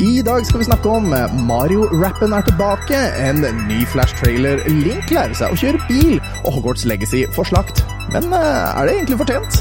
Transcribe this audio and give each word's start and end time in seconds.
I 0.00 0.22
dag 0.24 0.46
skal 0.46 0.58
vi 0.58 0.64
snakke 0.64 0.88
om 0.88 1.10
Mario-rappen 1.44 2.32
er 2.32 2.44
tilbake, 2.46 2.96
en 3.20 3.44
ny 3.68 3.82
Flash-trailer, 3.92 4.62
Link 4.72 5.12
lærer 5.12 5.36
seg 5.36 5.52
å 5.52 5.58
kjøre 5.60 5.82
bil, 5.90 6.16
og 6.40 6.56
Hogwarts 6.56 6.86
Legacy 6.88 7.26
får 7.36 7.50
slakt. 7.52 7.84
Men 8.14 8.32
eh, 8.32 8.80
er 8.80 8.88
det 8.88 8.96
egentlig 8.96 9.20
fortjent? 9.20 9.60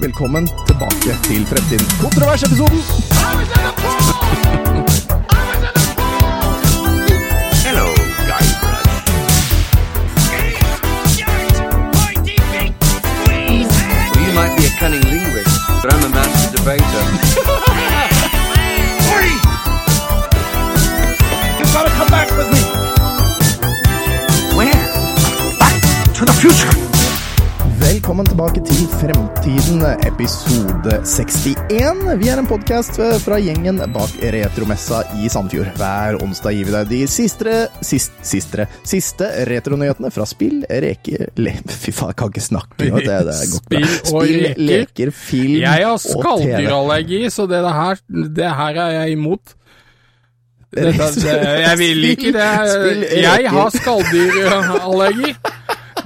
Velkommen 0.00 0.48
tilbake 0.64 1.20
til 1.28 1.44
Fremtiden. 1.52 1.96
Kontroversepisoden! 2.00 3.99
Velkommen 27.80 28.26
tilbake 28.26 28.60
til 28.66 28.86
Fremtiden, 28.98 29.82
episode 30.06 30.96
61. 31.06 32.00
Vi 32.18 32.30
er 32.30 32.40
en 32.40 32.48
podkast 32.48 32.98
fra 33.22 33.38
gjengen 33.42 33.78
bak 33.94 34.16
Retromessa 34.34 35.02
i 35.20 35.28
Sandfjord. 35.30 35.70
Hver 35.78 36.18
onsdag 36.24 36.56
gir 36.56 36.66
vi 36.68 36.74
deg 36.74 36.90
de 36.90 36.98
siste, 37.10 37.54
sist, 37.86 38.16
siste, 38.26 38.66
siste 38.88 39.28
retronyhetene 39.50 40.10
fra 40.14 40.26
spill, 40.28 40.64
reker 40.70 41.28
le, 41.38 41.54
Fy 41.70 41.94
faen, 41.94 42.10
jeg 42.12 42.18
kan 42.24 42.34
ikke 42.34 42.44
snakke 42.48 42.90
nå. 42.90 42.98
Det, 42.98 43.06
det 43.30 43.36
er 43.36 43.54
godt. 43.54 43.62
Spill 43.68 43.86
Spill, 44.00 44.42
reker. 44.48 44.66
leker, 44.72 45.14
film 45.14 45.56
Jeg 45.62 45.86
har 45.86 45.94
og 45.94 46.02
TV. 46.02 46.18
skalldyrallergi, 46.18 47.22
så 47.30 47.46
det 47.50 47.62
her, 47.78 48.02
det 48.40 48.52
her 48.64 48.82
er 48.88 48.96
jeg 48.98 49.16
imot. 49.20 49.56
Dette, 50.70 51.06
det, 51.18 51.38
jeg 51.64 51.78
vil 51.80 52.04
ikke 52.12 52.34
det. 52.34 52.50
Jeg 53.22 53.50
har 53.50 53.72
skalldyrallergi. 53.78 55.34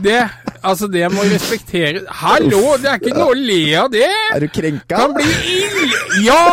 Det, 0.02 0.20
altså, 0.62 0.88
det 0.90 1.06
må 1.12 1.22
respektere 1.30 2.02
Hallo, 2.22 2.62
det 2.82 2.90
er 2.90 2.98
ikke 3.00 3.14
noe 3.14 3.32
å 3.32 3.38
le 3.38 3.60
av 3.78 3.90
det! 3.92 4.08
Er 4.34 4.40
du 4.44 4.48
krenka? 4.52 4.96
Kan 4.98 5.14
bli 5.16 5.26
ild! 5.58 5.98
Ja! 6.26 6.44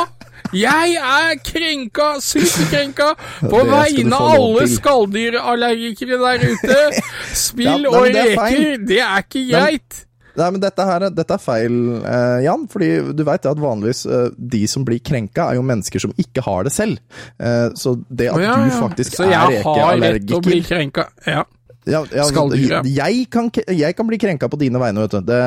Jeg 0.52 0.98
er 1.00 1.38
krenka, 1.48 2.08
superkrenka, 2.20 3.14
på 3.40 3.62
vegne 3.70 4.18
av 4.18 4.34
alle 4.36 4.66
skalldyrallergikere 4.68 6.18
der 6.20 6.48
ute. 6.52 6.80
Ja, 7.02 7.36
Spill 7.40 7.70
nei, 7.86 7.88
og 7.88 8.08
er 8.10 8.34
reker, 8.34 8.82
det 8.90 8.98
er 9.00 9.22
ikke 9.24 9.44
greit. 9.48 10.02
Nei, 10.36 10.48
men 10.52 10.60
dette, 10.64 10.84
her, 10.88 11.06
er- 11.08 11.14
dette 11.16 11.36
er 11.38 11.42
feil, 11.44 11.78
eh, 12.04 12.42
Jan. 12.46 12.66
Fordi 12.72 12.90
du 13.16 13.24
veit 13.28 13.48
at 13.48 13.60
vanligvis 13.64 14.04
eh, 14.08 14.28
de 14.36 14.62
som 14.72 14.84
blir 14.88 15.00
krenka, 15.04 15.48
er 15.52 15.60
jo 15.60 15.64
mennesker 15.68 16.04
som 16.04 16.12
ikke 16.20 16.44
har 16.46 16.68
det 16.68 16.74
selv. 16.76 17.00
Eh, 17.40 17.70
så 17.80 17.96
det 18.12 18.30
at 18.34 18.44
ja, 18.44 18.58
du 18.66 18.76
faktisk 18.76 19.20
er 19.24 19.32
rekeallergiker 19.32 19.64
Så 19.64 19.80
jeg 19.80 19.88
har 19.88 20.04
rett 20.20 20.28
til 20.28 20.40
å 20.40 20.44
bli 20.50 20.62
krenka. 20.68 21.08
Ja. 21.28 21.44
Ja, 21.90 22.04
ja, 22.14 22.24
Skalldyr, 22.30 22.68
ja. 22.70 22.82
jeg, 22.86 23.26
kan, 23.34 23.50
jeg 23.74 23.96
kan 23.98 24.08
bli 24.08 24.18
krenka 24.22 24.48
på 24.52 24.60
dine 24.62 24.78
vegne, 24.82 25.02
vet 25.08 25.16
du. 25.18 25.22
Det, 25.32 25.40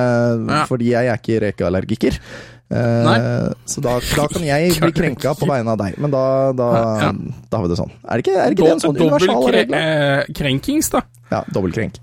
Ja. 0.50 0.64
Fordi 0.66 0.90
jeg 0.90 1.06
er 1.12 1.20
ikke 1.20 1.40
rekeallergiker. 1.48 2.18
Eh, 2.74 3.52
så 3.70 3.82
da, 3.84 3.98
da 4.00 4.24
kan 4.32 4.42
jeg 4.42 4.72
bli 4.80 4.92
krenka 4.96 5.34
på 5.38 5.46
vegne 5.46 5.74
av 5.74 5.78
deg. 5.78 5.98
Men 6.00 6.10
da, 6.14 6.24
da, 6.56 6.68
Ja. 7.04 7.10
da 7.12 7.58
har 7.60 7.66
vi 7.66 7.70
det 7.74 7.78
sånn. 7.78 7.92
Er 8.08 8.18
det 8.18 8.24
ikke, 8.26 8.38
er 8.40 8.56
ikke 8.56 8.64
det 8.64 8.72
en 8.72 8.82
sånn 8.82 8.98
universal 8.98 9.46
regel? 9.54 9.74
eh, 9.78 10.32
krenkings, 10.34 10.90
da. 10.90 11.04
Ja, 11.30 11.44
dobbeltkrenk. 11.54 12.00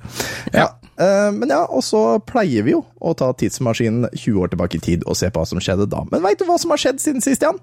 Ja. 0.53 0.69
eh, 0.97 1.31
men 1.35 1.49
ja, 1.51 1.65
og 1.67 1.83
så 1.83 2.19
pleier 2.23 2.63
vi 2.63 2.71
jo 2.75 2.85
å 3.01 3.15
ta 3.17 3.33
tidsmaskinen 3.33 4.07
20 4.15 4.39
år 4.45 4.53
tilbake 4.53 4.79
i 4.79 4.85
tid 4.85 5.03
og 5.07 5.17
se 5.19 5.29
på 5.29 5.41
hva 5.43 5.47
som 5.49 5.59
skjedde 5.59 5.89
da. 5.91 6.05
Men 6.11 6.23
veit 6.23 6.39
du 6.39 6.45
hva 6.47 6.57
som 6.61 6.71
har 6.71 6.77
skjedd 6.81 7.01
siden 7.03 7.21
sist, 7.25 7.41
Jan? 7.43 7.59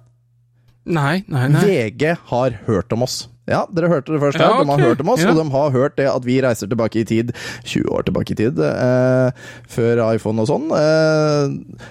Nei, 0.88 1.22
nei, 1.28 1.48
nei. 1.52 1.64
VG 1.64 2.14
har 2.30 2.60
hørt 2.66 2.92
om 2.92 3.02
oss. 3.04 3.26
Ja, 3.48 3.62
dere 3.72 3.88
hørte 3.88 4.12
det 4.12 4.20
først 4.20 4.36
her. 4.38 4.50
Ja, 4.52 4.62
De 4.62 4.68
har 4.70 4.82
hørt 4.84 5.00
om 5.00 5.08
oss, 5.14 5.22
Ja. 5.24 5.30
og 5.32 5.38
de 5.40 5.50
har 5.54 5.70
hørt 5.74 5.96
det 5.96 6.06
at 6.10 6.24
vi 6.26 6.40
reiser 6.44 6.68
tilbake 6.68 7.00
i 7.00 7.04
tid, 7.08 7.32
20 7.64 7.88
år 7.96 8.04
tilbake 8.04 8.34
i 8.34 8.38
tid, 8.42 8.58
eh, 8.60 9.30
før 9.68 10.02
iPhone 10.14 10.44
og 10.44 10.48
sånn. 10.50 10.68
Eh, 10.76 11.86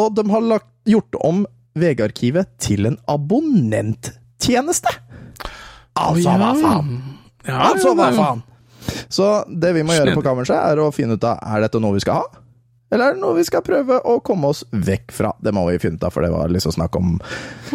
og 0.00 0.14
de 0.16 0.24
har 0.30 0.40
lagt, 0.40 0.70
gjort 0.88 1.14
om 1.24 1.44
VG-arkivet 1.76 2.46
til 2.58 2.86
en 2.86 2.96
abonnenttjeneste! 3.08 4.90
Altså, 5.96 6.34
hva 6.40 6.50
faen? 6.58 6.96
Ja, 7.46 7.60
Altså, 7.70 7.94
hva 7.94 8.08
faen? 8.16 8.42
Så 9.08 9.28
det 9.48 9.74
vi 9.76 9.82
må 9.86 9.94
gjøre 9.96 10.14
på 10.16 10.24
kammerset, 10.24 10.56
er 10.56 10.80
å 10.82 10.90
finne 10.92 11.16
ut 11.16 11.24
av 11.24 11.38
er 11.40 11.60
dette 11.64 11.80
noe 11.80 11.94
vi 11.96 12.02
skal 12.04 12.22
ha. 12.22 12.40
Eller 12.94 13.10
er 13.10 13.16
det 13.16 13.22
noe 13.24 13.34
vi 13.34 13.44
skal 13.46 13.64
prøve 13.66 13.96
å 14.06 14.16
komme 14.22 14.52
oss 14.52 14.62
vekk 14.70 15.12
fra? 15.12 15.32
Det 15.42 15.50
må 15.56 15.64
vi 15.66 15.80
finne 15.82 15.98
ut 15.98 16.04
av, 16.06 16.14
for 16.14 16.22
det 16.22 16.30
var 16.30 16.52
liksom 16.54 16.74
snakk 16.76 16.94
om 16.98 17.16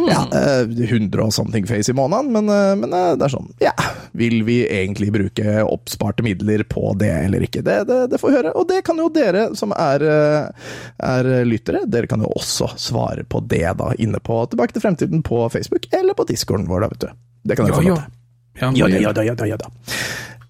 ja, 0.08 0.22
eh, 0.32 0.64
100 0.64 1.26
og 1.26 1.34
something 1.36 1.68
face 1.68 1.92
i 1.92 1.96
måneden. 1.98 2.32
Men, 2.36 2.48
eh, 2.54 2.76
men 2.80 2.96
eh, 2.96 3.12
det 3.20 3.28
er 3.28 3.34
sånn, 3.36 3.50
ja 3.64 3.74
Vil 4.18 4.42
vi 4.48 4.62
egentlig 4.66 5.12
bruke 5.14 5.58
oppsparte 5.68 6.24
midler 6.26 6.64
på 6.72 6.94
det 7.00 7.12
eller 7.26 7.44
ikke? 7.46 7.62
Det, 7.68 7.82
det, 7.90 8.00
det 8.14 8.22
får 8.22 8.32
vi 8.32 8.38
høre. 8.40 8.56
Og 8.58 8.70
det 8.72 8.80
kan 8.88 8.98
jo 9.04 9.10
dere 9.14 9.50
som 9.60 9.76
er, 9.76 10.08
eh, 10.08 10.72
er 11.12 11.30
lyttere, 11.46 11.84
dere 11.86 12.10
kan 12.10 12.24
jo 12.24 12.32
også 12.40 12.72
svare 12.80 13.28
på 13.28 13.44
det 13.52 13.66
da, 13.80 13.92
inne 14.00 14.24
på 14.24 14.40
Tilbake 14.50 14.74
til 14.74 14.82
fremtiden 14.88 15.22
på 15.26 15.44
Facebook, 15.54 15.86
eller 15.94 16.16
på 16.18 16.26
discorden 16.32 16.66
vår, 16.72 16.88
da, 16.88 16.92
vet 16.96 17.04
du. 17.06 17.22
Det 17.52 17.60
kan 17.60 17.68
dere 17.70 17.78
få 17.78 17.84
ja. 17.86 17.94
lov 17.94 18.02
til. 18.02 18.16
Ja, 18.60 18.72
Ja 18.76 18.88
det- 18.88 19.02
ja 19.04 19.12
da, 19.14 19.24
ja 19.24 19.36
ja 19.48 19.58
da. 19.60 19.70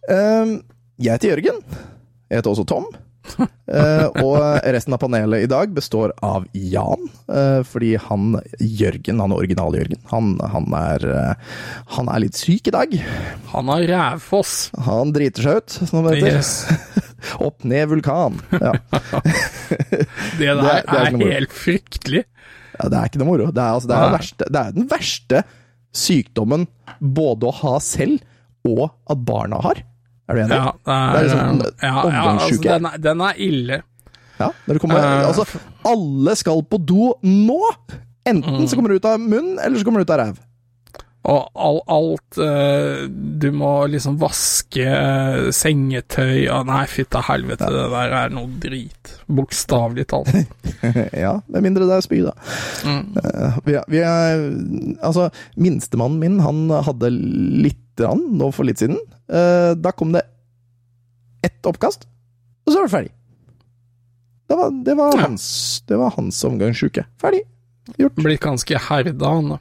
Ehm, 0.09 0.55
jeg 0.97 1.17
heter 1.17 1.33
Jørgen. 1.35 1.59
Jeg 2.29 2.39
heter 2.39 2.51
også 2.53 2.65
Tom. 2.69 2.85
Eh, 3.69 4.07
og 4.25 4.39
resten 4.73 4.95
av 4.95 4.97
panelet 5.03 5.43
i 5.45 5.49
dag 5.49 5.69
består 5.75 6.09
av 6.25 6.47
Jan, 6.57 7.03
eh, 7.29 7.59
fordi 7.61 7.91
han 8.01 8.39
Jørgen, 8.57 9.19
han 9.21 9.29
er 9.35 9.43
original-Jørgen, 9.43 9.99
han, 10.09 10.31
han, 10.41 10.65
er, 10.73 11.05
eh, 11.05 11.59
han 11.93 12.09
er 12.09 12.23
litt 12.23 12.39
syk 12.39 12.71
i 12.71 12.73
dag. 12.73 12.95
Han 13.51 13.69
har 13.69 13.85
rævfoss. 13.91 14.55
Han 14.87 15.13
driter 15.13 15.45
seg 15.45 15.61
ut, 15.61 15.75
som 15.91 16.07
det 16.07 16.15
heter. 16.17 16.39
Yes. 16.39 17.05
Opp 17.45 17.61
ned 17.61 17.91
vulkan. 17.91 18.41
Ja. 18.57 18.73
Det 20.39 20.47
der 20.49 20.63
det 20.63 20.73
er 20.73 20.81
ikke 20.81 20.97
er 21.03 21.13
noe 21.13 21.29
helt 21.29 21.53
fryktelig. 21.53 22.23
ja, 22.73 22.89
det 22.89 22.97
er 22.97 23.11
ikke 23.11 23.21
noe 23.21 23.29
moro. 23.29 23.51
Det 23.53 23.61
er, 23.61 23.77
altså, 23.77 23.91
det, 23.91 23.99
er 23.99 24.15
verste, 24.17 24.49
det 24.49 24.63
er 24.63 24.75
den 24.79 24.89
verste 24.89 25.43
sykdommen 25.93 26.65
både 26.97 27.51
å 27.51 27.55
ha 27.61 27.77
selv, 27.85 28.25
og 28.65 28.87
at 29.05 29.21
barna 29.29 29.61
har. 29.61 29.85
Er 30.29 30.37
du 30.37 30.41
enig? 30.43 30.57
Ja, 30.59 30.73
det 30.85 30.95
er, 30.95 31.13
Det 31.13 31.19
er 31.19 31.23
liksom 31.27 31.61
ja, 31.81 31.93
ja, 32.13 32.25
altså, 32.29 32.61
den, 32.65 32.85
er, 32.85 32.99
den 33.01 33.23
er 33.25 33.39
ille. 33.49 33.79
Ja, 34.39 34.51
kommer, 34.79 34.99
Eh, 34.99 35.27
altså, 35.27 35.45
alle 35.89 36.35
skal 36.39 36.61
på 36.69 36.79
do 36.85 37.13
nå! 37.25 37.63
Enten 38.29 38.67
så 38.69 38.77
kommer 38.77 38.93
det 38.93 39.01
ut 39.01 39.09
av 39.09 39.17
munnen, 39.19 39.57
eller 39.57 39.79
så 39.79 39.87
kommer 39.87 40.03
det 40.03 40.07
ut 40.09 40.13
av 40.13 40.21
ræv. 40.21 40.37
Og 41.29 41.49
all, 41.61 41.79
alt 41.93 42.39
eh, 42.41 43.03
Du 43.41 43.49
må 43.53 43.71
liksom 43.91 44.15
vaske 44.21 44.85
eh, 44.87 45.49
sengetøy 45.53 46.47
og 46.53 46.69
Nei, 46.69 46.83
fytta 46.89 47.21
helvete, 47.27 47.67
det 47.75 47.83
der 47.93 48.15
er 48.23 48.33
noe 48.33 48.49
drit. 48.63 49.11
Bokstavelig 49.29 50.07
talt. 50.09 50.31
ja, 51.25 51.35
med 51.51 51.65
mindre 51.67 51.85
det 51.89 51.99
er 51.99 52.05
spy, 52.07 52.21
da. 52.25 52.33
Mm. 52.87 53.03
Eh, 53.21 53.59
vi, 53.67 53.77
vi 53.93 54.01
er, 54.05 54.41
altså, 55.05 55.27
minstemannen 55.59 56.17
min, 56.23 56.39
han 56.45 56.65
hadde 56.87 57.11
litt 57.13 57.83
grann, 57.99 58.25
nå 58.39 58.49
for 58.55 58.65
litt 58.65 58.79
siden. 58.81 58.97
Da 59.29 59.91
kom 59.93 60.13
det 60.15 60.23
ett 61.45 61.67
oppkast, 61.67 62.07
og 62.65 62.71
så 62.71 62.79
var 62.79 62.87
det 62.87 62.93
ferdig. 62.95 63.11
Det 64.49 64.57
var, 64.57 64.71
det 64.87 64.95
var, 64.97 65.13
Ja. 65.13 65.25
hans, 65.27 65.45
det 65.85 65.97
var 65.99 66.15
hans 66.15 66.39
omgangsuke. 66.47 67.03
Ferdig. 67.21 67.43
Gjort. 67.99 68.15
Blitt 68.17 68.41
ganske 68.41 68.79
herda, 68.89 69.33
han. 69.35 69.51
da. 69.53 69.59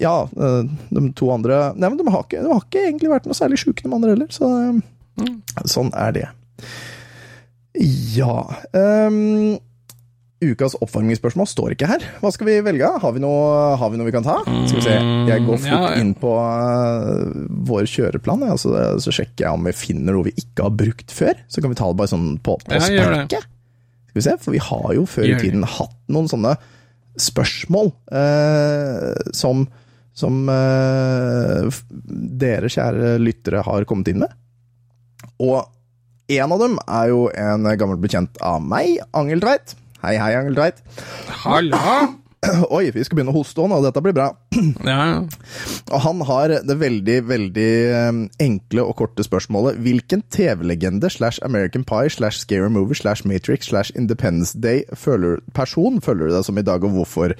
Ja, 0.00 0.14
eh, 0.32 0.62
de 0.90 1.02
to 1.18 1.28
andre 1.34 1.74
Nei, 1.76 1.88
men 1.92 1.98
de 2.00 2.06
har 2.10 2.24
ikke, 2.24 2.40
de 2.42 2.48
har 2.52 2.62
ikke 2.64 2.84
egentlig 2.88 3.10
vært 3.12 3.26
noe 3.28 3.36
særlig 3.36 3.58
sjuke, 3.60 3.84
de 3.84 3.92
andre 3.92 4.14
heller. 4.16 4.30
Så 4.32 4.48
eh, 4.48 4.80
Mm. 5.20 5.40
sånn 5.68 5.90
er 5.98 6.12
det. 6.16 6.28
Ja 8.16 8.46
um, 8.72 9.58
Ukas 10.40 10.72
oppvarmingsspørsmål 10.80 11.44
står 11.50 11.74
ikke 11.74 11.88
her. 11.90 12.04
Hva 12.22 12.30
skal 12.32 12.48
vi 12.48 12.54
velge? 12.64 12.88
Har 13.02 13.12
vi 13.12 13.20
noe, 13.20 13.74
har 13.76 13.90
vi, 13.92 13.98
noe 14.00 14.06
vi 14.08 14.14
kan 14.14 14.24
ta? 14.24 14.38
Skal 14.46 14.78
vi 14.78 14.84
se. 14.86 14.94
Jeg 15.28 15.42
går 15.44 15.58
fort 15.60 15.68
Mm, 15.68 15.74
Ja, 15.74 15.90
ja. 15.90 15.98
inn 16.00 16.14
på 16.16 16.30
uh, 16.32 17.34
vår 17.68 17.84
kjøreplan, 17.92 18.46
ja, 18.48 18.56
så, 18.56 18.72
så 19.04 19.12
sjekker 19.12 19.44
jeg 19.44 19.52
om 19.52 19.68
vi 19.68 19.74
finner 19.76 20.16
noe 20.16 20.30
vi 20.30 20.32
ikke 20.40 20.64
har 20.64 20.72
brukt 20.72 21.12
før. 21.12 21.36
Så 21.52 21.60
kan 21.60 21.74
vi 21.74 21.76
ta 21.76 21.90
det 21.92 21.98
bare 22.00 22.08
sånn 22.14 22.30
på, 22.40 22.56
på 22.64 22.72
Ja, 22.72 22.80
sparket. 22.88 23.44
Skal 24.08 24.16
vi 24.16 24.24
se, 24.30 24.38
for 24.40 24.56
vi 24.56 24.62
har 24.70 24.88
jo 24.96 25.04
før 25.12 25.28
i 25.28 25.36
tiden 25.44 25.68
hatt 25.76 25.92
noen 26.08 26.32
sånne 26.32 26.54
spørsmål 27.20 27.92
uh, 28.08 29.12
som, 29.36 29.66
som 30.20 30.44
eh, 30.52 31.80
dere 32.40 32.70
kjære 32.72 33.16
lyttere 33.22 33.64
har 33.66 33.88
kommet 33.88 34.12
inn 34.12 34.22
med. 34.24 34.34
Og 35.40 35.64
en 36.30 36.54
av 36.54 36.62
dem 36.62 36.78
er 36.84 37.10
jo 37.10 37.24
en 37.34 37.66
gammel 37.80 37.98
bekjent 38.02 38.38
av 38.44 38.60
meg, 38.62 39.00
Angel 39.16 39.42
Tveit. 39.42 39.74
Hei, 40.04 40.14
hei, 40.20 40.32
Angel 40.38 40.58
Tveit. 40.60 40.84
Halla! 41.42 42.19
Oi, 42.72 42.86
vi 42.94 43.02
skal 43.04 43.18
begynne 43.18 43.34
å 43.34 43.36
hoste 43.36 43.60
nå, 43.68 43.78
dette 43.84 44.00
blir 44.04 44.14
bra. 44.16 44.30
Ja, 44.80 44.96
ja. 45.04 45.18
Og 45.92 46.00
han 46.04 46.20
har 46.28 46.52
det 46.66 46.74
veldig, 46.80 47.16
veldig 47.28 47.66
eh, 47.92 48.18
enkle 48.42 48.84
og 48.86 48.94
korte 48.98 49.24
spørsmålet 49.24 49.78
Hvilken 49.82 50.22
TV-legende 50.32 51.10
slash 51.12 51.40
American 51.46 51.84
Pie 51.86 52.10
slash 52.12 52.40
Scary 52.42 52.70
Movie 52.72 52.96
slash 52.98 53.26
Matrix 53.28 53.70
slash 53.70 53.92
Independence 53.98 54.56
Day 54.58 54.82
føler, 54.96 55.40
person 55.56 56.00
føler 56.04 56.28
du 56.28 56.34
deg 56.36 56.46
som 56.46 56.60
i 56.60 56.64
dag, 56.66 56.84
og 56.86 56.94
hvorfor? 56.96 57.34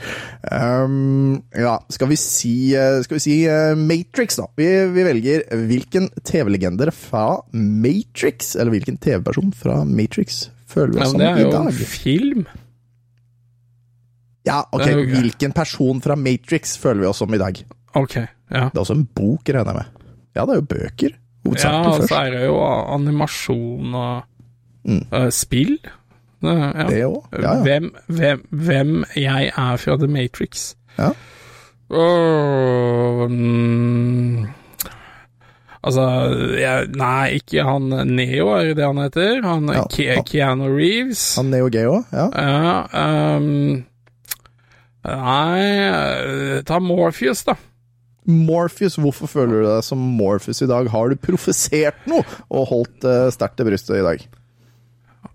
Um, 0.52 1.40
ja, 1.56 1.76
skal 1.92 2.10
vi 2.12 2.18
si, 2.20 2.54
eh, 2.76 3.00
skal 3.06 3.18
vi 3.20 3.24
si 3.24 3.36
uh, 3.48 3.74
Matrix, 3.78 4.40
da. 4.40 4.48
Vi, 4.60 4.68
vi 4.94 5.06
velger 5.06 5.46
hvilken 5.70 6.10
TV-legender 6.28 6.92
fra 6.94 7.26
Matrix, 7.52 8.54
eller 8.56 8.74
hvilken 8.76 9.00
TV-person 9.00 9.54
fra 9.56 9.82
Matrix 9.88 10.46
føler 10.70 10.96
vi 10.96 11.04
Ja, 11.04 11.12
som 11.12 11.20
men 11.20 11.26
dag? 11.26 11.38
det 11.40 11.46
er 11.46 11.54
jo 11.54 11.68
en 11.70 11.94
film. 11.96 12.44
Ja, 14.46 14.62
ok, 14.72 14.86
jo 14.86 15.02
greit. 15.02 15.10
hvilken 15.18 15.52
person 15.52 16.00
fra 16.00 16.16
Matrix 16.16 16.76
føler 16.80 17.00
vi 17.02 17.06
oss 17.10 17.18
som 17.20 17.34
i 17.34 17.38
dag? 17.38 17.58
Ok, 17.98 18.14
ja. 18.16 18.68
Det 18.70 18.76
er 18.76 18.80
også 18.84 18.94
en 18.96 19.04
bok, 19.14 19.42
regner 19.48 19.66
jeg 19.72 19.74
med. 19.74 20.06
Ja, 20.36 20.44
det 20.46 20.54
er 20.54 20.60
jo 20.60 20.68
bøker. 20.70 21.10
Ja, 21.10 21.48
Hovedsakelig 21.50 21.90
og 22.04 22.08
så 22.08 22.16
er 22.20 22.30
det 22.36 22.42
jo 22.46 22.58
animasjon 22.94 23.94
og 23.94 24.26
Mm. 24.84 25.02
uh, 25.12 25.26
spill. 25.28 25.74
Det, 26.40 26.52
ja. 26.56 26.84
Det 26.88 27.00
òg. 27.04 27.24
Ja, 27.36 27.40
ja. 27.42 27.62
Hvem, 27.66 27.90
hvem, 28.08 28.38
hvem 28.48 28.92
jeg 29.16 29.50
er 29.52 29.76
fra 29.76 29.96
The 30.00 30.06
Matrix. 30.08 30.74
Ja. 30.96 31.10
Åh, 31.90 33.26
mm, 33.28 34.46
altså 35.84 36.04
jeg, 36.56 36.88
Nei, 36.96 37.40
ikke 37.40 37.64
han 37.66 37.90
Neo, 38.14 38.48
er 38.56 38.70
det 38.70 38.76
det 38.80 38.86
han 38.88 39.02
heter? 39.04 39.42
Han 39.44 39.68
Ja, 39.74 39.84
Ke 39.92 40.16
Keanu 40.28 40.68
Reeves. 40.76 41.24
Han 41.36 41.50
Neo 41.52 41.68
Geo, 41.72 42.00
ja. 42.12 42.28
Ja, 42.32 42.74
ehm, 43.02 43.84
Nei, 45.06 45.64
eh, 45.64 46.62
ta 46.68 46.78
Morpheus, 46.82 47.44
da. 47.46 47.56
Morpheus, 48.28 48.98
hvorfor 49.00 49.30
føler 49.30 49.62
du 49.62 49.68
deg 49.68 49.84
som 49.86 50.00
Morpheus 50.18 50.60
i 50.62 50.68
dag? 50.68 50.90
Har 50.92 51.08
du 51.08 51.16
profesert 51.16 52.04
noe 52.10 52.24
og 52.52 52.68
holdt 52.68 53.06
uh, 53.08 53.30
sterkt 53.32 53.56
til 53.58 53.70
brystet 53.70 53.96
i 53.96 54.04
dag? 54.04 54.26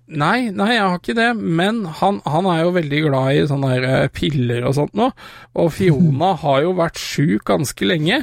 Nei, 0.08 0.52
nei, 0.54 0.76
jeg 0.76 0.84
har 0.86 1.00
ikke 1.00 1.16
det, 1.18 1.32
men 1.42 1.80
han, 2.02 2.20
han 2.30 2.46
er 2.52 2.60
jo 2.62 2.76
veldig 2.76 3.00
glad 3.08 3.40
i 3.40 3.48
sånne 3.50 3.72
der 3.74 3.88
eh, 4.04 4.08
piller 4.14 4.68
og 4.70 4.76
sånt 4.78 4.94
nå, 4.94 5.10
og 5.58 5.72
Fiona 5.74 6.36
har 6.46 6.62
jo 6.68 6.76
vært 6.78 7.02
sjuk 7.02 7.42
ganske 7.50 7.90
lenge, 7.90 8.22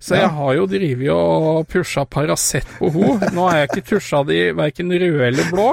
så 0.00 0.14
Ja. 0.14 0.20
jeg 0.22 0.30
har 0.38 0.52
jo 0.56 0.62
drivet 0.70 1.10
og 1.12 1.66
pusha 1.68 2.04
Paracet 2.08 2.64
på 2.78 2.88
henne. 2.94 3.28
Nå 3.36 3.48
har 3.50 3.56
jeg 3.58 3.68
ikke 3.68 3.82
tusja 3.90 4.22
de 4.24 4.36
verken 4.56 4.94
røde 4.94 5.26
eller 5.26 5.50
blå, 5.50 5.66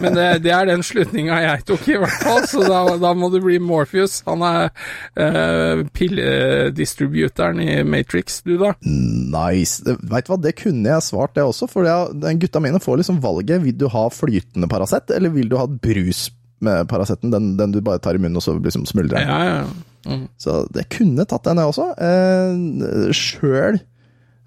men 0.00 0.16
det, 0.16 0.24
det 0.42 0.50
er 0.56 0.66
den 0.72 0.82
slutninga 0.82 1.36
jeg 1.44 1.62
tok 1.68 1.84
i 1.92 1.98
hvert 2.00 2.16
fall, 2.24 2.42
så 2.50 2.64
da, 2.66 2.80
da 2.98 3.12
må 3.14 3.28
det 3.30 3.42
bli 3.44 3.60
Morpheus. 3.62 4.16
Han 4.26 4.42
er 4.48 4.72
eh, 5.14 5.84
pilledistributeren 5.94 7.60
i 7.62 7.82
Matrix, 7.86 8.40
du 8.48 8.56
da? 8.60 8.72
Nice. 8.82 9.84
Veit 9.84 10.26
du 10.26 10.32
hva, 10.32 10.40
det 10.40 10.54
kunne 10.64 10.88
jeg 10.96 11.04
svart, 11.06 11.36
det 11.36 11.44
også. 11.44 11.68
For 11.70 11.84
det, 11.86 11.94
den 12.24 12.40
gutta 12.42 12.64
mine 12.64 12.80
får 12.82 13.02
liksom 13.02 13.20
valget. 13.22 13.60
Vil 13.68 13.76
du 13.78 13.86
ha 13.92 14.06
flytende 14.10 14.66
Paracet, 14.72 14.95
eller 15.14 15.34
vil 15.34 15.50
du 15.50 15.58
ha 15.60 15.66
brus 15.66 16.28
med 16.64 16.88
Paraceten? 16.88 17.32
Den, 17.34 17.56
den 17.58 17.74
du 17.74 17.82
bare 17.84 18.00
tar 18.02 18.16
i 18.16 18.22
munnen, 18.22 18.38
og 18.40 18.44
så 18.44 18.56
liksom 18.58 18.86
smuldrer 18.88 19.20
den. 19.20 19.28
Ja, 19.28 19.44
ja. 19.44 19.66
Mm. 20.06 20.26
Så 20.38 20.60
det 20.74 20.86
kunne 20.94 21.26
tatt 21.26 21.46
den, 21.48 21.58
jeg 21.58 21.72
også. 21.72 21.90
Eh, 21.98 23.14
Sjøl 23.16 23.80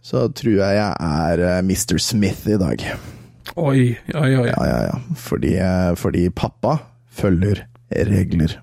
så 0.06 0.28
tror 0.31 0.56
jeg 0.62 0.78
jeg 0.78 0.94
er 1.06 1.42
eh, 1.44 1.62
Mr. 1.66 2.00
Smith 2.01 2.48
i 2.48 2.57
dag. 2.60 2.86
Oi, 3.60 3.98
oi, 4.16 4.31
oi. 4.40 4.48
Ja, 4.48 4.62
ja, 4.63 4.80
ja. 4.88 4.98
Fordi, 5.19 5.54
eh, 5.60 5.92
fordi 6.00 6.30
pappa 6.31 6.78
følger 7.19 7.66
regler. 7.92 8.60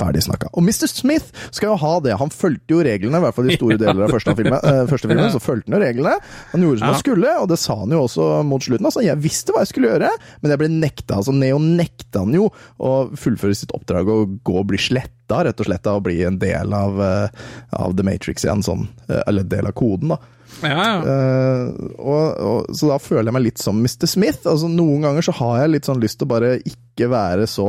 Ferdig 0.00 0.22
snakka. 0.24 0.48
Og 0.56 0.64
Mr. 0.64 0.88
Smith 0.90 1.28
skal 1.52 1.72
jo 1.74 1.76
ha 1.82 1.92
det. 2.04 2.16
Han 2.20 2.32
fulgte 2.32 2.72
jo 2.74 2.80
reglene, 2.86 3.20
i 3.20 3.24
hvert 3.26 3.36
fall 3.36 3.50
i 3.50 3.56
store 3.58 3.76
deler 3.80 4.06
av 4.06 4.12
første 4.16 4.34
filmen. 4.38 4.56
eh, 4.64 4.82
første 4.90 5.10
filmen 5.10 5.30
så 5.34 5.42
fulgte 5.44 5.68
han 5.70 5.76
jo 5.78 5.82
reglene. 5.84 6.16
Han 6.54 6.64
gjorde 6.66 6.80
som 6.82 6.90
han 6.94 7.00
skulle, 7.02 7.36
og 7.42 7.48
det 7.52 7.60
sa 7.60 7.76
han 7.82 7.92
jo 7.94 8.02
også 8.06 8.28
mot 8.48 8.64
slutten. 8.64 8.88
Altså, 8.90 9.04
jeg 9.04 9.20
visste 9.22 9.52
hva 9.54 9.64
jeg 9.66 9.72
skulle 9.74 9.92
gjøre, 9.92 10.10
men 10.40 10.54
jeg 10.54 10.62
ble 10.64 10.70
nekta. 10.72 11.20
Altså, 11.20 11.36
Neo 11.36 11.60
nekta 11.62 12.24
han 12.24 12.34
jo 12.36 12.48
å 12.80 12.92
fullføre 13.20 13.56
sitt 13.60 13.76
oppdrag 13.76 14.08
og 14.10 14.38
gå 14.46 14.56
og 14.62 14.68
bli 14.72 14.80
sletta, 14.80 15.44
rett 15.46 15.60
og 15.62 15.68
slett, 15.68 15.86
og 15.92 16.00
å 16.00 16.04
bli 16.08 16.18
en 16.26 16.40
del 16.42 16.72
av, 16.74 17.00
eh, 17.04 17.46
av 17.84 17.96
The 17.98 18.06
Matrix 18.06 18.46
igjen, 18.48 18.64
sånn. 18.66 18.88
eh, 19.08 19.22
Eller 19.30 19.44
del 19.46 19.68
av 19.70 19.76
koden, 19.78 20.14
da. 20.16 20.20
Ja, 20.66 20.74
ja. 20.82 20.94
Uh, 21.06 21.68
og, 22.02 22.24
og, 22.42 22.72
så 22.74 22.88
da 22.90 22.96
føler 22.98 23.28
jeg 23.30 23.36
meg 23.36 23.44
litt 23.44 23.60
som 23.62 23.78
Mr. 23.78 24.08
Smith. 24.10 24.40
Altså, 24.50 24.66
noen 24.72 25.06
ganger 25.06 25.22
så 25.28 25.34
har 25.38 25.60
jeg 25.62 25.74
litt 25.76 25.86
sånn 25.88 26.02
lyst 26.02 26.18
til 26.18 26.26
å 26.26 26.32
bare 26.32 26.56
ikke 26.58 27.06
være 27.12 27.46
så 27.48 27.68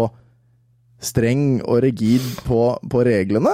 streng 1.01 1.61
og 1.65 1.79
rigid 1.83 2.23
på, 2.45 2.59
på 2.91 3.03
reglene, 3.07 3.53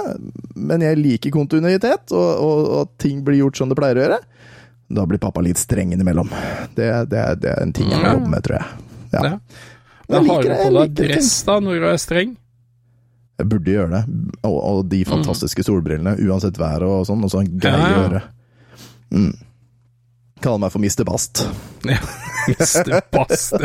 men 0.56 0.84
jeg 0.84 1.00
liker 1.00 1.32
kontinuitet, 1.32 2.12
og, 2.12 2.28
og, 2.44 2.58
og 2.68 2.82
at 2.84 2.94
ting 3.02 3.22
blir 3.26 3.40
gjort 3.44 3.62
som 3.62 3.72
det 3.72 3.78
pleier 3.80 4.00
å 4.00 4.04
gjøre. 4.06 4.20
Da 4.98 5.04
blir 5.08 5.20
pappa 5.20 5.44
litt 5.44 5.60
streng 5.60 5.94
innimellom. 5.96 6.30
Det, 6.76 6.90
det, 7.12 7.24
det 7.44 7.50
er 7.54 7.64
en 7.64 7.74
ting 7.76 7.90
jeg 7.92 8.00
må 8.04 8.14
jobbe 8.18 8.32
med, 8.32 8.44
tror 8.46 8.60
jeg. 8.60 8.84
Ja. 9.14 9.24
Ja. 9.24 9.32
Jeg 10.08 10.14
Da 10.14 10.22
har 10.24 10.44
du 10.44 10.52
på 10.56 10.70
deg 10.78 10.94
dress 11.02 11.32
da, 11.48 11.58
når 11.64 11.82
du 11.82 11.88
er 11.90 11.98
streng. 12.00 12.36
Jeg 13.38 13.50
burde 13.52 13.74
gjøre 13.74 13.92
det. 13.92 14.04
Og, 14.48 14.56
og 14.58 14.80
de 14.90 15.02
fantastiske 15.08 15.66
solbrillene, 15.68 16.16
uansett 16.28 16.58
været 16.60 16.88
og 16.88 17.04
sånn, 17.10 17.26
og 17.28 17.34
sånn 17.34 17.50
greie 17.60 17.84
Ja, 17.84 17.92
ja. 17.92 18.06
øre. 18.08 18.22
Mm. 19.12 19.34
Kaller 20.42 20.64
meg 20.64 20.74
for 20.74 20.84
Mr. 20.84 21.04
Bast. 21.12 21.44
Ja, 21.88 22.00
Mr. 22.48 22.98
Bast. 23.14 23.60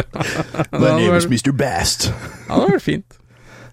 My 0.75 0.93
name 0.99 1.17
is 1.19 1.29
Mr. 1.31 1.55
Bast. 1.57 2.11
ja, 2.49 2.59
det 2.59 2.75
vært 2.75 2.85
fint. 2.91 3.19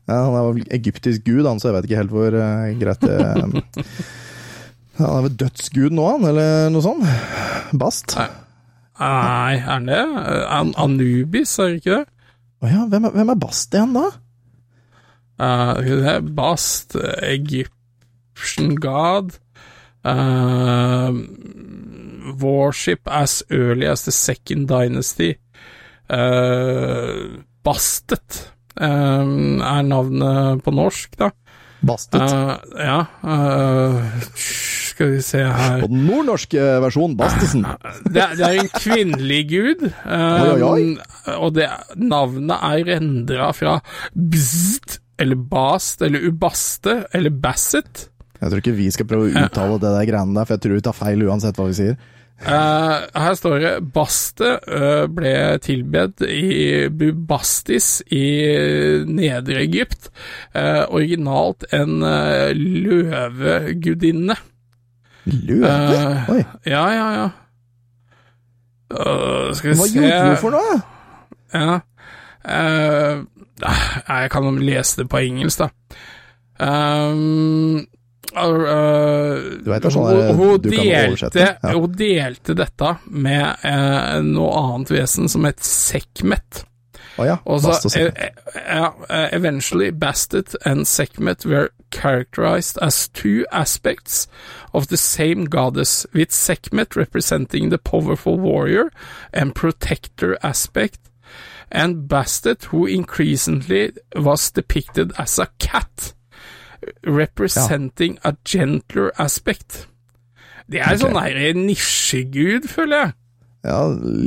Ja, 0.09 0.23
han 0.25 0.35
er 0.35 0.47
vel 0.47 0.63
egyptisk 0.73 1.25
gud, 1.27 1.45
han, 1.45 1.59
så 1.61 1.69
jeg 1.69 1.75
vet 1.77 1.87
ikke 1.87 1.99
helt 1.99 2.13
hvor 2.15 2.33
uh, 2.33 2.69
greit 2.81 3.03
det 3.05 3.17
eh, 3.21 3.83
Han 4.99 5.15
er 5.15 5.25
vel 5.27 5.35
dødsgud 5.39 5.93
nå, 5.95 6.05
han, 6.15 6.25
eller 6.31 6.71
noe 6.73 6.83
sånt? 6.83 7.05
Bast? 7.79 8.17
Nei. 8.17 8.29
Nei, 8.99 9.53
er 9.55 9.61
han 9.63 9.85
det? 9.87 9.99
An 10.51 10.73
Anubis, 10.81 11.53
er 11.61 11.69
det 11.69 11.83
ikke 11.83 11.99
det? 12.01 12.15
ja, 12.67 12.81
hvem 12.91 13.05
er, 13.07 13.13
hvem 13.15 13.31
er 13.31 13.39
Bast 13.39 13.77
igjen, 13.77 13.93
da? 13.95 14.09
Uh, 15.39 15.77
det 15.85 16.09
er 16.17 16.25
Bast, 16.35 16.97
Egyptian 17.23 18.75
god 18.83 19.37
uh, 20.03 21.13
Warship 22.41 23.07
as 23.07 23.43
early 23.49 23.85
as 23.85 24.03
the 24.03 24.11
second 24.11 24.67
dynasty. 24.67 25.35
Uh, 26.09 27.39
Bastet 27.63 28.51
er 28.79 29.83
navnet 29.87 30.63
på 30.65 30.71
norsk, 30.75 31.15
da. 31.19 31.31
Bastet. 31.79 32.19
Uh, 32.19 32.57
ja 32.75 32.97
uh, 33.23 34.25
Skal 34.35 35.13
vi 35.13 35.21
se 35.23 35.39
her 35.47 35.77
På 35.79 35.87
den 35.87 36.01
nordnorske 36.09 36.59
versjonen, 36.83 37.13
Bastesen. 37.15 37.63
det, 38.03 38.19
er- 38.19 38.33
det 38.35 38.43
er 38.49 38.57
en 38.65 38.71
kvinnelig 38.73 39.37
gud, 39.47 39.85
um, 40.03 40.49
Oi, 40.49 40.65
oi, 40.67 40.83
og 41.37 41.53
det, 41.55 41.69
navnet 41.95 42.67
er 42.67 42.91
endra 42.97 43.53
fra 43.55 43.77
bzzt, 44.11 44.99
eller 45.23 45.39
bast, 45.39 46.03
eller 46.03 46.27
ubaste, 46.27 46.97
eller 47.15 47.31
basset. 47.31 48.09
Jeg 48.39 48.51
tror 48.51 48.59
ikke 48.61 48.75
vi 48.75 48.91
skal 48.95 49.07
prøve 49.07 49.29
å 49.31 49.45
uttale 49.45 49.79
det 49.79 49.89
der 49.95 50.07
greiene 50.11 50.35
der, 50.35 50.47
for 50.47 50.55
jeg 50.57 50.63
tror 50.67 50.77
vi 50.81 50.83
tar 50.89 50.95
feil 50.99 51.23
uansett 51.27 51.59
hva 51.59 51.65
vi 51.71 51.79
sier. 51.79 51.97
Eh, 52.39 52.97
her 53.19 53.33
står 53.35 53.57
det 53.59 53.71
Baste 53.93 54.53
uh, 54.63 55.07
ble 55.11 55.33
tilbedt 55.59 56.23
i 56.23 56.87
Bubastis 56.87 57.99
i 58.15 58.23
Nedre 59.07 59.59
Egypt. 59.65 60.07
Uh, 60.55 60.87
originalt 60.87 61.67
en 61.75 61.99
uh, 61.99 62.47
løvegudinne. 62.55 64.37
Løve? 65.27 65.75
Oi, 66.31 66.41
Ja, 66.65 66.85
ja, 66.95 67.09
ja. 67.17 67.27
Skal 69.53 69.69
vi 69.69 69.75
hva 69.77 69.85
se 69.85 69.99
gjorde 69.99 70.29
du 70.31 70.39
for 70.41 70.55
noe? 70.55 70.79
Ja. 71.53 71.75
Jeg 74.07 74.31
kan 74.33 74.57
lese 74.63 75.03
det 75.03 75.09
på 75.11 75.19
engelsk, 75.21 75.61
da. 75.61 75.67
Um, 76.59 77.83
uh, 78.35 79.59
Du 79.63 79.69
vet 79.71 79.81
det 79.81 79.89
er 79.89 79.93
sånn 79.95 80.07
hun, 80.09 80.33
hun, 80.37 80.55
du 80.61 80.69
kan 80.71 80.85
oversette, 80.85 81.35
delte, 81.39 81.59
ja. 81.63 81.75
hun 81.75 81.93
delte 81.97 82.55
dette 82.59 82.95
med 83.09 83.63
uh, 83.65 84.17
noe 84.25 84.51
annet 84.63 84.91
vesen 84.93 85.31
som 85.31 85.47
het 85.49 85.63
Sekhmet. 85.65 86.65
Å 87.19 87.25
ja, 87.27 87.37
Og 87.43 87.59
så, 87.59 87.73
Bast 87.73 87.87
og 87.89 87.91
Sekk. 87.91 88.15
eh, 88.15 88.53
ja, 88.55 88.93
eh, 89.09 89.27
eventually 89.35 89.89
Bastet 89.91 90.55
and 90.65 90.87
Sekhmet 90.87 91.43
were 91.45 91.69
characterized 91.91 92.77
as 92.81 93.09
two 93.09 93.45
aspects 93.51 94.27
of 94.73 94.87
the 94.87 94.95
same 94.97 95.45
goddess, 95.45 96.05
with 96.13 96.31
Sekhmet 96.31 96.95
representing 96.95 97.69
the 97.69 97.77
powerful 97.77 98.37
warrior 98.37 98.89
and 99.33 99.53
protector 99.55 100.37
aspect, 100.43 100.99
and 101.71 102.07
Bastet, 102.07 102.65
who 102.71 102.85
increasingly 102.85 103.91
was 104.15 104.51
depicted 104.51 105.11
as 105.17 105.39
a 105.39 105.49
cat, 105.59 106.13
representing 107.05 108.17
a 108.23 108.33
gentler 108.45 109.11
aspect. 109.19 109.85
Det 110.69 110.81
er 110.83 110.93
okay. 110.93 111.01
sånn 111.01 111.17
der 111.17 111.57
nisjegud, 111.57 112.69
føler 112.69 113.03
jeg. 113.03 113.15
Ja, 113.67 113.79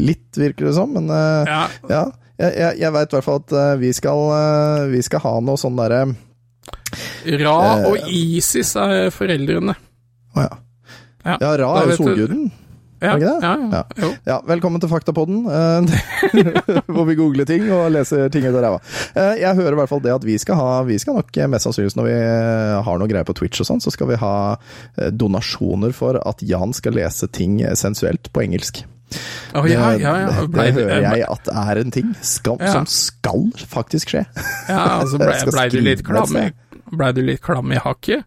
litt 0.08 0.36
virker 0.36 0.68
det 0.68 0.74
som, 0.76 0.90
men 0.92 1.08
uh, 1.08 1.46
Ja, 1.48 1.62
Ja, 1.88 2.02
jeg, 2.36 2.52
jeg, 2.58 2.80
jeg 2.82 2.92
veit 2.92 3.12
i 3.12 3.16
hvert 3.16 3.24
fall 3.24 3.40
at 3.40 3.54
uh, 3.56 3.68
vi 3.80 3.92
skal, 3.96 4.26
uh, 4.28 4.90
vi 4.92 5.00
skal 5.04 5.22
ha 5.24 5.32
noe 5.44 5.60
sånn 5.60 5.78
derre 5.78 6.02
Ra 7.40 7.54
Eh, 7.78 7.86
og 7.88 8.10
Isis 8.12 8.74
er 8.78 9.08
foreldrene. 9.14 9.74
Å 10.36 10.44
ja. 10.44 10.58
Ja, 11.22 11.36
Ja, 11.38 11.52
Ra 11.62 11.70
er 11.80 11.92
jo 11.92 11.96
solguden. 12.02 12.50
Ja, 13.02 13.16
ikke 13.18 13.26
det? 13.26 13.38
ja, 13.42 13.82
ja. 13.98 14.10
Ja. 14.30 14.36
Velkommen 14.46 14.80
til 14.82 14.88
Faktapodden, 14.92 15.40
eh, 15.50 16.82
hvor 16.92 17.04
vi 17.08 17.16
googler 17.18 17.48
ting 17.48 17.64
og 17.74 17.88
leser 17.94 18.28
ting 18.30 18.46
ut 18.46 18.54
av 18.54 18.62
ræva. 18.62 18.78
Eh, 19.18 19.40
Jeg 19.42 19.58
hører 19.58 19.74
i 19.74 19.80
hvert 19.80 19.90
fall 19.90 20.02
det 20.04 20.12
at 20.14 20.26
vi 20.26 20.36
skal 20.38 20.58
ha 20.60 20.68
Vi 20.86 20.98
skal 21.02 21.18
nok 21.18 21.34
eh, 21.36 21.48
mest 21.50 21.66
sannsynligvis, 21.66 21.96
når 21.98 22.08
vi 22.08 22.14
har 22.86 23.00
noe 23.02 23.10
greier 23.10 23.26
på 23.26 23.34
Twitch 23.40 23.60
og 23.64 23.68
sånn, 23.68 23.82
så 23.82 23.90
skal 23.94 24.12
vi 24.12 24.20
ha 24.22 24.34
donasjoner 25.10 25.92
for 25.96 26.20
at 26.22 26.42
Jan 26.46 26.72
skal 26.76 26.94
lese 26.96 27.28
ting 27.32 27.58
sensuelt 27.78 28.30
på 28.32 28.44
engelsk. 28.46 28.84
Oh, 29.58 29.66
ja, 29.68 29.90
ja, 30.00 30.12
ja. 30.22 30.28
Det, 30.40 30.46
Ble 30.54 30.64
det 30.70 30.74
hører 30.78 31.02
jeg 31.04 31.26
at 31.28 31.50
er 31.52 31.80
en 31.82 31.90
ting 31.92 32.14
skal, 32.24 32.56
som 32.72 32.86
skal 32.88 33.50
faktisk 33.68 34.14
skje. 34.14 34.22
Ja, 34.70 35.02
altså 35.02 35.18
ble, 35.20 35.28
Jeg 35.34 35.42
skal 35.42 35.52
ble, 35.58 35.66
du 35.74 35.82
litt 35.84 36.00
skrive 36.00 36.22
et 36.22 36.30
klam, 36.30 36.38
i- 36.40 36.96
ble 36.96 37.10
du 37.18 37.22
litt 37.26 37.42
klam 37.44 37.74
i 37.76 37.80
hakket? 37.82 38.24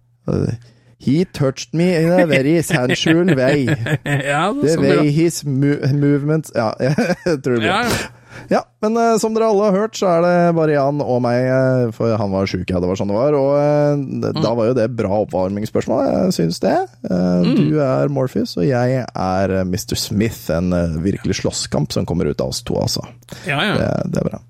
He 0.97 1.25
touched 1.25 1.73
me 1.73 1.95
in 1.95 2.11
a 2.11 2.25
very 2.25 2.61
sensual 2.63 3.35
way. 3.35 3.65
ja, 4.03 4.53
det 4.53 4.75
The 4.75 4.81
way 4.81 4.97
way 4.97 5.11
his 5.11 5.43
mo 5.45 5.75
movement 5.93 6.51
Ja, 6.55 6.73
jeg 6.79 7.41
tror 7.43 7.57
det 7.57 7.65
blir 7.65 7.71
Ja, 7.71 7.81
ja. 7.83 8.05
Ja, 8.49 8.61
men 8.83 8.97
uh, 8.97 9.17
som 9.17 9.35
dere 9.35 9.47
alle 9.47 9.69
har 9.69 9.77
hørt, 9.79 9.95
så 9.97 10.09
er 10.11 10.23
det 10.25 10.33
bare 10.57 10.73
Jan 10.75 10.99
og 11.01 11.21
meg, 11.23 11.45
eh, 11.47 11.91
for 11.95 12.15
han 12.19 12.33
var 12.33 12.49
sjuk, 12.49 12.67
ja, 12.67 12.81
det 12.83 12.89
var 12.89 12.99
sånn 12.99 13.07
det 13.07 13.15
var. 13.15 13.37
Og 13.39 13.53
eh, 13.55 14.33
da 14.35 14.51
var 14.57 14.69
jo 14.69 14.75
det 14.77 14.89
bra 14.97 15.21
oppvarmingsspørsmål, 15.23 16.01
jeg 16.09 16.35
syns 16.35 16.59
det. 16.63 16.73
Mm. 17.07 17.47
Du 17.55 17.79
er 17.79 18.11
Morpheus, 18.11 18.57
og 18.59 18.67
jeg 18.67 19.05
er 19.07 19.55
Mr. 19.63 19.95
Smith. 19.99 20.49
En 20.51 20.75
virkelig 21.05 21.39
slåsskamp 21.39 21.95
som 21.95 22.07
kommer 22.09 22.27
ut 22.27 22.43
av 22.43 22.51
oss 22.51 22.59
to, 22.67 22.75
altså. 22.81 23.05
ja, 23.47 23.61
ja. 23.71 23.79
Det, 23.79 23.89
det 24.11 24.21
er 24.21 24.29
bra. 24.33 24.43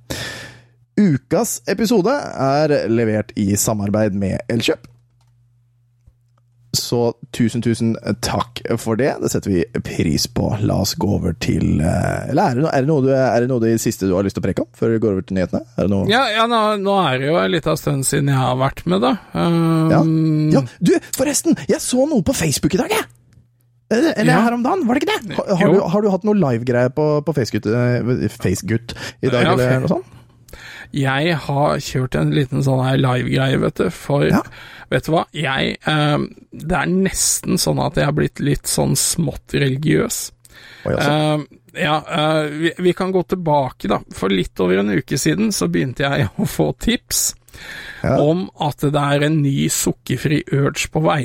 Ukas 0.95 1.59
episode 1.69 2.17
er 2.49 2.75
levert 2.89 3.35
i 3.37 3.51
samarbeid 3.59 4.17
med 4.17 4.41
Elkjøp. 4.51 4.94
Så 6.77 6.99
tusen, 7.35 7.63
tusen 7.65 7.93
takk 8.25 8.61
for 8.81 8.99
det. 8.99 9.13
Det 9.23 9.31
setter 9.33 9.51
vi 9.53 9.63
pris 9.85 10.27
på. 10.31 10.49
La 10.67 10.77
oss 10.83 10.93
gå 10.99 11.09
over 11.17 11.33
til 11.41 11.79
eh, 11.81 12.29
Eller 12.31 12.51
er 12.51 12.59
det, 12.59 12.63
noe, 12.65 12.71
er, 12.75 12.85
det 12.85 12.89
noe 12.91 13.03
du, 13.05 13.09
er 13.15 13.45
det 13.45 13.49
noe 13.51 13.63
det 13.63 13.73
siste 13.83 14.09
du 14.09 14.13
har 14.17 14.27
lyst 14.27 14.37
til 14.37 14.43
å 14.43 14.47
preke 14.47 14.65
om, 14.65 14.69
før 14.77 14.93
vi 14.95 15.01
går 15.03 15.15
over 15.17 15.25
til 15.27 15.39
nyhetene? 15.39 15.63
Er 15.75 15.87
det 15.87 15.93
noe 15.95 16.07
Ja, 16.11 16.23
ja 16.35 16.45
nå, 16.51 16.61
nå 16.83 16.95
er 17.07 17.19
det 17.23 17.29
jo 17.31 17.37
en 17.41 17.53
liten 17.55 17.79
stund 17.81 18.07
siden 18.07 18.31
jeg 18.33 18.39
har 18.41 18.55
vært 18.61 18.85
med, 18.91 19.03
da. 19.05 19.15
Um, 19.33 20.49
Ja, 20.53 20.63
du, 20.79 20.93
forresten! 21.17 21.57
Jeg 21.71 21.81
så 21.83 22.05
noe 22.09 22.25
på 22.25 22.35
Facebook 22.37 22.77
i 22.77 22.81
dag, 22.83 22.93
jeg! 22.99 23.07
Eller, 23.93 24.15
eller 24.17 24.33
Ja. 24.33 24.41
her 24.47 24.53
om 24.57 24.63
dagen, 24.65 24.87
var 24.87 24.97
det 24.97 25.03
ikke 25.05 25.13
det? 25.13 25.35
Har, 25.37 25.51
har, 25.61 25.73
du, 25.73 25.81
har 25.93 26.01
du 26.01 26.09
hatt 26.09 26.23
noe 26.25 26.37
livegreie 26.41 26.89
på, 26.95 27.05
på 27.25 27.35
FaceGutt 27.37 27.67
face 28.33 28.65
i 28.65 29.29
dag, 29.29 29.43
Ja, 29.45 29.53
eller 29.53 29.83
noe 29.85 29.91
sånt? 29.97 30.11
Jeg 30.95 31.35
har 31.45 31.79
kjørt 31.83 32.15
en 32.17 32.31
liten 32.33 32.63
sånn 32.63 32.81
her 32.85 32.97
live-greie, 33.01 33.57
vet 33.61 33.81
du, 33.81 33.89
for 33.93 34.25
Ja. 34.29 34.41
Vet 34.91 35.05
du 35.07 35.11
hva, 35.15 35.23
jeg 35.33 35.75
eh, 35.87 36.17
Det 36.51 36.77
er 36.77 36.89
nesten 36.91 37.57
sånn 37.61 37.79
at 37.83 37.97
jeg 37.97 38.05
har 38.09 38.15
blitt 38.17 38.39
litt 38.43 38.67
sånn 38.69 38.93
smått 38.99 39.55
religiøs. 39.57 40.19
Eh, 40.85 41.45
ja, 41.81 41.95
eh, 42.17 42.43
vi, 42.53 42.71
vi 42.85 42.93
kan 42.93 43.11
gå 43.11 43.23
tilbake, 43.27 43.89
da. 43.91 43.99
For 44.15 44.29
litt 44.31 44.59
over 44.63 44.83
en 44.83 44.93
uke 44.95 45.17
siden 45.19 45.51
så 45.55 45.67
begynte 45.71 46.05
jeg 46.05 46.29
å 46.41 46.45
få 46.49 46.71
tips 46.79 47.33
Ja. 48.03 48.17
om 48.19 48.49
at 48.59 48.83
det 48.83 48.99
er 49.01 49.23
en 49.29 49.41
ny 49.41 49.69
sukkerfri 49.71 50.41
urge 50.53 50.89
på 50.91 51.01
vei. 51.05 51.23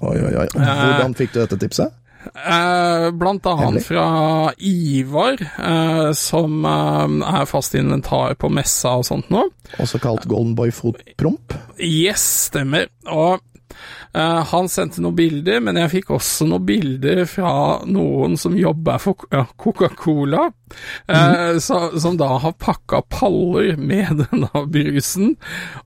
Oi, 0.00 0.16
oi, 0.18 0.32
oi. 0.42 0.46
Hvordan 0.54 1.14
fikk 1.18 1.32
du 1.34 1.40
dette 1.42 1.58
tipset? 1.60 1.92
Eh, 2.34 3.10
blant 3.10 3.46
annet 3.46 3.84
fra 3.86 4.52
Ivar, 4.58 5.36
eh, 5.40 6.12
som 6.16 6.64
eh, 6.64 7.16
er 7.40 7.48
fast 7.50 7.74
inventar 7.78 8.36
på 8.40 8.50
messa 8.52 8.96
og 9.00 9.06
sånt 9.08 9.28
nå. 9.34 9.44
Også 9.82 10.00
kalt 10.02 10.24
Golden 10.30 10.54
Boy 10.58 10.72
Fotpromp? 10.74 11.56
Yes, 11.78 12.24
stemmer. 12.50 12.88
Og 13.10 13.42
han 14.14 14.68
sendte 14.70 15.02
noen 15.02 15.16
bilder, 15.18 15.58
men 15.66 15.74
jeg 15.80 15.90
fikk 15.90 16.12
også 16.14 16.44
noen 16.46 16.62
bilder 16.68 17.24
fra 17.26 17.80
noen 17.90 18.36
som 18.38 18.54
jobber 18.54 19.00
for 19.02 19.24
Coca-Cola, 19.58 20.44
mm. 21.10 21.58
som 21.58 22.14
da 22.20 22.28
har 22.44 22.54
pakka 22.54 23.00
paller 23.10 23.74
med 23.74 24.20
denne 24.22 24.62
brusen. 24.70 25.34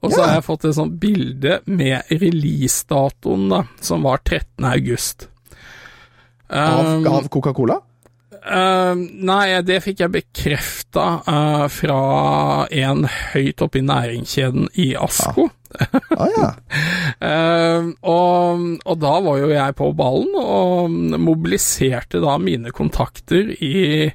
Og 0.03 0.13
så 0.13 0.21
Ja. 0.21 0.27
har 0.27 0.35
jeg 0.37 0.47
fått 0.51 0.69
et 0.69 0.77
sånt 0.77 0.99
bilde 1.01 1.57
med 1.65 2.13
releasedatoen, 2.13 3.49
da, 3.55 3.63
som 3.81 4.05
var 4.05 4.21
13. 4.21 4.69
august. 4.75 5.31
Av, 6.49 6.87
Um, 6.97 7.07
av 7.07 7.29
Coca-Cola? 7.29 7.81
Uh, 8.39 8.95
nei, 8.97 9.59
det 9.67 9.83
fikk 9.85 10.01
jeg 10.05 10.15
bekrefta 10.15 11.07
uh, 11.27 11.67
fra 11.73 12.01
en 12.71 13.05
høyt 13.05 13.65
oppe 13.65 13.81
i 13.81 13.85
næringskjeden 13.85 14.71
i 14.81 14.93
Asko. 14.97 15.49
Ah, 16.17 16.29
ja. 16.33 16.47
uh, 17.21 17.91
og, 18.15 18.63
og 18.89 19.01
da 19.03 19.15
var 19.27 19.41
jo 19.43 19.51
jeg 19.53 19.77
på 19.77 19.91
ballen, 19.99 20.33
og 20.39 21.19
mobiliserte 21.21 22.23
da 22.25 22.39
mine 22.41 22.73
kontakter 22.73 23.53
i, 23.59 24.09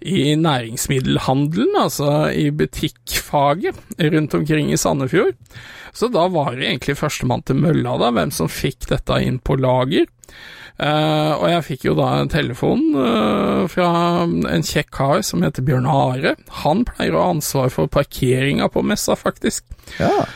i 0.00 0.26
næringsmiddelhandelen, 0.40 1.76
altså 1.82 2.30
i 2.32 2.48
butikkfaget 2.54 3.82
rundt 4.14 4.38
omkring 4.40 4.72
i 4.72 4.80
Sandefjord. 4.80 5.36
Så 5.96 6.08
da 6.12 6.26
var 6.28 6.54
det 6.56 6.68
egentlig 6.68 6.98
førstemann 7.00 7.44
til 7.44 7.60
mølla, 7.60 7.96
da, 8.00 8.12
hvem 8.12 8.32
som 8.34 8.52
fikk 8.52 8.88
dette 8.92 9.20
inn 9.24 9.40
på 9.40 9.56
lager. 9.60 10.08
Eh, 10.76 11.32
og 11.32 11.46
jeg 11.48 11.64
fikk 11.70 11.86
jo 11.88 11.94
da 11.96 12.08
en 12.20 12.28
telefon 12.28 12.82
uh, 12.92 13.64
fra 13.72 13.88
en 14.28 14.66
kjekk 14.66 14.90
kar 14.92 15.22
som 15.24 15.44
heter 15.44 15.64
Bjørn 15.64 15.88
Are. 15.88 16.34
Han 16.64 16.84
pleier 16.88 17.16
å 17.16 17.22
ha 17.24 17.36
ansvar 17.36 17.72
for 17.72 17.88
parkeringa 17.92 18.68
på 18.72 18.84
messa, 18.84 19.16
faktisk. 19.16 19.64
ja. 20.00 20.26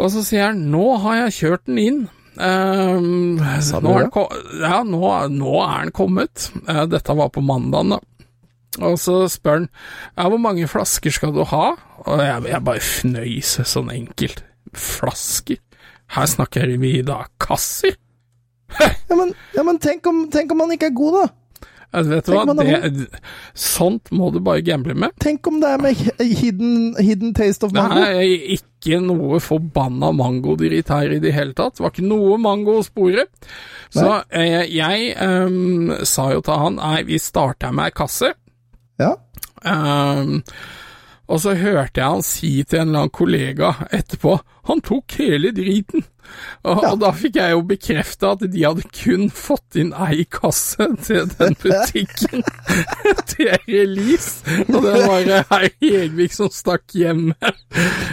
Og 0.00 0.08
så 0.14 0.22
sier 0.24 0.48
han 0.48 0.62
nå 0.72 0.84
har 1.02 1.26
jeg 1.26 1.36
kjørt 1.36 1.66
den 1.68 1.80
inn. 1.82 2.00
Ehm, 2.40 3.36
nå, 3.36 3.44
er 3.44 4.06
den 4.06 4.62
ja, 4.62 4.78
nå, 4.86 5.00
nå 5.34 5.56
er 5.60 5.84
den 5.84 5.92
kommet. 5.96 6.46
Eh, 6.64 6.84
dette 6.88 7.16
var 7.18 7.28
på 7.34 7.42
mandagen, 7.44 7.96
da. 7.96 8.00
Og 8.86 8.96
så 9.02 9.24
spør 9.28 9.58
han 9.58 9.66
ja, 9.66 10.28
hvor 10.30 10.38
mange 10.40 10.68
flasker 10.70 11.12
skal 11.12 11.34
du 11.36 11.42
ha? 11.50 11.64
Og 12.06 12.22
jeg, 12.22 12.46
jeg 12.48 12.64
bare 12.64 12.84
fnøys 12.86 13.56
sånn 13.68 13.90
enkelt. 13.92 14.44
Flasker? 14.72 15.60
Her 16.14 16.30
snakker 16.30 16.72
vi 16.80 17.00
da 17.06 17.24
kasser? 17.42 17.98
Ja, 19.10 19.16
men, 19.18 19.34
ja, 19.56 19.62
men 19.66 19.78
tenk, 19.82 20.06
om, 20.06 20.24
tenk 20.30 20.52
om 20.54 20.60
han 20.62 20.72
ikke 20.76 20.90
er 20.92 20.96
god, 20.96 21.16
da? 21.18 21.28
Altså, 21.90 22.10
vet 22.12 22.28
du 22.28 22.34
hva, 22.36 22.54
det, 22.54 23.06
sånt 23.58 24.12
må 24.14 24.28
du 24.30 24.38
bare 24.46 24.62
gamble 24.62 24.94
med. 24.94 25.10
Tenk 25.22 25.48
om 25.50 25.56
det 25.62 25.72
er 25.74 25.80
med 25.82 25.98
hidden, 26.22 26.94
hidden 27.02 27.32
taste 27.34 27.66
of 27.66 27.72
Det 27.74 27.82
mango? 27.82 28.04
er 28.06 28.52
ikke 28.54 29.00
noe 29.02 29.40
forbanna 29.42 30.12
mangodritt 30.14 30.92
her 30.94 31.16
i 31.16 31.18
det 31.22 31.34
hele 31.34 31.56
tatt. 31.58 31.74
Det 31.76 31.82
var 31.82 31.90
ikke 31.90 32.06
noe 32.06 32.38
mango 32.38 32.76
å 32.78 32.84
spore. 32.86 33.26
Så 33.90 34.06
eh, 34.30 34.68
jeg 34.70 35.10
ehm, 35.18 35.90
sa 36.06 36.28
jo 36.30 36.44
til 36.46 36.62
han 36.62 36.78
nei, 36.78 37.00
vi 37.10 37.18
starter 37.18 37.74
med 37.74 37.90
ei 37.90 37.96
kasse. 37.98 38.30
Ja. 39.02 39.16
Ehm, 39.66 40.38
og 41.30 41.42
så 41.42 41.56
hørte 41.58 41.98
jeg 41.98 42.06
han 42.06 42.24
si 42.26 42.52
til 42.62 42.84
en 42.84 42.92
eller 42.92 43.04
annen 43.04 43.18
kollega 43.18 43.74
etterpå 43.90 44.38
han 44.70 44.86
tok 44.86 45.18
hele 45.18 45.50
driten. 45.58 46.06
Og, 46.64 46.82
Ja. 46.82 46.90
og 46.92 46.98
da 47.00 47.10
fikk 47.16 47.36
jeg 47.40 47.54
jo 47.54 47.62
bekrefta 47.62 48.32
at 48.36 48.44
de 48.52 48.64
hadde 48.66 48.84
kun 48.92 49.30
fått 49.30 49.76
inn 49.80 49.92
ei 49.96 50.24
kasse 50.30 50.90
til 51.06 51.26
den 51.38 51.56
butikken 51.62 52.44
til 53.32 53.54
release. 53.68 54.44
Og 54.68 54.82
det 54.84 54.94
var 55.06 55.32
herr 55.50 55.70
Hegvik 55.80 56.32
som 56.36 56.52
stakk 56.52 56.86
hjem 56.94 57.30
med. 57.32 57.58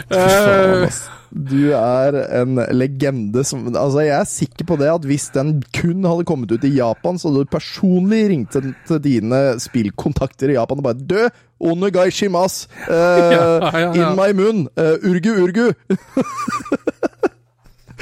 Faen, 0.08 0.82
Eh, 0.82 0.86
ass. 0.88 1.04
Du 1.28 1.74
er 1.76 2.16
en 2.40 2.54
legende 2.72 3.42
som 3.44 3.66
Altså, 3.76 4.00
jeg 4.00 4.14
er 4.16 4.24
sikker 4.24 4.64
på 4.64 4.78
det 4.80 4.86
at 4.88 5.04
hvis 5.04 5.26
den 5.34 5.58
kun 5.76 6.00
hadde 6.08 6.24
kommet 6.24 6.54
ut 6.56 6.64
i 6.64 6.70
Japan, 6.78 7.18
så 7.20 7.28
hadde 7.28 7.42
du 7.44 7.50
personlig 7.52 8.22
ringt 8.30 8.56
til, 8.56 8.72
dine 9.04 9.42
spillkontakter 9.60 10.48
i 10.48 10.56
Japan 10.56 10.80
og 10.80 10.86
bare 10.88 11.04
Dø! 11.04 11.26
Onegai 11.60 12.08
shimas! 12.14 12.62
Uh, 12.88 12.94
Ja, 13.34 13.44
ja, 13.60 13.78
ja. 13.92 13.92
In 13.92 14.16
my 14.16 14.30
munn! 14.40 14.64
Uh, 14.78 14.96
urgu, 15.04 15.34
urgu! 15.44 15.68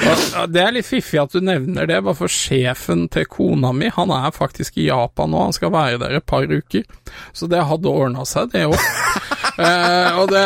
Ja, 0.02 0.44
Det 0.46 0.60
er 0.62 0.74
litt 0.76 0.88
fiffig 0.88 1.20
at 1.22 1.32
du 1.32 1.40
nevner 1.44 1.88
det, 1.88 2.02
bare 2.04 2.18
for 2.18 2.32
sjefen 2.32 3.06
til 3.12 3.24
kona 3.30 3.72
mi, 3.72 3.88
han 3.92 4.12
er 4.12 4.34
faktisk 4.34 4.76
i 4.80 4.88
Japan 4.90 5.32
nå, 5.32 5.46
han 5.48 5.56
skal 5.56 5.72
være 5.74 6.00
der 6.02 6.18
et 6.18 6.26
par 6.28 6.44
uker. 6.44 6.84
Så 7.32 7.48
det 7.50 7.64
hadde 7.64 7.92
ordna 7.92 8.26
seg, 8.28 8.52
det 8.52 8.66
òg. 8.68 8.76
eh, 9.64 10.20
og 10.20 10.30
det 10.34 10.44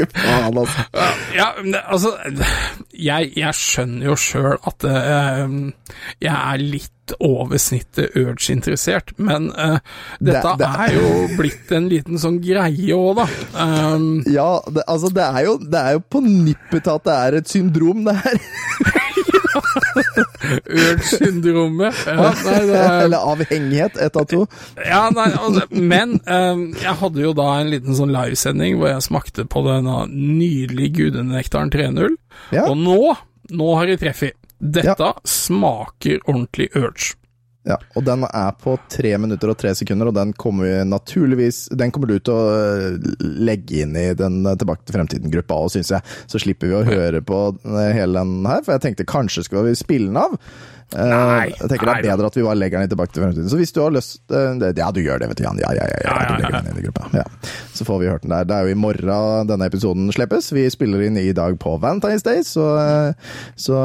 altså. 0.00 0.84
Ja, 1.34 1.48
altså 1.84 2.14
Jeg, 2.94 3.32
jeg 3.36 3.54
skjønner 3.54 4.06
jo 4.10 4.16
sjøl 4.16 4.56
at 4.66 4.86
eh, 4.88 5.52
jeg 6.22 6.34
er 6.36 6.64
litt 6.64 6.92
over 7.20 7.58
snittet 7.58 8.14
urge-interessert, 8.16 9.12
men 9.18 9.50
uh, 9.52 9.78
dette 10.20 10.42
Det- 10.42 10.58
det- 10.58 10.70
er 10.86 10.94
jo 10.94 11.28
blitt 11.36 11.72
en 11.72 11.88
liten 11.88 12.18
sånn 12.18 12.40
greie 12.42 12.94
òg, 12.96 13.16
da. 13.16 13.26
Um, 13.94 14.22
Ja, 14.26 14.60
det, 14.70 14.84
altså, 14.88 15.10
det 15.12 15.22
er, 15.26 15.44
jo, 15.44 15.58
det 15.58 15.80
er 15.80 15.92
jo 15.98 16.02
på 16.10 16.20
nippet 16.24 16.84
til 16.84 16.94
at 16.94 17.04
det 17.04 17.16
er 17.18 17.38
et 17.40 17.48
syndrom, 17.48 18.04
det 18.04 18.16
her. 18.16 18.40
Urge-syndromet. 20.70 21.94
Ja, 22.06 22.30
er 22.50 23.04
Eller 23.04 23.18
avhengighet, 23.32 23.96
ett 23.96 24.16
av 24.16 24.24
to. 24.30 24.44
Ja, 24.84 25.06
nei, 25.14 25.28
altså, 25.36 25.64
men 25.70 26.16
um, 26.26 26.64
jeg 26.78 26.96
hadde 27.02 27.24
jo 27.24 27.32
da 27.36 27.48
en 27.60 27.70
liten 27.72 27.96
sånn 27.98 28.12
livesending 28.14 28.78
hvor 28.80 28.92
jeg 28.92 29.06
smakte 29.06 29.46
på 29.50 29.62
denne 29.66 30.04
nydelige 30.10 30.94
gudenektaren 31.00 31.72
3.0, 31.74 32.16
Ja. 32.54 32.66
og 32.70 32.76
nå, 32.80 32.98
nå 33.50 33.72
har 33.78 33.90
jeg 33.92 34.00
treffet. 34.04 34.36
Dette 34.60 35.14
smaker 35.24 36.20
ordentlig 36.28 36.68
urge. 36.76 37.16
Ja, 37.68 37.76
og 37.92 38.04
den 38.06 38.24
er 38.24 38.54
på 38.56 38.72
tre 38.88 39.10
minutter 39.20 39.50
og 39.52 39.58
tre 39.60 39.74
sekunder, 39.76 40.08
og 40.08 40.16
den 40.16 40.30
kommer 40.32 40.64
vi 40.64 40.76
naturligvis 40.88 41.66
Den 41.76 41.90
kommer 41.92 42.08
du 42.08 42.14
til 42.16 42.32
å 42.32 42.54
øh, 42.56 43.10
legge 43.20 43.82
inn 43.84 43.92
i 44.00 44.06
den 44.16 44.38
øh, 44.48 44.56
Tilbake 44.56 44.86
til 44.86 44.96
fremtiden-gruppa 44.96 45.58
òg, 45.60 45.68
syns 45.74 45.92
jeg. 45.92 46.16
Så 46.30 46.40
slipper 46.40 46.70
vi 46.70 46.78
å 46.78 46.86
høre 46.88 47.20
på 47.20 47.42
øh, 47.52 47.80
hele 47.92 48.22
den 48.22 48.48
her, 48.48 48.64
for 48.64 48.76
jeg 48.76 48.84
tenkte 48.86 49.08
kanskje 49.08 49.44
skulle 49.44 49.68
vi 49.68 49.76
spille 49.76 50.08
den 50.08 50.20
av. 50.22 50.38
Eh, 50.90 51.06
Nei, 51.06 51.50
jeg 51.54 51.68
tenker 51.70 51.86
det 51.86 51.92
er 52.00 52.06
bedre 52.10 52.26
at 52.30 52.36
vi 52.36 52.42
bare 52.42 52.58
legger 52.58 52.80
den 52.80 52.88
i 52.88 52.90
Tilbake 52.90 53.14
til 53.14 53.22
fremtiden. 53.22 53.50
Så 53.52 53.58
hvis 53.60 53.70
du 53.76 53.78
har 53.84 53.92
lyst 53.94 54.20
øh, 54.34 54.58
Ja, 54.76 54.88
du 54.90 55.00
gjør 55.02 55.20
det, 55.22 55.28
vet 55.30 55.38
du, 55.38 55.44
Jan. 55.46 55.60
Ja, 55.62 55.70
ja, 55.76 55.84
ja. 55.86 55.98
ja, 56.02 56.16
Ja, 56.40 56.50
ja, 56.50 56.62
ja. 56.66 56.82
gruppa. 56.86 57.06
Ja. 57.14 57.24
Så 57.76 57.86
får 57.86 58.00
vi 58.02 58.08
hørt 58.10 58.24
den 58.26 58.34
der. 58.34 58.44
Det 58.48 58.56
er 58.56 58.66
jo 58.66 58.74
i 58.74 58.78
morgen 58.80 59.46
denne 59.48 59.68
episoden 59.70 60.10
slippes. 60.12 60.50
Vi 60.56 60.64
spiller 60.72 61.04
inn 61.06 61.16
i 61.20 61.30
dag 61.36 61.54
på 61.62 61.76
Valentine's 61.82 62.24
Day, 62.26 62.42
så, 62.46 62.66
øh, 62.80 63.30
så 63.56 63.78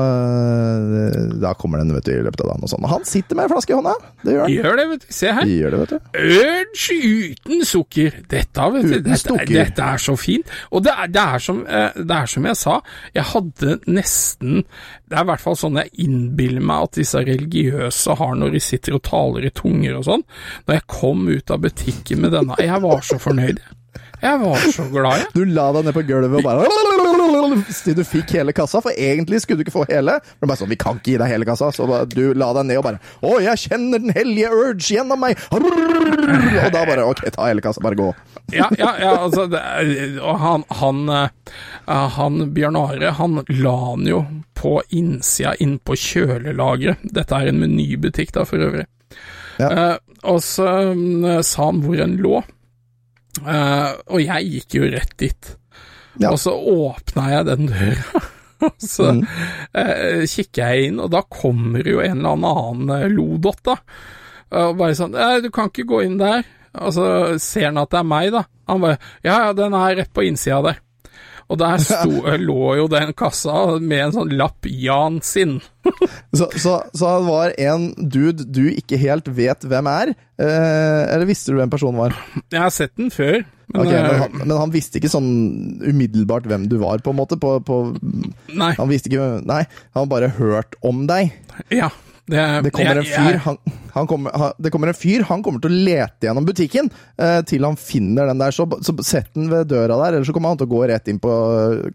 da 1.42 1.54
kommer 1.60 1.82
den 1.84 1.94
vet 1.96 2.08
du, 2.08 2.14
i 2.16 2.24
løpet 2.26 2.42
av 2.44 2.52
dagen 2.54 2.66
og 2.66 2.72
sånn. 2.72 2.88
Han 2.90 3.06
sitter 3.08 3.38
med 3.38 3.48
en 3.48 3.54
flaske 3.54 3.74
i 3.74 3.78
hånda. 3.78 3.94
Det 4.26 4.36
gjør 4.36 4.44
han. 4.46 4.56
Gjør 4.56 4.80
det, 4.82 4.88
vet 4.94 5.06
du. 5.06 5.08
Se 5.20 5.34
her. 5.38 5.52
Gjør 5.56 5.76
det, 5.76 5.82
vet 5.84 5.94
du. 5.94 6.12
Urge 6.26 6.98
uten 7.06 7.66
sukker. 7.70 8.20
Dette, 8.32 8.68
vet 8.76 8.90
du, 8.90 8.98
dette, 9.06 9.38
dette 9.52 9.90
er 9.94 10.02
så 10.02 10.18
fint. 10.20 10.52
Og 10.72 10.84
det 10.86 10.94
er, 10.96 11.12
det, 11.14 11.26
er 11.36 11.46
som, 11.46 11.62
eh, 11.70 12.02
det 12.02 12.18
er 12.18 12.32
som 12.34 12.50
jeg 12.50 12.60
sa, 12.60 12.80
jeg 13.16 13.30
hadde 13.36 13.78
nesten 13.86 14.64
Det 15.06 15.18
er 15.20 15.24
i 15.26 15.30
hvert 15.30 15.44
fall 15.44 15.58
sånn 15.60 15.78
jeg 15.80 15.92
innbiller 16.08 16.64
meg 16.66 16.88
at 16.88 16.95
disse 16.98 17.22
religiøse 17.28 18.18
har 18.20 18.36
når 18.40 18.56
de 18.56 18.62
sitter 18.64 18.98
og 18.98 19.04
taler 19.08 19.48
i 19.48 19.54
tunger 19.56 20.00
og 20.00 20.06
sånn. 20.08 20.26
Når 20.66 20.80
jeg 20.80 20.88
kom 20.92 21.26
ut 21.30 21.54
av 21.54 21.64
butikken 21.66 22.24
med 22.26 22.36
denne, 22.36 22.60
jeg 22.62 22.84
var 22.84 23.04
så 23.06 23.20
fornøyd. 23.22 23.62
Jeg 24.26 24.40
var 24.42 24.64
så 24.74 24.86
glad, 24.90 25.20
jeg. 25.22 25.28
Du 25.36 25.42
la 25.46 25.66
deg 25.76 25.86
ned 25.86 25.96
på 25.96 26.04
gulvet 26.08 26.40
og 26.40 26.46
bare 26.46 27.62
Til 27.86 27.98
du 27.98 28.04
fikk 28.08 28.34
hele 28.40 28.56
kassa, 28.58 28.82
for 28.82 28.96
egentlig 28.98 29.42
skulle 29.44 29.62
du 29.62 29.66
ikke 29.68 29.76
få 29.76 29.86
hele. 29.90 30.18
Men 30.40 30.50
bare 30.50 30.60
sånn, 30.62 30.72
Vi 30.72 30.80
kan 30.82 30.98
ikke 31.00 31.14
gi 31.14 31.20
deg 31.22 31.32
hele 31.32 31.48
kassa, 31.48 31.70
så 31.76 31.88
du 32.10 32.24
la 32.34 32.52
deg 32.58 32.70
ned 32.70 32.82
og 32.82 32.88
bare 32.88 33.02
Å, 33.22 33.36
jeg 33.46 33.68
kjenner 33.68 34.02
den 34.02 34.16
hellige 34.16 34.50
urge 34.54 34.96
gjennom 34.96 35.22
meg! 35.22 35.38
Og 35.54 36.72
da 36.74 36.82
bare 36.88 37.06
Ok, 37.06 37.22
ta 37.36 37.50
hele 37.50 37.64
kassa, 37.66 37.84
bare 37.86 38.00
gå. 38.00 38.10
Ja, 38.54 38.70
ja, 38.78 38.92
ja 39.02 39.14
altså 39.26 39.46
Og 39.46 40.42
han, 40.42 40.66
han, 40.82 41.06
eh, 41.10 42.10
han 42.18 42.42
Bjørn 42.56 42.80
Are, 42.80 43.14
han 43.20 43.40
la 43.62 43.76
han 43.92 44.10
jo 44.10 44.24
på 44.56 44.80
innsida 44.96 45.54
innpå 45.62 45.98
kjølelageret. 46.00 47.04
Dette 47.14 47.38
er 47.38 47.52
en 47.52 47.62
menybutikk, 47.62 48.34
da, 48.34 48.46
for 48.50 48.64
øvrig. 48.66 48.88
Ja. 49.60 49.70
Eh, 49.70 49.98
og 50.26 50.42
så 50.44 50.68
mm, 50.96 51.44
sa 51.46 51.70
han 51.70 51.84
hvor 51.86 52.02
en 52.02 52.18
lå. 52.24 52.42
Eh, 53.44 53.92
og 54.08 54.22
jeg 54.24 54.50
gikk 54.54 54.78
jo 54.80 54.90
rett 54.94 55.16
dit. 55.20 55.50
Ja. 56.22 56.32
Og 56.32 56.40
så 56.40 56.54
åpna 56.56 57.26
jeg 57.34 57.46
den 57.50 57.68
døra. 57.74 58.22
Og 58.66 58.72
så 58.80 59.10
Mm. 59.12 59.24
uh, 59.76 60.22
kikker 60.32 60.62
jeg 60.72 60.86
inn, 60.88 61.00
og 61.04 61.10
da 61.12 61.20
kommer 61.28 61.84
jo 61.86 62.00
en 62.00 62.22
eller 62.24 62.38
annen 62.40 62.94
eh, 62.96 63.10
lodott, 63.12 63.60
da. 63.68 63.76
Og 64.56 64.78
bare 64.80 64.96
sånn 64.96 65.14
«Eh, 65.14 65.42
'Du 65.44 65.50
kan 65.52 65.68
ikke 65.70 65.84
gå 65.86 66.00
inn 66.06 66.16
der.' 66.18 66.46
Og 66.80 66.94
så 66.96 67.06
ser 67.44 67.66
han 67.68 67.78
at 67.78 67.92
det 67.92 68.00
er 68.00 68.08
meg, 68.08 68.32
da. 68.32 68.46
Han 68.72 68.82
bare 68.82 68.98
'Ja, 69.24 69.36
ja, 69.48 69.54
den 69.54 69.74
er 69.76 69.96
rett 70.00 70.14
på 70.16 70.24
innsida 70.24 70.62
der'. 70.64 70.80
Og 71.46 71.60
der 71.62 71.82
sto, 71.84 72.24
lå 72.48 72.76
jo 72.80 72.86
den 72.92 73.14
kassa 73.18 73.78
med 73.78 74.08
en 74.08 74.16
sånn 74.16 74.34
lapp 74.38 74.66
'Jan 74.66 75.22
sin'. 75.26 75.60
Så, 76.36 76.48
så, 76.58 76.80
så 76.98 77.10
han 77.12 77.28
var 77.28 77.52
en 77.62 77.92
dude 77.96 78.48
du 78.50 78.64
ikke 78.72 78.98
helt 78.98 79.28
vet 79.38 79.62
hvem 79.70 79.86
er? 79.86 80.16
Eh, 80.42 81.02
eller 81.14 81.28
visste 81.30 81.54
du 81.54 81.60
hvem 81.60 81.70
personen 81.70 82.00
var? 82.02 82.16
Jeg 82.50 82.64
har 82.64 82.74
sett 82.74 82.96
den 82.98 83.12
før, 83.14 83.44
men, 83.70 83.84
okay, 83.84 83.94
men, 83.94 84.10
eh, 84.10 84.24
han, 84.24 84.40
men 84.42 84.56
han 84.58 84.74
visste 84.74 84.98
ikke 84.98 85.14
sånn 85.14 85.30
umiddelbart 85.86 86.50
hvem 86.50 86.66
du 86.72 86.80
var, 86.82 87.06
på 87.06 87.14
en 87.14 87.20
måte? 87.22 87.38
På, 87.38 87.60
på, 87.62 87.80
Nei. 88.50 88.72
han 88.80 88.90
visste 88.90 89.14
ikke 89.14 89.30
Nei, 89.46 89.62
han 89.94 90.10
bare 90.12 90.34
hørt 90.40 90.74
om 90.82 91.06
deg. 91.10 91.38
Ja. 91.70 91.92
Det, 92.26 92.64
Det 92.66 92.72
kommer 92.74 92.96
en 92.98 93.06
jeg- 93.06 93.14
fyr, 93.14 93.36
han, 93.44 93.58
han 93.94 94.08
kommer, 94.10 94.32
han, 94.34 94.54
det 94.58 94.72
kommer 94.74 94.90
en 94.90 94.98
fyr, 94.98 95.22
han 95.30 95.44
kommer 95.46 95.62
til 95.62 95.70
å 95.70 95.82
lete 95.86 96.26
gjennom 96.26 96.46
butikken 96.48 96.90
eh, 97.22 97.42
til 97.46 97.64
han 97.68 97.76
finner 97.78 98.26
den 98.32 98.40
der. 98.42 98.52
Så, 98.56 98.66
så 98.82 98.96
sett 99.06 99.30
den 99.38 99.50
ved 99.52 99.68
døra 99.70 100.00
der, 100.02 100.16
eller 100.18 100.26
så 100.26 100.34
kommer 100.34 100.50
han 100.50 100.58
til 100.58 100.66
å 100.66 100.74
gå 100.74 100.80
rett 100.90 101.08
inn 101.14 101.20
på 101.22 101.36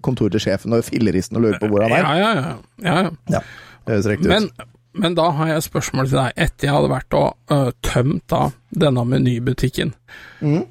kontoret 0.07 0.37
til 0.39 0.45
sjefen 0.47 0.77
og 0.79 0.85
filleristen 0.87 1.37
og 1.41 1.49
lure 1.49 1.59
på 1.59 1.71
hvor 1.73 1.83
han 1.83 1.97
er. 1.99 2.05
Ja, 2.07 2.15
ja, 2.15 2.35
ja. 2.39 2.53
ja, 2.87 2.95
ja. 3.03 3.11
Ja, 3.35 3.43
det 3.87 3.97
høres 3.97 4.07
riktig 4.13 4.31
Men, 4.31 4.47
ut. 4.55 4.69
men 5.03 5.19
da 5.19 5.27
har 5.35 5.51
jeg 5.51 5.57
et 5.65 5.67
spørsmål 5.67 6.09
til 6.13 6.21
deg. 6.23 6.33
Etter 6.47 6.69
jeg 6.71 6.77
hadde 6.79 6.93
vært 6.95 7.19
og 7.19 7.29
uh, 7.51 7.71
tømt 7.91 8.27
da 8.31 8.45
denne 8.87 9.07
menybutikken, 9.11 9.95
Mm. 10.41 10.63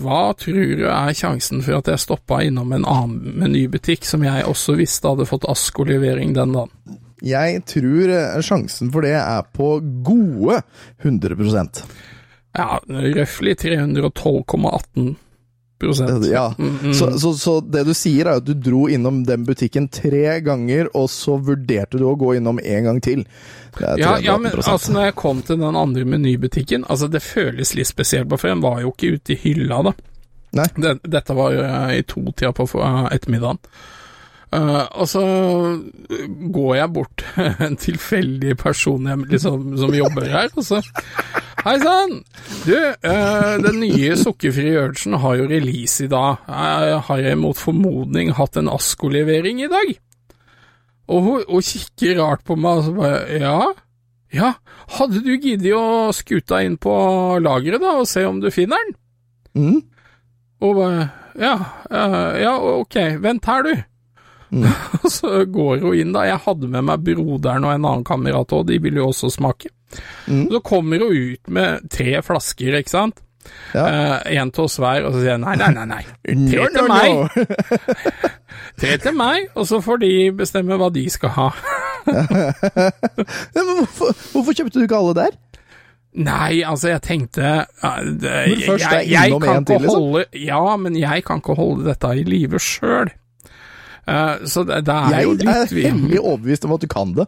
hva 0.00 0.22
tror 0.38 0.76
du 0.78 0.86
er 0.86 1.12
sjansen 1.16 1.62
for 1.66 1.76
at 1.82 1.88
jeg 1.88 1.98
stoppa 2.02 2.42
innom 2.46 2.70
en 2.78 2.84
annen 2.88 3.34
menybutikk 3.42 4.04
som 4.08 4.22
jeg 4.24 4.46
også 4.48 4.74
visste 4.78 5.08
hadde 5.08 5.26
fått 5.28 5.44
Asko-levering 5.50 6.34
den 6.36 6.52
dagen? 6.56 6.98
Jeg 7.26 7.62
tror 7.68 8.12
eh, 8.14 8.38
sjansen 8.44 8.90
for 8.92 9.00
det 9.06 9.14
er 9.18 9.42
på 9.56 9.72
gode 10.06 10.60
100% 11.02 11.82
Ja, 12.56 12.78
røftlig 12.88 13.56
312,18% 13.62 15.16
Ja, 16.32 16.54
Mm, 16.58 16.94
så, 16.94 17.18
så, 17.18 17.34
så 17.34 17.60
det 17.60 17.84
du 17.88 17.94
sier 17.96 18.26
er 18.28 18.36
at 18.40 18.44
du 18.44 18.52
dro 18.52 18.82
innom 18.88 19.22
den 19.24 19.46
butikken 19.48 19.86
tre 19.88 20.40
ganger, 20.44 20.90
og 20.96 21.08
så 21.10 21.38
vurderte 21.40 21.96
du 21.96 22.04
å 22.04 22.12
gå 22.20 22.34
innom 22.36 22.60
en 22.60 22.84
gang 22.84 23.00
til. 23.00 23.22
Ja, 23.80 24.18
ja, 24.20 24.36
men 24.36 24.52
altså 24.60 24.92
når 24.92 25.06
jeg 25.08 25.14
kom 25.16 25.40
til 25.46 25.56
den 25.60 25.76
andre 25.78 26.02
menybutikken 26.04 26.82
Altså 26.90 27.06
det 27.06 27.20
føles 27.22 27.70
litt 27.78 27.86
spesielt, 27.86 28.26
for 28.34 28.48
den 28.50 28.60
var 28.64 28.80
jo 28.82 28.90
ikke 28.90 29.12
ute 29.16 29.32
i 29.36 29.38
hylla 29.44 29.78
da. 29.86 29.92
Nei. 30.58 30.66
Det, 30.76 30.96
dette 31.06 31.34
var 31.38 31.54
eh, 31.54 31.98
i 32.00 32.02
to-tida 32.02 32.50
på 32.56 32.66
uh, 32.74 33.06
ettermiddagen. 33.14 33.60
Eh, 34.50 34.84
og 34.98 35.06
så 35.06 35.22
går 36.50 36.72
jeg 36.74 36.92
bort 36.94 37.22
til 37.36 37.66
en 37.66 37.78
tilfeldig 37.78 38.56
person 38.58 39.06
jeg, 39.06 39.24
liksom, 39.30 39.76
som 39.78 39.94
jobber 39.94 40.26
her, 40.32 40.50
og 40.56 40.66
så 40.66 40.82
Hei 41.60 41.74
sann! 41.76 42.14
Du, 42.64 42.72
uh, 42.72 43.56
den 43.60 43.82
nye 43.82 44.14
sukkerfrie 44.16 44.80
urgen 44.80 45.18
har 45.20 45.34
jo 45.36 45.48
release 45.50 46.06
i 46.06 46.08
dag. 46.08 46.38
Jeg 46.48 47.02
har 47.04 47.20
jeg 47.20 47.36
mot 47.36 47.58
formodning 47.58 48.30
hatt 48.38 48.56
en 48.56 48.70
Asko-levering 48.72 49.60
i 49.60 49.68
dag? 49.68 49.90
Og 51.12 51.26
hun, 51.26 51.44
hun 51.50 51.66
kikker 51.66 52.16
rart 52.22 52.46
på 52.48 52.56
meg 52.56 52.80
og 52.80 52.88
så 52.88 52.96
bare 52.96 53.38
Ja? 53.42 53.58
Ja, 54.32 54.54
hadde 54.96 55.20
du 55.26 55.32
giddet 55.34 55.74
å 55.74 56.14
skute 56.14 56.62
inn 56.64 56.76
på 56.80 56.94
lageret 57.42 57.82
da 57.82 57.96
og 57.98 58.08
se 58.08 58.22
om 58.24 58.38
du 58.40 58.48
finner 58.54 58.80
den? 58.86 58.96
Mm. 59.58 59.80
Og 60.64 60.76
bare 60.78 61.08
Ja, 61.40 61.54
eh, 61.90 62.40
ja, 62.46 62.56
ok, 62.56 62.96
vent 63.20 63.46
her, 63.52 63.68
du. 63.68 63.74
Og 64.50 65.10
så 65.16 65.44
går 65.46 65.84
hun 65.84 65.96
inn, 65.96 66.14
da. 66.16 66.26
Jeg 66.28 66.42
hadde 66.46 66.70
med 66.70 66.86
meg 66.88 67.04
broderen 67.06 67.66
og 67.66 67.74
en 67.74 67.84
annen 67.84 68.06
kamerat 68.06 68.54
òg, 68.56 68.66
de 68.70 68.80
ville 68.82 69.02
jo 69.02 69.10
også 69.12 69.30
smake. 69.32 69.72
Mm. 70.26 70.46
Så 70.52 70.62
kommer 70.66 71.02
hun 71.02 71.34
ut 71.34 71.52
med 71.52 71.90
tre 71.90 72.20
flasker, 72.24 72.78
ikke 72.80 72.92
sant. 72.92 73.22
Ja. 73.74 73.84
Eh, 73.86 74.38
en 74.38 74.50
til 74.52 74.66
oss 74.66 74.76
hver, 74.82 75.06
og 75.06 75.14
så 75.14 75.22
sier 75.22 75.32
jeg 75.32 75.42
nei, 75.42 75.56
nei, 75.58 75.70
nei, 75.74 75.86
nei. 75.88 76.02
Tre 76.52 76.66
til 76.74 76.90
meg. 76.90 77.12
Tre 78.80 78.96
til 79.02 79.14
meg, 79.16 79.46
og 79.54 79.68
så 79.70 79.80
får 79.84 80.02
de 80.02 80.10
bestemme 80.36 80.78
hva 80.80 80.90
de 80.92 81.06
skal 81.10 81.32
ha. 81.36 81.48
Men 82.06 83.70
hvorfor, 83.70 84.12
hvorfor 84.34 84.56
kjøpte 84.56 84.78
du 84.78 84.84
ikke 84.84 85.00
alle 85.00 85.16
der? 85.22 85.38
Nei, 86.20 86.62
altså, 86.66 86.88
jeg 86.90 87.02
tenkte 87.06 87.40
det, 88.18 88.30
jeg, 88.58 89.04
jeg 89.06 89.30
innom 89.30 89.44
kan 89.44 89.62
ikke 89.62 89.76
liksom. 89.78 89.94
holde 89.94 90.24
Ja, 90.34 90.62
men 90.76 90.96
jeg 90.98 91.22
kan 91.26 91.38
ikke 91.38 91.54
holde 91.54 91.86
dette 91.86 92.10
i 92.18 92.24
live 92.26 92.58
sjøl. 92.58 93.12
Så 94.48 94.64
det, 94.66 94.82
det 94.88 94.96
er 94.96 95.24
jo 95.26 95.34
Jeg 95.38 95.48
er 95.48 95.74
hemmelig 95.88 96.20
overbevist 96.20 96.66
om 96.66 96.76
at 96.76 96.84
du 96.84 96.88
kan 96.90 97.14
det. 97.16 97.26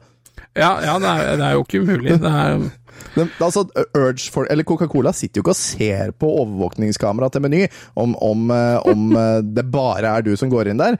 Ja, 0.57 0.77
ja 0.85 0.99
det, 1.01 1.09
er, 1.09 1.37
det 1.41 1.47
er 1.47 1.57
jo 1.57 1.65
ikke 1.67 1.83
umulig. 1.85 2.17
Det 2.21 2.33
er 2.33 2.65
Men, 3.17 3.31
altså, 3.43 3.65
Urge 3.99 4.31
for, 4.33 4.47
eller 4.51 4.67
Coca-Cola 4.69 5.13
sitter 5.17 5.41
jo 5.41 5.45
ikke 5.45 5.55
og 5.55 5.59
ser 5.59 6.13
på 6.17 6.29
overvåkningskamera 6.43 7.29
til 7.33 7.43
Meny 7.45 7.65
om, 7.99 8.15
om, 8.23 8.47
eh, 8.55 8.79
om 8.89 9.17
eh, 9.19 9.41
det 9.43 9.67
bare 9.73 10.17
er 10.19 10.25
du 10.27 10.33
som 10.39 10.53
går 10.53 10.71
inn 10.73 10.81
der. 10.81 10.99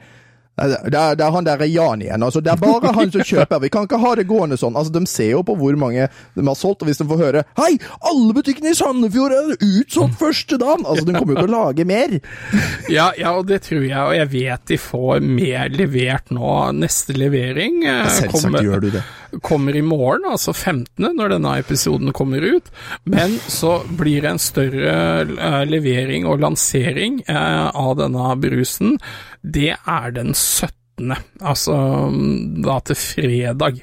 Det 0.53 0.93
er, 0.93 1.15
det 1.17 1.25
er 1.25 1.31
han 1.33 1.45
der 1.47 1.63
Jan 1.65 2.01
igjen. 2.03 2.23
altså 2.23 2.41
Det 2.43 2.51
er 2.53 2.59
bare 2.61 2.91
han 2.93 3.09
som 3.11 3.23
kjøper. 3.25 3.61
Vi 3.63 3.71
kan 3.73 3.87
ikke 3.87 3.97
ha 3.97 4.11
det 4.19 4.27
gående 4.29 4.57
sånn. 4.61 4.75
altså 4.77 4.93
De 4.93 5.01
ser 5.09 5.31
jo 5.31 5.41
på 5.47 5.55
hvor 5.57 5.77
mange 5.81 6.05
de 6.35 6.45
har 6.45 6.57
solgt, 6.59 6.83
og 6.83 6.91
hvis 6.91 7.01
de 7.01 7.07
får 7.09 7.21
høre 7.23 7.43
Hei, 7.57 7.71
alle 8.05 8.35
butikkene 8.37 8.69
i 8.69 8.77
Sandefjord 8.77 9.33
er 9.33 9.55
utsolgt 9.57 10.19
første 10.21 10.59
dagen! 10.61 10.85
Altså, 10.85 11.07
De 11.09 11.15
kommer 11.17 11.33
jo 11.33 11.41
til 11.41 11.49
å 11.49 11.55
lage 11.55 11.87
mer. 11.89 12.13
ja, 12.97 13.07
ja, 13.17 13.33
og 13.33 13.47
det 13.49 13.63
tror 13.65 13.81
jeg, 13.81 13.97
og 13.97 14.13
jeg 14.17 14.29
vet 14.35 14.69
de 14.69 14.79
får 14.81 15.25
mer 15.25 15.73
levert 15.73 16.29
nå. 16.35 16.53
Neste 16.77 17.17
levering 17.17 17.81
eh, 17.89 18.21
kommer, 18.29 18.61
gjør 18.61 18.85
du 18.85 18.89
det. 18.99 19.03
kommer 19.41 19.75
i 19.75 19.81
morgen, 19.85 20.29
altså 20.29 20.53
15., 20.53 21.09
når 21.17 21.33
denne 21.33 21.57
episoden 21.63 22.13
kommer 22.13 22.45
ut. 22.45 22.69
Men 23.09 23.39
så 23.49 23.79
blir 23.89 24.21
det 24.21 24.35
en 24.35 24.41
større 24.41 24.95
eh, 25.25 25.59
levering 25.69 26.29
og 26.29 26.45
lansering 26.45 27.23
eh, 27.25 27.67
av 27.73 27.97
denne 27.97 28.37
brusen. 28.43 28.99
Det 29.43 29.73
er 29.75 30.11
den 30.15 30.33
17., 30.33 31.15
altså 31.41 31.73
mm, 32.13 32.61
da 32.63 32.79
til 32.87 32.95
fredag. 32.95 33.81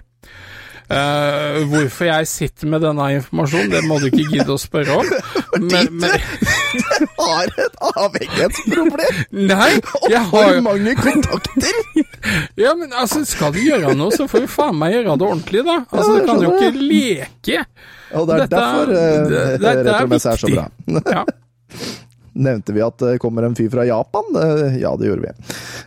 Uh, 0.90 1.60
hvorfor 1.70 2.08
jeg 2.08 2.26
sitter 2.26 2.66
med 2.66 2.80
denne 2.82 3.04
informasjonen, 3.20 3.68
det 3.70 3.82
må 3.86 4.00
du 4.02 4.08
ikke 4.08 4.24
gidde 4.32 4.50
å 4.50 4.58
spørre 4.58 4.96
om. 4.98 5.06
Men, 5.70 5.86
men, 6.00 6.16
Har 7.20 7.50
et 7.62 7.76
avhengighetsproblem! 7.92 9.20
nei, 9.50 9.68
jeg 10.10 10.22
har 10.30 10.30
for 10.30 10.60
mange 10.66 10.94
kontakter! 10.98 11.78
Ja, 12.60 12.72
men 12.76 12.90
altså, 12.92 13.22
skal 13.26 13.54
du 13.54 13.60
gjøre 13.62 13.94
noe, 13.96 14.10
så 14.14 14.26
får 14.30 14.44
du 14.44 14.50
faen 14.50 14.76
meg 14.80 14.92
gjøre 14.96 15.14
det 15.20 15.26
ordentlig, 15.30 15.62
da. 15.66 15.76
Altså, 15.88 16.18
du 16.18 16.26
kan 16.28 16.42
jo 16.44 16.50
ikke 16.56 16.82
leke. 16.90 17.62
Og 18.18 18.26
det 18.28 18.34
er 18.34 18.42
Dette- 18.42 18.56
derfor 18.58 18.90
uh, 18.90 18.98
det- 19.30 19.46
dette 19.62 19.70
er 19.70 19.84
Retromesse 19.92 20.34
er 20.34 20.42
så 20.42 20.50
viktig. 20.50 20.66
bra. 20.90 21.02
Ja. 21.20 21.24
Nevnte 22.32 22.72
vi 22.76 22.82
at 22.84 22.98
det 23.02 23.18
kommer 23.22 23.42
en 23.46 23.56
fyr 23.58 23.70
fra 23.72 23.86
Japan? 23.86 24.24
Eh, 24.36 24.78
Ja, 24.80 24.96
det 24.96 25.06
gjorde 25.10 25.22
vi. 25.22 25.32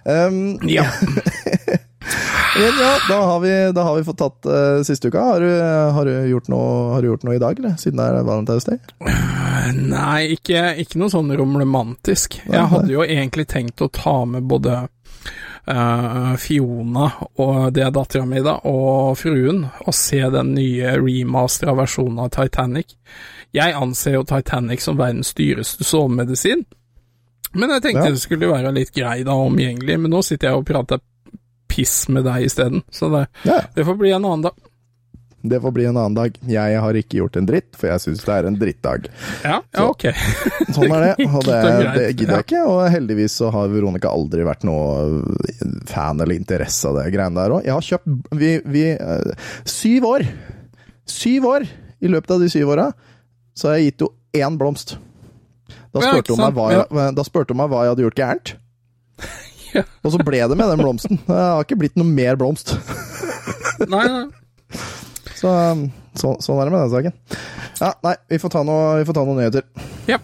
Um, 0.10 0.60
ja. 0.70 0.86
men 2.60 2.80
ja, 2.80 2.98
da 3.10 3.20
har 3.26 3.40
vi, 3.40 3.54
da 3.76 3.84
har 3.84 3.96
vi 3.96 4.04
fått 4.04 4.18
tatt 4.18 4.50
uh, 4.50 4.84
siste 4.84 5.08
uka. 5.08 5.22
Har 5.22 5.42
du, 5.42 5.52
har, 5.98 6.06
du 6.06 6.28
gjort 6.30 6.50
noe, 6.52 6.94
har 6.94 7.02
du 7.02 7.08
gjort 7.12 7.24
noe 7.28 7.38
i 7.38 7.42
dag, 7.42 7.60
eller? 7.60 7.78
Siden 7.82 8.02
det 8.02 8.10
er 8.10 8.28
Valentine's 8.28 8.68
Day? 8.68 8.82
Nei, 9.80 10.34
ikke, 10.36 10.74
ikke 10.84 11.00
noe 11.02 11.14
sånn 11.14 11.32
romlemantisk. 11.38 12.42
Jeg 12.50 12.68
hadde 12.74 12.92
jo 12.94 13.06
egentlig 13.06 13.48
tenkt 13.52 13.82
å 13.82 13.90
ta 13.94 14.20
med 14.30 14.50
både 14.52 14.84
eh, 15.68 16.34
Fiona, 16.42 17.08
og 17.40 17.74
det 17.74 17.84
er 17.86 17.92
dattera 17.96 18.26
mi, 18.26 18.42
da, 18.44 18.58
og 18.70 19.18
fruen, 19.18 19.64
og 19.86 19.94
se 19.96 20.20
den 20.34 20.54
nye 20.58 20.96
remastera 21.00 21.76
versjonen 21.78 22.20
av 22.26 22.32
Titanic. 22.36 22.96
Jeg 23.54 23.76
anser 23.78 24.18
jo 24.18 24.24
Titanic 24.28 24.82
som 24.82 24.98
verdens 24.98 25.34
dyreste 25.38 25.84
sovemedisin, 25.86 26.66
men 27.54 27.70
jeg 27.70 27.82
tenkte 27.84 28.06
Ja. 28.08 28.12
det 28.12 28.22
skulle 28.24 28.50
være 28.50 28.74
litt 28.74 28.92
grei 28.96 29.24
da, 29.24 29.34
omgjengelig, 29.38 30.00
men 30.00 30.12
nå 30.12 30.24
sitter 30.26 30.50
jeg 30.50 30.58
og 30.58 30.66
prater 30.66 31.00
piss 31.70 32.08
med 32.10 32.24
deg 32.26 32.46
isteden, 32.48 32.84
så 32.92 33.10
det, 33.14 33.28
Ja, 33.46 33.62
det 33.76 33.86
får 33.86 33.98
bli 33.98 34.12
en 34.12 34.26
annen 34.26 34.42
dag. 34.50 34.54
Det 35.44 35.60
får 35.62 35.72
bli 35.76 35.86
en 35.86 35.98
annen 35.98 36.14
dag. 36.16 36.38
Jeg 36.48 36.80
har 36.80 36.96
ikke 36.96 37.18
gjort 37.20 37.36
en 37.36 37.48
dritt, 37.48 37.74
for 37.76 37.90
jeg 37.92 38.00
syns 38.00 38.22
det 38.24 38.36
er 38.36 38.46
en 38.48 38.58
drittdag. 38.60 39.10
Ja, 39.44 39.58
ja 39.76 39.86
ok. 39.92 40.06
Sånn 40.76 40.94
er 40.96 41.04
det, 41.04 41.28
og 41.28 41.44
det, 41.44 41.58
det 41.98 42.06
gidder 42.14 42.38
jeg 42.38 42.46
ikke. 42.46 42.62
Og 42.72 42.80
heldigvis 42.94 43.36
så 43.42 43.50
har 43.52 43.72
Veronica 43.74 44.14
aldri 44.16 44.46
vært 44.48 44.64
noe 44.68 45.20
fan 45.90 46.24
eller 46.24 46.38
interesse 46.38 46.88
av 46.88 47.02
det 47.02 47.10
greiene 47.12 47.42
der 47.42 47.58
òg. 47.58 47.68
Jeg 47.68 47.76
har 47.76 47.88
kjøpt 47.90 48.38
vi, 48.40 48.54
vi, 48.72 48.86
eh, 48.96 49.50
Syv 49.68 50.08
år! 50.14 50.26
Syv 51.12 51.50
år! 51.52 51.68
I 52.04 52.12
løpet 52.12 52.36
av 52.36 52.44
de 52.44 52.48
syv 52.52 52.72
åra 52.76 52.90
så 53.56 53.70
har 53.70 53.80
jeg 53.80 53.92
gitt 53.92 54.06
henne 54.08 54.48
én 54.48 54.60
blomst. 54.60 54.96
Da 55.94 56.02
spurte 56.08 56.34
hun 56.34 56.42
meg 57.60 57.68
hva 57.68 57.84
jeg 57.84 57.94
hadde 57.94 58.08
gjort 58.08 58.22
gærent. 58.24 58.56
Ja. 59.74 59.82
Og 60.06 60.12
så 60.14 60.20
ble 60.22 60.38
det 60.38 60.54
med 60.54 60.68
den 60.70 60.84
blomsten. 60.84 61.18
Det 61.26 61.34
har 61.34 61.64
ikke 61.66 61.80
blitt 61.82 61.96
noe 61.98 62.06
mer 62.06 62.36
blomst. 62.38 62.76
Nei, 63.90 64.04
nei. 64.06 64.43
Så, 65.44 65.52
så, 66.16 66.30
sånn 66.40 66.62
er 66.62 66.70
det 66.70 66.72
med 66.72 66.86
den 66.86 66.94
saken. 66.94 67.16
Ja, 67.82 67.90
nei, 68.06 68.14
vi 68.32 68.38
får 68.40 68.54
ta, 68.54 68.62
noe, 68.64 68.94
vi 69.02 69.08
får 69.10 69.18
ta 69.18 69.26
noen 69.28 69.42
nyheter. 69.44 69.66
Ja. 70.08 70.22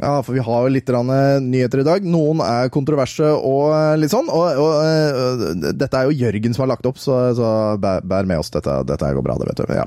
Ja, 0.00 0.22
for 0.24 0.32
vi 0.32 0.40
har 0.40 0.64
jo 0.64 0.72
litt 0.72 0.90
eh, 0.90 1.38
nyheter 1.44 1.82
i 1.82 1.86
dag. 1.86 2.04
Noen 2.08 2.40
er 2.42 2.72
kontroverse 2.72 3.30
og 3.36 3.70
eh, 3.76 3.98
litt 4.00 4.10
sånn. 4.10 4.32
Og, 4.32 4.58
og 4.58 4.74
og 4.80 5.64
dette 5.78 5.94
er 5.94 6.08
jo 6.08 6.18
Jørgen 6.24 6.56
som 6.56 6.64
har 6.64 6.72
lagt 6.72 6.90
opp, 6.90 6.98
så, 6.98 7.20
så 7.38 7.54
bær, 7.78 8.02
bær 8.02 8.26
med 8.26 8.42
oss. 8.42 8.50
Dette, 8.50 8.80
dette 8.88 9.14
går 9.14 9.28
bra, 9.28 9.38
det 9.38 9.52
vet 9.52 9.62
du. 9.62 9.74
Ja. 9.78 9.86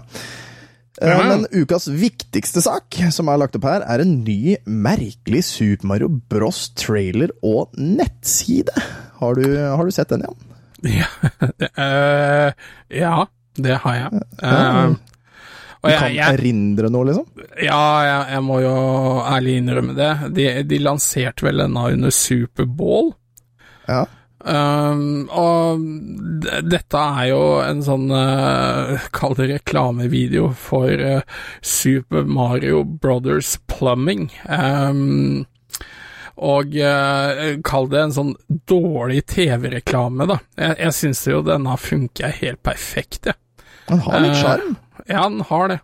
Ja. 1.02 1.16
Men 1.26 1.48
ukas 1.50 1.88
viktigste 1.90 2.62
sak 2.62 3.00
som 3.12 3.32
er 3.32 3.40
lagt 3.42 3.56
opp 3.58 3.66
her, 3.66 3.86
er 3.90 4.04
en 4.04 4.20
ny, 4.26 4.58
merkelig 4.70 5.42
Super 5.48 5.90
Mario 5.90 6.10
Bros. 6.30 6.68
trailer 6.78 7.34
og 7.42 7.74
nettside. 7.80 8.76
Har 9.18 9.40
du, 9.40 9.48
har 9.58 9.82
du 9.84 9.94
sett 9.96 10.14
den, 10.14 10.28
Jan? 10.28 10.38
Ja, 10.84 11.08
det, 11.58 11.70
eh, 11.80 12.54
ja, 13.00 13.26
det 13.56 13.78
har 13.86 13.96
jeg. 13.96 14.22
Ja. 14.44 14.62
Og 15.84 15.90
Du 15.90 15.92
jeg, 15.92 16.00
kan 16.00 16.14
jeg, 16.16 16.36
erindre 16.38 16.90
noe, 16.92 17.08
liksom? 17.10 17.26
ja, 17.60 17.80
jeg, 18.08 18.20
jeg 18.36 18.44
må 18.46 18.60
jo 18.64 18.74
ærlig 19.28 19.56
innrømme 19.60 19.96
det. 19.98 20.12
De, 20.36 20.46
de 20.68 20.80
lanserte 20.80 21.44
vel 21.48 21.64
denne 21.64 21.86
under 21.96 22.14
Superbowl. 22.16 23.14
Ja. 23.88 24.04
Um, 24.44 25.30
og 25.32 25.84
dette 26.68 27.00
er 27.00 27.30
jo 27.30 27.44
en 27.64 27.80
sånn 27.86 28.10
uh, 28.12 29.06
Kall 29.16 29.38
det 29.38 29.46
reklamevideo 29.54 30.50
for 30.60 30.92
uh, 30.92 31.22
Super 31.64 32.28
Mario 32.28 32.84
Brothers 32.84 33.56
Plumbing. 33.72 34.28
Um, 34.50 35.46
og 36.44 36.76
uh, 36.76 37.56
kall 37.64 37.88
det 37.92 38.02
en 38.02 38.16
sånn 38.16 38.36
dårlig 38.68 39.22
TV-reklame, 39.32 40.28
da. 40.28 40.40
Jeg, 40.60 40.80
jeg 40.82 40.98
syns 40.98 41.24
jo 41.30 41.44
denne 41.46 41.78
funker 41.80 42.36
helt 42.42 42.64
perfekt, 42.66 43.32
jeg. 43.32 43.40
Han 43.92 44.04
har 44.04 44.24
litt 44.24 44.40
sjarm. 44.40 44.78
Ja, 45.08 45.26
den 45.28 45.44
har 45.48 45.70
det. 45.70 45.80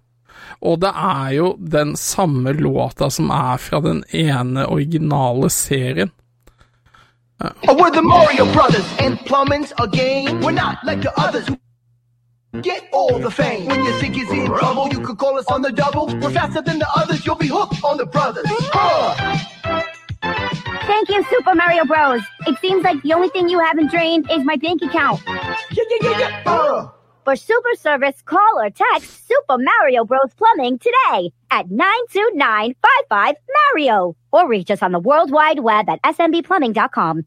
Og 0.65 0.80
det 0.84 0.91
er 0.91 1.32
jo 1.38 1.50
den 1.60 1.93
samme 2.00 2.52
låta 2.58 3.10
som 3.13 3.32
er 3.32 3.60
fra 3.62 3.80
den 3.84 4.02
ene 4.15 4.65
originale 4.67 5.52
serien. 5.54 6.12
Oh, 7.41 7.73
we're 7.73 7.91
the 7.91 8.02
Mario 8.02 8.52
Brothers, 8.52 8.86
and 8.99 9.17
plumbing's 9.19 9.71
a 9.80 9.88
game. 9.88 10.41
We're 10.41 10.52
not 10.52 10.84
like 10.84 11.02
the 11.02 11.17
others 11.17 11.47
who 11.47 12.62
get 12.62 12.84
all 12.91 13.17
the 13.17 13.32
fame. 13.32 13.67
When 13.67 13.82
you 13.86 13.93
think 13.93 14.17
is 14.17 14.30
in 14.30 14.47
trouble, 14.47 14.89
you 14.89 14.99
could 14.99 15.17
call 15.17 15.38
us 15.39 15.45
on 15.47 15.62
the 15.62 15.71
double. 15.71 16.08
We're 16.08 16.32
faster 16.32 16.62
than 16.62 16.80
the 16.80 16.88
others, 16.93 17.25
you'll 17.25 17.36
be 17.36 17.47
hooked 17.47 17.82
on 17.82 17.95
the 17.95 18.06
brothers. 18.06 18.43
Huh. 18.49 19.39
Thank 20.86 21.08
you, 21.08 21.23
Super 21.30 21.56
Mario 21.56 21.86
Bros. 21.86 22.21
It 22.45 22.60
seems 22.60 22.84
like 22.84 23.02
the 23.04 23.13
only 23.13 23.30
thing 23.30 23.47
you 23.47 23.60
haven't 23.60 23.89
drained 23.89 24.30
is 24.30 24.43
my 24.43 24.58
bank 24.58 24.82
account. 24.82 25.21
Yeah, 25.25 25.56
yeah, 25.71 25.97
yeah, 26.02 26.19
yeah. 26.19 26.43
Uh. 26.45 26.89
For 27.23 27.38
super 27.38 27.75
service, 27.78 28.21
call 28.23 28.60
or 28.60 28.69
text 28.69 29.28
Super 29.28 29.58
Mario 29.58 30.04
Bros. 30.04 30.34
Plumbing 30.36 30.80
today 30.80 31.32
at 31.51 31.65
92955 31.69 33.35
Mario 33.57 34.15
or 34.31 34.47
reach 34.47 34.69
us 34.69 34.81
on 34.81 34.91
the 34.91 34.99
World 34.99 35.31
Wide 35.31 35.59
Web 35.59 35.89
at 35.89 36.01
smbplumbing.com. 36.03 37.25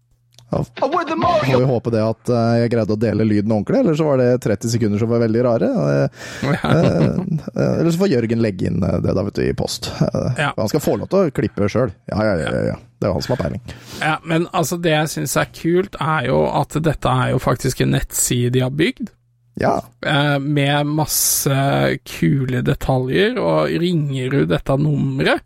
Oh, 0.53 0.67
we're 0.83 1.51
Får 1.53 1.59
vi 1.59 1.65
håpe 1.65 1.91
det 1.91 2.01
at 2.05 2.29
eh, 2.29 2.57
jeg 2.61 2.73
greide 2.75 2.93
å 2.93 3.01
dele 3.01 3.25
lyden 3.25 3.55
ordentlig, 3.55 3.79
eller 3.81 3.95
så 3.97 4.05
var 4.05 4.21
det 4.21 4.43
30 4.45 4.73
sekunder 4.75 5.01
som 5.01 5.09
var 5.09 5.23
veldig 5.23 5.45
rare. 5.47 5.71
Eh, 5.73 6.27
eh, 6.53 7.15
Eller 7.55 7.91
så 7.91 8.03
får 8.03 8.11
Jørgen 8.13 8.43
legge 8.45 8.69
inn 8.69 8.83
det 8.83 9.15
da, 9.17 9.25
vet 9.25 9.39
du, 9.39 9.47
i 9.47 9.55
post. 9.57 9.89
Ja. 10.37 10.51
Han 10.59 10.69
skal 10.69 10.85
få 10.85 10.99
lov 11.01 11.09
til 11.09 11.25
å 11.31 11.33
klippe 11.33 11.71
sjøl. 11.73 11.95
Ja, 12.13 12.21
ja, 12.29 12.37
ja, 12.43 12.53
ja, 12.53 12.63
ja. 12.73 12.77
Det 13.01 13.09
er 13.09 13.17
han 13.17 13.25
som 13.25 13.33
har 13.35 13.41
peiling. 13.47 13.65
Ja, 14.03 14.19
men 14.29 14.45
altså, 14.53 14.77
det 14.77 14.93
jeg 14.93 15.13
syns 15.15 15.39
er 15.41 15.49
kult, 15.57 15.97
er 15.97 16.29
jo 16.29 16.45
at 16.53 16.77
dette 16.85 17.17
er 17.25 17.33
jo 17.33 17.41
faktisk 17.43 17.81
en 17.81 17.97
nettside 17.97 18.53
de 18.53 18.67
har 18.67 18.77
bygd. 18.77 19.09
Ja. 19.61 19.81
eh, 20.07 20.39
med 20.39 20.87
masse 20.87 21.99
kule 22.09 22.63
detaljer, 22.65 23.39
og 23.39 23.69
ringer 23.83 24.31
du 24.33 24.45
dette 24.49 24.77
nummeret, 24.81 25.43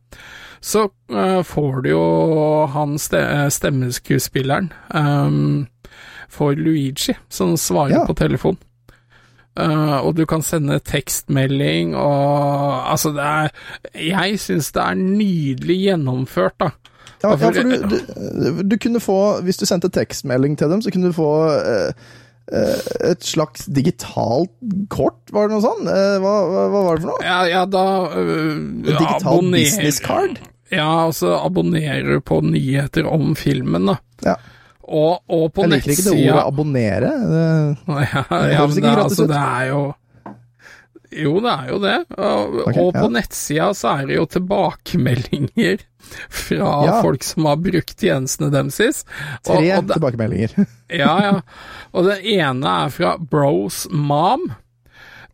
så 0.62 0.86
eh, 1.12 1.42
får 1.46 1.82
du 1.84 1.90
jo 1.90 2.04
han 2.72 2.96
stemmeskuespilleren 2.98 4.72
um, 4.94 5.66
for 6.28 6.54
Luigi, 6.58 7.14
som 7.28 7.56
svarer 7.56 7.90
Ja. 8.00 8.04
på 8.06 8.14
telefon. 8.14 8.56
Uh, 9.56 10.04
og 10.04 10.16
du 10.18 10.26
kan 10.28 10.42
sende 10.44 10.76
tekstmelding 10.84 11.94
og 11.96 12.90
Altså, 12.92 13.08
det 13.16 13.22
er 13.24 13.48
Jeg 13.94 14.40
syns 14.40 14.68
det 14.72 14.82
er 14.82 14.94
nydelig 15.00 15.76
gjennomført, 15.80 16.58
da. 16.60 16.68
Ja, 17.22 17.30
ja, 17.30 17.36
for 17.40 17.50
du, 17.56 17.86
du, 17.88 18.62
du 18.68 18.76
kunne 18.76 19.00
få 19.00 19.40
Hvis 19.42 19.56
du 19.56 19.64
sendte 19.64 19.88
tekstmelding 19.88 20.58
til 20.58 20.68
dem, 20.68 20.82
så 20.84 20.90
kunne 20.92 21.06
du 21.08 21.12
få 21.16 21.30
eh, 21.54 21.88
eh, 21.88 21.92
et 22.46 23.24
slags 23.26 23.64
digitalt 23.66 24.52
kort, 24.92 25.18
var 25.34 25.48
det 25.48 25.56
noe 25.56 25.64
sånn? 25.64 25.88
Eh, 25.90 26.16
hva, 26.22 26.34
hva, 26.46 26.66
hva 26.70 26.82
var 26.86 26.98
det 27.00 27.02
for 27.06 27.10
noe? 27.14 27.24
Ja, 27.26 27.38
ja 27.50 27.62
da 27.66 27.84
uh, 28.12 28.52
Digital 28.86 29.18
abonner- 29.22 29.64
business 29.64 29.98
card? 30.04 30.38
Ja, 30.70 30.86
altså 31.06 31.34
abonnerer 31.38 32.20
på 32.26 32.40
nyheter 32.42 33.06
om 33.06 33.34
filmen, 33.38 33.86
da. 33.90 33.96
Ja. 34.26 34.36
Og, 34.86 35.18
og 35.26 35.48
på 35.54 35.64
Jeg 35.66 35.72
liker 35.72 35.92
ikke 35.96 36.06
det 36.06 36.16
ordet 36.30 36.42
abonnere. 36.46 37.12
Det, 37.30 37.46
ja, 37.86 38.22
Det 38.30 38.52
ja, 38.52 38.58
høres 38.60 38.74
men 38.74 38.78
ikke 38.78 38.86
det, 38.86 38.96
gratis 38.96 39.04
altså, 39.10 39.24
ut. 39.26 39.30
det 39.34 39.42
er 39.42 39.70
jo 39.72 39.80
Jo, 41.12 41.36
det 41.44 41.52
er 41.52 41.68
jo 41.70 41.78
det. 41.82 41.96
Og, 42.16 42.56
okay, 42.66 42.80
og 42.82 42.92
på 42.96 43.04
ja. 43.04 43.12
nettsida 43.18 43.70
så 43.76 43.92
er 44.00 44.06
det 44.10 44.16
jo 44.18 44.26
tilbakemeldinger 44.36 45.84
fra 46.42 46.74
Ja. 46.86 46.98
folk 47.02 47.22
som 47.26 47.44
har 47.50 47.56
brukt 47.62 47.96
tjenestene 48.00 48.50
deres. 48.54 49.04
Og, 49.46 49.50
tre 49.52 49.64
og 49.78 49.86
det, 49.88 49.96
tilbakemeldinger. 49.96 50.66
ja, 51.02 51.14
ja. 51.30 51.34
Og 51.92 52.06
den 52.10 52.22
ene 52.36 52.76
er 52.86 52.94
fra 52.94 53.16
Bros 53.18 53.86
Mom. 53.90 54.52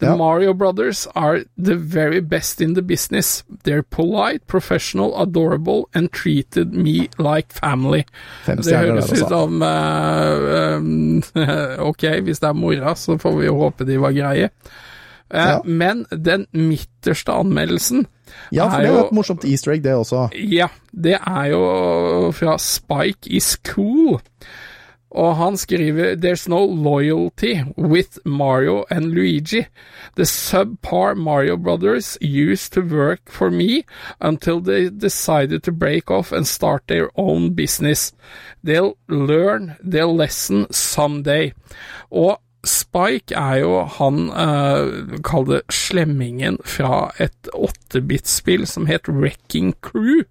The 0.02 0.08
Ja. 0.08 0.16
Mario 0.16 0.52
Brothers 0.52 1.06
are 1.14 1.44
the 1.56 1.76
very 1.76 2.18
best 2.20 2.60
in 2.60 2.74
the 2.74 2.82
business. 2.82 3.44
They're 3.62 3.84
polite, 3.84 4.44
professional, 4.48 5.14
adorable 5.22 5.84
and 5.94 6.10
treated 6.10 6.72
me 6.74 7.08
like 7.18 7.52
family. 7.52 8.02
Det 8.46 8.66
høres 8.66 9.12
ut 9.12 9.12
altså. 9.12 9.28
som 9.28 9.62
uh, 9.62 10.78
um, 10.78 11.22
Ok, 11.88 12.02
hvis 12.26 12.40
det 12.42 12.48
er 12.48 12.52
mora, 12.58 12.96
så 12.98 13.14
får 13.18 13.36
vi 13.38 13.46
jo 13.46 13.54
håpe 13.60 13.86
de 13.86 14.00
var 14.02 14.10
greie. 14.16 14.48
Eh, 15.32 15.38
Ja. 15.48 15.60
Men 15.64 16.04
den 16.10 16.46
midterste 16.52 17.32
anmeldelsen 17.32 18.06
Ja, 18.52 18.68
for 18.68 18.80
det 18.80 18.88
er 18.90 18.92
jo 18.94 19.06
et 19.06 19.12
morsomt 19.12 19.44
easter 19.44 19.72
egg, 19.72 19.82
det 19.84 19.92
også. 19.94 20.28
Ja, 20.34 20.66
det 20.92 21.18
er 21.26 21.44
jo 21.52 22.30
fra 22.32 22.58
Spike 22.58 23.28
is 23.30 23.58
cool. 23.64 24.20
Og 25.10 25.36
han 25.36 25.56
skriver 25.56 26.14
There's 26.16 26.48
no 26.48 26.64
loyalty 26.64 27.54
with 27.76 28.18
Mario 28.24 28.84
and 28.90 29.04
Luigi. 29.12 29.66
The 30.16 30.24
subpar 30.24 31.14
Mario 31.14 31.56
brothers 31.56 32.16
used 32.22 32.72
to 32.72 32.80
work 32.80 33.20
for 33.28 33.50
me 33.50 33.82
until 34.20 34.60
they 34.60 34.88
decided 34.88 35.60
to 35.62 35.72
break 35.72 36.10
off 36.10 36.32
and 36.32 36.46
start 36.46 36.82
their 36.88 37.08
own 37.16 37.54
business. 37.54 38.14
They'll 38.64 38.96
learn 39.08 39.72
their 39.90 40.06
lesson 40.06 40.66
someday. 40.70 41.52
Og 42.10 42.38
Spike 42.68 43.34
er 43.34 43.62
jo 43.62 43.78
han, 43.98 44.28
uh, 44.30 45.16
kall 45.26 45.48
det 45.48 45.62
slemmingen 45.74 46.60
fra 46.62 47.08
et 47.22 47.50
8-bit-spill 47.54 48.68
som 48.70 48.86
het 48.90 49.10
Wrecking 49.10 49.72
Crew. 49.82 50.22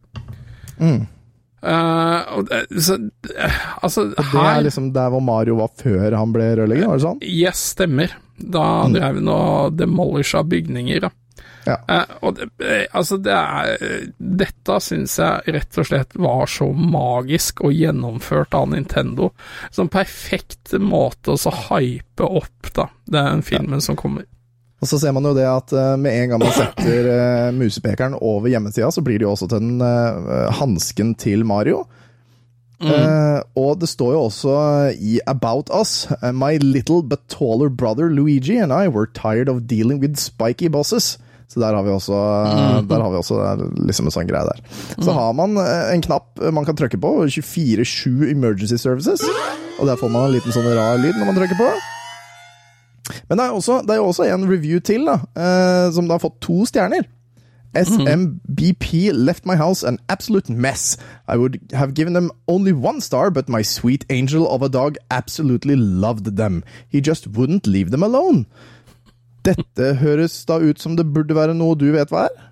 Eh, 1.62 2.22
og 2.34 2.48
det, 2.50 2.64
så, 2.82 2.98
altså, 3.86 4.08
og 4.10 4.18
Det 4.18 4.26
her 4.34 4.56
er 4.56 4.64
liksom 4.66 4.90
der 4.96 5.12
hvor 5.14 5.22
Mario 5.22 5.60
var 5.60 5.70
før 5.78 6.16
han 6.18 6.34
ble 6.34 6.48
rørlegger, 6.58 6.90
var 6.90 6.98
det 6.98 7.06
sånn? 7.06 7.22
Yes, 7.22 7.62
stemmer. 7.76 8.16
Da 8.42 8.66
drev 8.90 9.20
han 9.20 9.30
og 9.30 9.78
demolisha 9.78 10.42
bygninger, 10.48 11.04
da. 11.06 11.12
Ja. 11.68 11.78
Eh, 11.88 12.16
og 12.26 12.36
det, 12.40 12.48
eh, 12.66 12.86
altså, 12.98 13.20
det 13.22 13.36
er 13.36 14.08
Dette 14.18 14.80
syns 14.82 15.18
jeg 15.20 15.56
rett 15.56 15.78
og 15.78 15.88
slett 15.88 16.16
var 16.18 16.50
så 16.50 16.72
magisk 16.74 17.64
og 17.68 17.76
gjennomført 17.78 18.58
av 18.58 18.70
Nintendo. 18.74 19.32
Som 19.72 19.92
perfekt 19.94 20.74
måte 20.80 21.36
å 21.36 21.40
så 21.40 21.54
hype 21.70 22.26
opp, 22.26 22.74
da, 22.76 22.90
den 23.06 23.46
filmen 23.46 23.84
som 23.84 24.00
kommer. 24.00 24.28
Og 24.82 24.90
så 24.90 24.98
ser 24.98 25.14
man 25.14 25.28
jo 25.30 25.36
det 25.38 25.46
at 25.46 25.74
eh, 25.78 25.96
med 26.02 26.18
en 26.18 26.34
gang 26.34 26.42
man 26.42 26.56
setter 26.58 27.10
uh, 27.14 27.50
musepekeren 27.54 28.18
over 28.18 28.50
hjemmesida, 28.50 28.90
så 28.90 29.04
blir 29.06 29.22
det 29.22 29.28
jo 29.28 29.36
også 29.36 29.52
til 29.52 29.62
den 29.62 29.84
uh, 29.86 30.50
hansken 30.58 31.14
til 31.22 31.46
Mario. 31.46 31.84
Eh, 32.82 33.40
og 33.62 33.76
det 33.82 33.90
står 33.92 34.16
jo 34.16 34.22
også 34.26 34.54
i 34.98 35.20
About 35.30 35.70
Us 35.70 36.08
eh, 36.16 36.32
My 36.34 36.58
little 36.58 37.04
but 37.06 37.28
taller 37.30 37.70
brother 37.70 38.10
Luigi 38.10 38.58
and 38.58 38.74
I 38.74 38.88
were 38.88 39.06
tired 39.06 39.50
of 39.50 39.68
dealing 39.68 40.02
with 40.02 40.18
spiky 40.18 40.68
bosses. 40.68 41.20
Så 41.52 41.60
der 41.60 41.76
har 41.76 41.84
vi 41.84 41.92
også, 41.92 42.18
der 42.88 43.02
har 43.04 43.12
vi 43.12 43.20
også 43.20 43.38
eh, 43.44 43.64
liksom 43.84 44.08
en 44.08 44.14
sånn 44.16 44.30
greie 44.30 44.48
der. 44.48 44.62
Så 45.04 45.12
har 45.12 45.34
man 45.36 45.58
eh, 45.60 45.90
en 45.92 46.04
knapp 46.06 46.40
man 46.56 46.68
kan 46.68 46.78
trykke 46.80 47.00
på, 47.02 47.16
24-7 47.28 48.30
Emergency 48.32 48.80
Services. 48.80 49.26
Og 49.82 49.90
der 49.90 50.00
får 50.00 50.14
man 50.14 50.30
en 50.30 50.38
liten 50.38 50.56
sånn 50.56 50.70
rar 50.72 51.02
lyd 51.02 51.18
når 51.18 51.28
man 51.28 51.42
trykker 51.42 51.60
på. 51.60 51.72
Men 53.28 53.40
det 53.40 53.46
er, 53.46 53.56
også, 53.56 53.82
jo 53.84 54.06
også 54.06 54.30
en 54.30 54.48
review 54.48 54.80
til, 54.80 55.10
da, 55.10 55.20
eh, 55.36 55.90
som 55.92 56.08
da 56.08 56.16
har 56.16 56.24
fått 56.24 56.40
to 56.46 56.64
stjerner. 56.70 57.10
SMBP 57.72 59.12
left 59.14 59.46
my 59.46 59.56
house 59.56 59.84
an 59.84 59.98
absolute 60.10 60.50
mess. 60.50 60.98
I 61.28 61.38
would 61.38 61.60
have 61.72 61.94
given 61.94 62.14
them 62.14 62.32
only 62.48 62.74
one 62.74 63.00
star, 63.00 63.32
but 63.32 63.48
my 63.48 63.62
sweet 63.62 64.06
angel 64.10 64.48
of 64.48 64.62
a 64.62 64.70
dog 64.70 64.98
absolutely 65.10 65.76
loved 65.76 66.36
them. 66.36 66.64
He 66.90 67.00
just 67.00 67.28
wouldn't 67.28 67.68
leave 67.68 67.92
them 67.92 68.04
alone. 68.04 68.46
Dette 69.46 69.94
høres 70.02 70.40
da 70.50 70.60
ut 70.62 70.82
som 70.82 70.96
det 70.98 71.08
burde 71.10 71.36
være 71.38 71.56
noe 71.58 71.78
du 71.80 71.90
vet 71.96 72.12
hva 72.14 72.28
er? 72.30 72.48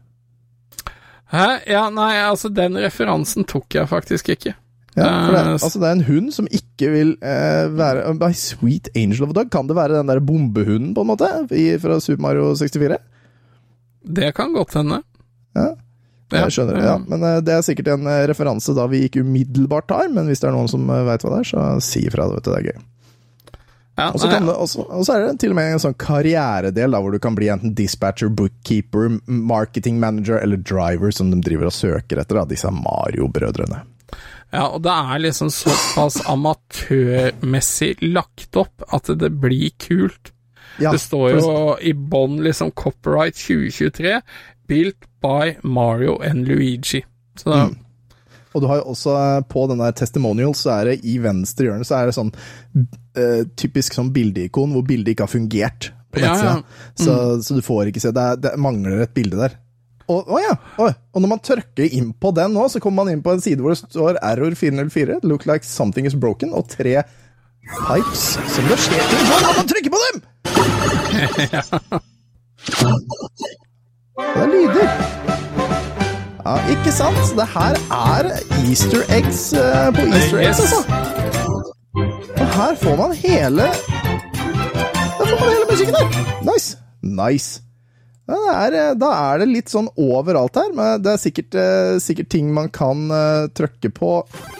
Hæ? 1.29 1.45
Ja, 1.69 1.83
nei, 1.93 2.15
altså, 2.25 2.49
den 2.49 2.79
referansen 2.81 3.45
tok 3.49 3.77
jeg 3.77 3.89
faktisk 3.91 4.31
ikke. 4.33 4.55
Ja, 4.97 5.09
for 5.27 5.35
det, 5.35 5.41
Eh, 5.43 5.51
altså 5.53 5.79
det 5.79 5.87
er 5.87 5.97
en 5.97 6.07
hund 6.07 6.31
som 6.33 6.47
ikke 6.49 6.89
vil 6.91 7.11
eh, 7.21 7.67
være 7.77 8.13
My 8.17 8.31
sweet 8.33 8.89
angel 8.97 9.27
of 9.27 9.35
a 9.35 9.37
dog. 9.37 9.51
Kan 9.53 9.69
det 9.69 9.77
være 9.77 9.99
den 9.99 10.09
der 10.09 10.19
bombehunden, 10.19 10.95
på 10.97 11.05
en 11.05 11.11
måte, 11.11 11.29
i, 11.53 11.77
fra 11.77 11.99
Super 12.01 12.21
Mario 12.25 12.55
64? 12.57 12.97
Det 14.17 14.33
kan 14.35 14.53
godt 14.53 14.73
hende. 14.79 15.03
Ja. 15.55 15.69
Jeg 16.29 16.53
skjønner, 16.53 16.77
ja. 16.85 16.97
Men 17.09 17.23
eh, 17.25 17.39
det 17.45 17.53
er 17.53 17.65
sikkert 17.65 17.93
en 17.93 18.09
eh, 18.09 18.25
referanse 18.29 18.73
da 18.77 18.85
vi 18.89 19.05
ikke 19.05 19.21
umiddelbart 19.25 19.87
tar, 19.89 20.09
men 20.13 20.29
hvis 20.29 20.41
det 20.41 20.49
er 20.49 20.57
noen 20.57 20.69
som 20.69 20.85
veit 20.89 21.23
hva 21.25 21.35
det 21.37 21.43
er, 21.43 21.51
så 21.53 21.69
si 21.83 22.03
ifra. 22.09 22.27
det, 22.33 22.43
Det 22.45 22.57
er 22.57 22.67
gøy. 22.71 22.81
Ja, 23.99 24.09
Og 24.15 24.19
så 24.21 24.29
kan 24.31 24.45
det 24.47 24.55
også- 24.55 24.85
og 24.89 25.03
så 25.05 25.13
er 25.17 25.27
det 25.27 25.39
til 25.41 25.51
og 25.51 25.55
med 25.59 25.73
en 25.73 25.79
sånn 25.83 25.97
karrieredel 25.99 26.91
da, 26.95 27.01
hvor 27.03 27.11
du 27.11 27.19
kan 27.19 27.35
bli 27.35 27.47
enten 27.51 27.73
dispatcher, 27.75 28.29
bookkeeper, 28.29 29.19
marketing 29.27 29.99
manager 29.99 30.39
eller 30.39 30.57
driver, 30.57 31.11
som 31.11 31.31
de 31.31 31.41
driver 31.41 31.65
og 31.67 31.73
søker 31.75 32.19
etter, 32.21 32.35
da, 32.39 32.45
disse 32.45 32.71
Mario-brødrene. 32.71 33.81
Ja, 34.53 34.63
og 34.73 34.81
det 34.81 34.89
er 34.91 35.19
liksom 35.19 35.51
såpass 35.53 36.21
amatørmessig 36.25 37.97
lagt 38.13 38.55
opp 38.57 38.83
at 38.93 39.11
det 39.19 39.31
blir 39.39 39.71
kult. 39.77 40.31
Ja, 40.79 40.91
det 40.91 41.01
står 41.03 41.33
jo 41.35 41.41
for- 41.41 41.79
i 41.83 41.91
bånn 41.93 42.39
liksom 42.41 42.71
copyright 42.71 43.35
2023, 43.35 44.21
built 44.67 45.05
by 45.21 45.57
Mario 45.63 46.17
and 46.23 46.47
Luigi. 46.47 47.03
Så 47.37 47.45
da, 47.51 47.65
Mm. 47.67 47.77
Og 48.53 48.63
du 48.63 48.67
har 48.69 48.81
jo 48.81 48.89
også 48.93 49.13
eh, 49.19 49.39
på 49.49 49.65
den 49.69 49.81
der 49.83 49.95
testimonial, 49.97 50.55
så 50.57 50.73
er 50.79 50.91
det 50.91 50.99
i 51.07 51.19
venstre 51.21 51.69
hjørne 51.69 51.85
så 51.87 51.99
er 51.99 52.09
det 52.09 52.17
sånn 52.17 52.31
uh, 52.33 53.41
typisk 53.59 53.95
sånn 53.97 54.11
bildeikon 54.15 54.73
hvor 54.73 54.85
bildet 54.87 55.13
ikke 55.13 55.27
har 55.27 55.33
fungert 55.33 55.91
på 56.09 56.23
Ja, 56.23 56.33
ja. 56.41 56.53
Mm. 56.57 56.63
Så, 56.97 57.15
så 57.45 57.57
du 57.59 57.61
får 57.65 57.91
ikke 57.91 58.01
se. 58.01 58.13
Det, 58.15 58.23
er, 58.23 58.39
det 58.41 58.55
mangler 58.61 59.03
et 59.05 59.13
bilde 59.13 59.37
der. 59.37 59.59
Og, 60.09 60.25
å 60.25 60.39
ja, 60.41 60.55
å, 60.81 60.87
og 60.89 61.21
når 61.21 61.29
man 61.35 61.41
trykker 61.45 61.93
inn 61.93 62.09
på 62.17 62.31
den 62.33 62.55
nå, 62.57 62.65
så 62.73 62.81
kommer 62.81 63.03
man 63.03 63.13
inn 63.13 63.21
på 63.25 63.35
en 63.35 63.43
side 63.45 63.61
hvor 63.61 63.75
det 63.75 63.81
står 63.83 64.17
error 64.25 64.55
404, 64.57 65.19
look 65.29 65.45
like 65.45 65.67
something 65.67 66.09
is 66.09 66.17
broken, 66.17 66.49
og 66.57 66.65
tre 66.71 67.03
pipes 67.69 68.23
som 68.55 68.71
det 68.71 68.79
skjer 68.81 69.05
ting 69.11 69.27
på 69.29 69.37
når 69.45 69.59
man 69.59 69.69
trykker 69.69 69.93
på 69.93 70.01
dem! 70.07 70.15
Det 74.19 74.41
er 74.41 74.47
lyder. 74.51 75.48
Ja, 76.45 76.55
ikke 76.71 76.91
sant? 76.95 77.17
Så 77.27 77.35
det 77.35 77.47
her 77.51 77.75
er 77.91 78.29
easter 78.63 79.01
eggs 79.11 79.41
eh, 79.53 79.89
på 79.95 80.05
easter 80.07 80.39
eggs, 80.39 80.61
altså. 80.63 80.79
Og 82.39 82.45
her 82.55 82.77
får 82.79 82.95
man 82.99 83.15
hele 83.17 83.65
Der 83.65 85.25
får 85.25 85.39
man 85.41 85.49
hele 85.49 85.65
musikken 85.71 85.95
her. 85.99 86.07
Nice. 86.47 86.77
Nice. 87.03 87.61
Ja, 88.29 88.37
det 88.37 88.55
er, 88.55 88.77
eh, 88.79 88.95
da 89.01 89.11
er 89.17 89.41
det 89.41 89.49
litt 89.51 89.71
sånn 89.73 89.89
overalt 89.99 90.55
her, 90.61 90.71
men 90.77 91.03
det 91.03 91.15
er 91.15 91.21
sikkert, 91.21 91.55
eh, 91.59 91.99
sikkert 92.03 92.29
ting 92.31 92.51
man 92.55 92.69
kan 92.73 93.07
uh, 93.11 93.47
trykke 93.57 93.91
på. 93.95 94.11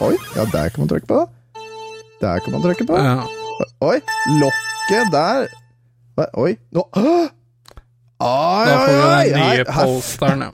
Oi, 0.04 0.16
ja, 0.36 0.48
der 0.52 0.72
kan 0.74 0.84
man 0.84 0.92
trykke 0.92 1.10
på. 1.10 1.26
Der 2.20 2.42
kan 2.44 2.56
man 2.58 2.66
trykke 2.66 2.88
på. 2.90 2.98
ja. 2.98 3.20
Oi, 3.84 4.00
lokket 4.40 5.12
der. 5.14 5.48
Oi, 6.40 6.56
nå! 6.76 6.84
Oi, 6.96 7.04
oi, 7.04 7.28
oi! 8.20 9.28
Her, 9.36 9.64
her. 9.72 10.52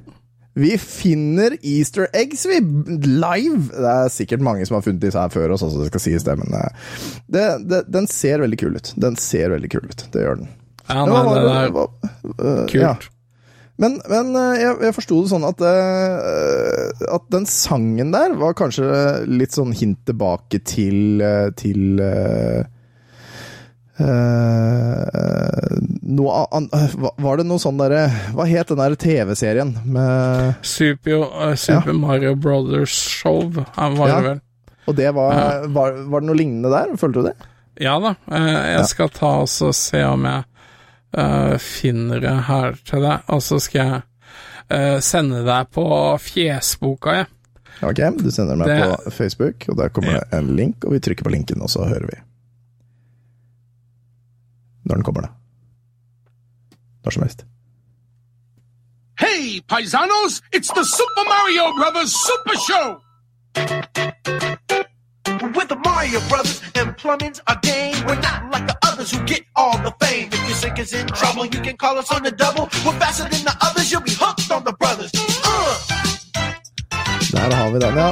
Vi 0.56 0.78
finner 0.80 1.58
easter 1.62 2.08
eggs, 2.16 2.46
vi! 2.48 2.62
Live! 3.04 3.66
Det 3.74 3.90
er 3.92 4.12
sikkert 4.14 4.44
mange 4.46 4.64
som 4.68 4.78
har 4.78 4.86
funnet 4.86 5.04
disse 5.04 5.20
her 5.20 5.34
før 5.34 5.52
oss, 5.56 5.66
altså, 5.66 5.82
det 5.82 5.90
skal 5.90 6.04
sies 6.06 6.24
det, 6.24 6.36
men 6.40 6.56
eh, 6.56 6.94
det, 7.28 7.48
det, 7.68 7.82
den 7.92 8.08
ser 8.08 8.40
veldig 8.46 8.60
kul 8.62 8.78
ut. 8.80 8.94
Den 9.04 9.20
ser 9.20 9.52
veldig 9.52 9.72
kul 9.74 9.90
ut. 9.90 10.06
Det 10.14 10.24
gjør 10.24 10.40
den. 10.40 10.54
Ja, 10.88 11.04
nei, 11.10 11.20
det 11.28 11.42
er 11.42 11.76
var, 11.76 11.92
øh, 12.38 12.64
kult. 12.72 12.80
ja. 12.80 12.94
Men, 13.84 13.98
men 14.08 14.32
øh, 14.40 14.54
jeg, 14.56 14.78
jeg 14.88 14.96
forsto 14.96 15.18
det 15.20 15.32
sånn 15.34 15.44
at 15.50 15.60
At 17.18 17.26
den 17.36 17.44
sangen 17.52 18.14
der 18.14 18.38
var 18.40 18.56
kanskje 18.56 18.88
litt 19.28 19.58
sånn 19.58 19.76
hint 19.76 20.06
tilbake 20.08 20.62
til 20.64 21.20
Til 21.60 22.00
øh, 24.00 25.78
noe 26.02 26.46
an, 26.52 26.68
hva- 26.70 27.14
Var 27.22 27.38
det 27.42 27.46
noe 27.48 27.62
sånn 27.62 27.78
derre 27.80 28.06
Hva 28.36 28.46
het 28.50 28.68
den 28.72 28.78
der 28.82 28.96
TV-serien 29.00 29.74
med 29.86 30.56
Super, 30.66 31.26
uh, 31.26 31.56
Super 31.60 31.94
Mario 31.98 32.36
Brothers 32.36 32.94
Show, 32.96 33.50
var 33.54 34.08
Ja. 34.08 34.20
det 34.22 34.24
vel. 34.30 34.42
Og 34.88 34.96
det 34.96 35.12
var, 35.16 35.68
var 35.74 35.92
Var 36.12 36.20
det 36.22 36.28
noe 36.30 36.38
lignende 36.38 36.70
der? 36.74 36.96
Følte 36.98 37.22
du 37.22 37.30
det? 37.30 37.36
Ja 37.82 37.98
da, 38.00 38.14
eh, 38.32 38.78
jeg 38.78 38.86
skal 38.88 39.10
ta 39.10 39.32
og 39.44 39.50
se 39.50 40.04
om 40.08 40.24
jeg 40.24 40.44
eh, 41.18 41.58
finner 41.60 42.22
det 42.24 42.36
her 42.48 42.78
til 42.88 43.02
deg, 43.04 43.20
og 43.28 43.42
så 43.44 43.58
skal 43.60 43.82
jeg 43.82 44.04
eh, 44.70 45.00
sende 45.04 45.42
deg 45.44 45.68
på 45.76 45.84
fjesboka, 46.24 47.12
jeg. 47.18 47.28
Ok, 47.84 48.00
du 48.24 48.32
sender 48.32 48.56
meg 48.56 48.68
Det- 48.68 48.80
på 49.04 49.12
Facebook, 49.12 49.66
og 49.70 49.76
der 49.78 49.90
kommer 49.90 50.14
det 50.22 50.24
en 50.40 50.56
link, 50.56 50.86
og 50.86 50.94
vi 50.96 51.00
trykker 51.04 51.24
på 51.28 51.32
linken, 51.36 51.62
og 51.62 51.68
så 51.70 51.84
hører 51.84 52.08
vi. 52.08 52.18
Når 54.86 54.96
den 54.96 55.04
kommer, 55.04 55.22
da. 55.22 55.28
Når 57.04 57.12
som 57.12 57.24
helst. 57.24 57.46
Hey, 59.20 59.62
paisanos, 59.70 60.42
it's 60.56 60.72
the 60.78 60.84
Super 60.98 61.24
Mario 61.34 61.64
Brothers 61.80 62.12
Super 62.28 62.56
Show! 62.68 62.86
With 65.58 65.70
the 65.70 65.80
Mario 65.90 66.20
Brothers 66.30 66.62
and 66.76 66.96
plumbing's 66.98 67.40
a 67.48 67.56
game. 67.62 67.96
We're 68.08 68.22
not 68.30 68.40
like 68.54 68.66
the 68.68 68.78
others 68.90 69.12
who 69.12 69.20
get 69.26 69.42
all 69.56 69.78
the 69.88 69.94
fame. 70.04 70.28
If 70.32 70.42
your 70.50 70.58
sink 70.64 70.80
is 70.80 70.94
in 70.94 71.08
trouble, 71.08 71.46
you 71.46 71.62
can 71.68 71.78
call 71.78 71.98
us 71.98 72.12
on 72.12 72.24
the 72.24 72.32
double. 72.32 72.66
We're 72.86 73.00
faster 73.00 73.24
than 73.24 73.44
the 73.50 73.56
others, 73.68 73.92
you'll 73.92 74.02
be 74.02 74.16
hooked 74.24 74.52
on 74.52 74.64
the 74.64 74.74
brothers. 74.82 75.12
Uh, 75.44 75.76
Der 77.32 77.56
har 77.56 77.70
vi 77.72 77.80
den, 77.80 77.96
ja. 77.98 78.12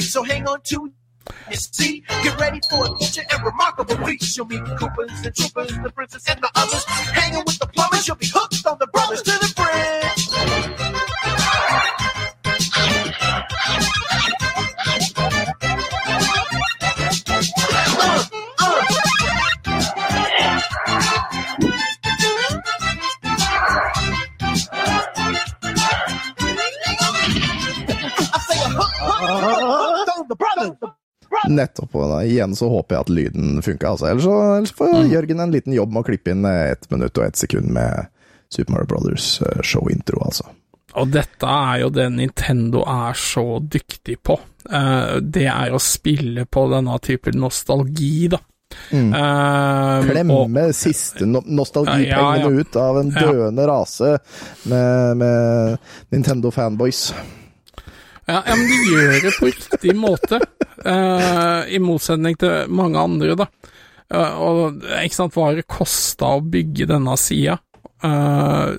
So 0.00 0.22
hang 0.22 0.46
on 0.46 0.60
to 0.62 0.92
you 1.50 1.56
see. 1.56 2.04
Get 2.22 2.38
ready 2.38 2.60
for 2.70 2.86
a 2.86 2.98
future 2.98 3.22
and 3.30 3.44
remarkable 3.44 3.96
feats. 4.06 4.36
You'll 4.36 4.46
meet 4.46 4.64
the 4.64 4.76
Coopers 4.76 5.24
and 5.24 5.34
Troopers, 5.34 5.78
the 5.82 5.90
princess 5.90 6.28
and 6.28 6.40
the 6.42 6.50
others. 6.54 6.84
Hanging 6.84 7.44
with 7.46 7.58
the 7.58 7.66
plumbers, 7.66 8.06
you'll 8.06 8.16
be 8.16 8.26
hooked 8.32 8.66
on 8.66 8.78
the 8.78 8.86
brothers 8.88 9.22
to 9.22 9.30
the 9.30 9.52
bridge. 9.56 10.13
Nettopp. 31.48 31.94
Og 31.94 32.08
da, 32.10 32.22
igjen 32.24 32.54
så 32.56 32.68
håper 32.72 32.96
jeg 32.96 33.00
at 33.06 33.12
lyden 33.18 33.62
funka, 33.62 33.90
altså. 33.94 34.06
Ellers 34.10 34.24
så, 34.28 34.34
ellers 34.58 34.72
får 34.78 35.10
Jørgen 35.12 35.40
en 35.44 35.52
liten 35.54 35.72
jobb 35.76 35.92
med 35.92 36.02
å 36.04 36.08
klippe 36.08 36.30
inn 36.34 36.44
eh, 36.48 36.70
ett 36.72 36.88
minutt 36.90 37.18
og 37.18 37.24
ett 37.26 37.36
sekund 37.40 37.70
med 37.74 38.06
Super 38.54 38.72
Mario 38.76 38.86
Brothers 38.86 39.40
eh, 39.42 39.60
show-intro, 39.62 40.22
altså. 40.24 40.48
Og 40.94 41.08
dette 41.10 41.42
er 41.50 41.80
jo 41.82 41.88
det 41.90 42.04
Nintendo 42.14 42.84
er 42.86 43.16
så 43.18 43.58
dyktig 43.60 44.20
på. 44.22 44.36
Eh, 44.70 45.16
det 45.20 45.48
er 45.50 45.72
å 45.74 45.80
spille 45.82 46.44
på 46.46 46.68
denne 46.70 46.98
typen 47.02 47.40
nostalgi, 47.42 48.28
da. 48.30 48.38
Mm. 48.90 49.12
og- 49.14 50.08
Klemme 50.08 50.62
siste 50.74 51.26
no 51.30 51.42
nostalgipengene 51.46 52.08
Ja, 52.10 52.36
ja, 52.40 52.48
ja. 52.48 52.48
ut 52.48 52.76
av 52.80 52.96
en 52.98 53.10
Ja. 53.12 53.20
døende 53.30 53.66
rase 53.70 54.18
med, 54.66 55.16
med 55.20 55.78
Nintendo-fanboys. 56.10 57.12
Ja, 58.24 58.40
ja, 58.40 58.56
men 58.56 58.64
de 58.70 58.78
gjør 58.88 59.14
det 59.26 59.34
på 59.36 59.50
riktig 59.50 59.94
måte, 59.98 60.40
uh, 60.86 61.60
i 61.68 61.80
motsetning 61.82 62.38
til 62.40 62.72
mange 62.72 63.02
andre, 63.02 63.36
da. 63.44 63.50
Uh, 64.12 64.32
og 64.44 64.88
ikke 65.02 65.18
sant, 65.18 65.36
hva 65.36 65.50
har 65.50 65.60
det 65.60 65.68
kosta 65.68 66.34
å 66.38 66.42
bygge 66.44 66.88
denne 66.88 67.16
sida? 67.20 67.58
Uh, 68.04 68.76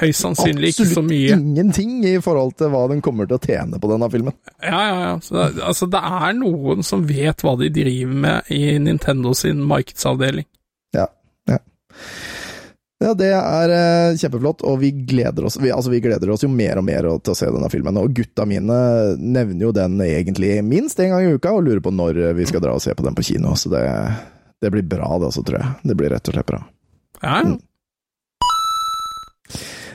høyst 0.00 0.24
sannsynlig 0.26 0.72
ikke 0.74 0.86
så 0.90 1.02
mye. 1.04 1.32
Absolutt 1.32 1.46
ingenting 1.48 1.92
i 2.04 2.16
forhold 2.22 2.54
til 2.60 2.72
hva 2.74 2.82
den 2.90 3.00
kommer 3.04 3.28
til 3.28 3.38
å 3.38 3.42
tjene 3.42 3.80
på 3.80 3.90
denne 3.90 4.08
filmen. 4.12 4.36
Ja, 4.60 4.82
ja, 4.82 4.98
ja. 5.06 5.14
Så 5.24 5.38
det, 5.38 5.46
altså, 5.64 5.88
det 5.92 6.02
er 6.02 6.36
noen 6.38 6.84
som 6.86 7.06
vet 7.08 7.44
hva 7.44 7.56
de 7.60 7.70
driver 7.72 8.20
med 8.26 8.52
i 8.52 8.76
Nintendo 8.82 9.32
sin 9.38 9.62
markedsavdeling. 9.68 10.48
Ja, 10.96 11.08
ja. 11.50 11.58
Ja, 13.02 13.12
det 13.18 13.32
er 13.34 13.72
eh, 13.74 14.18
kjempeflott, 14.20 14.62
og 14.68 14.78
vi 14.82 14.92
gleder 15.08 15.48
oss 15.48 15.56
vi, 15.58 15.72
altså, 15.74 15.90
vi 15.90 16.02
gleder 16.04 16.30
oss 16.30 16.44
jo 16.44 16.50
mer 16.52 16.78
og 16.78 16.86
mer 16.86 17.08
til 17.18 17.34
å 17.34 17.38
se 17.38 17.48
denne 17.50 17.70
filmen. 17.72 17.98
Og 17.98 18.14
gutta 18.14 18.46
mine 18.48 18.76
nevner 19.18 19.66
jo 19.66 19.72
den 19.76 19.98
egentlig 20.06 20.54
minst 20.66 21.00
en 21.02 21.14
gang 21.14 21.26
i 21.26 21.34
uka, 21.34 21.54
og 21.56 21.66
lurer 21.66 21.82
på 21.84 21.94
når 21.94 22.22
vi 22.38 22.46
skal 22.48 22.62
dra 22.64 22.76
og 22.76 22.84
se 22.84 22.94
på 22.94 23.06
den 23.06 23.18
på 23.18 23.26
kino. 23.32 23.56
Så 23.58 23.72
det, 23.72 23.82
det 24.62 24.70
blir 24.74 24.86
bra, 24.86 25.10
det 25.18 25.32
også, 25.32 25.44
tror 25.46 25.60
jeg. 25.60 25.74
Det 25.90 25.98
blir 25.98 26.14
rett 26.14 26.30
og 26.30 26.38
slett 26.38 26.50
bra. 26.54 26.64
Ja, 27.22 27.42
Mm. 27.42 27.60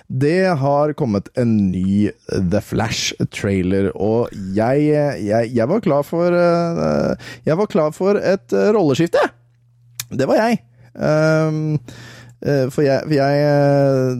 Det 0.07 0.45
har 0.59 0.93
kommet 0.93 1.27
en 1.35 1.71
ny 1.71 2.11
The 2.31 2.61
Flash-trailer, 2.63 3.89
og 3.91 4.31
jeg, 4.55 4.85
jeg, 5.19 5.49
jeg 5.51 5.67
var 5.67 5.83
klar 5.83 6.05
for 6.07 6.31
eh, 6.31 7.27
Jeg 7.43 7.59
var 7.59 7.67
klar 7.67 7.91
for 7.95 8.15
et 8.15 8.55
eh, 8.55 8.69
rolleskifte! 8.71 9.25
Det 10.07 10.27
var 10.29 10.39
jeg. 10.39 10.61
Um, 10.95 11.75
eh, 11.75 11.97
for 12.69 12.81
jeg, 12.81 13.01
for 13.05 13.13
jeg, 13.13 13.35
eh, 13.41 14.17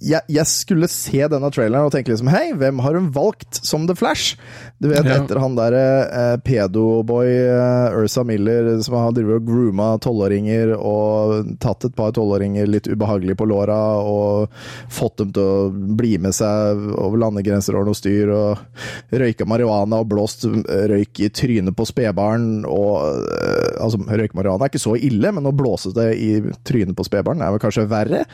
jeg 0.00 0.20
Jeg 0.28 0.46
skulle 0.50 0.88
se 0.92 1.22
denne 1.30 1.48
traileren 1.54 1.88
og 1.88 1.92
tenke 1.94 2.12
liksom 2.12 2.28
Hei, 2.32 2.50
hvem 2.58 2.80
har 2.84 2.98
hun 2.98 3.08
valgt 3.14 3.60
som 3.64 3.86
The 3.88 3.94
Flash? 3.96 4.36
Du 4.82 4.90
vet, 4.90 5.06
Ja. 5.06 5.22
etter 5.22 5.38
han 5.40 5.54
derre 5.56 5.84
eh, 6.06 6.36
pedoboy 6.44 7.30
eh, 7.30 7.96
Ursa 8.02 8.24
Miller 8.28 8.74
som 8.84 8.98
har 8.98 9.14
drevet 9.16 9.40
og 9.40 9.46
grooma 9.48 9.88
tolvåringer 10.04 10.74
og 10.76 11.54
tatt 11.62 11.86
et 11.88 11.96
par 11.96 12.12
tolvåringer 12.16 12.68
litt 12.68 12.90
ubehagelig 12.90 13.38
på 13.40 13.48
låra 13.48 13.78
og 14.04 14.52
fått 14.92 15.22
dem 15.22 15.32
til 15.32 15.42
å 15.42 15.70
bli 15.72 16.16
med 16.20 16.36
seg 16.36 16.82
over 17.00 17.22
landegrenser 17.24 17.76
og 17.78 17.88
noe 17.88 17.96
styr, 17.96 18.30
og 18.32 19.16
røyka 19.16 19.48
marihuana 19.48 20.02
og 20.04 20.10
blåst 20.12 20.44
eh, 20.44 20.86
røyk 20.92 21.24
i 21.24 21.30
trynet 21.32 21.76
på 21.76 21.88
spedbarn 21.88 22.64
og 22.68 23.24
eh, 23.32 23.72
Altså, 23.80 23.98
røyke 24.08 24.36
marihuana 24.36 24.66
er 24.66 24.72
ikke 24.72 24.82
så 24.82 24.94
ille, 24.98 25.30
men 25.36 25.46
å 25.48 25.52
blåse 25.56 25.92
det 25.96 26.10
i 26.20 26.30
trynet 26.66 26.96
på 26.96 27.04
spedbarn 27.06 27.42
er 27.44 27.52
vel 27.54 27.62
kanskje 27.62 27.88
verre? 27.90 28.24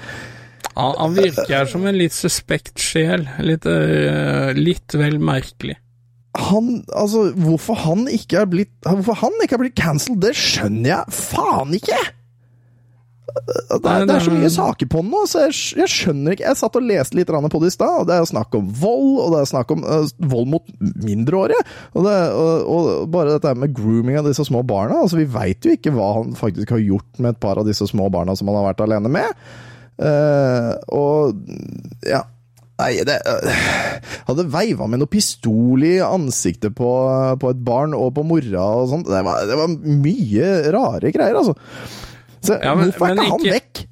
Han, 0.76 0.96
han 0.98 1.14
virker 1.16 1.68
som 1.70 1.84
en 1.88 1.98
litt 1.98 2.16
suspekt 2.16 2.80
sjel. 2.80 3.26
Litt, 3.44 3.68
uh, 3.68 4.52
litt 4.56 4.96
vel 4.96 5.18
merkelig. 5.22 5.76
han, 6.38 6.78
altså, 6.96 7.26
hvorfor 7.36 7.76
han 7.82 8.06
ikke 8.08 8.38
er 8.40 8.48
blitt 8.48 8.72
Hvorfor 8.86 9.18
han 9.20 9.34
ikke 9.44 9.58
er 9.58 9.64
blitt 9.66 9.76
cancelled, 9.76 10.22
det 10.24 10.32
skjønner 10.38 10.94
jeg 10.94 11.16
faen 11.18 11.76
ikke! 11.76 12.00
Det 13.32 13.88
er, 13.88 14.04
det 14.04 14.14
er 14.14 14.24
så 14.24 14.32
mye 14.34 14.50
saker 14.52 14.88
på 14.92 15.00
den 15.00 15.12
nå, 15.12 15.22
så 15.30 15.46
jeg, 15.46 15.54
jeg 15.80 15.90
skjønner 15.90 16.34
ikke 16.34 16.44
Jeg 16.44 16.58
satt 16.60 16.76
og 16.76 16.84
leste 16.84 17.16
litt 17.16 17.30
på 17.30 17.60
det 17.62 17.70
i 17.70 17.74
stad, 17.74 17.94
og 18.02 18.08
det 18.08 18.16
er 18.16 18.28
snakk 18.28 18.54
om 18.58 18.68
vold, 18.82 19.10
og 19.24 19.34
det 19.34 19.40
er 19.40 19.50
snakk 19.52 19.72
om 19.72 19.84
uh, 19.86 20.04
vold 20.32 20.50
mot 20.52 20.72
mindreårige. 20.80 21.62
Og, 21.94 22.04
det, 22.06 22.16
og, 22.36 22.52
og 22.74 23.10
bare 23.14 23.36
dette 23.36 23.54
med 23.58 23.74
grooming 23.76 24.20
av 24.20 24.28
disse 24.28 24.44
små 24.48 24.62
barna. 24.66 25.00
altså 25.04 25.20
Vi 25.20 25.28
veit 25.32 25.64
jo 25.64 25.72
ikke 25.76 25.94
hva 25.96 26.10
han 26.18 26.36
faktisk 26.38 26.74
har 26.74 26.82
gjort 26.82 27.22
med 27.22 27.34
et 27.34 27.42
par 27.42 27.60
av 27.60 27.68
disse 27.68 27.88
små 27.88 28.10
barna 28.12 28.36
som 28.36 28.50
han 28.50 28.60
har 28.60 28.72
vært 28.72 28.84
alene 28.84 29.12
med. 29.12 29.46
Eh, 30.00 30.70
og 30.96 31.34
ja 32.08 32.22
Nei, 32.80 32.96
det 33.06 33.18
øh, 33.28 33.66
Hadde 34.26 34.46
veiva 34.50 34.86
med 34.90 34.98
noe 35.02 35.10
pistol 35.12 35.84
i 35.86 35.98
ansiktet 36.02 36.72
på, 36.74 36.88
på 37.38 37.50
et 37.52 37.60
barn 37.62 37.92
og 37.94 38.08
på 38.16 38.24
mora 38.26 38.64
og 38.80 38.88
sånt. 38.90 39.06
Det 39.12 39.20
var, 39.22 39.44
det 39.46 39.58
var 39.60 39.70
mye 39.76 40.48
rare 40.74 41.12
greier, 41.14 41.36
altså. 41.38 41.54
Så 42.42 42.56
Ja, 42.58 42.72
men- 42.74 42.88
hvorfor 42.90 43.12
er 43.12 43.14
men 43.14 43.22
ikke 43.28 43.36
han 43.36 43.46
vekk? 43.60 43.82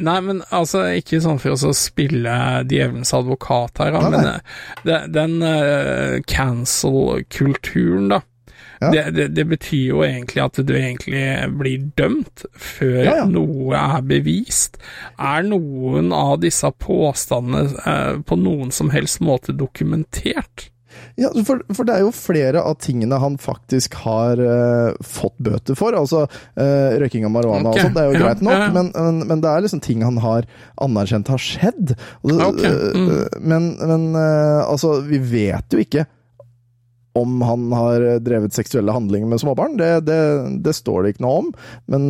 Nei, 0.00 0.16
men 0.22 0.40
altså, 0.54 0.82
ikke 0.98 1.18
sånn 1.22 1.38
for 1.42 1.54
å 1.54 1.72
spille 1.76 2.34
djevelens 2.70 3.10
advokat 3.14 3.78
her, 3.82 3.92
da, 3.94 4.02
Nei, 4.06 4.10
men 4.16 4.26
nei. 4.26 4.34
eh, 4.34 4.82
det, 4.88 4.98
den 5.14 5.38
uh, 5.42 6.18
cancel-kulturen, 6.30 8.08
da. 8.16 8.20
Ja. 8.80 8.90
Det, 8.90 9.04
det, 9.16 9.26
det 9.36 9.44
betyr 9.44 9.82
jo 9.90 10.02
egentlig 10.06 10.40
at 10.40 10.60
du 10.64 10.72
egentlig 10.72 11.24
blir 11.60 11.82
dømt 12.00 12.46
før 12.56 13.00
Ja, 13.04 13.16
ja. 13.20 13.28
noe 13.28 13.76
er 13.76 14.04
bevist. 14.08 14.80
Er 15.20 15.44
noen 15.44 16.14
av 16.16 16.38
disse 16.40 16.70
påstandene 16.80 17.84
eh, 17.84 18.20
på 18.24 18.40
noen 18.40 18.72
som 18.72 18.92
helst 18.94 19.20
måte 19.20 19.52
dokumentert? 19.52 20.70
Ja, 21.20 21.28
for, 21.46 21.60
for 21.74 21.86
det 21.86 21.96
er 21.96 22.04
jo 22.04 22.12
flere 22.14 22.62
av 22.66 22.78
tingene 22.82 23.18
han 23.20 23.36
faktisk 23.40 23.94
har 24.02 24.40
uh, 24.40 24.96
fått 25.04 25.36
bøter 25.42 25.76
for. 25.78 25.96
Altså 25.96 26.24
uh, 26.26 26.90
røyking 27.00 27.26
av 27.28 27.34
marihuana 27.34 27.70
okay. 27.70 27.84
og 27.84 27.86
sånt, 27.86 27.96
det 27.96 28.02
er 28.02 28.08
jo 28.08 28.16
ja, 28.16 28.22
greit 28.24 28.44
nok, 28.46 28.56
ja. 28.56 28.70
Men, 28.74 28.92
men, 28.94 29.20
men 29.28 29.44
det 29.44 29.52
er 29.52 29.66
liksom 29.66 29.82
ting 29.84 30.04
han 30.06 30.20
har 30.24 30.48
anerkjent 30.80 31.30
har 31.30 31.42
skjedd. 31.44 31.94
Og 32.24 32.32
det, 32.32 32.72
mm. 32.96 33.10
Uh, 33.10 33.26
Men, 33.40 33.74
men 33.78 34.08
altså, 34.16 34.98
vi 35.06 35.20
vet 35.30 35.76
jo 35.76 35.84
ikke 35.84 36.06
om 37.18 37.40
han 37.42 37.68
har 37.74 38.04
drevet 38.22 38.54
seksuelle 38.54 38.92
handlinger 38.94 39.26
med 39.32 39.40
småbarn. 39.42 39.76
Det, 39.80 39.88
det, 40.06 40.20
det 40.62 40.74
står 40.78 41.02
det 41.02 41.14
ikke 41.14 41.24
noe 41.26 41.38
om. 41.44 41.48
Men 41.90 42.04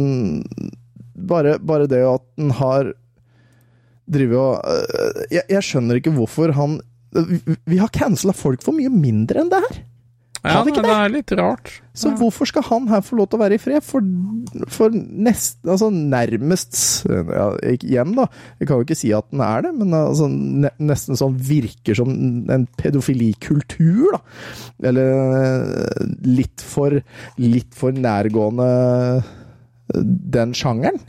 bare, 1.15 1.59
bare 1.59 1.89
det 1.91 2.03
at 2.05 2.25
han 2.41 2.51
har 2.61 2.93
drevet 4.11 4.37
og 4.41 4.61
øh, 4.67 5.23
jeg, 5.31 5.45
jeg 5.55 5.63
skjønner 5.67 6.01
ikke 6.01 6.13
hvorfor 6.17 6.53
han 6.57 6.81
vi- 7.11 7.57
Vi 7.67 7.79
har 7.81 7.89
cancela 7.95 8.33
folk 8.37 8.63
for 8.63 8.75
mye 8.77 8.91
mindre 8.93 9.41
enn 9.43 9.49
det 9.51 9.59
her. 9.65 9.79
Ja, 10.41 10.63
ikke 10.65 10.81
det 10.87 10.93
er 10.95 11.11
litt 11.13 11.33
rart. 11.37 11.69
Så 11.93 12.09
Ja. 12.09 12.17
hvorfor 12.17 12.49
skal 12.49 12.63
han 12.65 12.87
her 12.89 13.03
få 13.05 13.17
lov 13.19 13.29
til 13.29 13.39
å 13.39 13.43
være 13.43 13.59
i 13.59 13.61
fred? 13.61 13.83
For, 13.85 14.01
for 14.73 14.89
nest, 14.95 15.59
altså 15.67 15.91
nærmest 15.93 17.05
ja, 17.11 17.51
Igjen, 17.75 18.15
da. 18.17 18.25
Jeg 18.59 18.69
kan 18.71 18.81
jo 18.81 18.87
ikke 18.87 18.97
si 18.97 19.13
at 19.13 19.29
den 19.35 19.43
er 19.45 19.67
det, 19.67 19.75
men 19.77 19.93
altså, 19.99 20.31
ne, 20.33 20.71
nesten 20.81 21.19
sånn 21.21 21.37
virker 21.37 21.99
som 21.99 22.09
en 22.49 22.65
pedofilikultur, 22.81 24.17
da. 24.17 24.23
Eller 24.89 25.13
eh, 25.43 26.09
litt 26.25 26.65
for, 26.65 26.97
litt 27.37 27.77
for 27.77 27.93
nærgående 27.93 28.71
eh, 29.21 30.01
den 30.41 30.55
sjangeren. 30.57 31.01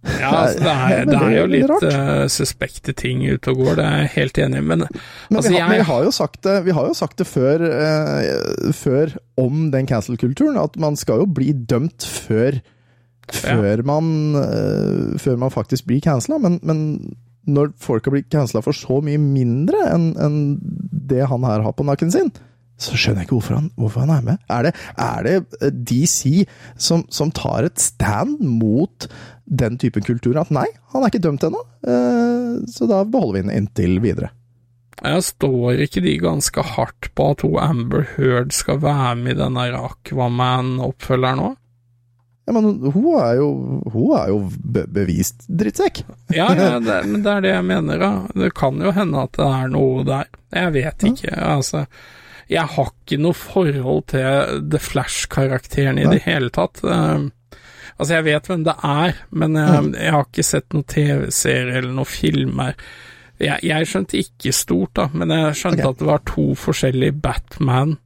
Ja, 0.00 0.30
altså, 0.32 0.62
det, 0.64 0.72
er, 0.72 1.04
det 1.04 1.16
er 1.18 1.24
det 1.28 1.36
jo 1.36 1.48
litt 1.52 1.84
eh, 1.90 2.22
suspekte 2.32 2.94
ting 2.96 3.20
ute 3.28 3.52
og 3.52 3.60
går, 3.60 3.74
det 3.76 3.84
er 3.84 3.98
jeg 3.98 4.12
helt 4.14 4.38
enig 4.40 4.62
i, 4.62 4.64
men 4.64 4.84
Men 4.86 5.36
altså, 5.36 5.50
vi, 5.52 5.58
har, 5.58 5.74
jeg... 5.74 5.82
vi 5.82 5.88
har 5.90 6.04
jo 6.06 6.12
sagt 6.16 6.38
det, 6.46 6.54
vi 6.64 6.74
har 6.76 6.88
jo 6.88 6.94
sagt 6.96 7.18
det 7.20 7.26
før, 7.28 7.64
uh, 7.68 8.70
før 8.72 9.12
om 9.40 9.66
den 9.74 9.88
cancel-kulturen, 9.90 10.56
at 10.60 10.78
man 10.80 10.96
skal 10.96 11.20
jo 11.24 11.28
bli 11.28 11.52
dømt 11.52 12.06
før, 12.08 12.62
før, 13.28 13.84
man, 13.84 14.08
uh, 14.40 15.18
før 15.20 15.36
man 15.44 15.52
faktisk 15.52 15.84
blir 15.90 16.00
cancela. 16.04 16.40
Men, 16.40 16.56
men 16.64 16.80
når 17.44 17.74
folk 17.80 18.08
har 18.08 18.16
blitt 18.16 18.32
cancela 18.32 18.64
for 18.64 18.76
så 18.76 19.02
mye 19.04 19.20
mindre 19.20 19.84
enn 19.90 20.12
enn 20.20 20.40
det 21.10 21.26
han 21.28 21.44
her 21.44 21.64
har 21.64 21.76
på 21.76 21.84
nakken 21.84 22.12
sin, 22.14 22.32
så 22.80 22.96
skjønner 22.96 23.22
jeg 23.22 23.28
ikke 23.28 23.38
hvorfor 23.38 23.58
han, 23.58 23.68
hvorfor 23.76 24.06
han 24.06 24.14
er 24.14 24.26
med. 24.26 24.40
Er 24.48 24.66
det, 24.66 24.72
er 24.96 25.26
det 25.26 25.36
eh, 25.60 25.72
DC 25.90 26.46
som, 26.80 27.04
som 27.12 27.32
tar 27.36 27.68
et 27.68 27.80
stand 27.82 28.40
mot 28.40 29.08
den 29.44 29.78
typen 29.80 30.06
kultur? 30.06 30.38
At 30.40 30.52
nei, 30.54 30.66
han 30.94 31.04
er 31.04 31.12
ikke 31.12 31.22
dømt 31.28 31.46
ennå, 31.46 31.62
eh, 31.84 32.52
så 32.70 32.90
da 32.90 33.02
beholder 33.04 33.40
vi 33.40 33.46
den 33.46 33.56
inntil 33.58 33.98
videre. 34.04 34.32
Jeg 35.00 35.24
står 35.24 35.80
ikke 35.86 36.02
de 36.04 36.18
ganske 36.20 36.64
hardt 36.74 37.08
på 37.16 37.30
at 37.32 37.44
hun 37.46 37.56
Amber 37.62 38.04
Heard 38.16 38.52
skal 38.52 38.82
være 38.82 39.14
med 39.22 39.36
i 39.36 39.40
denne 39.40 39.70
Aquaman-oppfølgeren 39.80 41.44
òg? 41.46 41.56
Ja, 42.48 42.54
men 42.56 42.80
hun 42.90 43.12
er 43.14 43.36
jo, 43.38 43.48
hun 43.92 44.14
er 44.18 44.30
jo 44.32 44.38
be 44.50 44.82
bevist 44.90 45.44
drittsekk. 45.46 46.02
Ja, 46.34 46.48
ja 46.56 46.78
det, 46.82 47.02
men 47.06 47.22
det 47.24 47.32
er 47.36 47.44
det 47.44 47.52
jeg 47.54 47.66
mener, 47.68 48.02
Ja. 48.02 48.12
Det 48.34 48.52
kan 48.58 48.80
jo 48.82 48.92
hende 48.96 49.22
at 49.22 49.36
det 49.38 49.46
er 49.46 49.70
noe 49.70 50.04
der. 50.08 50.32
Jeg 50.50 50.74
vet 50.74 51.06
ikke, 51.12 51.36
altså. 51.36 51.84
Jeg 52.50 52.66
har 52.74 52.90
ikke 52.90 53.20
noe 53.22 53.36
forhold 53.36 54.08
til 54.10 54.64
The 54.72 54.80
Flash-karakteren 54.82 56.00
i 56.02 56.08
det 56.10 56.24
hele 56.24 56.50
tatt. 56.54 56.82
Eh, 56.82 57.28
altså, 57.96 58.16
jeg 58.16 58.26
vet 58.26 58.50
hvem 58.50 58.66
det 58.66 58.74
er, 58.86 59.22
men 59.30 59.58
jeg, 59.60 59.92
jeg 59.94 60.16
har 60.16 60.26
ikke 60.26 60.46
sett 60.48 60.74
noen 60.74 60.88
TV-serie 60.90 61.78
eller 61.78 61.94
noen 61.94 62.10
filmer. 62.10 62.74
Jeg, 63.40 63.62
jeg 63.64 63.88
skjønte 63.88 64.18
ikke 64.20 64.52
stort, 64.52 64.92
da, 64.98 65.06
men 65.14 65.32
jeg 65.32 65.56
skjønte 65.62 65.84
okay. 65.84 65.94
at 65.94 66.02
det 66.02 66.10
var 66.10 66.26
to 66.28 66.46
forskjellige 66.58 67.16
Batman 67.22 67.96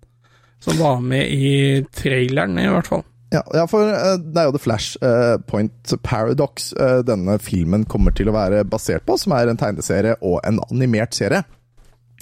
som 0.64 0.78
var 0.78 1.00
med 1.00 1.28
i 1.28 1.84
traileren, 1.92 2.58
i 2.60 2.68
hvert 2.70 2.88
fall. 2.88 3.04
Ja, 3.34 3.42
ja, 3.56 3.64
for 3.66 3.88
eh, 3.90 4.14
det 4.20 4.40
er 4.40 4.48
jo 4.48 4.54
The 4.54 4.62
Flash 4.62 4.98
eh, 5.02 5.34
Point 5.50 5.94
Paradox 6.06 6.70
eh, 6.72 7.00
denne 7.06 7.38
filmen 7.42 7.86
kommer 7.90 8.14
til 8.14 8.30
å 8.30 8.36
være 8.36 8.62
basert 8.68 9.04
på, 9.08 9.16
som 9.18 9.34
er 9.34 9.50
en 9.50 9.60
tegneserie 9.60 10.14
og 10.22 10.38
en 10.46 10.60
animert 10.68 11.16
serie. 11.16 11.42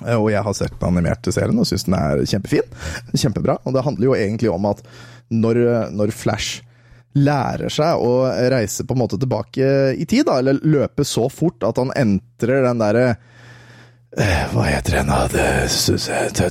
Eh, 0.07 0.17
Og 0.17 0.31
jeg 0.33 0.43
har 0.43 0.57
sett 0.59 0.75
den 0.79 0.89
animerte 0.89 1.33
serien 1.35 1.59
og 1.59 1.69
syns 1.69 1.87
den 1.89 1.99
er 1.99 2.25
kjempefin. 2.27 2.77
Kjempebra. 3.15 3.59
Og 3.65 3.77
det 3.77 3.85
handler 3.87 4.11
jo 4.11 4.19
egentlig 4.19 4.53
om 4.53 4.71
at 4.73 4.85
når, 5.33 5.63
når 5.95 6.13
Flash 6.17 6.63
lærer 7.13 7.69
seg 7.73 8.01
å 8.01 8.13
reise 8.53 8.87
på 8.89 8.95
en 8.97 9.03
måte 9.03 9.19
tilbake 9.21 9.67
i 10.01 10.07
tid, 10.09 10.25
da, 10.29 10.39
eller 10.41 10.63
løpe 10.65 11.05
så 11.05 11.29
fort 11.29 11.65
at 11.69 11.77
han 11.81 11.93
entrer 11.99 12.65
den 12.65 12.81
derre 12.81 13.05
eh, 14.17 14.47
hva 14.53 14.65
heter 14.71 14.97
den? 14.99 15.13
av 15.13 15.37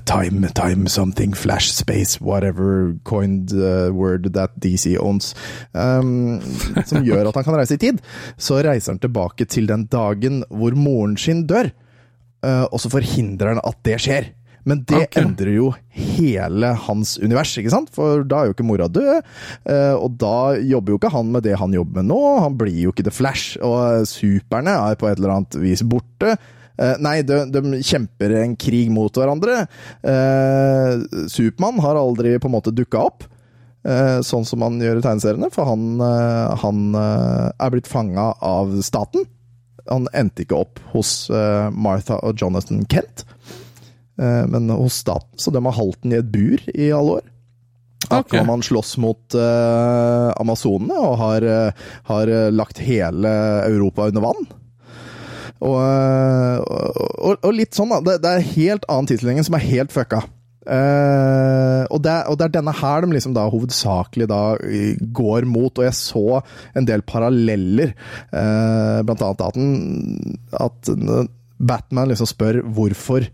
Time, 0.05 0.51
time 0.53 0.89
something, 0.89 1.33
flash 1.33 1.73
space, 1.73 2.21
whatever 2.21 2.93
coined 3.03 3.53
uh, 3.53 3.89
word 3.93 4.31
that 4.33 4.53
DC 4.61 4.97
owns. 5.01 5.33
Um, 5.73 6.41
som 6.85 7.05
gjør 7.05 7.29
at 7.31 7.41
han 7.41 7.47
kan 7.47 7.57
reise 7.57 7.77
i 7.77 7.81
tid. 7.81 8.01
Så 8.37 8.61
reiser 8.61 8.93
han 8.93 9.01
tilbake 9.01 9.49
til 9.49 9.69
den 9.69 9.87
dagen 9.89 10.43
hvor 10.49 10.77
moren 10.77 11.17
sin 11.17 11.47
dør, 11.49 11.73
og 12.41 12.77
så 12.81 12.89
forhindrer 12.89 13.53
han 13.53 13.59
at 13.61 13.77
det 13.85 13.99
skjer. 14.01 14.31
Men 14.67 14.83
det 14.85 15.07
okay. 15.07 15.23
endrer 15.23 15.55
jo 15.55 15.69
hele 15.95 16.71
hans 16.85 17.15
univers, 17.21 17.53
ikke 17.57 17.73
sant? 17.73 17.89
For 17.95 18.25
da 18.27 18.41
er 18.41 18.49
jo 18.49 18.55
ikke 18.55 18.67
mora 18.67 18.87
død, 18.91 19.21
eh, 19.71 19.93
og 19.97 20.17
da 20.21 20.53
jobber 20.59 20.93
jo 20.93 21.01
ikke 21.01 21.13
han 21.15 21.31
med 21.33 21.45
det 21.47 21.57
han 21.57 21.73
jobber 21.75 22.01
med 22.01 22.11
nå. 22.11 22.21
Han 22.45 22.57
blir 22.59 22.77
jo 22.83 22.93
ikke 22.93 23.07
The 23.07 23.15
Flash, 23.15 23.57
og 23.65 24.05
superne 24.09 24.75
er 24.91 24.99
på 24.99 25.09
et 25.09 25.17
eller 25.17 25.37
annet 25.37 25.57
vis 25.61 25.81
borte. 25.81 26.35
Eh, 26.77 26.95
nei, 27.01 27.19
de, 27.25 27.43
de 27.51 27.81
kjemper 27.81 28.37
en 28.43 28.55
krig 28.59 28.93
mot 28.93 29.17
hverandre. 29.17 29.65
Eh, 30.05 31.25
Supermann 31.31 31.81
har 31.83 31.99
aldri 31.99 32.37
på 32.37 32.49
en 32.49 32.57
måte 32.59 32.73
dukka 32.75 33.05
opp, 33.09 33.25
eh, 33.81 34.19
sånn 34.25 34.45
som 34.47 34.61
han 34.65 34.77
gjør 34.81 35.01
i 35.01 35.05
tegneseriene, 35.07 35.51
for 35.53 35.73
han, 35.73 35.93
eh, 36.05 36.57
han 36.61 36.87
eh, 37.01 37.47
er 37.57 37.73
blitt 37.73 37.89
fanga 37.89 38.31
av 38.45 38.77
staten. 38.85 39.25
Han 39.89 40.07
endte 40.17 40.45
ikke 40.45 40.59
opp 40.61 40.81
hos 40.93 41.29
eh, 41.33 41.67
Martha 41.73 42.19
og 42.25 42.41
Jonathan 42.41 42.83
Kent, 42.91 43.25
eh, 44.19 44.43
men 44.51 44.69
hos 44.73 45.01
staten, 45.03 45.39
så 45.39 45.53
de 45.53 45.63
har 45.65 45.77
holdt 45.77 46.01
den 46.03 46.15
i 46.15 46.19
et 46.21 46.31
bur 46.31 46.63
i 46.73 46.91
alle 46.95 47.21
år. 47.21 47.29
at 48.11 48.33
man 48.43 48.63
slåss 48.65 48.97
mot 48.99 49.35
uh, 49.37 50.33
amazonene 50.41 50.97
og 50.99 51.13
har, 51.21 51.45
har 52.09 52.31
lagt 52.51 52.81
hele 52.83 53.29
Europa 53.69 54.09
under 54.09 54.25
vann. 54.25 54.49
Og, 55.61 55.77
og, 55.77 57.37
og 57.37 57.53
litt 57.53 57.77
sånn, 57.77 57.93
da. 57.93 58.01
Det, 58.01 58.17
det 58.23 58.31
er 58.33 58.49
helt 58.57 58.87
annen 58.89 59.07
tidslinje 59.07 59.45
som 59.47 59.55
er 59.55 59.67
helt 59.69 59.93
fucka. 59.93 60.23
Eh, 60.61 61.83
og, 61.89 61.97
det, 62.05 62.15
og 62.29 62.37
det 62.37 62.45
er 62.45 62.53
denne 62.59 62.73
her 62.77 63.01
de 63.01 63.15
liksom 63.15 63.33
da 63.33 63.47
hovedsakelig 63.49 64.27
da 64.29 64.41
eh, 64.61 64.99
går 65.13 65.47
mot, 65.49 65.73
og 65.73 65.87
jeg 65.87 65.97
så 65.97 66.41
en 66.77 66.87
del 66.87 67.01
paralleller. 67.07 67.95
Uh, 68.29 69.01
blant 69.07 69.25
annet 69.25 69.45
at, 69.47 69.57
den, 69.57 70.37
at 70.53 71.31
Batman 71.61 72.11
liksom 72.13 72.29
spør 72.29 72.63
hvorfor 72.65 73.29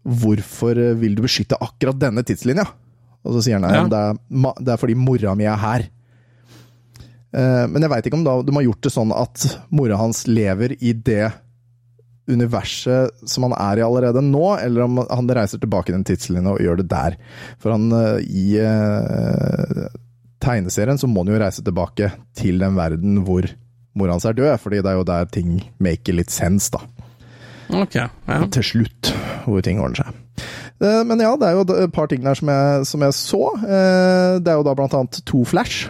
Hvorfor 0.00 0.78
eh, 0.80 0.94
vil 0.96 1.12
du 1.12 1.20
beskytte 1.20 1.58
akkurat 1.60 1.98
denne 2.00 2.22
tidslinja? 2.24 2.64
Og 3.20 3.34
så 3.34 3.42
sier 3.44 3.58
han 3.60 3.66
ja. 3.68 3.82
det, 3.84 3.98
er, 4.00 4.54
det 4.64 4.72
er 4.72 4.78
fordi 4.80 4.94
mora 4.96 5.34
mi 5.36 5.44
er 5.44 5.60
her. 5.60 5.84
Uh, 7.36 7.68
men 7.68 7.84
jeg 7.84 7.92
veit 7.92 8.08
ikke 8.08 8.16
om 8.16 8.24
da 8.24 8.38
de 8.40 8.54
har 8.56 8.64
gjort 8.64 8.86
det 8.86 8.92
sånn 8.94 9.12
at 9.12 9.44
mora 9.76 9.98
hans 10.00 10.24
lever 10.24 10.72
i 10.80 10.94
det 10.96 11.28
universet 12.28 13.10
som 13.28 13.46
han 13.48 13.54
er 13.56 13.80
i 13.80 13.84
allerede 13.86 14.20
nå, 14.22 14.44
eller 14.60 14.84
om 14.84 15.00
han 15.08 15.30
reiser 15.34 15.58
tilbake 15.62 15.90
i 15.90 15.96
den 15.96 16.04
tidslinja 16.06 16.52
og 16.54 16.60
gjør 16.62 16.80
det 16.82 16.88
der. 16.92 17.16
For 17.62 17.74
han 17.74 17.88
eh, 17.96 18.20
i 18.28 18.44
eh, 18.60 19.86
tegneserien 20.42 21.00
så 21.00 21.08
må 21.10 21.24
han 21.24 21.32
jo 21.34 21.40
reise 21.42 21.64
tilbake 21.66 22.12
til 22.38 22.60
den 22.62 22.78
verden 22.78 23.20
hvor 23.26 23.48
mora 23.98 24.14
hans 24.14 24.26
er 24.28 24.36
død, 24.38 24.52
fordi 24.62 24.82
det 24.84 24.92
er 24.92 24.98
jo 25.00 25.06
der 25.08 25.30
ting 25.34 25.56
maker 25.82 26.14
litt 26.20 26.30
sense, 26.34 26.70
da 26.74 26.84
Ok, 27.70 27.94
ja. 27.94 28.38
til 28.50 28.64
slutt, 28.66 29.12
hvor 29.46 29.62
ting 29.62 29.78
ordner 29.78 30.00
seg. 30.02 30.16
Eh, 30.82 31.02
Men 31.06 31.20
ja, 31.22 31.36
det 31.38 31.46
er 31.46 31.58
jo 31.58 31.66
et 31.84 31.92
par 31.94 32.08
ting 32.10 32.24
der 32.24 32.34
som 32.38 32.50
jeg, 32.50 32.86
som 32.90 33.04
jeg 33.06 33.14
så. 33.14 33.42
Det 33.62 34.50
er 34.50 34.56
jo 34.58 34.64
da 34.66 34.74
blant 34.74 34.96
annet 34.98 35.20
to 35.28 35.44
Flash. 35.46 35.86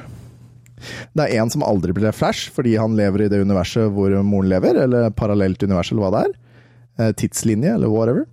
Det 1.17 1.27
er 1.27 1.41
en 1.43 1.51
som 1.53 1.63
aldri 1.67 1.93
blir 1.97 2.13
Flash, 2.17 2.51
fordi 2.55 2.77
han 2.81 2.95
lever 2.99 3.27
i 3.27 3.31
det 3.33 3.41
universet 3.45 3.91
hvor 3.95 4.15
moren 4.27 4.49
lever, 4.53 4.79
eller 4.85 5.11
parallelt 5.17 5.63
univers, 5.67 5.91
eller 5.93 6.03
hva 6.07 6.13
det 6.17 6.23
er. 6.27 6.37
Eh, 7.01 7.13
Tidslinje, 7.21 7.75
eller 7.79 7.89
whatever. 7.93 8.27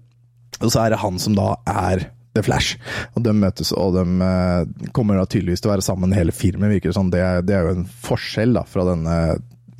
Og 0.61 0.71
så 0.73 0.85
er 0.85 0.89
det 0.95 1.01
han 1.03 1.19
som 1.21 1.35
da 1.37 1.51
er 1.69 2.07
The 2.37 2.43
Flash. 2.45 2.77
Og 3.15 3.23
de 3.25 3.33
møtes, 3.33 3.71
og 3.73 3.93
de 3.97 4.03
eh, 4.25 4.89
kommer 4.93 5.17
da 5.19 5.25
tydeligvis 5.29 5.61
til 5.63 5.71
å 5.71 5.75
være 5.75 5.85
sammen 5.85 6.13
hele 6.15 6.31
filmen, 6.35 6.69
virker 6.73 6.91
det 6.91 6.97
sånn. 6.97 7.11
Det, 7.13 7.21
er- 7.23 7.41
det 7.45 7.55
er 7.57 7.67
jo 7.69 7.75
en 7.79 7.87
forskjell 8.07 8.53
da, 8.57 8.63
fra 8.69 8.85
denne 8.91 9.15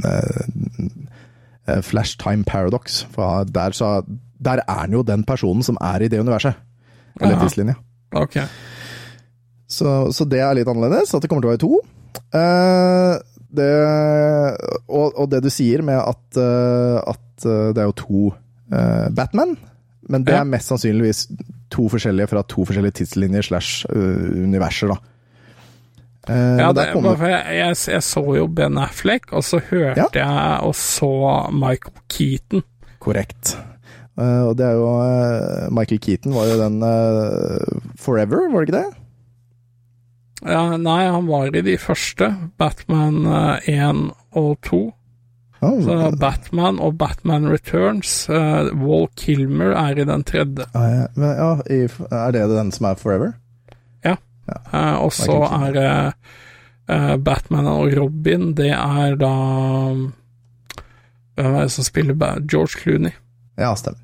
eh, 0.06 1.82
Flash 1.84 2.18
Time 2.22 2.44
Paradox. 2.48 3.04
For 3.14 3.44
der, 3.50 3.72
så, 3.76 4.02
der 4.40 4.62
er 4.68 4.82
han 4.86 4.96
jo 4.96 5.04
den 5.06 5.24
personen 5.28 5.64
som 5.66 5.78
er 5.84 6.06
i 6.06 6.10
det 6.12 6.20
universet. 6.24 6.56
Eller 7.20 7.34
Ja. 7.36 7.42
tidslinja. 7.44 7.76
Ok. 8.16 8.38
Så, 9.68 10.12
så 10.16 10.24
det 10.30 10.40
er 10.40 10.54
litt 10.56 10.68
annerledes, 10.72 11.14
at 11.14 11.22
det 11.22 11.28
kommer 11.30 11.44
til 11.44 11.50
å 11.50 11.56
være 11.56 11.64
to. 11.66 11.82
Eh, 12.36 13.14
det, 13.58 13.70
og, 14.90 15.14
og 15.16 15.30
det 15.32 15.40
du 15.46 15.50
sier 15.54 15.82
med 15.88 15.98
at, 16.02 16.40
eh, 16.42 16.98
at 17.14 17.46
eh, 17.48 17.70
det 17.74 17.84
er 17.84 17.88
jo 17.92 17.98
to 18.04 18.24
Batman, 19.16 19.54
men 20.12 20.26
det 20.28 20.34
Ja. 20.34 20.42
er 20.42 20.50
mest 20.52 20.68
sannsynligvis 20.68 21.22
to 21.72 21.86
forskjellige 21.88 22.28
fra 22.28 22.42
to 22.44 22.66
forskjellige 22.68 22.98
tidslinjer 23.00 23.46
slash 23.48 23.86
universer, 23.88 24.92
da. 24.92 24.98
Uh, 26.28 26.58
Ja, 26.60 26.74
det, 26.76 26.90
kommer- 26.92 27.16
jeg, 27.30 27.46
jeg, 27.56 27.78
jeg 27.94 28.04
så 28.04 28.24
jo 28.36 28.48
Ben 28.52 28.76
Affleck, 28.78 29.32
og 29.32 29.46
så 29.48 29.62
hørte 29.70 30.20
jeg 30.20 30.60
og 30.68 30.76
så 30.76 31.12
Michael 31.56 31.96
Keaton. 32.12 32.66
Korrekt. 33.00 33.54
Uh, 34.20 34.50
og 34.50 34.58
det 34.60 34.66
er 34.68 34.76
jo 34.76 34.90
uh, 35.00 35.72
Michael 35.72 36.02
Keaton 36.04 36.36
var 36.36 36.50
jo 36.52 36.60
den 36.60 36.82
Forever, 37.96 38.50
var 38.52 38.66
det 38.66 38.68
ikke 38.68 38.82
det? 38.82 39.07
Ja, 40.46 40.78
nei, 40.78 41.02
han 41.10 41.26
var 41.28 41.56
i 41.56 41.64
de 41.66 41.78
første, 41.82 42.30
Batman 42.62 43.24
eh, 43.26 43.70
1 43.74 44.04
og 44.38 44.54
2. 44.68 44.84
Oh, 45.58 45.80
Så 45.82 46.12
Batman 46.22 46.78
og 46.84 47.00
Batman 47.00 47.48
Returns. 47.50 48.28
Uh, 48.30 48.70
Wall 48.78 49.08
Kilmer 49.18 49.74
er 49.74 49.98
i 49.98 50.06
den 50.06 50.22
tredje. 50.24 50.68
Ah, 50.78 50.92
ja, 50.94 51.08
men, 51.16 51.32
ja, 51.34 51.50
i, 51.74 51.80
er 52.14 52.36
det 52.36 52.46
den 52.52 52.70
som 52.76 52.92
er 52.92 53.02
Forever? 53.02 53.34
Eh, 54.48 54.96
og 55.04 55.12
så 55.14 55.42
er 55.44 55.74
det 55.76 55.90
eh, 56.88 57.16
Batman 57.18 57.68
og 57.68 57.92
Robin, 57.98 58.54
det 58.56 58.72
er 58.72 59.18
da 59.20 59.34
Hvem 61.38 61.54
er 61.54 61.68
det 61.68 61.72
som 61.72 61.86
spiller 61.86 62.16
George 62.50 62.80
Clooney. 62.82 63.14
Ja, 63.60 63.76
stemmer. 63.78 64.02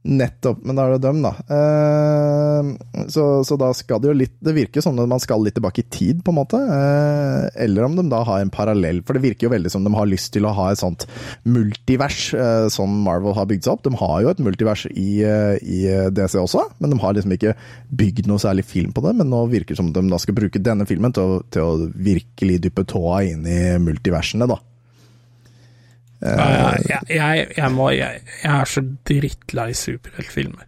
Nettopp, 0.00 0.62
men 0.64 0.78
da 0.78 0.86
er 0.86 0.94
det 0.94 1.02
dem, 1.04 1.18
da. 1.20 1.34
Eh, 1.52 3.04
så, 3.12 3.24
så 3.44 3.56
da 3.60 3.68
skal 3.76 4.00
det 4.00 4.08
jo 4.08 4.14
litt 4.16 4.32
Det 4.40 4.54
virker 4.56 4.80
som 4.80 4.96
om 4.96 5.10
man 5.10 5.20
skal 5.20 5.44
litt 5.44 5.58
tilbake 5.58 5.82
i 5.82 5.88
tid, 5.92 6.22
på 6.24 6.32
en 6.32 6.38
måte. 6.38 6.56
Eh, 6.56 7.48
eller 7.66 7.84
om 7.84 7.98
de 7.98 8.06
da 8.08 8.22
har 8.24 8.40
en 8.40 8.52
parallell, 8.52 9.02
for 9.04 9.16
det 9.16 9.24
virker 9.26 9.48
jo 9.48 9.52
veldig 9.52 9.72
som 9.74 9.84
de 9.84 9.92
har 9.92 10.08
lyst 10.08 10.32
til 10.32 10.48
å 10.48 10.54
ha 10.56 10.70
et 10.72 10.80
sånt 10.80 11.04
multivers, 11.44 12.30
eh, 12.32 12.70
som 12.72 12.94
Marvel 13.04 13.36
har 13.36 13.50
bygd 13.50 13.68
seg 13.68 13.76
opp. 13.76 13.84
De 13.84 13.92
har 14.00 14.16
jo 14.24 14.32
et 14.32 14.42
multivers 14.46 14.86
i, 14.88 15.20
eh, 15.20 15.60
i 15.60 15.82
DC 16.16 16.38
også, 16.40 16.64
men 16.80 16.94
de 16.94 17.00
har 17.04 17.18
liksom 17.18 17.36
ikke 17.36 17.54
bygd 18.00 18.30
noe 18.30 18.40
særlig 18.40 18.64
film 18.70 18.96
på 18.96 19.04
det. 19.04 19.14
Men 19.20 19.28
nå 19.28 19.44
virker 19.52 19.74
det 19.76 19.82
som 19.82 19.92
de 19.92 20.06
da 20.08 20.22
skal 20.22 20.38
bruke 20.38 20.64
denne 20.64 20.88
filmen 20.88 21.12
til 21.12 21.36
å, 21.36 21.38
til 21.52 21.68
å 21.68 21.92
virkelig 21.92 22.62
dyppe 22.64 22.88
tåa 22.88 23.20
inn 23.28 23.44
i 23.44 23.60
multiversene, 23.84 24.48
da. 24.48 24.56
Jeg, 26.20 26.82
jeg, 26.88 27.06
jeg, 27.16 27.46
jeg, 27.56 27.70
må, 27.72 27.90
jeg, 27.96 28.20
er 28.44 28.68
så 28.68 28.82
drittlei 29.08 29.70
superheltfilmer. 29.76 30.66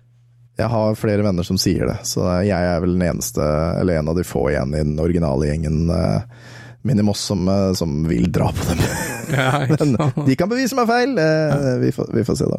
Jeg 0.60 0.68
har 0.68 0.96
flere 1.00 1.24
venner 1.24 1.46
som 1.46 1.58
sier 1.60 1.88
det, 1.88 1.98
så 2.08 2.26
jeg 2.44 2.56
er 2.56 2.80
vel 2.84 2.94
den 2.96 3.06
eneste, 3.08 3.44
eller 3.80 3.98
en 3.98 4.10
av 4.12 4.18
de 4.18 4.24
få 4.26 4.46
igjen 4.52 4.74
i 4.76 4.82
den 4.84 4.98
originale 5.00 5.48
gjengen 5.48 5.88
uh, 5.88 6.22
Moss 6.82 7.20
som, 7.30 7.46
eh, 7.48 7.72
som 7.78 8.08
vil 8.08 8.26
dra 8.32 8.50
på 8.52 8.68
dem. 8.72 8.82
Ja, 9.32 9.62
Men 9.70 9.94
de 10.26 10.34
kan 10.36 10.50
bevise 10.50 10.76
meg 10.76 10.88
feil! 10.90 11.14
eh, 11.16 11.76
vi, 11.80 11.92
får, 11.94 12.10
vi 12.12 12.24
får 12.26 12.36
se, 12.36 12.48
da. 12.50 12.58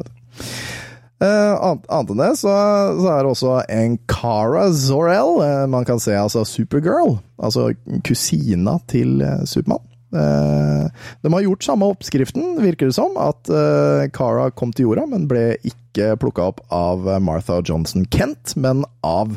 Uh, 1.22 1.54
annet, 1.62 2.10
enn 2.10 2.18
det, 2.18 2.32
så, 2.40 2.52
så 2.98 3.10
er 3.12 3.20
det 3.22 3.30
også 3.30 3.52
en 3.70 3.94
Cara 4.10 4.64
Zor-El. 4.74 5.38
Eh, 5.44 5.66
man 5.70 5.86
kan 5.86 6.02
se 6.02 6.16
altså 6.18 6.42
Supergirl, 6.48 7.18
altså 7.38 7.70
kusina 8.04 8.78
til 8.90 9.22
uh, 9.22 9.44
Supermann. 9.46 9.84
Eh, 10.14 10.86
de 11.20 11.32
har 11.32 11.40
gjort 11.40 11.64
samme 11.66 11.88
oppskriften, 11.90 12.62
virker 12.62 12.90
det 12.90 12.96
som. 12.96 13.16
At 13.20 13.50
eh, 13.50 14.06
Cara 14.14 14.50
kom 14.54 14.72
til 14.72 14.88
jorda, 14.88 15.06
men 15.10 15.28
ble 15.30 15.54
ikke 15.66 16.14
plukka 16.20 16.50
opp 16.52 16.62
av 16.74 17.06
Martha 17.22 17.60
Johnson 17.64 18.06
Kent, 18.10 18.54
men 18.60 18.84
av 19.06 19.36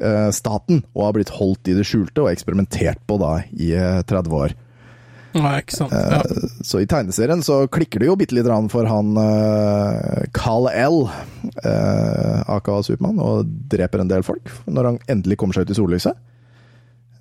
eh, 0.00 0.30
staten. 0.34 0.82
Og 0.94 1.08
har 1.08 1.18
blitt 1.18 1.34
holdt 1.36 1.68
i 1.68 1.76
det 1.76 1.86
skjulte 1.88 2.24
og 2.24 2.32
eksperimentert 2.32 3.04
på 3.08 3.20
da 3.20 3.38
i 3.52 3.74
eh, 3.76 4.00
30 4.08 4.40
år. 4.40 4.56
Nei, 5.38 5.58
ikke 5.60 5.76
sant. 5.76 5.92
Ja. 5.92 6.22
Så 6.64 6.80
i 6.80 6.86
tegneserien 6.88 7.44
så 7.44 7.60
klikker 7.70 8.00
det 8.00 8.08
jo 8.08 8.16
bitte 8.18 8.34
lite 8.34 8.48
grann 8.48 8.70
for 8.72 8.88
han 8.88 9.12
Carl 10.34 10.70
L, 10.72 10.96
aka 12.48 12.78
Supermann, 12.82 13.20
og 13.20 13.52
dreper 13.70 14.02
en 14.02 14.10
del 14.10 14.24
folk 14.26 14.48
når 14.64 14.88
han 14.88 14.98
endelig 15.12 15.36
kommer 15.38 15.54
seg 15.54 15.68
ut 15.68 15.74
i 15.74 15.78
sollyset. 15.78 16.16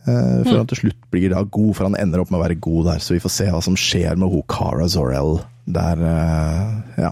Uh, 0.08 0.44
før 0.46 0.62
han 0.62 0.70
til 0.72 0.80
slutt 0.86 1.00
blir 1.12 1.34
da 1.34 1.42
god, 1.44 1.72
for 1.76 1.90
han 1.90 1.98
ender 2.00 2.22
opp 2.24 2.32
med 2.32 2.40
å 2.40 2.44
være 2.46 2.60
god 2.64 2.92
der. 2.94 3.04
Så 3.04 3.18
vi 3.18 3.22
får 3.24 3.34
se 3.34 3.48
hva 3.52 3.62
som 3.66 3.76
skjer 3.80 4.20
med 4.20 4.32
ho 4.32 4.44
Cara 4.52 4.88
Zor-El 4.92 5.42
der. 5.68 6.04
uh, 6.04 7.02
ja. 7.04 7.12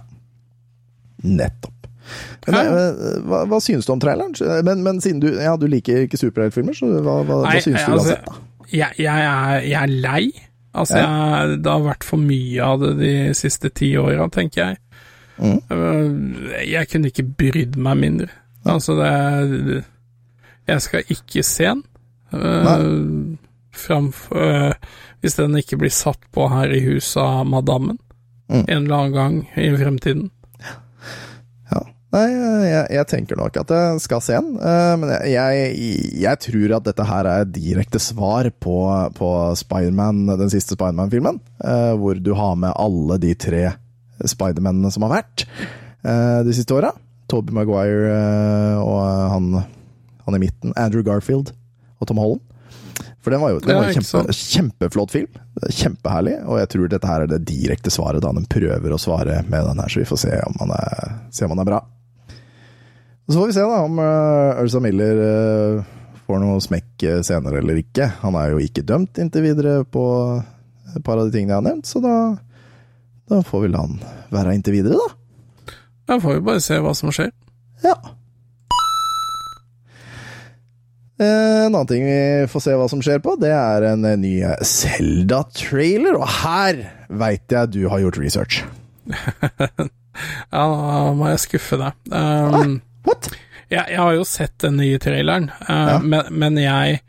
Nettopp. 1.26 1.89
Men, 2.48 2.72
uh, 2.72 3.20
hva, 3.26 3.43
hva 3.50 3.60
synes 3.64 3.88
du 3.88 3.96
om 3.96 4.02
traileren? 4.02 4.36
Men, 4.66 4.84
men 4.86 5.02
siden 5.04 5.20
du, 5.24 5.32
ja, 5.34 5.56
du 5.60 5.68
liker 5.72 6.06
ikke 6.06 6.22
superheltfilmer, 6.22 6.78
så 6.78 6.91
hva, 6.96 7.20
hva, 7.24 7.41
hva 7.41 7.41
Nei, 7.50 7.62
synes 7.66 7.82
du 7.82 7.96
altså, 7.98 8.16
uansett, 8.16 8.30
da? 8.30 8.68
Jeg, 8.72 9.00
jeg, 9.02 9.26
er, 9.26 9.60
jeg 9.66 9.80
er 9.82 9.96
lei. 10.08 10.24
Altså, 10.76 11.00
jeg, 11.00 11.60
det 11.64 11.72
har 11.72 11.84
vært 11.86 12.06
for 12.08 12.20
mye 12.22 12.70
av 12.74 12.82
det 12.82 12.93
de 13.00 13.14
siste 13.38 13.72
ti 13.76 13.93
åra, 14.00 14.28
tenker 14.34 14.62
jeg. 14.62 14.80
Mm. 15.36 15.60
Jeg 16.64 16.88
kunne 16.91 17.12
ikke 17.12 17.28
brydd 17.28 17.76
meg 17.80 18.00
mindre. 18.00 18.30
Altså, 18.66 18.96
det 18.96 19.84
Jeg 20.66 20.82
skal 20.82 21.12
ikke 21.12 21.43
se 21.43 21.68
den. 21.68 21.84
Uh, 22.34 23.36
framfor 23.76 24.40
uh, 24.40 24.96
Hvis 25.22 25.38
den 25.38 25.56
ikke 25.60 25.78
blir 25.80 25.94
satt 25.94 26.24
på 26.34 26.48
her 26.52 26.74
i 26.74 26.82
huset 26.88 27.22
av 27.22 27.46
madammen 27.48 28.00
Mm. 28.50 28.66
en 28.68 28.84
eller 28.84 28.96
annen 28.96 29.14
gang 29.14 29.38
i 29.58 29.70
fremtiden. 29.78 30.30
Ja. 31.72 31.82
Nei, 32.16 32.26
jeg, 32.70 32.84
jeg 32.96 33.08
tenker 33.10 33.40
nok 33.40 33.58
at 33.60 33.72
jeg 33.74 34.02
skal 34.04 34.22
se 34.24 34.38
den, 34.38 34.54
uh, 34.62 34.94
men 35.02 35.10
jeg, 35.28 35.72
jeg, 36.22 36.42
tror 36.46 36.76
at 36.78 36.86
dette 36.86 37.08
her 37.10 37.28
er 37.28 37.50
direkte 37.50 38.00
svar 38.00 38.48
på, 38.62 38.76
på 39.18 39.32
Spiderman, 39.60 40.22
den 40.30 40.54
siste 40.54 40.78
Spiderman-filmen, 40.78 41.42
eh, 41.66 41.92
hvor 42.00 42.22
du 42.22 42.32
har 42.38 42.54
med 42.62 42.72
alle 42.80 43.18
de 43.20 43.34
tre 43.36 43.66
Spidermennene 44.24 44.94
som 44.94 45.04
har 45.04 45.18
vært 45.18 45.44
eh, 45.44 46.40
de 46.48 46.56
siste 46.56 46.78
åra. 46.78 46.94
Toby 47.28 47.52
Maguire 47.58 48.14
eh, 48.14 48.80
og 48.80 49.02
han, 49.34 49.50
han 50.24 50.38
i 50.38 50.44
midten, 50.46 50.76
Andrew 50.80 51.04
Garfield 51.04 51.52
og 52.00 52.10
Tom 52.10 52.22
Holland. 52.22 52.43
For 53.26 53.34
den 53.34 53.41
var 53.41 53.56
jo, 53.56 53.60
den 53.66 53.80
var 53.80 53.89
jo 53.89 53.98
kjempe, 53.98 54.34
kjempeflott 54.38 55.14
film. 55.16 55.39
Kjempeherlig. 55.74 56.36
Og 56.46 56.60
jeg 56.62 56.70
tror 56.72 56.91
dette 56.91 57.10
her 57.10 57.26
er 57.26 57.32
det 57.32 57.41
direkte 57.48 57.93
svaret 57.93 58.22
da 58.22 58.30
den 58.36 58.46
prøver 58.50 58.93
å 58.93 59.02
svare 59.02 59.41
med 59.50 59.66
den 59.66 59.82
her, 59.82 59.89
så 59.89 60.04
vi 60.04 60.08
får 60.12 60.22
se 60.28 60.39
om 60.46 60.58
han 60.62 60.74
er, 60.78 61.16
se 61.34 61.48
om 61.48 61.56
han 61.56 61.64
er 61.64 61.70
bra. 61.72 61.82
Så 63.26 63.39
får 63.39 63.50
vi 63.50 63.56
se 63.58 63.66
da 63.66 63.80
om 63.88 63.98
uh, 63.98 64.62
Ursa 64.62 64.82
Miller 64.86 65.22
uh, 65.26 65.96
får 66.28 66.41
noe 66.41 66.62
smekk 66.62 67.06
eh, 67.06 67.22
senere 67.26 67.62
eller 67.62 67.80
ikke. 67.82 68.08
Han 68.22 68.38
er 68.38 68.54
jo 68.54 68.62
ikke 68.62 68.86
dømt 68.86 69.18
inntil 69.22 69.46
videre 69.46 69.80
på 69.89 70.06
et 70.96 71.04
par 71.06 71.20
av 71.20 71.28
de 71.28 71.34
tingene 71.34 71.54
jeg 71.54 71.60
har 71.60 71.66
nevnt, 71.66 71.89
så 71.89 72.02
da, 72.02 72.16
da 73.30 73.41
får 73.46 73.66
vel 73.66 73.78
han 73.78 73.98
være 74.34 74.56
inntil 74.58 74.78
videre, 74.78 75.02
da. 75.02 75.74
Da 76.06 76.20
får 76.22 76.38
vi 76.38 76.46
bare 76.46 76.62
se 76.62 76.78
hva 76.82 76.93
som 76.98 77.14
skjer. 77.14 77.32
Ja. 77.86 77.98
Eh, 81.20 81.66
En 81.66 81.72
annen 81.76 81.88
ting 81.88 82.03
vi 82.05 82.47
får 82.51 82.61
se 82.66 82.74
hva 82.76 82.88
som 82.91 83.01
skjer 83.05 83.22
på, 83.24 83.38
det 83.39 83.51
er 83.55 83.86
en 83.93 84.03
eh, 84.05 84.18
ny 84.20 84.34
Zelda-trailer, 84.68 86.18
og 86.20 86.28
her 86.43 86.82
veit 87.09 87.51
jeg 87.55 87.72
du 87.76 87.86
har 87.91 88.03
gjort 88.03 88.20
research. 88.22 88.63
Ja, 90.47 90.61
da 90.63 91.09
må 91.11 91.26
jeg 91.28 91.41
skuffe 91.43 91.76
deg. 91.76 91.95
Um, 92.07 92.78
What? 93.03 93.28
jeg, 93.68 93.82
jeg 93.91 93.99
har 93.99 94.13
jo 94.16 94.22
sett 94.24 94.53
den 94.63 94.78
nye 94.80 94.95
traileren, 95.03 95.49
uh, 95.68 95.74
Ja. 95.91 95.97
men, 95.99 96.30
men 96.32 96.59
jeg 96.61 97.01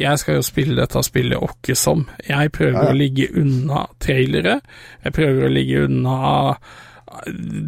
jeg 0.00 0.18
skal 0.20 0.38
jo 0.38 0.44
spille 0.44 0.76
dette 0.76 1.00
spillet 1.04 1.40
åkke 1.40 1.72
som. 1.76 2.02
Jeg 2.28 2.50
prøver 2.56 2.82
Ja, 2.82 2.90
å 2.92 2.96
ligge 2.96 3.28
unna 3.40 3.86
trailere. 4.00 4.58
Jeg 5.04 5.14
prøver 5.16 5.46
å 5.46 5.52
ligge 5.52 5.84
unna 5.86 6.16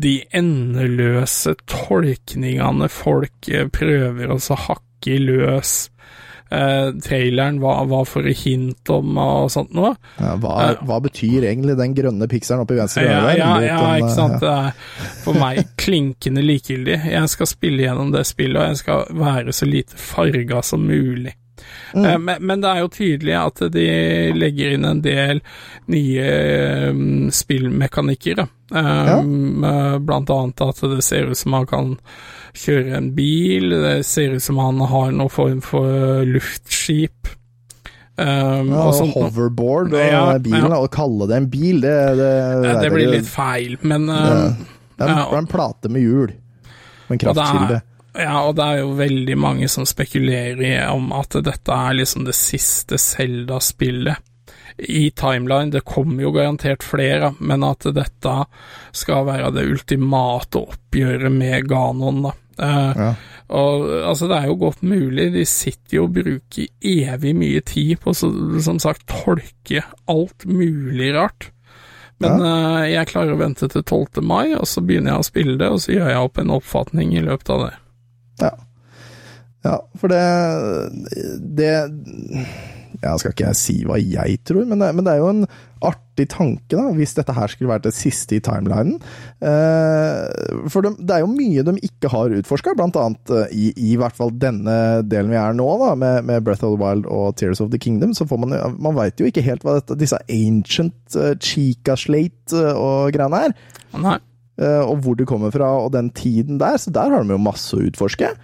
de 0.05 0.15
endeløse 0.37 1.55
tolkningene 1.69 2.89
folk 2.93 3.49
prøver 3.73 4.33
å 4.35 4.41
så 4.45 4.57
hakke 4.61 4.88
i 5.07 5.19
løs. 5.23 5.91
Eh, 6.51 6.93
traileren 7.05 7.61
var 7.61 8.05
får 8.09 8.23
det 8.23 8.33
hint 8.41 8.91
om 8.91 9.19
og 9.21 9.51
sånt 9.53 9.75
noe. 9.77 9.91
Ja, 10.17 10.33
hva, 10.41 10.71
hva 10.81 10.97
betyr 11.05 11.45
egentlig 11.45 11.77
den 11.77 11.93
grønne 11.97 12.29
pikselen 12.31 12.65
oppe 12.65 12.73
i 12.73 12.79
venstre 12.81 13.05
Ja, 13.05 13.19
der? 13.27 13.37
ja, 13.37 13.49
mot 13.53 13.67
ja, 13.67 13.83
ikke 13.99 14.09
eh, 14.09 14.15
sant. 14.17 14.39
Det 14.41 14.55
er 14.55 15.19
for 15.27 15.37
meg 15.37 15.61
klinkende 15.77 16.45
likegyldig. 16.47 17.03
Jeg 17.13 17.35
skal 17.35 17.51
spille 17.53 17.85
gjennom 17.85 18.15
det 18.15 18.25
spillet, 18.27 18.63
og 18.63 18.73
jeg 18.73 18.81
skal 18.81 19.21
være 19.21 19.53
så 19.53 19.69
lite 19.69 20.01
farga 20.01 20.63
som 20.65 20.89
mulig. 20.89 21.37
Mm. 21.93 22.05
Eh, 22.05 22.19
Men, 22.19 22.47
men 22.47 22.61
det 22.65 22.71
er 22.71 22.81
jo 22.81 22.89
tydelig 22.97 23.37
at 23.37 23.63
de 23.75 23.87
legger 24.33 24.73
inn 24.73 24.89
en 24.89 25.05
del 25.05 25.41
nye 25.93 26.27
um, 26.89 27.29
spillmekanikker. 27.35 28.47
Um, 28.73 29.65
eh, 29.65 29.99
Blant 30.01 30.31
annet 30.33 30.65
at 30.65 30.81
det 30.97 31.05
ser 31.05 31.29
ut 31.29 31.39
som 31.39 31.53
man 31.57 31.69
kan 31.69 31.97
kjøre 32.57 32.97
en 32.99 33.11
bil, 33.17 33.75
det 33.83 33.97
ser 34.07 34.37
ut 34.37 34.45
som 34.45 34.61
han 34.63 34.81
har 34.91 35.13
noen 35.13 35.33
form 35.33 35.61
for 35.65 36.25
luftskip. 36.29 37.35
Um, 38.19 38.73
Ja, 38.73 38.89
og 38.89 38.97
sånt 38.99 39.15
hoverboard 39.15 39.93
og 39.95 40.01
Ja, 40.03 40.23
bilen, 40.43 40.73
ja. 40.73 40.81
å 40.83 40.89
kalle 40.91 41.29
det 41.31 41.37
en 41.39 41.51
bil, 41.53 41.79
det, 41.85 41.95
det, 42.19 42.31
det, 42.65 42.73
det 42.83 42.89
blir 42.91 43.13
litt 43.13 43.29
feil, 43.31 43.77
men 43.87 44.09
Det 44.11 44.17
uh, 44.17 44.33
er 44.99 45.05
en, 45.07 45.21
ja, 45.21 45.29
det 45.31 45.39
en 45.39 45.51
plate 45.53 45.93
med 45.95 46.03
hjul. 46.03 46.33
Og 47.07 47.15
en 47.15 47.23
kraftkilde. 47.23 47.83
Ja, 48.19 48.41
og 48.43 48.57
det 48.59 48.65
er 48.65 48.81
jo 48.81 48.97
veldig 48.99 49.37
mange 49.39 49.69
som 49.71 49.87
spekulerer 49.87 50.65
i 50.67 50.73
om 50.91 51.13
at 51.15 51.37
dette 51.47 51.77
er 51.77 51.95
liksom 52.01 52.27
det 52.27 52.35
siste 52.35 52.99
Zelda-spillet 52.99 54.25
i 54.79 55.11
timeline. 55.11 55.73
Det 55.75 55.85
kommer 55.89 56.23
jo 56.23 56.35
garantert 56.37 56.85
flere, 56.87 57.33
men 57.41 57.65
at 57.67 57.87
dette 57.97 58.35
skal 58.97 59.27
være 59.29 59.51
det 59.57 59.67
ultimate 59.71 60.61
oppgjøret 60.61 61.35
med 61.35 61.69
Ganon, 61.71 62.23
da. 62.29 62.37
Eh, 62.59 62.95
Ja. 63.03 63.11
Og 63.49 63.87
altså, 64.05 64.27
det 64.29 64.37
er 64.37 64.47
jo 64.51 64.59
godt 64.61 64.83
mulig, 64.85 65.31
de 65.33 65.45
sitter 65.49 65.95
jo 65.97 66.03
og 66.05 66.13
bruker 66.19 66.67
evig 66.85 67.31
mye 67.33 67.63
tid 67.65 67.95
på 68.03 68.13
så, 68.13 68.29
som 68.61 68.77
sagt 68.83 69.07
tolke 69.09 69.81
alt 70.05 70.45
mulig 70.45 71.15
rart. 71.17 71.49
Men 72.21 72.43
eh, 72.45 72.91
jeg 72.93 73.09
klarer 73.09 73.33
å 73.33 73.41
vente 73.41 73.71
til 73.73 73.81
12. 73.87 74.21
mai, 74.21 74.53
og 74.53 74.67
så 74.69 74.83
begynner 74.85 75.15
jeg 75.15 75.23
å 75.23 75.29
spille 75.31 75.57
det, 75.57 75.71
og 75.73 75.81
så 75.81 75.95
gjør 75.95 76.11
jeg 76.13 76.27
opp 76.27 76.41
en 76.43 76.53
oppfatning 76.59 77.15
i 77.17 77.23
løpet 77.25 77.53
av 77.55 77.63
det. 77.65 77.75
Ja. 78.43 78.51
ja, 79.65 79.77
for 79.97 80.13
det 80.13 80.27
Det 81.57 81.73
ja, 83.03 83.15
skal 83.21 83.35
ikke 83.35 83.51
jeg 83.51 83.59
si 83.61 83.79
hva 83.87 83.99
jeg 84.01 84.41
tror, 84.49 84.65
men 84.69 84.83
det, 84.83 84.93
men 84.97 85.07
det 85.07 85.15
er 85.15 85.23
jo 85.23 85.33
en 85.33 85.47
artig 85.79 86.25
tanke, 86.33 86.75
da, 86.75 86.89
hvis 86.97 87.15
dette 87.15 87.35
her 87.37 87.53
skulle 87.53 87.71
vært 87.71 87.85
det 87.87 87.95
siste 87.95 88.35
i 88.35 88.41
timelinen. 88.43 88.97
Eh, 89.39 90.67
for 90.73 90.83
de, 90.83 90.91
det 90.99 91.15
er 91.15 91.23
jo 91.23 91.31
mye 91.31 91.63
de 91.69 91.75
ikke 91.87 92.11
har 92.11 92.35
utforska, 92.35 92.75
blant 92.79 92.99
annet 92.99 93.35
eh, 93.35 93.55
i, 93.55 93.69
i 93.93 93.97
hvert 94.01 94.17
fall 94.19 94.33
denne 94.35 95.05
delen 95.07 95.31
vi 95.31 95.39
er 95.39 95.55
nå, 95.55 95.69
da, 95.85 95.93
med, 95.99 96.27
med 96.27 96.43
Breath 96.47 96.67
of 96.67 96.75
the 96.75 96.81
Wild 96.83 97.07
og 97.07 97.37
Tears 97.39 97.63
of 97.63 97.71
the 97.71 97.79
Kingdom. 97.79 98.17
Så 98.17 98.27
får 98.27 98.43
man 98.43 98.57
Man 98.83 98.97
veit 98.99 99.21
jo 99.21 99.29
ikke 99.29 99.45
helt 99.47 99.63
hva 99.67 99.79
dette, 99.79 99.99
disse 100.01 100.19
ancient 100.27 101.15
uh, 101.15 101.35
Chica 101.39 101.95
Slate 101.99 102.59
eh, 102.59 102.75
og 102.75 103.15
greiene 103.15 103.45
er. 103.49 103.57
Nei. 103.95 104.19
eh, 104.59 104.83
og 104.83 105.05
hvor 105.05 105.19
de 105.19 105.27
kommer 105.29 105.55
fra, 105.55 105.71
og 105.85 105.93
den 105.95 106.11
tiden 106.11 106.59
der. 106.59 106.79
Så 106.83 106.91
der 106.95 107.15
har 107.15 107.23
de 107.23 107.37
jo 107.37 107.43
masse 107.43 107.77
å 107.77 107.87
utforske. 107.87 108.35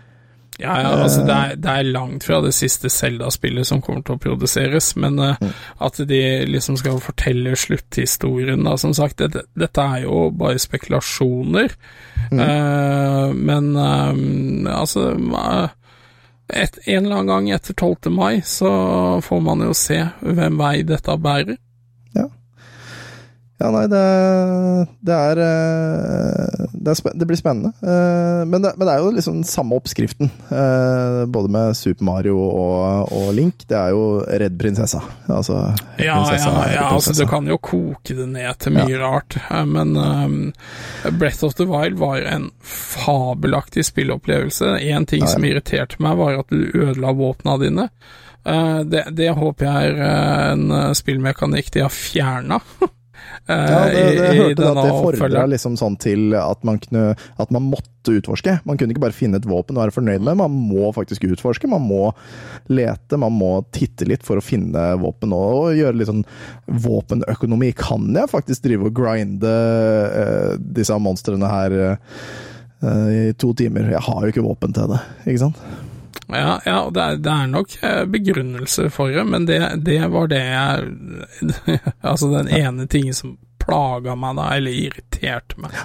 Ja, 0.61 0.77
ja, 0.79 0.91
altså 1.03 1.25
det 1.27 1.35
er, 1.35 1.57
det 1.59 1.71
er 1.71 1.89
langt 1.89 2.25
fra 2.29 2.39
det 2.45 2.53
siste 2.55 2.91
Zelda-spillet 2.93 3.67
som 3.67 3.81
kommer 3.83 4.05
til 4.07 4.15
å 4.15 4.23
produseres, 4.23 4.93
men 4.95 5.19
uh, 5.19 5.35
at 5.83 5.99
de 6.07 6.21
liksom 6.47 6.79
skal 6.79 7.01
fortelle 7.03 7.57
slutthistorien, 7.59 8.63
da, 8.63 8.77
som 8.79 8.95
sagt, 8.95 9.19
det, 9.19 9.43
dette 9.59 9.87
er 9.97 10.05
jo 10.05 10.29
bare 10.31 10.63
spekulasjoner. 10.63 11.75
Eh, 12.35 13.33
men 13.35 13.67
um, 13.77 14.67
altså 14.71 15.11
eh, 15.13 15.69
et, 16.49 16.79
En 16.87 17.05
eller 17.05 17.19
annen 17.19 17.31
gang 17.31 17.51
etter 17.55 17.75
12. 17.75 18.11
mai 18.13 18.41
så 18.47 18.71
får 19.23 19.43
man 19.45 19.63
jo 19.65 19.75
se 19.77 20.01
hvem 20.21 20.59
vei 20.61 20.83
dette 20.87 21.19
bærer. 21.21 21.59
Ja, 23.63 23.69
nei, 23.71 23.85
det, 23.87 24.01
det 25.07 25.15
er 25.15 25.39
eh, 25.45 26.65
det, 26.75 26.91
er 26.91 27.13
det 27.21 27.27
blir 27.31 27.39
spennende. 27.39 27.71
Eh, 27.87 28.41
Men 28.51 28.65
det, 28.65 28.73
men 28.77 28.89
det 28.89 28.95
er 28.97 29.05
jo 29.05 29.13
liksom 29.15 29.37
den 29.39 29.47
samme 29.47 29.77
oppskriften. 29.79 30.31
eh, 30.51 31.21
Både 31.31 31.53
med 31.55 31.77
Super 31.79 32.05
Mario 32.05 32.35
og, 32.43 33.13
og 33.15 33.29
Link. 33.37 33.63
Det 33.71 33.77
er 33.79 33.95
jo 33.95 34.03
redd 34.27 34.59
prinsessa. 34.59 35.01
Altså 35.31 35.61
Ja, 36.03 36.17
prinsessa 36.19 36.51
ja, 36.51 36.65
ja 36.75 36.89
altså 36.97 37.15
du 37.15 37.23
kan 37.31 37.47
jo 37.47 37.59
koke 37.63 38.17
det 38.19 38.27
ned 38.33 38.59
til 38.59 38.75
mye 38.75 38.99
rart, 39.01 39.39
eh, 39.47 39.63
men 39.71 39.95
um, 39.97 40.37
Breath 41.21 41.45
of 41.47 41.55
the 41.55 41.69
Wild 41.71 41.97
var 42.03 42.27
en 42.27 42.51
fabelaktig 42.65 43.87
spillopplevelse. 43.87 44.75
En 44.83 45.07
ting 45.07 45.23
Ja, 45.23 45.31
ja. 45.31 45.33
som 45.37 45.47
irriterte 45.47 46.03
meg, 46.03 46.19
var 46.19 46.41
at 46.43 46.51
du 46.51 46.59
ødela 46.75 47.15
våpna 47.15 47.55
dine. 47.63 47.87
Eh, 48.45 48.83
det, 48.83 49.07
det 49.17 49.31
håper 49.39 49.71
jeg 49.71 49.95
er 49.95 50.53
en 50.53 50.69
spillmekanikk 50.99 51.71
de 51.79 51.87
har 51.87 51.95
fjerna. 51.95 52.61
Ja, 53.45 53.84
det, 53.92 54.05
det 54.16 54.28
hørte 54.38 54.57
du 54.57 54.68
at 54.70 54.78
det 54.78 55.18
fordra 55.20 55.42
liksom 55.53 55.74
sånn 55.76 55.99
til 56.01 56.32
at 56.38 56.62
man, 56.64 56.78
kunne, 56.80 57.12
at 57.12 57.51
man 57.53 57.66
måtte 57.68 58.14
utforske. 58.16 58.57
Man 58.64 58.80
kunne 58.80 58.95
ikke 58.95 59.03
bare 59.05 59.16
finne 59.16 59.36
et 59.40 59.49
våpen 59.49 59.76
og 59.76 59.84
være 59.84 59.97
fornøyd 59.99 60.24
med, 60.24 60.38
man 60.40 60.55
må 60.72 60.88
faktisk 60.97 61.26
utforske. 61.28 61.68
Man 61.68 61.84
må 61.84 62.09
lete, 62.72 63.20
man 63.20 63.36
må 63.36 63.53
titte 63.76 64.09
litt 64.09 64.24
for 64.24 64.40
å 64.40 64.45
finne 64.45 64.86
våpen 65.01 65.36
og 65.36 65.74
gjøre 65.76 66.01
litt 66.01 66.09
sånn 66.09 66.24
våpenøkonomi. 66.86 67.74
Kan 67.76 68.09
jeg 68.16 68.32
faktisk 68.32 68.64
drive 68.64 68.88
og 68.88 68.97
grinde 68.97 69.53
uh, 69.53 70.53
disse 70.57 70.97
monstrene 70.97 71.51
her 71.53 71.76
uh, 71.84 72.07
i 73.12 73.26
to 73.36 73.53
timer? 73.57 73.92
Jeg 73.92 74.07
har 74.09 74.24
jo 74.24 74.32
ikke 74.32 74.49
våpen 74.49 74.72
til 74.76 74.88
det, 74.95 75.05
ikke 75.28 75.45
sant? 75.45 75.61
Ja, 76.29 76.61
ja 76.65 76.79
det 76.95 77.03
er, 77.03 77.19
det 77.21 77.33
er 77.33 77.51
nok 77.51 77.73
begrunnelse 77.75 78.12
begrunnelser 78.15 78.93
for 78.93 79.12
det, 79.12 79.25
men 79.29 79.49
det, 79.49 79.61
det 79.85 80.01
var 80.12 80.31
det 80.33 80.43
jeg 80.45 81.81
Altså 82.12 82.31
den 82.33 82.49
ene 82.49 82.87
tingen 82.91 83.17
som 83.17 83.37
plaga 83.65 84.17
meg 84.19 84.39
da, 84.39 84.49
eller 84.57 84.81
irriterte 84.87 85.61
meg. 85.61 85.77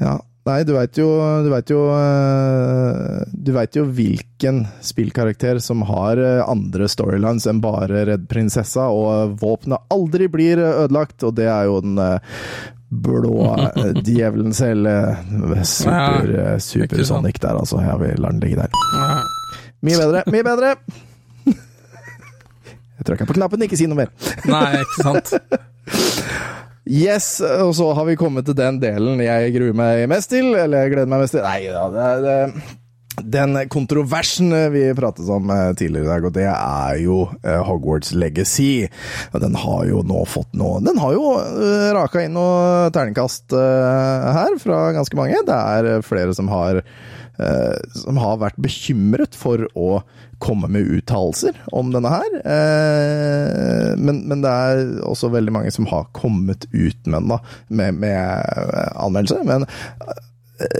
Ja. 0.00 0.18
Nei, 0.46 0.60
du 0.62 0.76
veit 0.76 0.94
jo 0.98 1.08
Du 1.42 1.48
veit 1.50 1.70
jo 1.72 1.80
eh, 1.90 3.22
Du 3.32 3.50
vet 3.56 3.76
jo 3.78 3.82
hvilken 3.90 4.62
spillkarakter 4.84 5.58
som 5.62 5.82
har 5.88 6.20
eh, 6.22 6.42
andre 6.46 6.86
storylines 6.90 7.48
enn 7.50 7.62
bare 7.64 8.04
Redd 8.06 8.28
prinsessa, 8.30 8.86
og 8.94 9.34
våpenet 9.40 9.90
aldri 9.90 10.28
blir 10.30 10.62
ødelagt, 10.62 11.24
og 11.26 11.34
det 11.40 11.48
er 11.50 11.66
jo 11.66 11.80
den 11.82 11.98
eh, 11.98 12.38
blå 13.02 13.32
eh, 13.56 13.90
djevelen 14.06 14.54
selv. 14.56 14.86
eh, 14.90 15.62
Super, 15.66 16.30
eh, 16.40 16.58
super. 16.62 17.02
Sonic 17.08 17.40
der, 17.42 17.58
altså. 17.60 17.80
Jeg 17.84 18.00
vil 18.02 18.22
la 18.22 18.32
den 18.34 18.40
ligge 18.44 18.56
der. 18.62 18.70
Mye 19.86 19.98
bedre, 20.00 20.22
mye 20.32 20.46
bedre! 20.46 20.74
Jeg 22.96 23.04
trykker 23.10 23.28
på 23.28 23.34
knappen, 23.36 23.60
ikke 23.66 23.76
si 23.78 23.86
noe 23.90 23.98
mer. 24.04 24.12
Nei, 24.48 24.80
ikke 24.82 25.04
sant. 25.04 25.34
Yes, 26.86 27.40
og 27.42 27.72
så 27.74 27.88
har 27.98 28.04
vi 28.06 28.14
kommet 28.14 28.46
til 28.46 28.54
den 28.54 28.76
delen 28.78 29.18
jeg 29.18 29.50
gruer 29.56 29.72
meg 29.74 30.04
mest 30.06 30.30
til, 30.30 30.52
eller 30.54 30.84
jeg 30.84 30.92
gleder 30.92 31.08
meg 31.10 31.24
mest 31.24 31.34
til. 31.34 31.42
Nei 31.42 31.64
da, 31.74 31.80
det 31.90 32.04
det, 32.22 32.36
den 33.22 33.68
kontroversen 33.68 34.52
vi 34.72 34.94
pratet 34.94 35.28
om 35.28 35.50
eh, 35.50 35.72
tidligere 35.74 36.04
i 36.04 36.10
dag, 36.10 36.24
og 36.28 36.34
det 36.36 36.46
er 36.50 37.00
jo 37.00 37.18
eh, 37.42 37.60
Hogwarts 37.64 38.12
Legacy. 38.12 38.86
Den 39.32 39.56
har 39.58 39.84
jo 39.88 40.02
nå 40.06 40.24
fått 40.28 40.52
noe 40.58 40.82
Den 40.84 41.00
har 41.00 41.14
jo 41.16 41.36
eh, 41.40 41.90
raka 41.96 42.24
inn 42.24 42.36
noe 42.36 42.90
terningkast 42.94 43.56
eh, 43.56 44.30
her 44.36 44.58
fra 44.62 44.90
ganske 44.96 45.18
mange. 45.18 45.40
Det 45.46 45.56
er 45.56 45.90
eh, 45.96 46.04
flere 46.04 46.36
som 46.36 46.50
har 46.52 46.82
eh, 46.82 47.74
som 47.96 48.20
har 48.20 48.40
vært 48.42 48.60
bekymret 48.60 49.36
for 49.38 49.66
å 49.74 50.02
komme 50.42 50.68
med 50.68 50.88
uttalelser 50.98 51.56
om 51.72 51.92
denne 51.94 52.12
her. 52.12 52.38
Eh, 52.44 53.90
men, 53.96 54.22
men 54.28 54.44
det 54.44 54.52
er 54.52 54.84
også 55.08 55.32
veldig 55.32 55.54
mange 55.56 55.72
som 55.72 55.88
har 55.88 56.10
kommet 56.16 56.68
ut 56.72 56.98
med 57.06 57.22
den, 57.22 57.32
da, 57.32 57.40
med, 57.68 58.00
med 58.04 58.92
anmeldelse. 58.92 59.40
Men 59.48 59.64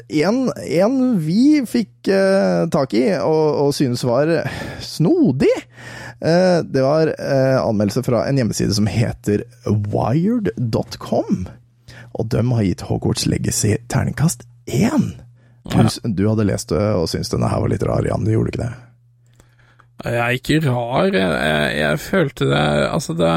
en, 0.09 0.53
en 0.57 0.97
vi 1.21 1.61
fikk 1.69 2.09
eh, 2.09 2.65
tak 2.73 2.95
i 2.97 3.05
og, 3.19 3.45
og 3.67 3.75
synes 3.77 4.05
var 4.09 4.33
snodig, 4.85 5.53
eh, 6.21 6.63
det 6.65 6.85
var 6.85 7.13
eh, 7.13 7.59
anmeldelse 7.61 8.05
fra 8.07 8.25
en 8.29 8.41
hjemmeside 8.41 8.77
som 8.77 8.89
heter 8.91 9.45
wired.com. 9.67 11.47
Og 12.17 12.33
de 12.33 12.43
har 12.53 12.65
gitt 12.65 12.87
Hogwarts 12.89 13.27
Legacy 13.29 13.77
terningkast 13.93 14.47
én. 14.67 15.13
Du, 15.67 15.83
du 16.05 16.29
hadde 16.29 16.47
lest 16.49 16.71
det 16.71 16.83
og 16.97 17.09
syntes 17.11 17.33
denne 17.33 17.51
her 17.51 17.61
var 17.61 17.73
litt 17.73 17.85
rar, 17.85 18.07
Jan. 18.07 18.25
Du 18.25 18.33
gjorde 18.33 18.55
ikke 18.55 18.65
det? 18.65 18.75
Jeg 20.07 20.21
er 20.23 20.37
ikke 20.39 20.61
rar. 20.69 21.09
Jeg, 21.11 21.33
jeg, 21.51 21.71
jeg 21.81 22.03
følte 22.05 22.49
det 22.51 22.65
Altså, 22.87 23.17
det, 23.19 23.33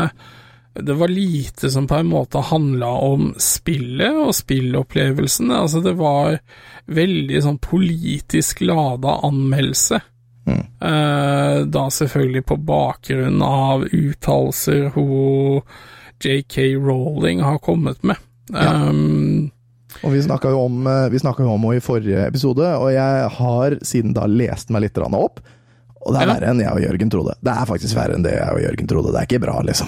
det 0.86 0.96
var 1.00 1.12
lite 1.12 1.70
som 1.72 1.88
på 1.88 1.96
en 2.00 2.10
måte 2.12 2.42
handla 2.50 2.90
om 3.06 3.34
spillet 3.38 4.16
og 4.28 4.34
spillopplevelsen. 4.38 5.52
Altså, 5.56 5.82
det 5.86 5.96
var 6.00 6.40
veldig 6.90 7.44
sånn 7.46 7.60
politisk 7.64 8.64
lada 8.66 9.20
anmeldelse. 9.28 10.02
Eh, 10.82 11.66
da 11.66 11.86
selvfølgelig 11.92 12.46
på 12.46 12.58
bakgrunn 12.70 13.42
av 13.46 13.86
uttalelser 13.86 14.90
hun 14.96 15.62
JK 16.20 16.58
Rowling 16.76 17.44
har 17.44 17.60
kommet 17.64 18.04
med. 18.04 18.18
Um, 18.50 19.52
Og 20.04 20.14
vi 20.14 20.24
snakka 20.24 20.50
eh, 20.50 20.56
jo 20.56 20.66
om 20.66 20.88
henne 20.88 21.76
i 21.78 21.84
forrige 21.84 22.26
episode, 22.28 22.66
og 22.76 22.92
jeg 22.94 23.30
har 23.38 23.78
siden 23.86 24.16
da 24.18 24.28
lest 24.28 24.72
meg 24.74 24.88
litt 24.88 25.00
opp. 25.00 25.40
Og 26.06 26.14
det 26.16 26.22
er 26.22 26.28
Ja. 26.28 26.34
verre 26.34 26.50
enn 26.54 26.62
jeg 26.64 26.72
og 26.72 26.80
Jørgen 26.82 27.10
trodde. 27.12 27.34
Det 27.44 27.54
er 27.54 27.66
faktisk 27.68 27.96
verre 27.98 28.16
enn 28.16 28.24
det 28.24 28.34
jeg 28.38 28.50
og 28.56 28.62
Jørgen 28.64 28.88
trodde. 28.88 29.12
Det 29.12 29.20
er 29.20 29.28
ikke 29.28 29.42
bra, 29.44 29.56
liksom. 29.68 29.88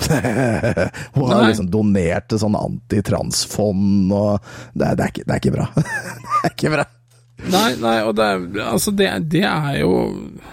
Hun 1.15 1.31
har 1.31 1.45
liksom 1.47 1.69
donert 1.71 2.27
til 2.29 2.41
sånn 2.41 2.57
antitransfond, 2.59 4.11
og 4.11 4.41
det 4.75 4.87
er, 4.89 4.95
det, 4.99 5.05
er 5.05 5.13
ikke, 5.13 5.25
det 5.27 5.35
er 5.35 5.41
ikke 5.43 5.55
bra. 5.55 5.67
det 5.75 6.49
er 6.49 6.55
ikke 6.55 6.73
bra. 6.75 6.85
Nei, 7.49 7.73
nei, 7.81 7.95
og 8.05 8.15
det, 8.19 8.27
altså 8.61 8.91
det, 8.93 9.07
det 9.33 9.43
er 9.49 9.79
jo 9.79 9.93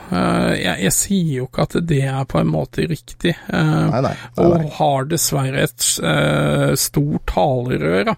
uh, 0.08 0.52
jeg, 0.56 0.74
jeg 0.86 0.94
sier 0.96 1.32
jo 1.42 1.48
ikke 1.48 1.66
at 1.66 1.76
det 1.90 2.00
er 2.08 2.28
på 2.28 2.40
en 2.40 2.48
måte 2.48 2.86
riktig, 2.88 3.34
uh, 3.52 3.88
Nei, 3.92 4.00
nei. 4.06 4.14
nei, 4.14 4.46
og 4.46 4.70
har 4.78 5.08
dessverre 5.10 5.66
et 5.66 5.88
uh, 6.00 6.72
stort 6.80 7.26
talerør. 7.28 8.14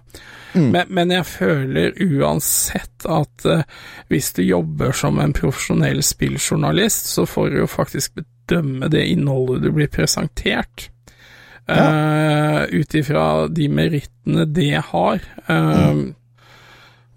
Mm. 0.51 0.69
Men, 0.71 0.87
men 0.91 1.11
jeg 1.15 1.27
føler 1.31 1.99
uansett 2.03 3.05
at 3.07 3.45
hvis 4.11 4.33
du 4.35 4.41
jobber 4.43 4.91
som 4.95 5.19
en 5.23 5.31
profesjonell 5.35 6.01
spilljournalist, 6.03 7.07
så 7.13 7.23
får 7.23 7.53
du 7.53 7.61
jo 7.61 7.69
faktisk 7.71 8.19
bedømme 8.19 8.89
det 8.91 9.05
innholdet 9.13 9.63
du 9.63 9.71
blir 9.71 9.87
presentert. 9.91 10.89
Uh, 11.71 12.67
Ut 12.67 12.95
ifra 12.99 13.47
de 13.47 13.69
merittene 13.71 14.45
det 14.45 14.81
har. 14.91 15.21
Eh, 15.47 16.01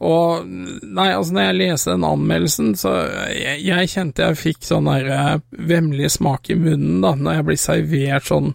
Og 0.02 0.46
nei, 0.48 1.10
altså 1.14 1.36
når 1.36 1.46
jeg 1.46 1.58
leste 1.60 1.92
den 1.94 2.06
anmeldelsen, 2.08 2.72
så 2.76 2.96
jeg, 3.30 3.60
jeg 3.62 3.92
kjente 3.92 4.26
jeg 4.26 4.40
fikk 4.40 4.66
sånn 4.66 4.90
der 4.90 5.10
eh, 5.14 5.36
vemmelig 5.70 6.16
smak 6.16 6.50
i 6.50 6.58
munnen 6.58 7.04
da, 7.04 7.14
når 7.14 7.38
jeg 7.38 7.46
blir 7.48 7.60
servert 7.62 8.28
sånn 8.28 8.50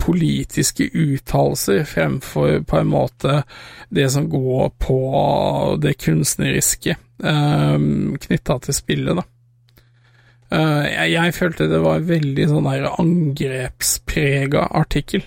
politiske 0.00 0.86
uttalelser 0.88 1.84
fremfor 1.90 2.62
på 2.64 2.78
en 2.78 2.90
måte 2.90 3.42
det 3.92 4.08
som 4.14 4.28
går 4.32 4.72
på 4.80 4.98
det 5.82 5.96
kunstneriske 6.00 6.96
eh, 6.96 7.78
knytta 8.26 8.58
til 8.64 8.78
spillet, 8.78 9.20
da. 9.20 9.28
Eh, 10.52 10.86
jeg, 10.88 11.12
jeg 11.14 11.36
følte 11.36 11.68
det 11.70 11.82
var 11.84 12.00
en 12.00 12.08
veldig 12.10 12.48
sånn 12.50 12.68
der 12.70 12.90
angrepsprega 12.92 14.66
artikkel. 14.82 15.24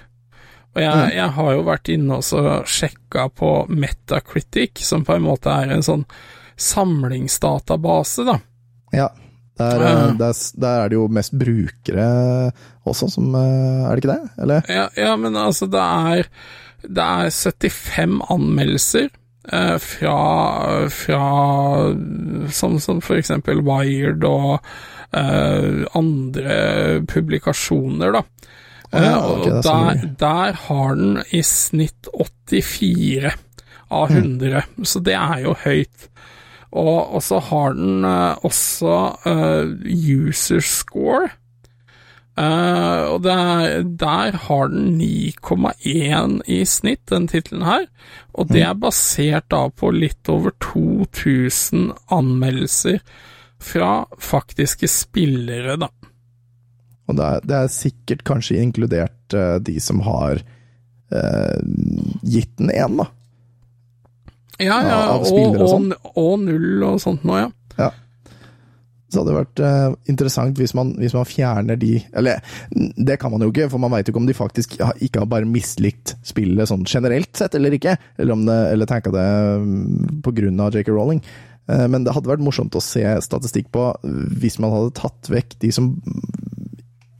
Og 0.75 0.83
jeg, 0.83 1.11
jeg 1.15 1.31
har 1.37 1.51
jo 1.55 1.61
vært 1.63 1.91
inne 1.93 2.17
og 2.19 2.25
så 2.27 2.41
sjekka 2.67 3.29
på 3.31 3.51
Metacritic, 3.71 4.83
som 4.83 5.05
på 5.07 5.15
en 5.15 5.23
måte 5.23 5.53
er 5.53 5.71
en 5.71 5.85
sånn 5.85 6.03
samlingsdatabase, 6.59 8.25
da. 8.27 8.39
Ja. 8.95 9.09
Der, 9.55 9.79
eh, 9.79 10.09
der, 10.19 10.33
der 10.59 10.81
er 10.83 10.91
det 10.91 10.97
jo 10.97 11.05
mest 11.07 11.31
brukere 11.39 12.05
også, 12.83 13.07
som 13.13 13.29
eh, 13.39 13.85
Er 13.87 13.95
det 13.95 14.01
ikke 14.03 14.11
det? 14.11 14.31
Eller? 14.43 14.65
Ja, 14.67 14.89
ja 14.99 15.13
men 15.15 15.37
altså, 15.39 15.69
det 15.71 15.79
er, 15.79 16.27
det 16.83 17.05
er 17.05 17.31
75 17.31 18.17
anmeldelser 18.35 19.07
eh, 19.07 19.77
fra, 19.79 20.17
fra 20.91 21.21
som, 22.51 22.75
som 22.83 22.99
for 22.99 23.15
eksempel 23.21 23.63
Wired 23.63 24.27
og 24.27 24.59
eh, 25.15 25.85
andre 25.95 26.59
publikasjoner, 27.07 28.19
da. 28.19 28.25
Ja, 28.93 28.99
Eh, 28.99 29.25
og 29.25 29.45
det 29.45 29.53
er 29.53 29.61
der, 29.61 30.09
der 30.19 30.59
har 30.67 30.95
den 30.95 31.23
i 31.31 31.41
snitt 31.41 32.07
84 32.15 33.33
av 33.91 34.11
Mm. 34.11 34.17
100, 34.17 34.63
så 34.83 34.99
det 34.99 35.13
er 35.13 35.39
jo 35.43 35.55
høyt. 35.63 36.09
Og, 36.71 37.23
så 37.23 37.39
har 37.39 37.73
den 37.73 38.03
eh, 38.03 38.35
også 38.43 38.95
eh, 39.25 39.65
user 40.27 40.59
score. 40.59 41.29
Og 42.37 43.21
der, 43.23 43.83
der 43.83 44.35
har 44.35 44.67
den 44.67 44.97
9,1 44.99 46.41
i 46.51 46.65
snitt, 46.65 47.05
den 47.07 47.29
tittelen 47.31 47.63
her. 47.63 47.85
Og 48.33 48.49
det 48.51 48.61
er 48.61 48.73
basert 48.75 49.47
da 49.49 49.69
på 49.69 49.93
litt 49.95 50.27
over 50.27 50.51
2000 50.59 51.93
anmeldelser 52.11 52.99
fra 53.63 54.03
faktiske 54.19 54.89
spillere, 54.91 55.77
da. 55.79 55.87
Og 57.05 57.17
det 57.17 57.25
er, 57.25 57.43
det 57.45 57.57
er 57.57 57.73
sikkert 57.73 58.23
kanskje 58.27 58.61
inkludert 58.61 59.35
uh, 59.37 59.57
de 59.61 59.77
som 59.83 60.01
har 60.05 60.41
uh, 60.41 61.59
gitt 62.25 62.55
den 62.57 62.73
én, 62.73 62.97
da. 63.01 63.09
Ja, 64.55 64.79
ja, 64.87 64.97
av 65.11 65.25
og, 65.27 65.59
og 65.59 65.69
sånn. 65.69 65.91
og, 65.91 66.17
og 66.21 66.35
null 66.45 66.83
og 66.87 66.99
sånt 67.03 67.25
nå, 67.27 67.37
ja. 67.41 67.49
Ja. 67.75 67.89
Så 69.11 69.21
hadde 69.21 69.31
det 69.31 69.37
vært 69.37 69.61
uh, 69.63 69.95
interessant 70.11 70.59
hvis 70.59 70.73
man, 70.77 70.93
hvis 70.99 71.13
man 71.15 71.27
fjerner 71.27 71.77
de 71.79 71.97
Eller 72.15 72.39
det 72.71 73.17
kan 73.21 73.33
man 73.33 73.43
jo 73.43 73.51
ikke, 73.51 73.67
for 73.71 73.83
man 73.83 73.93
veit 73.93 74.07
jo 74.07 74.13
ikke 74.13 74.21
om 74.23 74.29
de 74.29 74.35
faktisk 74.37 74.77
ikke 74.79 75.21
har 75.21 75.29
bare 75.31 75.49
mislikt 75.49 76.15
spillet 76.25 76.71
sånn 76.71 76.87
generelt 76.89 77.31
sett 77.37 77.55
eller 77.59 77.75
ikke, 77.75 77.97
eller 78.17 78.37
om 78.37 78.47
det, 78.47 78.57
eller 78.73 78.89
tenka 78.89 79.13
det 79.13 79.27
mm, 79.65 80.23
på 80.25 80.33
grunn 80.39 80.63
av 80.63 80.75
JK 80.75 80.89
Rowling. 80.95 81.21
Uh, 81.69 81.85
Men 81.91 82.07
det 82.07 82.15
hadde 82.15 82.31
vært 82.31 82.43
morsomt 82.47 82.75
å 82.79 82.83
se 82.83 83.03
statistikk 83.27 83.69
på 83.75 83.91
hvis 84.41 84.57
man 84.63 84.73
hadde 84.73 84.95
tatt 85.03 85.31
vekk 85.31 85.59
de 85.63 85.71
som 85.75 85.93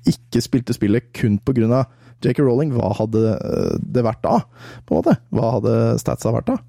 ikke 0.10 0.44
spilte 0.44 0.76
spillet 0.76 1.12
kun 1.16 1.40
av 1.74 1.90
JK 2.24 2.40
Rowling. 2.44 2.74
Hva 2.76 2.94
hadde 3.00 3.36
eh, 3.36 3.76
det 3.80 4.06
vært 4.06 4.24
da, 4.24 4.40
på 4.86 4.96
en 4.96 5.02
måte? 5.02 5.18
Hva 5.36 5.58
hadde 5.58 5.76
statsa 6.02 6.34
vært 6.36 6.54
da? 6.54 6.60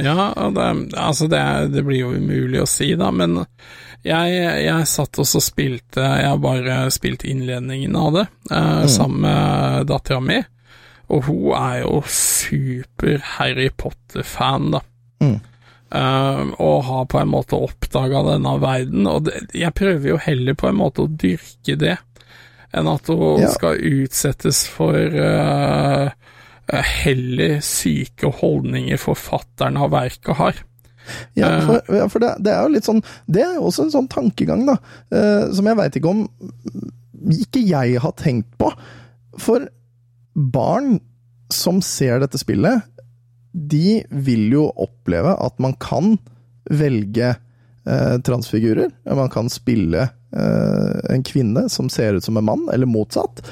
Ja, 0.00 0.30
det, 0.54 0.66
altså 0.96 1.26
det, 1.28 1.42
det 1.74 1.82
blir 1.84 2.04
jo 2.04 2.14
umulig 2.14 2.62
å 2.62 2.68
si, 2.68 2.92
da, 2.96 3.10
men 3.12 3.42
jeg, 4.06 4.36
jeg 4.64 4.88
satt 4.88 5.18
også 5.20 5.40
og 5.42 5.44
spilte 5.44 6.00
Jeg 6.00 6.28
har 6.30 6.38
bare 6.40 6.76
spilt 6.94 7.26
innledningen 7.28 7.98
av 7.98 8.14
det, 8.16 8.24
eh, 8.54 8.86
sammen 8.88 9.26
med 9.26 9.90
dattera 9.90 10.22
mi, 10.24 10.38
og 11.10 11.26
hun 11.26 11.50
er 11.58 11.82
jo 11.82 12.00
super 12.06 13.18
Harry 13.36 13.68
Potter-fan, 13.76 14.70
da. 14.76 14.84
Mm. 15.20 15.38
Uh, 15.90 16.52
og 16.62 16.84
har 16.86 17.06
på 17.10 17.18
en 17.18 17.32
måte 17.32 17.58
oppdaga 17.58 18.20
denne 18.28 18.52
verden, 18.62 19.08
og 19.10 19.24
det, 19.26 19.40
jeg 19.58 19.74
prøver 19.74 20.12
jo 20.12 20.20
heller 20.22 20.54
på 20.54 20.68
en 20.68 20.78
måte 20.78 21.02
å 21.02 21.10
dyrke 21.10 21.74
det, 21.80 21.96
enn 22.76 22.88
at 22.90 23.06
hun 23.10 23.40
Ja. 23.42 23.50
skal 23.50 23.80
utsettes 23.82 24.64
for 24.70 24.94
uh, 24.94 26.10
eh, 26.70 26.82
heller 27.04 27.60
syke 27.66 28.30
holdninger 28.40 29.00
forfatteren 29.00 29.76
av 29.80 29.90
verket 29.90 30.36
har. 30.36 30.54
Ja, 31.34 31.48
Eh. 31.56 31.66
for, 31.66 32.08
for 32.12 32.22
det, 32.22 32.34
det 32.44 32.52
er 32.52 32.62
jo 32.62 32.74
litt 32.74 32.86
sånn 32.86 33.00
Det 33.26 33.40
er 33.42 33.54
jo 33.56 33.64
også 33.70 33.86
en 33.86 33.90
sånn 33.94 34.08
tankegang, 34.12 34.66
da, 34.68 34.76
uh, 35.10 35.50
som 35.52 35.66
jeg 35.66 35.78
veit 35.80 35.96
ikke 35.98 36.12
om 36.12 36.26
ikke 37.30 37.60
jeg 37.66 37.98
har 38.00 38.12
tenkt 38.16 38.52
på. 38.60 38.70
For 39.40 39.66
barn 40.34 41.00
som 41.52 41.80
ser 41.84 42.20
dette 42.22 42.38
spillet, 42.40 42.86
de 43.52 44.00
vil 44.10 44.46
jo 44.54 44.68
oppleve 44.78 45.34
at 45.42 45.58
man 45.60 45.74
kan 45.82 46.14
velge 46.70 47.34
uh, 47.34 48.16
transfigurer. 48.24 48.92
Man 49.04 49.28
kan 49.32 49.50
spille 49.52 50.04
eh, 50.06 50.14
en 50.30 51.24
kvinne 51.26 51.64
som 51.72 51.88
ser 51.90 52.14
ut 52.14 52.24
som 52.24 52.36
en 52.38 52.46
mann, 52.46 52.68
eller 52.70 52.86
motsatt. 52.86 53.42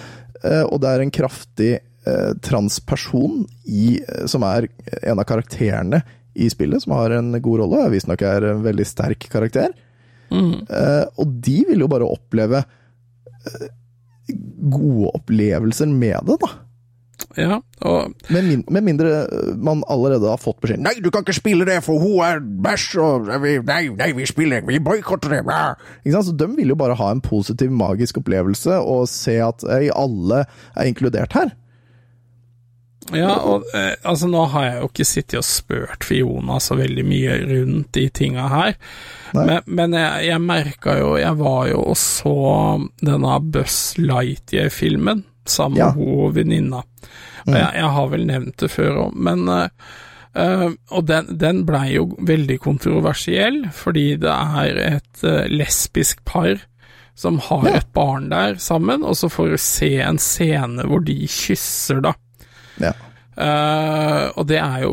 Eh, 0.45 0.65
og 0.65 0.81
det 0.83 0.91
er 0.91 1.03
en 1.05 1.15
kraftig 1.15 1.73
eh, 1.79 2.31
transperson 2.45 3.43
i, 3.67 3.99
som 4.31 4.47
er 4.47 4.69
en 5.03 5.19
av 5.19 5.27
karakterene 5.29 6.03
i 6.39 6.49
spillet, 6.53 6.85
som 6.85 6.95
har 6.97 7.15
en 7.17 7.33
god 7.35 7.65
rolle. 7.65 7.89
Visstnok 7.95 8.23
er 8.27 8.51
en 8.53 8.65
veldig 8.67 8.87
sterk 8.87 9.29
karakter. 9.33 9.75
Mm. 10.29 10.67
og 11.17 11.29
de 11.41 11.55
vil 11.71 11.81
jo 11.81 11.87
bare 11.89 12.05
oppleve 12.05 12.59
eh, 12.61 13.63
gode 14.69 15.09
opplevelser 15.17 15.89
med 15.89 16.19
det, 16.29 16.37
da. 16.43 16.51
Ja, 17.39 17.61
og 17.87 18.15
Med, 18.35 18.43
min, 18.49 18.65
med 18.75 18.83
mindre 18.89 19.11
eh, 19.29 19.53
man 19.63 19.85
allerede 19.89 20.27
har 20.33 20.41
fått 20.43 20.59
beskjed 20.65 20.81
Nei, 20.83 20.97
du 21.05 21.11
kan 21.15 21.23
ikke 21.23 21.37
spille 21.39 21.67
det, 21.69 21.77
for 21.87 22.01
hun 22.03 22.19
er 22.27 22.41
bæsj, 22.43 22.89
og 23.05 23.31
vi, 23.45 23.53
nei, 23.69 23.85
nei, 23.95 24.11
vi 24.17 24.27
spiller, 24.27 24.65
vi 24.67 24.81
boikotter 24.83 25.37
det. 25.37 25.45
bæ. 25.47 25.61
ikke 26.03 26.17
sant? 26.17 26.27
Så 26.33 26.35
de 26.41 26.51
vil 26.57 26.75
jo 26.75 26.79
bare 26.81 26.99
ha 26.99 27.13
en 27.15 27.23
positiv, 27.23 27.71
magisk 27.71 28.19
opplevelse 28.19 28.81
og 28.83 29.07
se 29.13 29.39
at 29.45 29.63
ei, 29.79 29.89
alle 29.95 30.43
er 30.75 30.91
inkludert 30.91 31.39
her. 31.39 31.55
Ja, 33.15 33.31
og 33.41 33.65
eh, 33.73 33.95
altså 34.05 34.27
nå 34.29 34.43
har 34.53 34.67
jeg 34.67 34.81
jo 34.83 34.89
ikke 34.91 35.05
sittet 35.09 35.39
og 35.41 35.47
spurt 35.49 36.05
Fiona 36.05 36.59
så 36.61 36.77
veldig 36.77 37.05
mye 37.09 37.39
rundt 37.49 37.89
de 37.97 38.03
tinga 38.13 38.49
her, 38.53 38.75
Nei. 39.33 39.45
men, 39.49 39.63
men 39.79 39.95
jeg, 39.97 40.27
jeg 40.29 40.41
merka 40.45 40.97
jo 40.99 41.15
Jeg 41.21 41.37
var 41.39 41.63
jo 41.71 41.81
og 41.93 41.97
så 42.01 42.35
denne 43.01 43.39
Buzz 43.53 43.95
Lightyear-filmen 44.01 45.25
sammen 45.49 45.81
Ja. 45.81 45.89
med 45.97 46.05
hun 46.05 46.35
venninna. 46.37 46.83
Og 47.47 47.55
jeg, 47.55 47.71
jeg 47.75 47.91
har 47.97 48.09
vel 48.13 48.27
nevnt 48.27 48.57
det 48.61 48.71
før 48.71 48.97
òg, 49.07 49.15
men 49.29 49.49
eh, 49.49 50.69
Og 50.95 51.07
den, 51.09 51.31
den 51.41 51.65
blei 51.67 51.95
jo 51.97 52.09
veldig 52.21 52.59
kontroversiell, 52.63 53.65
fordi 53.75 54.17
det 54.23 54.31
er 54.31 54.77
et 54.85 55.23
uh, 55.25 55.47
lesbisk 55.51 56.21
par 56.29 56.61
som 57.19 57.41
har 57.49 57.65
Ja. 57.67 57.77
et 57.81 57.89
barn 57.93 58.29
der 58.31 58.55
sammen, 58.63 59.03
og 59.03 59.17
så 59.19 59.29
får 59.29 59.49
du 59.51 59.57
se 59.59 59.89
en 60.05 60.19
scene 60.23 60.85
hvor 60.87 61.01
de 61.03 61.17
kysser, 61.27 61.99
da. 62.05 62.13
Ja. 62.79 62.93
Eh, 63.39 64.25
og 64.35 64.47
det 64.51 64.57
er 64.59 64.81
jo 64.83 64.93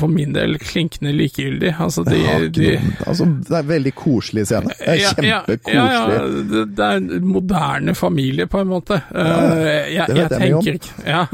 for 0.00 0.08
min 0.08 0.32
del 0.32 0.56
klinkende 0.62 1.12
likegyldig. 1.12 1.74
Altså, 1.82 2.04
de, 2.06 2.20
de 2.48 2.70
altså, 3.04 3.26
det 3.26 3.52
er 3.52 3.58
en 3.58 3.68
veldig 3.68 3.92
koselig 3.98 4.46
scene. 4.48 4.72
Det 4.72 4.86
er 4.88 5.00
ja, 5.00 5.10
kjempekoselig. 5.12 5.74
ja, 5.76 6.04
ja, 6.14 6.22
det, 6.52 6.62
det 6.78 6.86
er 6.86 7.02
en 7.02 7.26
moderne 7.28 7.94
familie, 7.98 8.46
på 8.48 8.62
en 8.62 8.70
måte. 8.70 9.02
Uh, 9.12 9.26
jeg, 9.92 10.06
det 10.08 10.16
vet 10.16 10.22
jeg 10.22 10.38
jeg 10.38 10.46
mye 10.46 10.60
om. 10.60 10.70
ikke 10.72 11.04
Ja. 11.04 11.26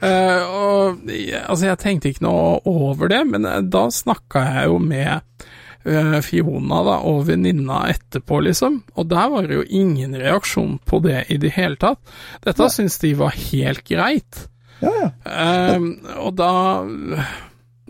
uh, 0.00 0.54
og 0.62 1.12
altså, 1.42 1.66
jeg 1.68 1.82
tenkte 1.84 2.14
ikke 2.14 2.24
noe 2.30 2.56
over 2.70 3.12
det, 3.12 3.20
men 3.28 3.50
da 3.68 3.84
snakka 3.92 4.46
jeg 4.54 4.72
jo 4.72 4.80
med 4.80 5.44
Fiona 6.24 6.78
da, 6.86 6.96
og 7.04 7.26
venninna 7.28 7.82
etterpå, 7.92 8.38
liksom, 8.46 8.80
og 8.96 9.10
der 9.10 9.28
var 9.34 9.44
det 9.44 9.58
jo 9.58 9.66
ingen 9.68 10.16
reaksjon 10.16 10.78
på 10.88 11.02
det 11.04 11.26
i 11.28 11.36
det 11.42 11.52
hele 11.58 11.76
tatt. 11.76 12.00
Dette 12.46 12.70
syns 12.72 12.96
de 13.04 13.12
var 13.20 13.36
helt 13.36 13.84
greit. 13.84 14.46
Ja, 14.82 14.90
ja. 15.02 15.08
Eh, 15.24 15.88
og 16.18 16.34
da 16.38 16.50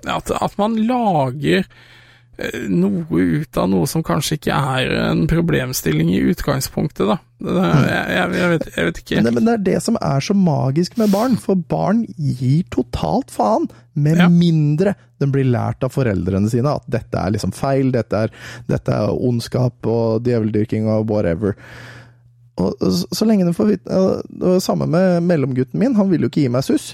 at, 0.04 0.30
at 0.36 0.56
man 0.60 0.74
lager 0.84 1.62
eh, 1.64 2.64
noe 2.68 3.04
ut 3.40 3.56
av 3.60 3.70
noe 3.72 3.86
som 3.88 4.02
kanskje 4.04 4.36
ikke 4.38 4.56
er 4.78 4.90
en 5.06 5.22
problemstilling 5.30 6.10
i 6.12 6.20
utgangspunktet, 6.32 7.06
da. 7.08 7.16
Jeg, 7.44 7.86
jeg, 8.08 8.28
jeg, 8.38 8.50
vet, 8.54 8.66
jeg 8.76 8.86
vet 8.88 8.98
ikke. 9.02 9.16
Men 9.18 9.26
det, 9.26 9.32
men 9.36 9.48
det 9.48 9.54
er 9.58 9.64
det 9.66 9.78
som 9.84 9.96
er 10.00 10.22
så 10.24 10.36
magisk 10.36 10.94
med 11.00 11.10
barn, 11.12 11.34
for 11.40 11.58
barn 11.72 12.04
gir 12.16 12.62
totalt 12.72 13.32
faen. 13.34 13.66
Med 13.94 14.18
Ja. 14.18 14.26
mindre 14.32 14.94
de 15.22 15.28
blir 15.30 15.46
lært 15.46 15.84
av 15.86 15.92
foreldrene 15.94 16.48
sine 16.50 16.72
at 16.74 16.86
dette 16.90 17.14
er 17.20 17.30
liksom 17.36 17.52
feil, 17.54 17.92
dette 17.94 18.24
er, 18.26 18.32
dette 18.66 18.90
er 18.96 19.12
ondskap 19.14 19.86
og 19.86 20.24
djeveldyrking 20.26 20.88
og 20.90 21.06
whatever. 21.12 21.54
Og 22.60 22.76
så, 22.80 23.08
så 23.10 23.26
lenge 23.26 23.46
de 23.48 23.52
får 23.56 23.66
vite 23.72 23.96
Det 24.30 24.44
var 24.46 24.60
samme 24.62 24.86
med 24.86 25.24
mellomgutten 25.26 25.80
min, 25.80 25.96
han 25.98 26.06
ville 26.12 26.28
jo 26.28 26.30
ikke 26.30 26.44
gi 26.44 26.52
meg 26.54 26.62
suss. 26.66 26.92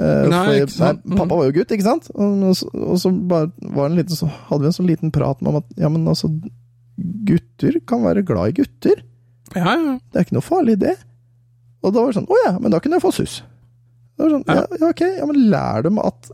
Uh, 0.00 0.26
Nei? 0.32 0.62
Nei, 0.64 0.94
pappa 1.18 1.36
var 1.36 1.44
jo 1.50 1.54
gutt, 1.58 1.70
ikke 1.76 1.84
sant? 1.86 2.08
Og, 2.14 2.40
og, 2.48 2.56
så- 2.56 2.70
og 2.74 2.96
så, 3.02 3.10
bare 3.30 3.50
var 3.76 3.90
en 3.90 3.98
liten, 4.00 4.16
så 4.16 4.26
hadde 4.48 4.64
vi 4.64 4.70
en 4.70 4.76
sånn 4.78 4.88
liten 4.88 5.12
prat 5.14 5.42
om 5.46 5.58
at 5.60 5.68
ja, 5.78 5.90
men 5.92 6.08
altså, 6.08 6.30
gutter 7.28 7.78
kan 7.88 8.02
være 8.04 8.24
glad 8.26 8.50
i 8.52 8.56
gutter. 8.62 9.02
Ja, 9.54 9.74
ja. 9.76 9.94
Det 10.10 10.18
er 10.20 10.26
ikke 10.26 10.38
noe 10.38 10.46
farlig, 10.46 10.78
det. 10.82 10.96
Og 11.84 11.94
da 11.94 12.02
var 12.02 12.10
det 12.12 12.18
sånn, 12.20 12.28
å 12.30 12.40
ja, 12.46 12.52
men 12.60 12.72
da 12.74 12.80
kunne 12.82 12.98
jeg 12.98 13.04
få 13.06 13.12
sus. 13.14 13.38
Var 14.20 14.34
sånn, 14.34 14.44
ja. 14.48 14.58
Ja. 14.62 14.80
ja, 14.82 14.90
ok, 14.92 15.02
ja, 15.20 15.26
men 15.30 15.40
lær 15.52 15.86
dem 15.86 16.00
at 16.02 16.30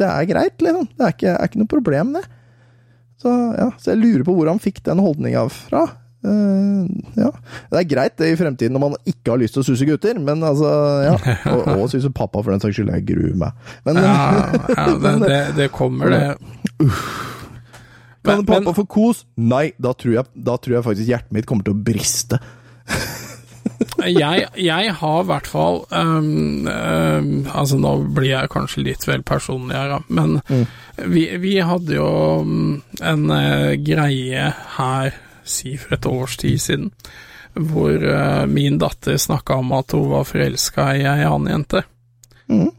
det 0.00 0.06
er 0.10 0.26
greit, 0.30 0.56
liksom. 0.62 0.88
Det 0.98 1.06
er 1.08 1.14
ikke, 1.16 1.34
er 1.38 1.48
ikke 1.50 1.62
noe 1.62 1.70
problem, 1.70 2.12
det. 2.18 2.24
Så 3.22 3.30
ja, 3.56 3.68
så 3.78 3.92
jeg 3.94 4.00
lurer 4.02 4.24
på 4.26 4.34
hvor 4.36 4.50
han 4.50 4.60
fikk 4.62 4.82
den 4.86 5.00
holdninga 5.02 5.44
fra. 5.54 5.84
Eh, 6.24 6.84
ja. 7.20 7.30
Det 7.70 7.80
er 7.80 7.88
greit 7.90 8.16
det 8.20 8.30
i 8.32 8.38
fremtiden 8.40 8.72
når 8.76 8.82
man 8.86 8.96
ikke 9.04 9.34
har 9.34 9.40
lyst 9.42 9.56
til 9.58 9.64
å 9.64 9.66
suse 9.68 9.88
gutter, 9.88 10.18
men 10.22 10.44
altså, 10.46 10.70
ja. 11.04 11.16
Og, 11.54 11.66
og 11.74 11.90
suse 11.92 12.10
pappa, 12.14 12.40
for 12.42 12.54
den 12.54 12.62
saks 12.64 12.78
skyld. 12.78 12.92
Jeg 12.96 13.06
gruer 13.12 13.36
meg. 13.44 13.66
Men, 13.86 14.00
ja, 14.00 14.14
ja 14.78 14.86
det, 15.04 15.14
det, 15.26 15.42
det 15.58 15.68
kommer, 15.74 16.14
det. 16.14 16.22
kan 18.24 18.40
Men- 18.40 18.46
pappa 18.48 18.70
men- 18.70 18.78
få 18.80 18.86
kos? 18.88 19.24
Nei, 19.36 19.66
da 19.78 19.92
tror, 19.92 20.18
jeg, 20.20 20.32
da 20.34 20.56
tror 20.56 20.78
jeg 20.78 20.88
faktisk 20.88 21.12
hjertet 21.12 21.36
mitt 21.36 21.46
kommer 21.50 21.66
til 21.66 21.76
å 21.76 21.82
briste. 21.90 22.40
jeg, 24.04 24.46
jeg 24.60 24.94
har 24.98 25.20
i 25.22 25.26
hvert 25.28 25.46
fall 25.48 25.78
um, 25.88 26.66
um, 26.68 27.28
Altså, 27.48 27.78
nå 27.80 27.92
blir 28.16 28.30
jeg 28.34 28.50
kanskje 28.52 28.84
litt 28.84 29.06
vel 29.08 29.22
personlig 29.26 29.76
her, 29.78 29.94
men 30.08 30.38
men 30.48 30.66
vi, 31.10 31.24
vi 31.40 31.54
hadde 31.64 31.96
jo 31.96 32.08
um, 32.44 32.82
en 33.02 33.24
uh, 33.32 33.72
greie 33.80 34.50
her, 34.76 35.16
si 35.44 35.76
for 35.80 35.96
et 35.96 36.06
års 36.08 36.36
tid 36.40 36.60
siden, 36.60 36.90
hvor 37.54 37.94
uh, 38.02 38.44
min 38.50 38.78
datter 38.82 39.18
snakka 39.20 39.60
om 39.62 39.72
at 39.76 39.94
hun 39.94 40.10
var 40.10 40.26
forelska 40.28 40.88
i 40.98 41.04
ei 41.06 41.26
annen 41.28 41.52
jente. 41.52 41.84
Mm. 42.50 42.70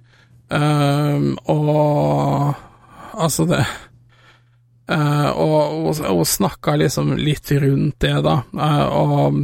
Um, 0.45 1.29
og 1.49 2.53
altså 3.15 3.47
det 3.49 3.63
uh, 4.91 5.29
og, 5.31 5.95
og 6.11 6.25
snakka 6.27 6.75
liksom 6.81 7.15
litt 7.17 7.51
rundt 7.51 7.99
det, 8.03 8.17
da. 8.25 8.41
Uh, 8.53 8.85
og, 8.99 9.39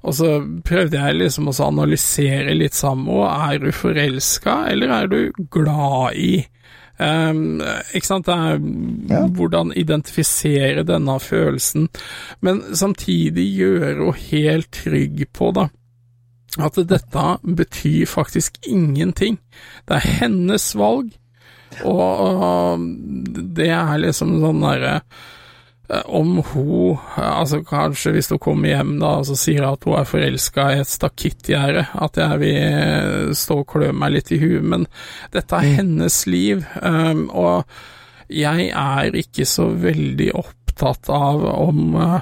og 0.00 0.14
så 0.14 0.30
prøvde 0.64 1.00
jeg 1.00 1.18
liksom 1.18 1.50
å 1.50 1.56
analysere 1.66 2.54
litt 2.56 2.76
sammen. 2.78 3.10
Og 3.12 3.26
er 3.26 3.60
du 3.62 3.72
forelska, 3.74 4.62
eller 4.72 4.94
er 5.00 5.10
du 5.10 5.20
glad 5.52 6.16
i? 6.16 6.32
Um, 6.98 7.60
ikke 7.94 8.06
sant? 8.06 8.26
Det 8.26 8.34
er 8.34 8.58
Ja. 9.08 9.26
hvordan 9.28 9.72
identifisere 9.76 10.82
denne 10.82 11.20
følelsen, 11.20 11.88
men 12.40 12.62
samtidig 12.74 13.46
gjøre 13.54 13.94
henne 13.94 14.12
helt 14.30 14.70
trygg 14.72 15.26
på, 15.32 15.52
da. 15.54 15.68
at 16.58 16.74
dette 16.74 17.38
betyr 17.44 18.06
faktisk 18.06 18.58
ingenting. 18.66 19.38
Det 19.86 19.96
er 19.96 20.08
hennes 20.22 20.74
valg, 20.74 21.12
og, 21.84 22.80
det 23.54 23.68
er 23.68 23.98
liksom 23.98 24.40
sånn 24.42 24.64
derre 24.64 25.02
om 25.88 26.42
hun, 26.52 26.98
altså 27.16 27.62
kanskje 27.64 28.12
hvis 28.12 28.28
hun 28.34 28.40
kommer 28.44 28.74
hjem 28.74 28.96
da, 29.00 29.14
og 29.20 29.28
så 29.28 29.36
sier 29.40 29.64
at 29.68 29.86
hun 29.88 29.96
er 29.96 30.08
forelska 30.08 30.66
i 30.74 30.80
et 30.82 30.90
stakittgjerde, 30.90 31.86
at 31.96 32.20
jeg 32.20 32.42
vil 32.42 32.58
eh, 32.60 33.36
stå 33.36 33.62
og 33.62 33.70
klø 33.72 33.92
meg 33.96 34.18
litt 34.18 34.32
i 34.36 34.40
huet, 34.42 34.66
men 34.68 34.84
dette 35.32 35.56
er 35.56 35.78
hennes 35.80 36.18
liv, 36.28 36.66
og 37.32 37.64
jeg 38.28 38.68
er 38.76 39.16
ikke 39.16 39.46
så 39.48 39.70
veldig 39.72 40.28
opptatt 40.36 41.08
av 41.12 41.44
om, 41.48 41.82
eh, 41.96 42.20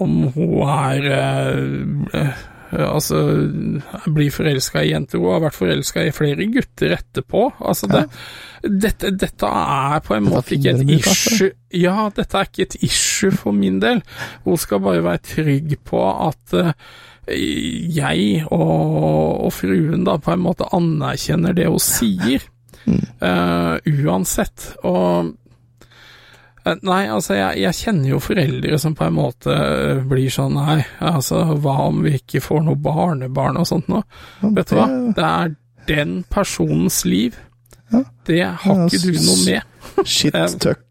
om 0.00 0.16
hun 0.34 0.56
er 0.64 1.10
eh, 1.12 2.20
eh, 2.20 2.44
Altså, 2.82 3.20
blir 4.10 4.32
forelska 4.34 4.82
i 4.82 4.90
jenter. 4.92 5.20
Hun 5.22 5.34
har 5.34 5.44
vært 5.46 5.58
forelska 5.58 6.04
i 6.04 6.12
flere 6.14 6.48
gutter 6.50 6.96
etterpå. 6.96 7.46
Altså, 7.60 7.88
det, 7.90 8.04
dette, 8.64 9.12
dette 9.20 9.50
er 9.50 10.04
på 10.04 10.16
en 10.16 10.28
måte 10.28 10.56
ikke 10.56 10.74
et 10.74 10.94
issue 10.98 11.50
Ja, 11.74 12.08
dette 12.14 12.38
er 12.38 12.48
ikke 12.48 12.68
et 12.68 12.78
issue 12.86 13.34
for 13.34 13.56
min 13.56 13.80
del. 13.82 14.02
Hun 14.46 14.60
skal 14.60 14.82
bare 14.84 15.04
være 15.04 15.24
trygg 15.34 15.76
på 15.86 16.02
at 16.06 16.56
uh, 16.58 16.72
jeg 17.28 18.44
og, 18.52 19.46
og 19.46 19.52
fruen 19.56 20.04
da 20.06 20.18
på 20.20 20.34
en 20.34 20.44
måte 20.44 20.68
anerkjenner 20.76 21.56
det 21.56 21.70
hun 21.70 21.80
sier, 21.82 22.44
uh, 22.86 23.78
uansett. 23.80 24.74
Og 24.84 25.32
eh, 25.32 25.32
Nei, 26.64 27.02
altså, 27.12 27.34
jeg, 27.36 27.58
jeg 27.60 27.76
kjenner 27.76 28.08
jo 28.14 28.18
foreldre 28.24 28.78
som 28.80 28.94
på 28.96 29.04
en 29.04 29.16
måte 29.18 29.52
eh, 29.52 29.98
blir 30.08 30.30
sånn 30.32 30.54
Nei, 30.56 30.78
altså, 31.04 31.42
hva 31.60 31.74
om 31.90 31.98
vi 32.06 32.14
ikke 32.16 32.40
får 32.40 32.62
noe 32.64 32.80
barnebarn 32.80 33.58
og 33.60 33.66
sånt 33.68 33.90
noe? 33.92 34.06
Vet 34.40 34.72
du 34.72 34.78
hva? 34.78 34.86
Det 35.16 35.26
er 35.28 35.52
den 35.90 36.14
personens 36.32 37.02
liv. 37.04 37.36
Ja. 37.92 38.00
Det 38.24 38.40
har 38.64 38.78
Ja, 38.80 38.86
ikke 38.88 39.02
du 39.04 39.18
noe 39.20 39.38
med. 39.44 39.73
Shit, 40.04 40.34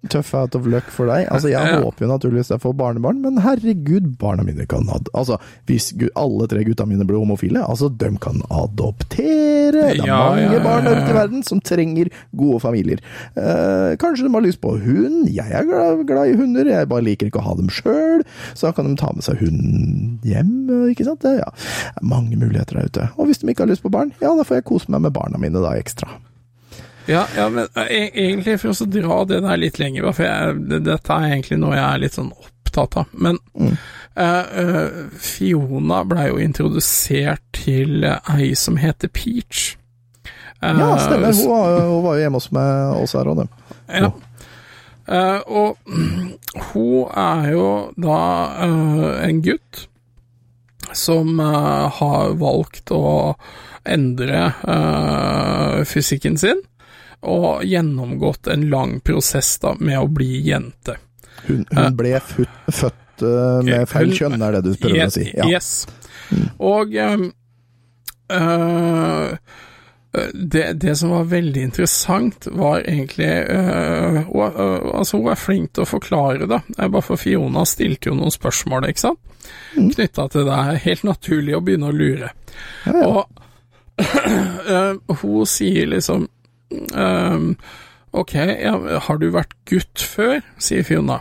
tøff 0.09 0.33
out 0.37 0.55
of 0.55 0.65
luck 0.71 0.87
for 0.93 1.09
deg. 1.11 1.27
Altså, 1.27 1.49
jeg 1.51 1.59
Ja. 1.73 1.81
håper 1.83 2.05
jo 2.05 2.11
naturligvis 2.11 2.49
jeg 2.53 2.61
får 2.63 2.73
barnebarn, 2.79 3.21
men 3.21 3.37
herregud, 3.43 4.17
barna 4.17 4.43
mine 4.47 4.65
kan 4.69 4.87
ad 4.89 5.09
Altså, 5.13 5.37
hvis 5.67 5.91
alle 6.15 6.47
tre 6.47 6.63
gutta 6.63 6.85
mine 6.87 7.05
blir 7.05 7.19
homofile, 7.19 7.61
altså, 7.67 7.89
de 7.91 8.09
kan 8.23 8.41
adoptere! 8.49 9.71
Det 9.73 9.99
er 9.99 10.05
Ja, 10.07 10.17
mange 10.29 10.41
ja, 10.45 10.53
ja, 10.53 10.63
barn 10.63 10.87
ute 10.87 11.09
i 11.11 11.13
verden 11.17 11.43
som 11.43 11.59
trenger 11.59 12.09
gode 12.35 12.59
familier. 12.63 12.99
Eh, 13.35 13.95
kanskje 13.99 14.23
de 14.27 14.33
har 14.33 14.41
lyst 14.45 14.61
på 14.61 14.73
hund? 14.79 15.27
Jeg 15.33 15.51
er 15.51 15.63
glad, 15.67 16.05
glad 16.07 16.31
i 16.33 16.37
hunder, 16.39 16.65
jeg 16.65 16.89
bare 16.89 17.03
liker 17.03 17.27
ikke 17.27 17.41
å 17.41 17.47
ha 17.49 17.55
dem 17.59 17.67
sjøl. 17.69 18.23
Så 18.53 18.67
da 18.69 18.71
kan 18.77 18.87
de 18.87 18.95
ta 18.99 19.11
med 19.13 19.23
seg 19.23 19.39
hunden 19.43 20.19
hjem, 20.23 20.53
ikke 20.93 21.05
sant? 21.05 21.21
Det, 21.23 21.37
ja. 21.39 21.49
det 21.51 22.03
er 22.03 22.07
mange 22.07 22.35
muligheter 22.39 22.79
der 22.79 22.85
ute. 22.91 23.09
Og 23.17 23.27
hvis 23.27 23.39
de 23.43 23.47
ikke 23.51 23.65
har 23.65 23.71
lyst 23.73 23.83
på 23.83 23.91
barn, 23.93 24.13
ja, 24.21 24.33
da 24.35 24.43
får 24.47 24.61
jeg 24.61 24.69
kose 24.69 24.89
meg 24.93 25.01
med 25.01 25.13
barna 25.13 25.37
mine 25.41 25.59
da 25.63 25.75
ekstra. 25.79 26.07
Ja, 27.07 27.25
ja, 27.35 27.49
men 27.49 27.67
e- 27.75 28.11
egentlig 28.13 28.59
for 28.61 28.69
å 28.71 28.85
dra 28.89 29.23
det 29.27 29.41
der 29.43 29.57
litt 29.59 29.79
lenger, 29.79 30.11
for 30.13 30.23
jeg, 30.23 30.55
det- 30.69 30.83
dette 30.85 31.11
er 31.17 31.29
egentlig 31.35 31.59
noe 31.59 31.75
jeg 31.75 31.83
er 31.93 31.99
litt 32.05 32.13
sånn 32.15 32.31
opptatt 32.31 32.97
av. 32.97 33.05
Men 33.13 33.37
Mm. 33.59 33.77
eh, 34.15 35.09
Fiona 35.19 36.03
blei 36.05 36.27
jo 36.29 36.37
introdusert 36.39 37.41
til 37.51 38.03
eh, 38.03 38.19
ei 38.37 38.53
som 38.55 38.77
heter 38.77 39.07
Peach. 39.09 39.75
Uh, 40.63 40.79
Ja, 40.79 40.97
stemmer. 40.97 41.33
Hun 41.35 41.49
var, 41.49 41.79
hun 41.81 42.03
var 42.03 42.15
jo 42.15 42.21
hjemme 42.23 42.39
hos 42.39 42.51
meg 42.55 43.01
oss 43.03 43.13
her 43.17 43.25
òg, 43.27 43.41
det. 43.41 43.47
Ja. 43.99 44.11
Uh, 45.05 45.41
og 45.47 45.77
hun 46.71 47.09
er 47.11 47.49
jo 47.51 47.65
da 47.99 48.19
en 49.27 49.41
gutt 49.43 49.87
som 50.93 51.39
har 51.39 52.33
valgt 52.39 52.91
å 52.95 53.35
endre 53.85 54.53
fysikken 55.89 56.37
sin, 56.39 56.61
og 57.23 57.63
gjennomgått 57.63 58.47
en 58.51 58.67
lang 58.69 58.99
prosess 58.99 59.55
da 59.63 59.73
med 59.79 59.99
å 59.99 60.07
bli 60.11 60.41
jente. 60.47 60.97
Hun, 61.47 61.65
hun 61.71 61.97
ble 61.97 62.17
født, 62.19 63.23
eh, 63.23 63.59
med 63.67 63.89
feil 63.91 64.13
kjønn, 64.15 64.41
er 64.41 64.57
det 64.57 64.63
du 64.67 64.73
prøver 64.79 65.07
å 65.07 65.13
si? 65.13 65.27
Ja. 65.31 65.47
Yes. 65.49 65.85
Og 66.63 66.95
ehm, 66.95 67.29
øh, 68.31 69.35
det, 70.33 70.65
det 70.83 70.95
som 70.95 71.09
var 71.09 71.23
veldig 71.31 71.61
interessant, 71.69 72.47
var 72.51 72.83
egentlig 72.85 73.31
øh, 73.49 74.19
hun, 74.29 74.59
Altså, 74.93 75.17
hun 75.17 75.31
er 75.31 75.39
flink 75.39 75.73
til 75.73 75.87
å 75.87 75.89
forklare 75.89 76.47
det. 76.49 76.61
Bare 76.77 77.01
for 77.01 77.19
Fiona 77.19 77.65
stilte 77.65 78.11
jo 78.11 78.17
noen 78.19 78.33
spørsmål, 78.33 78.91
ikke 78.91 79.07
sant? 79.07 79.23
Knytta 79.73 80.27
til 80.31 80.45
det 80.47 80.59
er 80.59 80.83
helt 80.85 81.07
naturlig 81.07 81.57
å 81.57 81.63
begynne 81.65 81.89
å 81.89 81.97
lure. 81.97 82.29
Ja, 82.85 82.93
ja. 82.93 83.07
Og 83.09 83.41
øh, 84.69 85.17
hun 85.23 85.49
sier 85.49 85.89
liksom 85.89 86.27
øhm, 86.95 87.55
Ok, 88.13 88.35
ja, 88.37 88.73
har 89.07 89.17
du 89.17 89.31
vært 89.33 89.55
gutt 89.65 90.03
før? 90.05 90.41
sier 90.61 90.83
Fiona. 90.85 91.15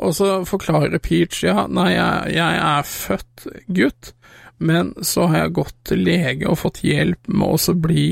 Og 0.00 0.14
så 0.16 0.30
forklarer 0.48 0.96
Peach 1.04 1.42
ja, 1.44 1.66
nei, 1.68 1.90
jeg, 1.92 2.30
jeg 2.38 2.60
er 2.64 2.86
født 2.88 3.44
gutt, 3.76 4.14
men 4.60 4.94
så 5.04 5.26
har 5.28 5.42
jeg 5.44 5.54
gått 5.58 5.76
til 5.90 6.00
lege 6.06 6.48
og 6.48 6.56
fått 6.62 6.80
hjelp 6.84 7.28
med 7.28 7.52
å 7.68 7.74
bli 7.76 8.06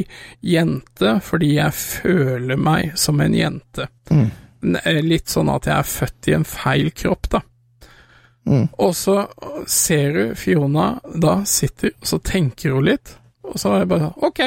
jente, 0.44 1.14
fordi 1.24 1.54
jeg 1.56 1.72
føler 1.78 2.61
meg 2.61 2.92
som 3.00 3.20
en 3.24 3.36
jente. 3.36 3.88
Mm. 4.12 4.28
Eh, 4.84 5.00
Litt 5.04 5.32
sånn 5.32 5.48
at 5.52 5.68
jeg 5.70 5.76
er 5.78 5.88
født 5.88 6.28
i 6.28 6.36
en 6.36 6.44
feil 6.48 6.92
kropp, 6.92 7.30
da. 7.32 7.40
Mm. 8.48 8.68
Og 8.80 8.92
så 8.96 9.22
ser 9.68 10.12
du 10.16 10.22
Fiona 10.36 10.90
da 11.16 11.38
sitter, 11.48 11.96
og 12.00 12.09
så 12.12 12.20
tenker 12.24 12.76
hun 12.76 12.84
litt, 12.92 13.16
og 13.48 13.56
så 13.61 13.72
er 13.76 13.84
det 13.86 13.90
bare 13.94 14.09
sånn, 14.11 14.24
ok, 14.28 14.40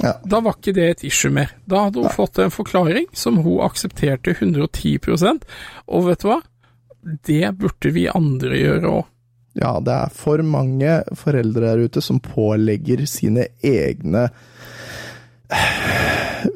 Ja. 0.00 0.14
da 0.24 0.40
var 0.40 0.56
ikke 0.56 0.72
det 0.74 0.86
et 0.88 1.04
issue 1.04 1.30
mer. 1.34 1.50
Da 1.68 1.84
hadde 1.86 2.00
hun 2.00 2.14
fått 2.14 2.38
en 2.40 2.52
forklaring 2.54 3.10
som 3.12 3.36
hun 3.44 3.60
aksepterte 3.66 4.32
110% 4.34 5.44
og 5.86 6.06
vet 6.08 6.24
du 6.24 6.30
hva? 6.30 6.40
Det 7.26 7.50
burde 7.58 7.90
vi 7.92 8.06
andre 8.08 8.56
gjøre 8.56 8.94
òg. 9.00 9.04
ja, 9.58 9.74
det 9.84 9.92
er 9.92 10.14
for 10.16 10.40
mange 10.46 11.02
foreldre 11.18 11.74
der 11.74 11.84
ute 11.88 12.00
som 12.00 12.22
pålegger 12.24 13.04
sine 13.10 13.50
egne 13.62 14.30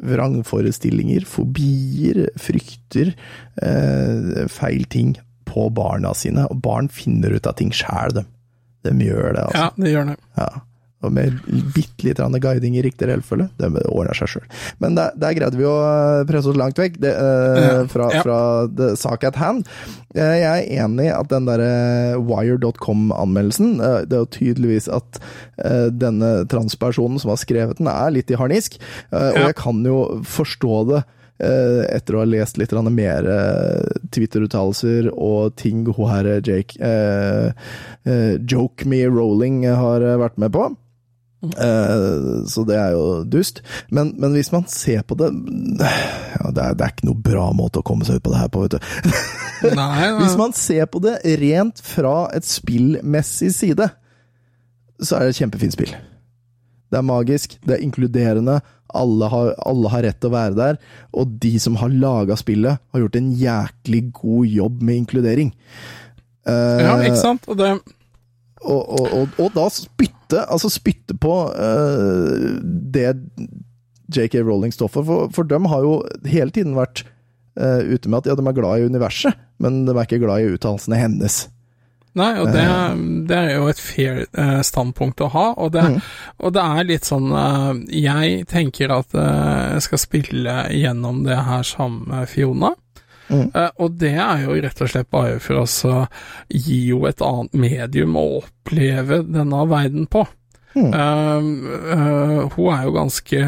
vrangforestillinger, 0.03 1.27
fobier, 1.29 2.29
frykter, 2.41 3.13
eh, 3.63 4.47
feil 4.49 4.85
ting 4.85 5.17
på 5.45 5.69
barna 5.71 6.15
sine. 6.15 6.47
Og 6.51 6.61
barn 6.63 6.89
finner 6.89 7.37
ut 7.37 7.47
av 7.47 7.57
ting 7.59 7.73
sjæl, 7.75 8.15
de. 8.17 8.25
De 8.87 8.95
gjør 9.05 9.35
det, 9.35 9.45
altså. 9.49 9.63
Ja, 9.67 9.71
det 9.77 9.93
gjør 9.93 10.11
det. 10.13 10.17
Ja. 10.39 10.49
Og 11.07 11.13
med 11.15 11.37
bitte 11.75 12.07
litt 12.07 12.19
grann 12.21 12.37
guiding 12.43 12.77
i 12.79 12.83
riktig 12.85 13.09
rekkefølge, 13.11 13.49
det 13.61 13.71
ordner 13.89 14.17
seg 14.19 14.33
sjøl. 14.35 14.47
Men 14.83 14.97
der, 14.99 15.15
der 15.17 15.37
greide 15.39 15.59
vi 15.61 15.67
å 15.69 15.77
eh, 15.87 16.25
presse 16.29 16.51
oss 16.51 16.59
langt 16.59 16.79
vekk 16.81 16.99
det, 17.05 17.13
eh, 17.15 17.83
fra, 17.93 18.11
fra 18.25 18.39
det, 18.67 18.93
sak 19.01 19.25
at 19.29 19.39
hand. 19.41 19.67
Eh, 20.17 20.37
jeg 20.43 20.47
er 20.67 20.85
enig 20.85 21.09
at 21.15 21.31
den 21.33 21.47
derre 21.49 22.19
wire.com-anmeldelsen 22.27 23.77
eh, 23.81 23.99
Det 24.09 24.17
er 24.19 24.25
jo 24.25 24.31
tydeligvis 24.39 24.89
at 24.93 25.21
eh, 25.63 25.89
denne 25.95 26.33
transpersonen 26.51 27.21
som 27.23 27.33
har 27.35 27.41
skrevet 27.43 27.81
den, 27.81 27.91
er 27.91 28.15
litt 28.15 28.33
i 28.33 28.39
harnisk. 28.41 28.79
Eh, 29.13 29.31
og 29.35 29.43
jeg 29.49 29.59
kan 29.63 29.85
jo 29.87 30.01
forstå 30.27 30.81
det. 30.93 31.05
eh, 31.39 31.83
etter 31.97 32.17
å 32.17 32.23
ha 32.23 32.29
lest 32.29 32.57
litt 32.61 32.73
mer 32.89 33.27
eh, 33.29 33.99
Twitter-uttalelser 34.15 35.11
og 35.13 35.57
ting 35.61 35.85
hun 35.87 36.09
her 36.11 36.29
eh, 36.37 36.41
Jake 36.45 36.81
eh, 36.81 37.53
eh, 38.09 38.35
Joke 38.49 38.89
Me 38.89 39.03
Rolling 39.07 39.65
har 39.69 40.01
eh, 40.01 40.17
vært 40.21 40.39
med 40.41 40.55
på. 40.57 40.71
Eh, 41.55 42.47
så 42.51 42.65
det 42.69 42.77
er 42.81 42.95
jo 42.97 43.05
dust. 43.31 43.63
Men, 43.95 44.15
men 44.21 44.35
hvis 44.37 44.51
man 44.55 44.67
ser 44.71 45.03
på 45.07 45.17
det 45.21 45.29
ja, 45.31 46.51
det, 46.51 46.63
er, 46.63 46.75
det 46.77 46.85
er 46.87 46.93
ikke 46.95 47.09
noe 47.11 47.23
bra 47.29 47.47
måte 47.57 47.81
å 47.83 47.87
komme 47.87 48.07
seg 48.09 48.19
ut 48.21 48.25
på 48.27 48.33
det 48.35 48.41
her 48.43 48.51
på, 48.53 48.65
vet 48.67 48.77
du. 48.77 49.73
Nei, 49.77 50.11
Hvis 50.23 50.37
man 50.39 50.53
ser 50.57 50.89
på 50.93 51.01
det 51.05 51.19
rent 51.41 51.81
fra 51.85 52.27
et 52.37 52.47
spillmessig 52.49 53.53
side, 53.57 53.89
så 55.03 55.19
er 55.19 55.27
det 55.29 55.35
et 55.37 55.43
kjempefint 55.43 55.77
spill. 55.77 55.93
Det 56.87 57.01
er 57.01 57.07
magisk, 57.07 57.57
det 57.67 57.77
er 57.77 57.83
inkluderende, 57.85 58.61
alle 58.97 59.29
har, 59.29 59.49
alle 59.67 59.91
har 59.91 60.05
rett 60.07 60.21
til 60.23 60.31
å 60.31 60.37
være 60.37 60.55
der, 60.57 60.77
og 61.19 61.33
de 61.43 61.57
som 61.61 61.75
har 61.81 61.91
laga 61.93 62.37
spillet, 62.39 62.79
har 62.95 63.03
gjort 63.03 63.19
en 63.19 63.33
jæklig 63.37 64.03
god 64.17 64.47
jobb 64.55 64.85
med 64.87 65.01
inkludering. 65.03 65.51
Eh, 66.47 66.81
Ja, 66.87 66.95
ikke 67.03 67.19
sant? 67.19 67.49
Og 67.51 67.59
det 67.59 67.73
og, 68.67 68.83
og, 69.01 69.09
og, 69.15 69.41
og 69.43 69.53
da 69.57 69.67
spytte, 69.73 70.43
altså 70.43 70.71
spytte 70.73 71.17
på 71.23 71.35
uh, 71.55 72.47
det 72.93 73.15
JK 74.13 74.41
Rowling 74.47 74.75
står 74.75 74.91
for, 74.93 75.07
for, 75.07 75.35
for 75.35 75.49
de 75.51 75.61
har 75.71 75.85
jo 75.87 75.99
hele 76.31 76.55
tiden 76.55 76.77
vært 76.79 77.05
uh, 77.59 77.83
ute 77.87 78.11
med 78.11 78.23
at 78.23 78.31
ja, 78.31 78.39
de 78.39 78.47
er 78.47 78.59
glad 78.59 78.81
i 78.81 78.89
universet, 78.91 79.39
men 79.63 79.85
de 79.87 79.95
er 79.95 80.07
ikke 80.07 80.23
glad 80.23 80.43
i 80.45 80.57
uttalelsene 80.57 81.01
hennes. 81.01 81.45
Nei, 82.17 82.31
og 82.41 82.49
det, 82.49 82.65
det 83.29 83.37
er 83.37 83.51
jo 83.59 83.67
et 83.69 83.81
fair 83.83 84.23
eh, 84.25 84.61
standpunkt 84.65 85.21
å 85.21 85.29
ha, 85.35 85.47
og 85.61 85.75
det, 85.75 85.85
og 86.41 86.55
det 86.57 86.63
er 86.65 86.89
litt 86.89 87.09
sånn 87.09 87.29
eh, 87.29 87.83
Jeg 87.93 88.47
tenker 88.49 88.95
at 88.95 89.13
eh, 89.13 89.65
jeg 89.75 89.85
skal 89.85 90.01
spille 90.01 90.55
gjennom 90.73 91.21
det 91.27 91.37
her 91.37 91.67
sammen 91.67 92.09
med 92.09 92.31
Fiona. 92.33 92.73
Eh, 93.33 93.71
og 93.83 93.99
det 94.01 94.15
er 94.15 94.45
jo 94.45 94.57
rett 94.63 94.83
og 94.83 94.91
slett 94.93 95.11
bare 95.13 95.39
for 95.43 95.63
å 95.65 96.01
gi 96.53 96.81
jo 96.91 97.05
et 97.09 97.23
annet 97.25 97.57
medium 97.59 98.19
å 98.19 98.27
oppleve 98.41 99.23
denne 99.27 99.63
verden 99.71 100.09
på. 100.11 100.27
Mm. 100.77 100.91
Uh, 100.93 101.45
uh, 101.89 102.41
hun 102.53 102.67
er 102.75 102.83
jo 102.85 102.93
ganske 102.93 103.45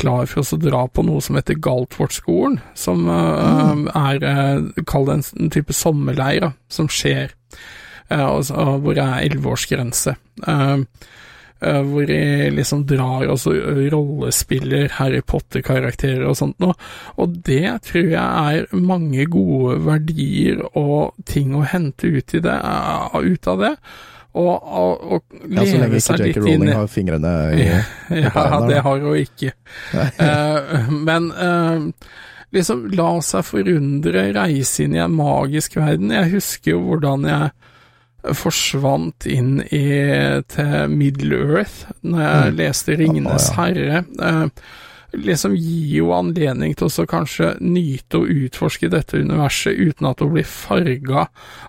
klar 0.00 0.26
for 0.26 0.42
å 0.42 0.58
dra 0.58 0.80
på 0.90 1.04
noe 1.06 1.22
som 1.22 1.38
heter 1.38 1.60
Galtvortskolen, 1.62 2.58
som 2.74 3.04
uh, 3.06 3.70
um, 3.70 3.84
er 3.86 4.18
uh, 4.26 4.82
Kall 4.90 5.06
det 5.06 5.20
en, 5.20 5.52
type 5.54 5.76
sommerleir 5.78 6.42
da, 6.42 6.50
som 6.66 6.90
skjer, 6.90 7.36
uh, 8.10 8.26
og, 8.32 8.50
og 8.50 8.82
hvor 8.82 8.98
det 8.98 9.04
er 9.04 9.28
elleveårsgrense. 9.28 10.16
Uh, 10.42 10.82
hvor 11.62 12.06
de 12.08 12.20
liksom 12.56 12.84
drar 12.88 13.28
og 13.30 13.38
så 13.40 13.52
rollespiller 13.92 14.92
Harry 14.98 15.22
Potter-karakterer 15.26 16.24
og 16.28 16.38
sånt 16.38 16.58
noe. 16.62 16.74
Og 17.22 17.36
det 17.46 17.76
tror 17.88 18.08
jeg 18.14 18.62
er 18.62 18.80
mange 18.82 19.26
gode 19.30 19.78
verdier 19.86 20.64
og 20.72 21.14
ting 21.28 21.54
å 21.54 21.66
hente 21.66 22.10
ut, 22.10 22.34
i 22.34 22.42
det, 22.42 22.56
uh, 22.64 23.20
ut 23.20 23.52
av 23.52 23.62
det. 23.62 23.76
Og, 24.32 24.52
og, 24.56 25.06
og 25.12 25.48
Ja, 25.52 25.64
så 25.68 25.78
lenge 25.82 25.98
ikke 26.00 26.16
J.K. 26.24 26.40
Rowling 26.40 26.72
har 26.72 26.86
fingrene 26.88 27.32
i 27.52 27.64
ja, 28.22 28.30
planen 28.32 28.62
der, 28.64 28.68
det 28.70 28.84
har 28.86 29.02
hun 29.04 29.18
ikke. 29.20 29.52
uh, 29.92 30.92
men 30.96 31.28
uh, 31.36 31.90
liksom 32.56 32.86
la 32.96 33.10
seg 33.24 33.44
forundre, 33.48 34.30
reise 34.36 34.86
inn 34.86 34.96
i 34.96 35.02
en 35.04 35.14
magisk 35.16 35.76
verden. 35.80 36.14
Jeg 36.16 36.32
husker 36.36 36.74
jo 36.74 36.80
hvordan 36.86 37.28
jeg 37.28 37.52
forsvant 38.38 39.26
inn 39.26 39.56
i, 39.74 39.82
til 40.48 40.92
Middle-earth 40.92 41.88
når 42.02 42.20
jeg 42.22 42.52
Mm. 42.52 42.56
leste 42.56 42.96
Ringenes 42.98 43.48
Ja, 43.50 43.54
herre. 43.62 44.04
Eh, 44.22 44.48
liksom 45.12 45.54
gir 45.54 45.96
jo 45.98 46.12
anledning 46.16 46.74
til 46.76 46.86
å 46.88 47.06
kanskje 47.06 47.50
nyte 47.60 48.22
og 48.22 48.30
utforske 48.30 48.88
dette 48.88 49.18
universet 49.20 49.76
uten 49.76 50.06
at 50.08 50.20
hun 50.20 50.32
blir 50.32 50.46
farga 50.48 51.26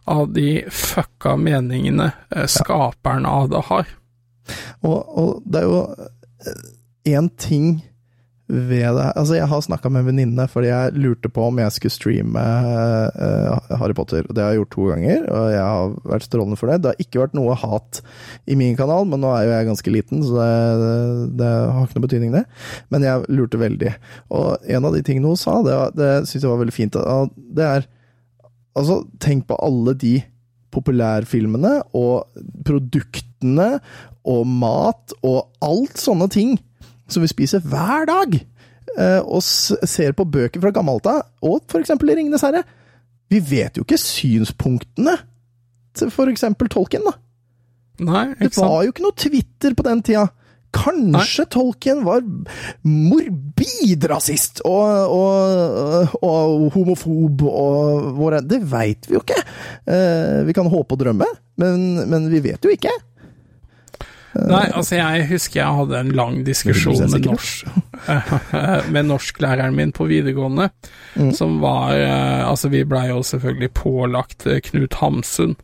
av 0.08 0.30
de 0.34 0.64
fucka 0.70 1.36
meningene 1.36 2.14
eh, 2.32 2.46
skaperen 2.48 3.26
av 3.26 3.50
det 3.50 3.64
har. 3.72 3.86
Og, 4.84 5.18
og 5.18 5.42
det 5.46 5.62
er 5.62 5.68
jo 5.68 5.82
én 7.06 7.30
ting 7.38 7.82
ved 8.48 8.98
det 8.98 9.06
Altså, 9.16 9.36
jeg 9.38 9.48
har 9.48 9.62
snakka 9.64 9.90
med 9.90 10.04
en 10.04 10.10
venninne 10.12 10.46
fordi 10.52 10.68
jeg 10.68 10.96
lurte 11.00 11.30
på 11.32 11.46
om 11.48 11.62
jeg 11.62 11.76
skulle 11.76 11.94
streame 11.96 12.44
uh, 12.44 13.78
Harry 13.80 13.96
Potter. 13.96 14.28
Det 14.28 14.44
har 14.44 14.52
jeg 14.52 14.62
gjort 14.62 14.74
to 14.76 14.88
ganger, 14.92 15.24
og 15.32 15.46
jeg 15.54 15.64
har 15.64 15.96
vært 16.12 16.28
strålende 16.28 16.60
for 16.60 16.72
det. 16.72 16.82
Det 16.84 16.92
har 16.92 17.06
ikke 17.06 17.24
vært 17.24 17.38
noe 17.38 17.56
hat 17.60 18.02
i 18.46 18.58
min 18.60 18.76
kanal, 18.80 19.08
men 19.10 19.24
nå 19.24 19.32
er 19.32 19.48
jo 19.48 19.56
jeg 19.56 19.70
ganske 19.70 19.96
liten, 19.96 20.26
så 20.28 20.36
det, 20.36 20.92
det 21.40 21.50
har 21.50 21.88
ikke 21.88 22.00
noe 22.00 22.08
betydning, 22.08 22.36
det. 22.36 22.44
Men 22.94 23.08
jeg 23.08 23.32
lurte 23.32 23.62
veldig. 23.62 23.96
Og 24.36 24.68
en 24.76 24.90
av 24.90 24.98
de 24.98 25.04
tingene 25.08 25.32
hun 25.32 25.40
sa, 25.40 25.60
det, 25.66 25.80
det 25.96 26.12
syns 26.28 26.42
jeg 26.42 26.52
var 26.52 26.62
veldig 26.66 26.76
fint. 26.76 27.00
Det 27.58 27.68
er 27.72 27.92
Altså, 28.74 29.04
tenk 29.22 29.44
på 29.46 29.54
alle 29.62 29.94
de 30.02 30.16
populærfilmene 30.74 31.76
og 31.94 32.40
produktene 32.66 33.68
og 34.26 34.48
mat 34.50 35.14
og 35.22 35.52
alt 35.62 36.02
sånne 36.02 36.26
ting 36.34 36.56
som 37.14 37.24
vi 37.26 37.30
spiser 37.32 37.64
hver 37.64 38.08
dag, 38.10 38.36
eh, 38.98 39.20
og 39.24 39.44
ser 39.46 40.16
på 40.18 40.26
bøker 40.30 40.62
fra 40.64 40.74
gammelt 40.76 41.08
av, 41.10 41.24
og 41.46 41.62
for 41.72 41.84
eksempel 41.84 42.12
i 42.14 42.18
Ringenes 42.20 42.44
herre. 42.46 42.64
Vi 43.32 43.40
vet 43.40 43.78
jo 43.80 43.86
ikke 43.86 43.98
synspunktene 44.02 45.16
til 45.98 46.10
for 46.14 46.30
eksempel 46.30 46.70
Tolkien, 46.74 47.06
da. 47.06 47.16
Nei, 48.04 48.26
Det 48.34 48.50
ikke 48.50 48.58
sant? 48.58 48.70
var 48.72 48.84
jo 48.88 48.94
ikke 48.94 49.06
noe 49.06 49.22
Twitter 49.22 49.76
på 49.78 49.86
den 49.86 50.02
tida. 50.06 50.28
Kanskje 50.74 51.46
Tolkien 51.54 52.00
var 52.06 52.24
morbid 52.84 54.06
rasist 54.10 54.64
og, 54.66 55.14
og, 55.14 56.16
og 56.26 56.64
homofob 56.74 57.44
og 57.46 58.08
hvor 58.18 58.38
Det 58.42 58.60
veit 58.72 59.06
vi 59.10 59.18
jo 59.18 59.22
ikke. 59.22 59.38
Eh, 59.86 60.42
vi 60.48 60.56
kan 60.58 60.70
håpe 60.74 60.98
og 60.98 61.04
drømme, 61.04 61.28
men, 61.62 61.86
men 62.10 62.26
vi 62.32 62.42
vet 62.50 62.66
jo 62.66 62.74
ikke. 62.74 62.94
Nei, 64.34 64.64
altså 64.74 64.96
jeg 64.98 65.28
husker 65.30 65.60
jeg 65.62 65.78
hadde 65.78 66.00
en 66.00 66.12
lang 66.18 66.40
diskusjon 66.48 66.98
med, 67.12 67.26
norsk, 67.28 67.68
med 68.94 69.06
norsklæreren 69.12 69.76
min 69.78 69.92
på 69.96 70.08
videregående, 70.10 70.70
Mm. 71.16 71.30
som 71.38 71.60
var 71.62 71.92
eh, 71.94 72.42
Altså, 72.50 72.70
vi 72.74 72.80
blei 72.90 73.08
jo 73.12 73.20
selvfølgelig 73.22 73.70
pålagt 73.78 74.48
eh, 74.50 74.58
Knut 74.66 74.94
Hamsun, 74.98 75.56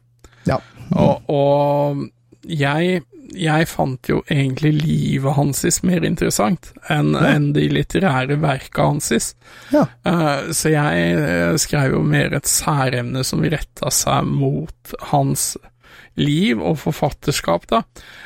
Ja. 0.45 0.59
og, 0.93 1.23
og 1.29 2.03
jeg 2.47 3.01
jeg 3.29 3.67
fant 3.69 4.07
jo 4.09 4.23
egentlig 4.33 4.71
livet 4.81 5.35
hansis 5.37 5.83
mer 5.85 6.01
interessant 6.05 6.71
enn 6.89 7.11
Ja. 7.13 7.27
en 7.35 7.51
de 7.53 7.67
litterære 7.69 8.39
verka 8.41 8.87
hansis. 8.89 9.35
Ja. 9.73 9.83
Eh, 10.05 10.49
så 10.53 10.71
jeg 10.73 11.59
skrev 11.61 11.91
jo 11.93 11.99
mer 12.01 12.33
et 12.33 12.49
særemne 12.49 13.21
som 13.23 13.41
retta 13.45 13.91
seg 13.93 14.25
mot 14.25 14.95
hans 15.11 15.51
liv 16.19 16.61
og 16.61 16.77
forfatterskap, 16.81 17.67
da. 17.69 17.81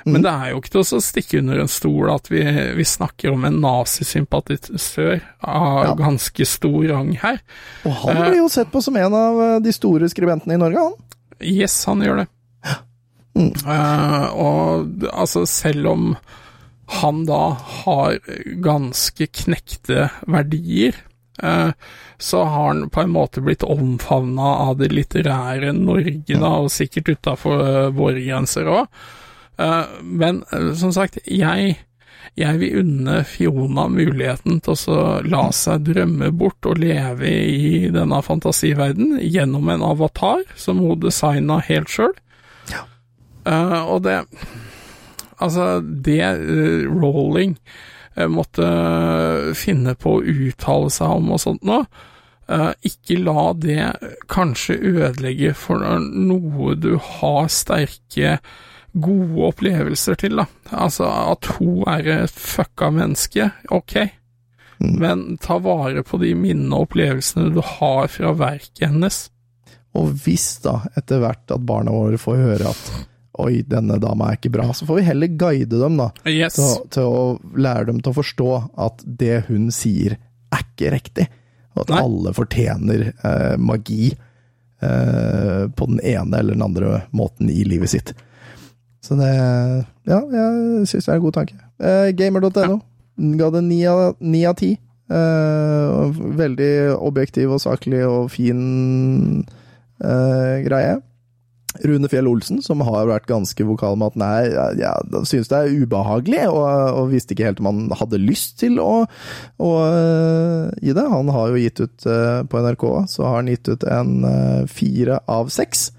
Men 0.05 0.21
mm. 0.21 0.23
det 0.25 0.33
er 0.33 0.51
jo 0.51 0.61
ikke 0.61 0.73
til 0.75 0.83
å 0.83 1.01
stikke 1.03 1.41
under 1.41 1.63
en 1.63 1.71
stol 1.71 2.11
at 2.13 2.29
vi, 2.31 2.43
vi 2.77 2.85
snakker 2.87 3.33
om 3.33 3.47
en 3.47 3.59
nazisympatisør 3.63 5.19
av 5.39 5.79
Ja. 5.83 5.95
ganske 5.99 6.47
stor 6.47 6.79
rang 6.89 7.13
her. 7.21 7.41
Og 7.83 7.97
han 8.05 8.21
blir 8.23 8.39
jo 8.43 8.49
sett 8.51 8.71
på 8.71 8.81
som 8.83 8.97
en 8.97 9.17
av 9.17 9.41
eh, 9.41 9.57
de 9.63 9.73
store 9.75 10.09
skribentene 10.11 10.57
i 10.57 10.61
Norge, 10.61 10.87
han. 10.87 10.95
Yes, 11.43 11.83
han 11.89 12.05
gjør 12.05 12.23
det. 12.23 12.29
Mm. 13.33 13.49
Eh, 13.49 14.25
og 14.37 15.07
altså, 15.09 15.41
selv 15.49 15.87
om 15.89 16.03
han 17.01 17.23
da 17.25 17.55
har 17.81 18.19
ganske 18.61 19.25
knekte 19.41 20.11
verdier, 20.29 20.99
så 21.37 22.43
har 22.43 22.67
han 22.67 22.89
på 22.93 23.01
en 23.01 23.09
måte 23.09 23.41
blitt 23.41 23.63
omfavna 23.65 24.51
av 24.67 24.77
det 24.77 24.91
litterære 24.93 25.71
Norge, 25.73 26.21
da, 26.29 26.51
og 26.61 26.69
sikkert 26.71 27.09
utafor 27.15 27.89
våre 27.97 28.21
grenser 28.21 28.69
òg. 28.69 28.85
men 30.03 30.43
eh, 30.51 30.73
som 30.77 30.93
sagt, 30.93 31.17
jeg 31.25 31.79
jeg 32.39 32.57
vil 32.57 32.79
unne 32.81 33.19
Fiona 33.29 33.85
muligheten 33.91 34.61
til 34.63 34.77
å 34.89 35.21
la 35.27 35.43
seg 35.53 35.83
drømme 35.85 36.31
bort 36.33 36.65
og 36.65 36.79
leve 36.81 37.29
i 37.29 37.89
denne 37.93 38.21
fantasiverden 38.25 39.19
gjennom 39.21 39.69
en 39.69 39.83
avatar 39.85 40.41
som 40.57 40.81
hun 40.81 41.01
designa 41.03 41.59
helt 41.67 41.91
sjøl. 41.93 42.15
og 43.85 44.05
det 44.07 44.23
Altså, 45.43 45.81
det 45.81 46.21
uh, 46.23 46.85
Rolling 46.87 47.57
eh, 47.57 47.91
måtte 48.29 48.67
finne 49.57 49.95
på 49.99 50.17
å 50.17 50.23
uttale 50.23 50.89
seg 50.93 51.15
om 51.17 51.31
og 51.33 51.41
sånt 51.41 51.63
nå, 51.65 51.79
eh, 52.47 52.71
ikke 52.89 53.19
la 53.23 53.53
det 53.57 53.87
kanskje 54.31 54.77
ødelegge 54.77 55.53
for 55.57 55.83
noe 55.99 56.75
du 56.75 56.95
har 56.97 57.47
sterke 57.51 58.37
gode 58.93 59.47
opplevelser 59.49 60.19
til, 60.21 60.37
da. 60.37 60.45
Altså 60.71 61.07
at 61.09 61.55
hun 61.57 61.81
er 61.89 62.11
et 62.23 62.35
fucka 62.37 62.91
menneske, 62.93 63.51
ok, 63.73 63.97
Mm. 64.83 64.99
men 64.99 65.37
ta 65.37 65.59
vare 65.61 66.01
på 66.03 66.17
de 66.19 66.33
minnene 66.35 66.75
og 66.75 66.89
opplevelsene 66.89 67.53
du 67.53 67.61
har 67.63 68.07
fra 68.11 68.33
verket 68.35 68.89
hennes. 68.89 69.29
Og 69.95 70.09
hvis 70.25 70.57
da, 70.63 70.79
etter 70.97 71.21
hvert, 71.21 71.45
at 71.53 71.63
barna 71.63 71.93
våre 71.93 72.17
får 72.19 72.39
høre 72.41 72.71
at 72.73 72.89
oi, 73.41 73.63
denne 73.65 73.97
dama 74.01 74.29
er 74.29 74.37
ikke 74.37 74.51
bra, 74.53 74.67
så 74.77 74.85
får 74.85 74.99
vi 74.99 75.05
heller 75.07 75.31
guide 75.39 75.79
dem, 75.81 75.97
da. 75.97 76.09
Yes. 76.29 76.57
Til, 76.59 76.83
til 76.93 77.07
å 77.09 77.23
lære 77.57 77.87
dem 77.89 78.01
til 78.03 78.13
å 78.13 78.17
forstå 78.19 78.49
at 78.85 79.01
det 79.05 79.45
hun 79.47 79.71
sier, 79.73 80.19
er 80.53 80.61
ikke 80.67 80.93
riktig. 80.93 81.25
Og 81.73 81.87
at 81.87 81.95
Nei. 81.95 82.03
alle 82.05 82.33
fortjener 82.37 83.07
eh, 83.09 83.55
magi 83.57 84.11
eh, 84.13 85.63
på 85.73 85.89
den 85.89 85.99
ene 86.05 86.39
eller 86.39 86.53
den 86.53 86.65
andre 86.65 87.01
måten 87.15 87.49
i 87.49 87.63
livet 87.65 87.89
sitt. 87.95 88.13
Så 89.03 89.17
det 89.19 89.33
Ja, 90.07 90.19
jeg 90.21 90.87
syns 90.87 91.07
det 91.07 91.11
er 91.11 91.17
en 91.17 91.25
god 91.25 91.37
tanke. 91.39 91.57
Eh, 91.81 92.11
Gamer.no 92.15 92.77
ga 93.39 93.49
det 93.53 93.61
ni 93.65 93.81
av 93.89 94.15
ni 94.21 94.43
av 94.49 94.55
ti. 94.61 94.73
Eh, 95.13 96.21
veldig 96.39 96.73
objektiv 96.95 97.53
og 97.53 97.61
saklig 97.61 98.03
og 98.07 98.31
fin 98.33 98.61
eh, 100.01 100.61
greie. 100.65 100.99
Rune 101.81 102.09
Fjell 102.11 102.29
Olsen, 102.29 102.61
som 102.61 102.83
har 102.85 103.07
vært 103.09 103.29
ganske 103.29 103.65
vokal 103.65 103.97
med 103.99 104.13
at 104.13 104.19
nei, 104.21 104.83
han 104.83 105.27
synes 105.29 105.49
det 105.51 105.59
er 105.59 105.77
ubehagelig, 105.83 106.43
og, 106.51 106.67
og 106.99 107.11
visste 107.13 107.33
ikke 107.33 107.47
helt 107.49 107.63
om 107.63 107.71
han 107.71 107.81
hadde 107.97 108.21
lyst 108.21 108.59
til 108.61 108.77
å, 108.83 109.05
å 109.57 109.71
uh, 109.81 110.69
gi 110.83 110.93
det. 110.93 111.07
Han 111.15 111.31
har 111.33 111.49
jo 111.49 111.63
gitt 111.63 111.81
ut 111.81 112.07
uh, 112.09 112.43
på 112.49 112.63
NRK, 112.65 112.87
så 113.09 113.27
har 113.27 113.39
han 113.41 113.51
gitt 113.53 113.71
ut 113.71 113.87
en 113.89 114.13
uh, 114.27 114.61
fire 114.69 115.21
av 115.31 115.49
seks. 115.53 115.92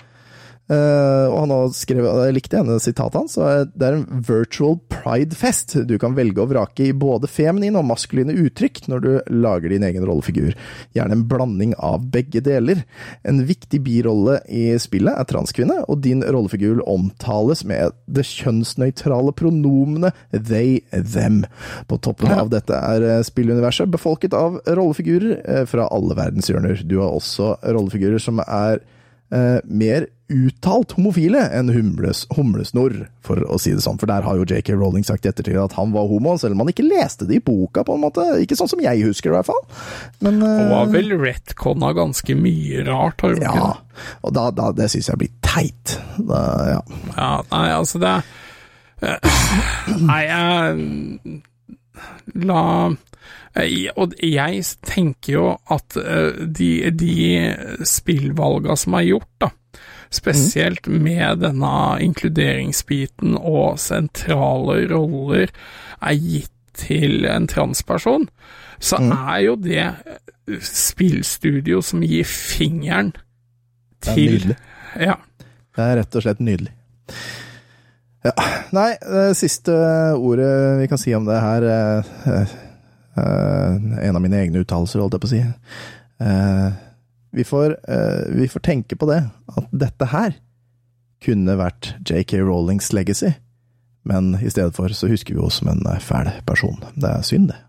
Eh, 0.64 1.26
og 1.28 1.42
han 1.42 1.52
har 1.52 1.72
skrevet, 1.76 2.08
jeg 2.24 2.34
likte 2.38 2.60
ene 2.62 2.78
sitatet 2.80 3.18
hans, 3.18 3.34
så 3.36 3.66
det 3.68 3.84
er 3.84 3.98
en 3.98 4.22
virtual 4.24 4.78
pride-fest. 4.92 5.76
Du 5.88 5.96
kan 6.00 6.16
velge 6.16 6.40
og 6.40 6.54
vrake 6.54 6.86
i 6.86 6.94
både 6.96 7.28
feminine 7.28 7.80
og 7.80 7.88
maskuline 7.90 8.32
uttrykk 8.46 8.86
når 8.88 9.04
du 9.04 9.10
lager 9.44 9.74
din 9.74 9.84
egen 9.84 10.06
rollefigur. 10.08 10.56
Gjerne 10.96 11.18
en 11.18 11.26
blanding 11.28 11.74
av 11.76 12.06
begge 12.14 12.40
deler. 12.44 12.80
En 13.28 13.42
viktig 13.44 13.82
birolle 13.84 14.38
i 14.48 14.70
spillet 14.80 15.12
er 15.12 15.28
transkvinne, 15.28 15.82
og 15.84 16.00
din 16.06 16.24
rollefigur 16.24 16.80
omtales 16.88 17.64
med 17.68 17.92
det 18.08 18.24
kjønnsnøytrale 18.30 19.34
pronomene 19.36 20.14
they, 20.32 20.80
them. 20.90 21.42
På 21.90 22.00
toppen 22.00 22.32
av 22.32 22.48
dette 22.54 22.78
er 22.78 23.04
eh, 23.04 23.22
spilluniverset 23.26 23.92
befolket 23.92 24.36
av 24.36 24.62
rollefigurer 24.64 25.36
eh, 25.44 25.64
fra 25.68 25.90
alle 25.92 26.16
verdenshjørner. 26.16 26.86
Du 26.88 27.00
har 27.02 27.12
også 27.12 27.54
rollefigurer 27.60 28.22
som 28.22 28.40
er 28.44 28.80
eh, 29.35 29.59
mer 29.66 30.07
uttalt 30.32 30.95
homofile 30.97 31.43
enn 31.53 31.68
humles, 31.74 32.22
humlesnurr, 32.32 32.95
for 33.24 33.43
å 33.45 33.59
si 33.61 33.74
det 33.74 33.82
sånn. 33.85 33.99
For 34.01 34.09
der 34.09 34.24
har 34.24 34.39
jo 34.39 34.47
JK 34.49 34.72
Rowling 34.78 35.05
sagt 35.07 35.26
i 35.26 35.30
ettertid 35.30 35.59
at 35.61 35.76
han 35.76 35.93
var 35.95 36.09
homo, 36.09 36.32
selv 36.41 36.57
om 36.57 36.64
han 36.64 36.72
ikke 36.72 36.87
leste 36.87 37.28
det 37.28 37.39
i 37.39 37.45
boka, 37.45 37.85
på 37.85 37.97
en 37.97 38.05
måte. 38.07 38.24
Ikke 38.43 38.57
sånn 38.59 38.70
som 38.72 38.82
jeg 38.82 39.05
husker 39.05 39.30
det, 39.30 39.35
i 39.35 39.39
hvert 39.39 39.51
fall. 39.51 39.64
Men 40.24 40.41
eh, 40.47 40.64
var 40.72 40.89
vel 40.95 41.12
retconna 41.20 41.93
ganske 41.97 42.39
mye 42.39 42.87
rart, 42.89 43.20
har 43.20 43.35
du 43.35 43.43
ikke 43.43 43.59
Ja. 43.61 43.72
Og 44.26 44.32
da, 44.35 44.49
da, 44.51 44.72
det 44.74 44.89
syns 44.91 45.12
jeg 45.12 45.20
blir 45.20 45.35
teit. 45.45 45.99
Da, 46.18 46.41
ja. 46.72 46.80
Ja, 47.14 47.32
nei, 47.53 47.66
altså 47.76 48.01
det 48.03 48.14
Nei, 50.09 50.22
jeg 50.24 51.43
La 52.49 52.62
Og 54.00 54.14
jeg 54.18 54.64
tenker 54.82 55.32
jo 55.36 55.44
at 55.70 55.96
eh, 56.00 56.40
de, 56.46 56.70
de 56.90 57.16
spillvalga 57.86 58.76
som 58.78 58.96
er 58.98 59.06
gjort, 59.12 59.30
da, 59.42 59.50
spesielt 60.14 60.86
med 60.90 61.42
denne 61.42 61.74
inkluderingsbiten 62.02 63.36
og 63.38 63.78
sentrale 63.82 64.84
roller 64.90 65.50
er 66.00 66.18
gitt 66.18 66.50
til 66.74 67.26
en 67.30 67.46
transperson, 67.50 68.26
så 68.82 68.98
er 68.98 69.38
jo 69.46 69.54
det 69.62 69.84
eh, 69.84 70.58
spillstudio 70.60 71.82
som 71.82 72.02
gir 72.02 72.26
fingeren 72.28 73.14
til 74.04 74.10
Det 74.10 74.12
er 74.12 74.32
nydelig. 74.34 74.58
Ja. 75.00 75.16
Det 75.74 75.84
er 75.84 75.96
rett 75.98 76.18
og 76.18 76.26
slett 76.26 76.42
nydelig. 76.44 76.74
Ja. 78.24 78.32
Nei, 78.72 78.90
det 79.00 79.24
siste 79.36 79.74
ordet 80.16 80.50
vi 80.80 80.88
kan 80.88 81.00
si 81.00 81.12
om 81.16 81.26
det 81.28 81.40
her 81.44 81.66
eh, 81.68 82.12
eh, 82.24 82.36
eh, 82.40 82.54
En 83.16 84.16
av 84.16 84.22
mine 84.22 84.40
egne 84.42 84.64
uttalelser, 84.64 85.02
holdt 85.02 85.14
jeg 85.16 85.22
på 85.22 85.28
å 85.28 85.34
si. 85.34 85.42
Eh, 86.24 86.70
vi, 87.34 87.44
får, 87.44 87.76
eh, 87.88 88.24
vi 88.40 88.48
får 88.48 88.60
tenke 88.60 88.96
på 88.96 89.06
det, 89.10 89.20
at 89.56 89.70
dette 89.70 90.08
her 90.10 90.36
kunne 91.24 91.56
vært 91.58 91.94
JK 92.04 92.38
Rowlings 92.42 92.92
legacy. 92.92 93.32
Men 94.04 94.34
i 94.42 94.50
stedet 94.50 94.74
for 94.76 94.92
så 94.92 95.08
husker 95.08 95.34
vi 95.34 95.40
oss 95.40 95.62
som 95.62 95.70
en 95.72 95.86
eh, 95.88 96.00
fæl 96.02 96.30
person. 96.46 96.82
Det 96.94 97.10
er 97.10 97.24
synd, 97.24 97.52
det. 97.52 97.60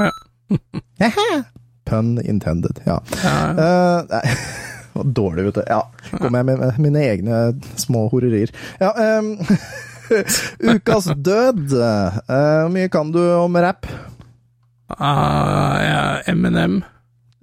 Ja. 0.00 1.10
Pun 1.90 2.18
intended. 2.22 2.80
Ja. 2.86 2.98
Ja. 3.22 3.36
Uh, 3.50 4.08
nei, 4.10 4.22
var 4.94 5.12
dårlig, 5.14 5.44
vet 5.48 5.60
du. 5.60 5.62
Ja, 5.70 5.84
kom 6.18 6.34
jeg 6.38 6.46
med, 6.48 6.64
mine 6.82 7.04
egne 7.06 7.40
små 7.78 8.08
horerier. 8.12 8.52
Ja, 8.82 8.92
um, 9.18 9.36
Ukas 10.74 11.06
død. 11.16 11.70
Eh, 11.70 12.20
Hvor 12.26 12.72
mye 12.74 12.90
kan 12.90 13.12
du 13.14 13.20
om 13.22 13.58
rapp? 13.62 13.86
Ja, 14.98 16.20
M&M. 16.26 16.80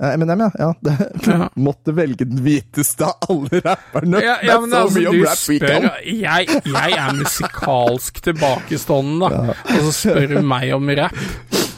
Eh, 0.01 0.13
Eminem, 0.13 0.39
ja. 0.39 0.51
ja 0.59 0.75
det, 0.81 1.11
Ja. 1.25 1.49
Måtte 1.55 1.91
velge 1.97 2.25
den 2.25 2.43
hviteste 2.45 3.05
av 3.07 3.15
alle 3.29 3.61
rapperne. 3.65 4.19
Ja, 4.21 4.35
Det 4.41 4.47
ja, 4.47 4.55
er 4.57 4.61
men 4.61 4.69
så 4.69 4.81
altså, 4.83 4.99
mye 4.99 5.09
om 5.09 5.23
rap 5.25 5.41
vi 5.49 5.57
kan. 5.63 5.87
jeg, 6.05 6.59
jeg 6.67 6.97
er 7.01 7.15
musikalsk 7.17 8.21
tilbakestående, 8.27 9.31
da, 9.33 9.55
og 9.57 9.87
så 9.87 9.95
spør 9.97 10.27
du 10.35 10.37
meg 10.45 10.73
om 10.75 10.93
rapp. 10.99 11.17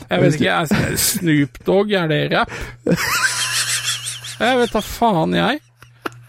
Jeg 0.10 0.24
vet 0.26 0.36
ikke, 0.40 0.50
jeg, 0.50 1.00
Snoop 1.00 1.60
Dogg, 1.68 1.92
er 1.94 2.08
det 2.12 2.22
rapp? 2.34 2.52
Jeg 4.40 4.60
vet 4.64 4.74
da 4.76 4.82
faen, 4.84 5.36
jeg. 5.38 5.60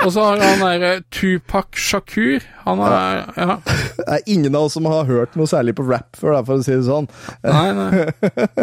Og 0.00 0.12
så 0.14 0.22
har 0.24 0.40
han 0.40 0.62
derre 0.62 0.92
Tupac 1.12 1.76
Shakur. 1.76 2.40
Han 2.64 2.80
er 2.80 3.24
Ja. 3.36 3.56
Det 3.66 4.06
er 4.08 4.22
ingen 4.26 4.54
av 4.54 4.68
oss 4.68 4.72
som 4.78 4.86
har 4.88 5.04
hørt 5.04 5.36
noe 5.36 5.46
særlig 5.46 5.74
på 5.76 5.84
rap 5.88 6.16
før, 6.16 6.38
for 6.46 6.56
å 6.56 6.64
si 6.64 6.72
det 6.72 6.86
sånn. 6.88 7.08
Nei, 7.44 7.72
nei. 7.76 8.06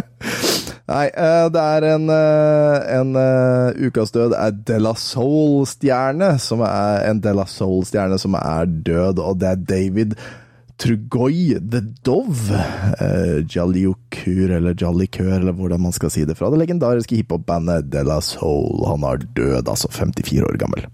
Nei, 0.88 1.06
eh, 1.12 1.46
det 1.52 1.62
er 1.62 1.86
en, 1.90 2.10
eh, 2.10 2.76
en 2.96 3.16
eh, 3.20 3.88
ukas 3.90 4.14
død 4.16 4.34
er 4.40 4.54
De 4.70 4.80
La 4.80 4.94
Soul-stjerne, 4.96 6.38
som 6.40 6.64
er 6.64 7.10
en 7.10 7.20
De 7.20 7.34
La 7.36 7.44
Soul-stjerne 7.44 8.18
som 8.22 8.38
er 8.40 8.70
død, 8.88 9.20
og 9.20 9.42
det 9.42 9.50
er 9.52 9.66
David 9.68 10.16
Trugoy 10.80 11.58
The 11.60 11.82
Dove. 12.08 12.56
Eh, 13.02 13.44
Jalliocur, 13.52 14.54
eller 14.58 14.78
Jallicur, 14.80 15.34
eller 15.34 15.52
hvordan 15.58 15.82
man 15.90 15.96
skal 15.96 16.14
si 16.14 16.24
det, 16.26 16.38
fra 16.40 16.50
det 16.54 16.62
legendariske 16.64 17.20
hiphop-bandet 17.20 17.92
De 17.92 18.06
La 18.08 18.22
Soul. 18.24 18.86
Han 18.88 19.04
er 19.10 19.28
død, 19.36 19.68
altså 19.68 19.92
54 19.92 20.48
år 20.48 20.58
gammel. 20.62 20.88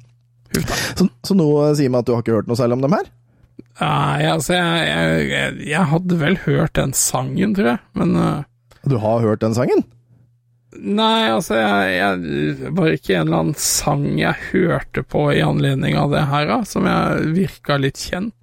Så, 0.97 1.07
så 1.25 1.35
nå 1.37 1.47
eh, 1.65 1.73
sier 1.79 1.91
meg 1.93 2.03
at 2.03 2.09
du 2.09 2.13
har 2.15 2.23
ikke 2.23 2.37
hørt 2.39 2.49
noe 2.51 2.59
særlig 2.59 2.77
om 2.77 2.85
dem 2.85 2.95
her? 2.97 3.09
Nei, 3.81 4.25
altså, 4.29 4.53
jeg, 4.57 4.85
jeg, 4.89 5.25
jeg, 5.31 5.57
jeg 5.71 5.89
hadde 5.93 6.19
vel 6.21 6.37
hørt 6.45 6.75
den 6.77 6.93
sangen, 6.97 7.55
tror 7.57 7.71
jeg, 7.73 7.81
men 7.97 8.15
uh, 8.17 8.45
Du 8.89 8.97
har 9.01 9.21
hørt 9.25 9.41
den 9.45 9.55
sangen? 9.57 9.83
Nei, 10.73 11.29
altså, 11.29 11.57
jeg, 11.59 11.97
jeg 11.99 12.71
var 12.73 12.93
ikke 12.95 13.13
en 13.17 13.27
eller 13.27 13.41
annen 13.43 13.59
sang 13.61 14.07
jeg 14.17 14.47
hørte 14.51 15.03
på 15.05 15.27
i 15.35 15.41
anledning 15.45 15.97
av 16.01 16.13
det 16.13 16.23
her, 16.31 16.47
da, 16.49 16.59
som 16.65 16.87
jeg 16.89 17.33
virka 17.37 17.77
litt 17.81 18.01
kjent. 18.01 18.33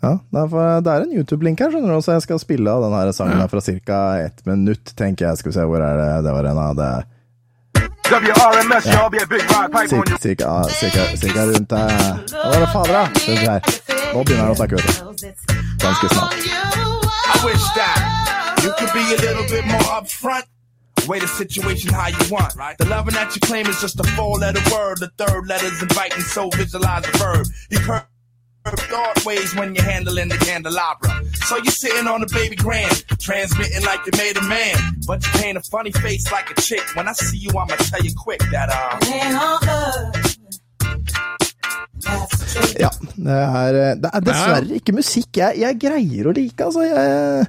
Ja, 0.00 0.14
det 0.32 0.40
er, 0.46 0.80
det 0.80 0.92
er 0.94 1.04
en 1.04 1.12
YouTube-link 1.12 1.60
her, 1.60 1.72
skjønner 1.74 1.92
du, 1.92 2.00
så 2.04 2.14
jeg 2.16 2.24
skal 2.24 2.40
spille 2.40 2.72
av 2.72 2.86
den 2.86 2.94
her 2.96 3.10
sangen 3.12 3.42
Ja. 3.42 3.48
fra 3.52 3.60
ca. 3.60 3.98
ett 4.24 4.40
minutt, 4.48 4.94
tenker 4.96 5.26
jeg. 5.28 5.40
Skal 5.42 5.52
vi 5.52 5.58
se, 5.58 5.66
hvor 5.68 5.84
er 5.84 6.00
det? 6.00 6.08
Det 6.24 6.32
var 6.32 6.48
en 6.48 6.62
av 6.64 6.78
det 6.78 6.92
WRMS, 8.10 8.92
y'all 8.92 9.08
be 9.08 9.18
a 9.18 9.26
big 9.26 9.42
ride 9.52 9.70
pipe 9.70 9.92
on 9.92 10.04
Cirka, 10.18 10.64
cirka, 10.64 10.66
cirka, 10.68 11.16
cirka 11.16 11.46
rundt 11.46 11.70
Hva 11.70 12.50
var 12.50 12.60
det 12.60 12.68
fader, 12.72 12.92
da? 12.92 13.10
Se 13.14 13.36
her. 13.36 13.60
Nå 14.14 14.24
begynner 14.24 14.42
han 14.42 14.50
å 14.50 14.56
snakke, 14.58 14.80
vet 14.80 14.86
du. 14.90 15.28
Ganske 15.78 16.08
snart. 16.10 16.34
I 16.34 17.44
wish 17.46 17.66
that 17.78 18.00
you 18.64 18.72
could 18.78 18.92
be 18.92 19.04
a 19.14 19.18
little 19.22 19.46
bit 19.46 19.64
more 19.64 19.86
upfront. 19.94 20.50
Way 21.06 21.20
the 21.20 21.28
situation 21.28 21.94
how 21.94 22.08
you 22.08 22.26
want. 22.34 22.52
The 22.78 22.86
loving 22.86 23.14
that 23.14 23.34
you 23.36 23.40
claim 23.40 23.66
is 23.66 23.80
just 23.80 24.00
a 24.00 24.04
four-letter 24.18 24.62
word. 24.74 24.98
The 24.98 25.10
third 25.16 25.46
letter's 25.46 25.80
inviting, 25.80 26.22
so 26.22 26.50
visualize 26.50 27.04
the 27.04 27.16
verb. 27.16 27.46
You 27.70 27.78
curve 27.78 28.06
thought 28.64 29.24
ways 29.24 29.54
when 29.54 29.74
you're 29.74 29.84
handling 29.84 30.28
the 30.28 30.36
candelabra. 30.38 31.19
So 31.48 31.56
you're 31.56 31.72
sitting 31.72 32.06
on 32.06 32.22
a 32.22 32.26
baby 32.32 32.56
grand, 32.56 33.04
transmitting 33.18 33.82
like 33.84 34.00
you 34.06 34.12
made 34.16 34.36
a 34.36 34.42
man. 34.48 34.76
But 35.06 35.24
you 35.26 35.30
paint 35.40 35.56
a 35.58 35.62
funny 35.70 35.92
face 35.92 36.30
like 36.30 36.50
a 36.50 36.60
chick. 36.60 36.82
When 36.94 37.08
I 37.08 37.12
see 37.12 37.38
you, 37.38 37.50
I'ma 37.50 37.74
tell 37.76 38.02
you 38.02 38.12
quick 38.16 38.40
that 38.52 38.68
uh. 38.70 40.20
Ja, 42.80 42.90
det 43.16 43.34
er, 43.36 43.74
eh, 43.74 43.96
det 44.00 44.10
er 44.14 44.22
dessverre 44.24 44.76
ikke 44.78 44.94
musikk 44.96 45.36
jeg, 45.36 45.58
jeg 45.60 45.76
greier 45.82 46.28
å 46.30 46.32
like, 46.36 46.64
altså. 46.64 46.82
Jeg, 46.86 47.46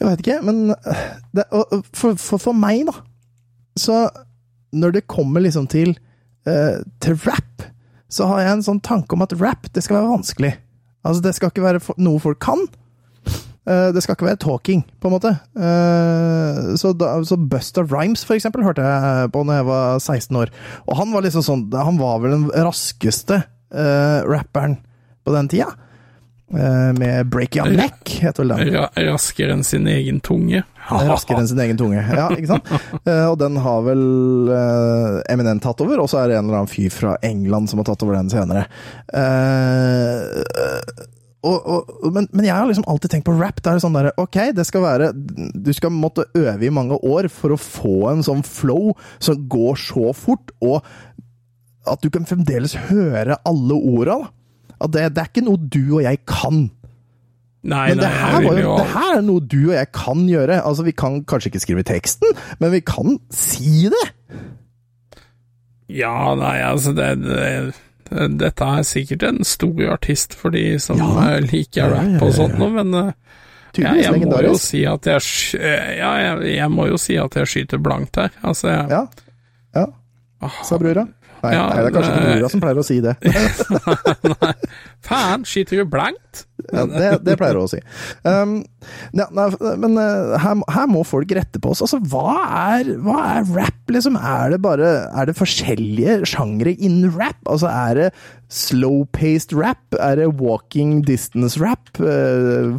jeg 0.00 0.08
veit 0.08 0.22
ikke, 0.24 0.38
men 0.42 0.58
eh, 0.74 1.04
det, 1.38 1.44
og- 1.54 1.72
og 1.72 1.84
for, 1.94 2.18
for, 2.20 2.38
for 2.42 2.52
meg, 2.58 2.82
da, 2.88 2.96
så 3.78 4.08
når 4.74 4.96
det 4.98 5.04
kommer 5.06 5.40
liksom 5.44 5.68
til, 5.70 5.94
eh, 6.50 6.80
til 7.00 7.14
rap, 7.28 7.62
så 8.10 8.26
har 8.30 8.42
jeg 8.42 8.52
en 8.58 8.66
sånn 8.66 8.82
tanke 8.84 9.14
om 9.14 9.22
at 9.22 9.36
rap, 9.40 9.70
det 9.74 9.84
skal 9.86 10.00
være 10.00 10.12
vanskelig. 10.16 10.52
Altså, 11.04 11.20
det 11.24 11.34
skal 11.36 11.52
ikke 11.52 11.66
være 11.66 11.82
noe 12.00 12.22
folk 12.22 12.40
kan. 12.42 12.64
Eh, 13.64 13.90
det 13.96 14.02
skal 14.04 14.16
ikke 14.16 14.26
være 14.28 14.40
talking, 14.44 14.82
på 15.00 15.08
en 15.08 15.14
måte. 15.14 15.30
Eh, 15.56 16.74
så, 16.80 16.92
så 17.24 17.38
Busta 17.40 17.84
Rhymes, 17.84 18.24
for 18.28 18.36
eksempel, 18.36 18.64
hørte 18.66 18.84
jeg 18.84 19.30
på 19.32 19.44
da 19.48 19.60
jeg 19.60 19.68
var 19.70 20.02
16 20.02 20.40
år. 20.42 20.52
Og 20.84 20.98
han 21.00 21.14
var 21.14 21.24
liksom 21.24 21.46
sånn 21.46 21.64
Han 21.72 21.96
var 22.00 22.20
vel 22.20 22.36
den 22.36 22.44
raskeste 22.52 23.40
eh, 23.40 24.20
rapperen 24.28 24.78
på 25.24 25.34
den 25.36 25.50
tida. 25.52 25.72
Med 26.54 27.30
Break 27.32 27.56
Your 27.56 27.72
Neck, 27.72 28.04
heter 28.20 28.44
vel 28.44 28.52
den. 28.52 28.74
Ra 28.76 28.84
raskere 29.08 29.56
enn 29.56 29.64
sin 29.66 29.88
egen 29.90 30.20
tunge. 30.22 30.60
Raskere 30.90 31.40
enn 31.40 31.48
sin 31.48 31.62
egen 31.64 31.78
tunge. 31.80 32.02
Ja, 32.02 32.28
ikke 32.34 32.56
sant? 32.56 32.68
Eh, 33.04 33.26
og 33.28 33.36
den 33.40 33.58
har 33.60 33.82
vel 33.84 34.00
Eminent 34.48 35.28
Eminem 35.32 35.58
tatt 35.60 35.80
over, 35.84 36.00
og 36.00 36.08
så 36.08 36.22
er 36.22 36.30
det 36.30 36.38
en 36.38 36.46
eller 36.46 36.62
annen 36.62 36.70
fyr 36.70 36.92
fra 36.92 37.16
England 37.26 37.68
som 37.68 37.80
har 37.80 37.88
tatt 37.88 38.04
over 38.06 38.16
den 38.16 38.30
senere. 38.32 38.64
Eh, 39.12 41.04
og, 41.44 41.66
og, 41.68 42.06
men, 42.14 42.28
men 42.32 42.46
jeg 42.46 42.56
har 42.56 42.68
liksom 42.68 42.86
alltid 42.88 43.12
tenkt 43.12 43.26
på 43.28 43.34
rap. 43.36 43.60
Det 43.60 43.72
er 43.74 43.82
sånn 43.82 43.96
der, 43.96 44.10
ok, 44.20 44.38
det 44.56 44.64
skal 44.68 44.84
være 44.84 45.10
Du 45.14 45.72
skal 45.76 45.92
måtte 45.92 46.26
øve 46.38 46.64
i 46.64 46.72
mange 46.72 46.96
år 47.04 47.28
for 47.32 47.54
å 47.54 47.60
få 47.60 47.96
en 48.14 48.24
sånn 48.24 48.44
flow 48.46 48.94
som 49.22 49.44
går 49.52 49.80
så 49.80 50.14
fort, 50.16 50.54
og 50.64 50.80
at 51.90 52.00
du 52.00 52.08
kan 52.12 52.24
fremdeles 52.24 52.78
høre 52.88 53.36
alle 53.44 53.76
orda. 53.76 54.16
det, 54.88 55.10
det 55.12 55.20
er 55.20 55.28
ikke 55.28 55.44
noe 55.44 55.60
du 55.60 55.82
og 55.98 56.04
jeg 56.06 56.22
kan. 56.28 56.70
Nei, 57.64 57.86
Men 57.94 57.96
nei, 57.96 58.04
det 58.04 58.10
her, 58.12 58.42
jo, 58.44 58.50
jo 58.60 58.72
det 58.76 58.88
her 58.92 59.14
er 59.16 59.22
noe 59.24 59.40
du 59.40 59.60
og 59.70 59.74
jeg 59.78 59.88
kan 59.96 60.26
gjøre. 60.28 60.58
Altså, 60.68 60.84
Vi 60.84 60.92
kan 60.92 61.22
kanskje 61.24 61.48
ikke 61.52 61.62
skrive 61.64 61.84
teksten, 61.88 62.34
men 62.60 62.74
vi 62.74 62.80
kan 62.84 63.14
si 63.32 63.86
det. 63.88 64.02
Ja, 65.88 66.34
nei, 66.38 66.58
altså, 66.64 66.92
det, 66.96 67.08
det 67.24 67.74
dette 68.38 68.66
er 68.68 68.84
sikkert 68.86 69.24
en 69.26 69.40
stor 69.48 69.80
artist 69.94 70.34
for 70.38 70.52
de 70.54 70.76
som 70.78 71.00
Ja. 71.00 71.36
eh, 71.36 71.40
liker 71.40 71.80
Ja, 71.80 71.86
ja, 71.88 71.94
rap 71.96 72.20
ja, 72.20 72.26
og 72.28 72.34
sånt 72.36 72.58
noe, 72.60 72.70
men 72.70 72.94
eh, 72.94 73.12
jeg, 73.80 74.04
jeg 74.04 74.20
må 74.28 74.38
jo 74.44 74.52
si 74.60 74.84
at 74.86 75.08
jeg 75.08 75.24
eh, 75.58 75.88
Ja, 75.98 76.10
jeg, 76.20 76.52
jeg 76.54 76.70
må 76.70 76.86
jo 76.92 76.98
si 77.00 77.16
at 77.18 77.34
jeg 77.40 77.48
skyter 77.50 77.80
blankt 77.82 78.20
her. 78.20 78.30
Altså, 78.44 78.68
jeg, 78.70 78.86
Ja. 78.92 79.06
ja. 79.80 80.50
Sa 80.62 80.76
brura. 80.78 81.06
Nei, 81.44 81.52
Ja, 81.54 81.64
nei, 81.68 81.76
det 81.84 81.90
er 81.90 81.94
kanskje 81.98 82.14
ikke 82.16 82.40
det- 82.40 82.50
som 82.54 82.62
pleier 82.64 82.80
å 82.80 82.84
si 82.86 82.98
det. 83.04 83.14
Faen, 85.04 85.44
skyter 85.48 85.82
du 85.82 85.88
blankt? 85.92 86.44
Ja, 86.72 86.84
det, 86.88 87.08
det 87.26 87.34
pleier 87.36 87.58
hun 87.58 87.66
å 87.66 87.70
si. 87.70 87.80
Um, 88.24 88.54
ja, 89.12 89.26
nei, 89.36 89.46
men 89.82 89.98
uh, 90.00 90.34
her, 90.40 90.62
her 90.72 90.86
må 90.90 91.02
folk 91.06 91.30
rette 91.36 91.60
på 91.60 91.74
oss. 91.74 91.82
Altså, 91.84 92.00
hva 92.08 92.38
er, 92.78 92.94
hva 93.04 93.18
er 93.34 93.50
rap, 93.52 93.82
liksom? 93.92 94.16
Er 94.16 94.54
det 94.54 94.62
bare 94.64 94.92
Er 95.12 95.28
det 95.28 95.36
forskjellige 95.36 96.22
sjangre 96.30 96.72
innen 96.78 97.12
rap? 97.18 97.36
Altså, 97.44 97.68
er 97.68 98.00
det 98.00 98.08
slow-paced 98.54 99.52
rap? 99.58 99.82
Er 100.00 100.22
det 100.22 100.30
walking 100.40 101.02
distance-rap? 101.06 101.92
Uh, 102.00 102.78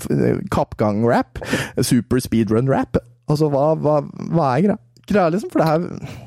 Kappgang-rap? 0.55 1.43
Super 1.85 2.23
speedrun-rap? 2.23 2.97
Altså, 3.29 3.49
hva, 3.53 3.71
hva, 3.77 3.99
hva 4.33 4.51
er 4.57 4.73
greia, 5.05 5.29
liksom? 5.33 5.51
For 5.53 5.61
det 5.61 5.69
her 5.69 6.24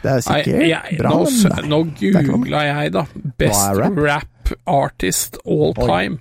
Det 0.00 0.10
er 0.10 0.22
sikkert 0.24 0.64
jeg, 0.64 0.98
bra, 0.98 1.10
nå, 1.12 1.24
nei. 1.28 1.62
nå 1.68 1.78
googla 2.26 2.62
jeg, 2.64 2.92
da. 2.96 3.04
Best 3.40 3.76
rap? 3.78 3.98
rap? 4.00 4.52
artist 4.66 5.36
all 5.44 5.74
Oi. 5.76 5.86
time. 5.86 6.18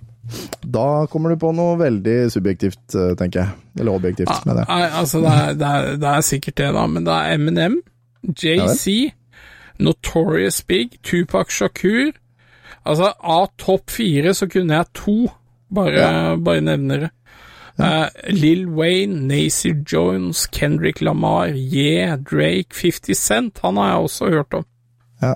Da 0.61 1.05
kommer 1.09 1.31
du 1.33 1.39
på 1.41 1.49
noe 1.57 1.77
veldig 1.79 2.17
subjektivt, 2.29 2.83
uh, 2.93 3.15
tenker 3.17 3.39
jeg. 3.41 3.53
Eller 3.79 3.95
objektivt, 3.97 4.29
Ah, 4.29 4.41
det. 4.45 4.57
jeg. 4.59 4.67
Nei, 4.69 4.89
altså, 4.99 5.21
det 5.23 5.31
er, 5.33 5.53
det, 5.57 5.69
er, 5.69 5.95
det 6.03 6.09
er 6.11 6.25
sikkert 6.27 6.57
det, 6.59 6.67
da, 6.75 6.83
men 6.91 7.07
det 7.07 7.15
er 7.15 7.33
Eminem, 7.39 7.79
JC, 8.35 9.13
Notorious 9.79 10.61
Big, 10.67 10.99
Tupac 11.03 11.49
Shakur 11.55 12.11
Altså, 12.85 13.09
av 13.21 13.49
topp 13.59 13.91
fire 13.91 14.31
så 14.33 14.47
kunne 14.49 14.77
jeg 14.77 14.87
to, 14.97 15.15
bare, 15.73 16.37
bare 16.41 16.61
nevne 16.63 16.99
det. 17.03 17.09
Eh, 17.79 18.31
Lil 18.35 18.67
Wayne, 18.67 19.27
Nacy 19.27 19.73
Jones, 19.85 20.47
Kendrick 20.51 21.01
Lamar, 21.01 21.47
Yeah, 21.47 22.17
Drake, 22.17 22.73
50 22.75 23.13
Cent, 23.15 23.59
han 23.63 23.77
har 23.77 23.89
jeg 23.93 23.97
også 24.09 24.29
hørt 24.29 24.53
om. 24.53 24.65
Ja. 25.21 25.33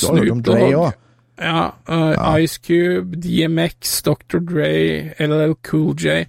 Du 0.00 0.06
har 0.06 0.18
hørt 0.18 0.30
om 0.30 0.42
Dre 0.42 0.70
òg? 0.76 0.92
Ja, 1.40 1.70
eh, 1.88 2.42
Ice 2.44 2.60
Cube, 2.60 3.16
DMX, 3.16 4.02
Dr. 4.02 4.38
Dre, 4.38 5.14
LL 5.18 5.54
Cool 5.64 5.94
J. 5.96 6.26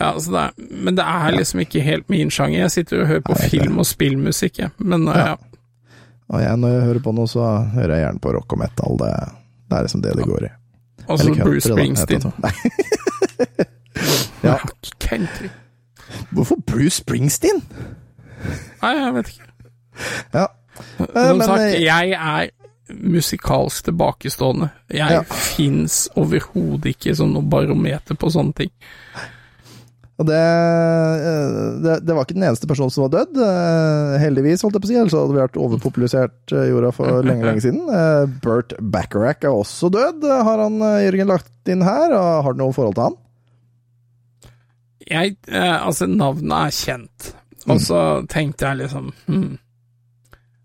Ja, 0.00 0.12
altså 0.14 0.30
det 0.32 0.40
er, 0.40 0.50
men 0.84 0.96
det 0.96 1.04
er 1.04 1.36
liksom 1.36 1.60
ikke 1.60 1.80
helt 1.80 2.08
min 2.10 2.30
sjanger. 2.30 2.58
Jeg 2.64 2.70
sitter 2.70 3.00
og 3.02 3.06
hører 3.06 3.20
på 3.26 3.36
Nei, 3.38 3.48
film 3.48 3.78
og 3.78 3.86
spillmusikk, 3.86 4.58
jeg. 4.58 4.70
Men 4.78 5.08
uh, 5.08 5.16
Ja. 5.16 5.26
ja. 5.26 5.36
Og 6.32 6.40
jeg, 6.40 6.56
når 6.56 6.68
jeg 6.68 6.82
hører 6.82 6.98
på 7.04 7.12
noe, 7.12 7.28
så 7.28 7.44
hører 7.74 7.90
jeg 7.92 8.04
gjerne 8.06 8.20
på 8.24 8.30
rock 8.32 8.52
og 8.54 8.58
metal. 8.62 8.94
Det, 9.02 9.10
det 9.68 9.76
er 9.78 9.82
liksom 9.82 10.02
det 10.02 10.14
det 10.16 10.24
går 10.24 10.46
i. 10.46 10.50
Altså 11.08 11.34
Bruce 11.42 11.68
Springsteen. 11.68 12.32
Nei. 12.40 12.52
ja. 14.42 14.56
Country. 15.02 15.50
Hvorfor 16.32 16.56
Bruce 16.66 17.00
Springsteen? 17.02 17.62
Nei, 18.82 18.94
jeg 18.98 19.14
vet 19.18 19.30
ikke. 19.32 19.48
Ja. 20.34 20.46
Som 20.98 21.38
men, 21.38 21.46
sagt, 21.46 21.60
eh, 21.68 21.82
jeg 21.84 22.16
er 22.16 22.50
musikalsk 22.92 23.84
tilbakestående. 23.88 24.70
Jeg 24.92 25.10
Ja. 25.14 25.22
fins 25.22 26.08
overhodet 26.18 26.96
ikke 26.96 27.14
som 27.16 27.32
noe 27.32 27.42
barometer 27.48 28.14
på 28.18 28.28
sånne 28.32 28.54
ting. 28.54 28.70
Og 30.20 30.26
det, 30.28 30.36
eh, 30.38 31.80
det, 31.82 31.94
det 32.06 32.14
var 32.14 32.24
ikke 32.26 32.36
den 32.36 32.44
eneste 32.50 32.68
personen 32.68 32.90
som 32.92 33.06
var 33.06 33.14
dødd. 33.14 33.38
eh, 33.42 34.18
Heldigvis, 34.22 34.62
holdt 34.62 34.76
jeg 34.76 34.82
på 34.82 34.86
å 34.86 34.90
si, 34.90 34.98
ellers 35.00 35.16
hadde 35.16 35.32
vi 35.32 35.40
vært 35.40 35.56
overpopulisert 35.58 36.52
eh, 36.52 36.68
jorda 36.70 36.92
for 36.94 37.22
lenge, 37.26 37.46
lenge 37.48 37.64
siden. 37.64 37.88
Eh, 37.88 38.26
Bert 38.44 38.74
Bacharach 38.78 39.42
er 39.48 39.54
også 39.56 39.90
død, 39.90 40.22
har 40.28 40.58
han 40.66 40.76
eh, 40.82 41.00
Jørgen 41.08 41.32
lagt 41.32 41.72
inn 41.72 41.82
her. 41.86 42.12
Har 42.44 42.52
du 42.52 42.60
noe 42.62 42.76
forhold 42.76 42.94
til 42.98 43.08
han? 43.08 43.16
Jeg, 45.12 45.36
eh, 45.48 45.76
altså, 45.86 46.08
navnet 46.08 46.52
er 46.58 46.76
kjent, 46.78 47.32
og 47.66 47.76
Mm. 47.76 47.82
så 47.84 47.98
tenkte 48.32 48.66
jeg 48.70 48.80
liksom 48.86 49.12
hmm. 49.28 49.58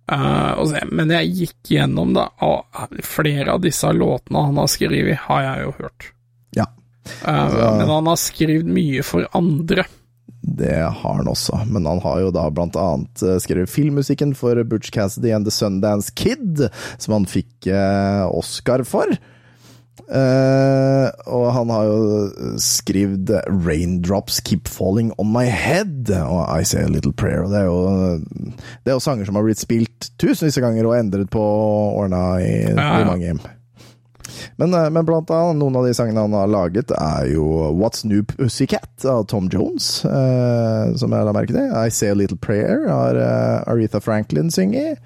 Eh, 0.09 0.51
og 0.55 0.69
så, 0.69 0.79
Men 0.89 1.09
jeg 1.11 1.33
gikk 1.35 1.71
gjennom 1.75 2.13
da, 2.15 2.29
og 2.47 2.63
flere 3.03 3.51
av 3.57 3.59
disse 3.65 3.89
låtene 3.91 4.45
han 4.45 4.55
har 4.61 4.69
skrevet, 4.71 5.17
har 5.25 5.41
jeg 5.43 5.65
jo 5.65 5.73
hørt. 5.81 6.05
Ja. 6.55 6.65
Eh, 7.25 7.33
Altså- 7.43 7.77
men 7.77 7.89
han 7.91 8.05
har 8.07 8.15
skrevet 8.15 8.65
mye 8.65 9.03
for 9.03 9.27
andre. 9.35 9.83
Det 10.47 10.77
har 10.79 11.13
han 11.17 11.27
også, 11.27 11.59
men 11.67 11.85
han 11.85 11.99
har 11.99 12.19
jo 12.21 12.31
da 12.31 12.49
blant 12.49 12.75
annet 12.79 13.19
skrevet 13.43 13.67
filmmusikken 13.67 14.33
for 14.33 14.55
Butch 14.63 14.91
Cassidy 14.91 15.31
and 15.35 15.43
The 15.45 15.51
Sundance 15.51 16.09
Kid, 16.15 16.69
som 16.97 17.13
han 17.13 17.25
fikk 17.25 17.67
Oscar 18.31 18.85
for. 18.85 19.07
Eh, 20.07 21.07
og 21.27 21.49
han 21.51 21.71
har 21.73 21.83
jo 21.83 22.55
skrevet 22.63 23.27
'Raindrops 23.49 24.39
Keep 24.39 24.67
Falling 24.71 25.11
On 25.19 25.33
My 25.33 25.45
Head' 25.51 26.11
og 26.23 26.47
'I 26.47 26.63
Say 26.63 26.83
A 26.83 26.87
Little 26.87 27.11
Prayer'. 27.11 27.43
Og 27.43 27.51
det 27.51 27.59
er 27.59 27.65
jo, 27.65 28.19
det 28.85 28.91
er 28.91 28.95
jo 28.95 29.03
sanger 29.03 29.25
som 29.25 29.35
har 29.35 29.43
blitt 29.43 29.59
spilt 29.59 30.11
tusenvis 30.19 30.57
av 30.57 30.63
ganger 30.63 30.87
og 30.87 30.97
endret 30.99 31.29
på 31.29 31.41
og 31.43 31.97
ordna 32.03 32.39
i, 32.39 32.71
Ja, 32.71 33.01
i 33.01 33.05
mange 33.05 33.25
hjem. 33.25 33.39
Men, 34.57 34.73
eh, 34.73 34.89
men 34.89 35.05
blant 35.05 35.29
annet, 35.29 35.59
noen 35.59 35.75
av 35.75 35.85
de 35.85 35.93
sangene 35.93 36.23
han 36.23 36.33
har 36.33 36.47
laget, 36.47 36.91
er 36.91 37.27
jo 37.33 37.43
What's 37.77 38.05
New 38.05 38.23
Pussycat 38.23 39.05
av 39.05 39.25
Tom 39.27 39.49
Jones, 39.53 40.05
eh, 40.05 40.95
som 40.95 41.11
jeg 41.11 41.25
la 41.27 41.35
merke 41.35 41.53
til. 41.53 41.71
I 41.75 41.89
Say 41.89 42.09
A 42.09 42.15
Little 42.15 42.37
Prayer 42.37 42.87
har 42.87 43.15
eh, 43.15 43.63
Aretha 43.67 43.99
Franklin 43.99 44.51
synget. 44.51 44.99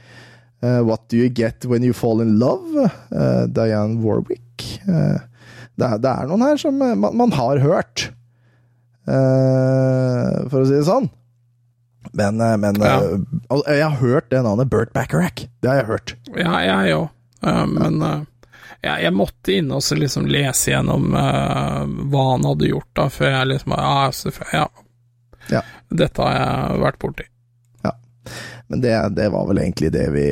Eh, 0.62 0.80
What 0.86 1.08
Do 1.10 1.18
You 1.18 1.30
Get 1.34 1.66
When 1.66 1.84
You 1.84 1.94
Fall 1.98 2.22
In 2.22 2.36
Love? 2.40 2.86
Uh, 3.12 3.48
Diane 3.50 3.98
Warwick. 4.04 4.66
Uh, 4.88 5.18
det, 5.80 5.88
er, 5.88 5.98
det 6.04 6.12
er 6.12 6.28
noen 6.30 6.44
her 6.46 6.60
som 6.62 6.78
man, 6.78 7.00
man 7.18 7.32
har 7.34 7.62
hørt, 7.64 8.10
for 10.52 10.62
å 10.62 10.68
si 10.68 10.76
det 10.78 10.86
sånn. 10.86 11.08
Men, 12.14 12.38
men 12.62 12.78
Ja. 12.84 13.00
jeg 13.66 13.82
har 13.88 13.98
hørt 14.02 14.30
det 14.30 14.44
navnet 14.46 14.70
Bert 14.70 14.92
Bacharach. 14.94 15.48
Det 15.64 15.70
har 15.72 15.80
jeg 15.82 15.88
hørt. 15.90 16.14
Ja, 16.38 16.60
jeg 16.68 16.94
òg. 17.00 17.08
men 17.72 17.98
jeg, 18.84 18.96
jeg 19.08 19.14
måtte 19.18 19.56
inn 19.58 19.72
og 19.74 19.82
liksom 19.98 20.28
lese 20.30 20.74
gjennom 20.76 21.10
hva 21.16 22.28
han 22.34 22.46
hadde 22.46 22.70
gjort, 22.70 22.90
da, 23.00 23.08
før 23.10 23.34
jeg 23.40 23.52
liksom 23.56 23.76
Ja, 23.80 23.98
selvfølgelig, 24.22 24.62
ja. 24.62 24.68
Ja. 25.58 25.62
Dette 25.90 26.22
har 26.28 26.38
jeg 26.38 26.82
vært 26.86 27.02
borti. 27.02 27.31
Men 28.72 28.80
det, 28.80 28.96
det 29.18 29.28
var 29.34 29.50
vel 29.50 29.60
egentlig 29.60 29.92
det 29.92 30.06
vi, 30.14 30.28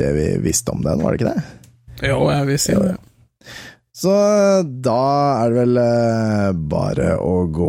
det 0.00 0.10
vi 0.16 0.28
visste 0.40 0.72
om 0.72 0.80
den, 0.80 1.02
var 1.04 1.12
det 1.12 1.20
ikke 1.20 1.34
det? 1.34 1.42
Jo, 2.08 2.22
jeg 2.32 2.46
vil 2.48 2.60
si 2.62 2.76
det. 2.78 2.94
Så 3.94 4.12
da 4.82 5.00
er 5.44 5.52
det 5.52 5.58
vel 5.60 5.78
eh, 5.78 6.48
bare 6.72 7.12
å 7.22 7.44
gå 7.54 7.68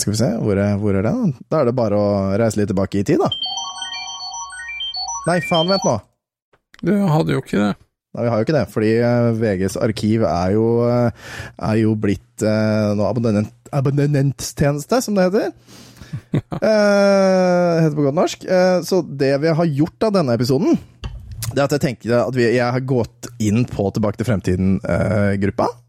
Skal 0.00 0.14
vi 0.14 0.20
se, 0.22 0.28
hvor 0.40 0.56
er, 0.56 0.78
hvor 0.80 0.96
er 0.96 1.04
det? 1.04 1.12
da? 1.50 1.58
Er 1.60 1.68
det 1.68 1.74
bare 1.76 1.98
å 2.00 2.12
reise 2.40 2.62
litt 2.62 2.70
tilbake 2.70 3.02
i 3.02 3.04
tid, 3.04 3.20
da. 3.20 3.28
Nei, 5.26 5.40
faen, 5.44 5.68
vent 5.68 5.84
nå. 5.84 5.96
Du 6.86 6.94
hadde 7.10 7.34
jo 7.34 7.42
ikke 7.42 7.58
det. 7.60 7.72
Nei, 8.14 8.24
vi 8.24 8.30
har 8.32 8.40
jo 8.40 8.46
ikke 8.46 8.56
det, 8.56 8.64
fordi 8.72 8.92
eh, 9.10 9.32
VGs 9.42 9.76
arkiv 9.84 10.24
er 10.30 10.54
jo, 10.54 10.68
eh, 10.86 11.34
er 11.72 11.82
jo 11.82 11.96
blitt 11.98 12.46
noe 12.46 13.10
abonnent, 13.10 13.52
abonnenttjeneste, 13.74 15.02
som 15.02 15.18
det 15.18 15.28
heter. 15.28 15.84
Eh, 16.56 17.82
heter 17.82 17.96
på 17.96 18.04
godt 18.06 18.16
norsk. 18.16 18.44
Uh, 18.48 18.78
så 18.86 19.02
det 19.04 19.34
vi 19.42 19.52
har 19.58 19.72
gjort 19.80 20.06
av 20.08 20.14
denne 20.16 20.34
episoden, 20.36 20.78
det 21.52 21.60
er 21.60 21.66
at 21.66 21.74
jeg 21.76 21.82
tenker 21.84 22.14
at 22.18 22.36
vi, 22.36 22.46
jeg 22.56 22.74
har 22.74 22.86
gått 22.88 23.28
inn 23.42 23.66
på 23.68 23.90
Tilbake 23.94 24.20
til 24.20 24.28
fremtiden-gruppa. 24.28 25.68
Eh, 25.68 25.76
og 25.76 25.85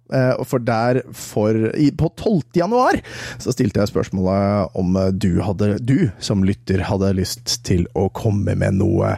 for 0.48 0.64
der, 0.64 1.02
for 1.16 1.58
På 1.98 2.10
12. 2.16 2.56
januar 2.56 3.02
så 3.42 3.54
stilte 3.54 3.82
jeg 3.82 3.92
spørsmålet 3.92 4.78
om 4.78 4.96
eh, 5.00 5.12
du, 5.12 5.40
hadde, 5.44 5.78
du 5.84 6.10
som 6.24 6.46
lytter 6.48 6.86
hadde 6.88 7.14
lyst 7.18 7.60
til 7.68 7.86
å 7.98 8.08
komme 8.16 8.56
med 8.60 8.80
noe 8.80 9.16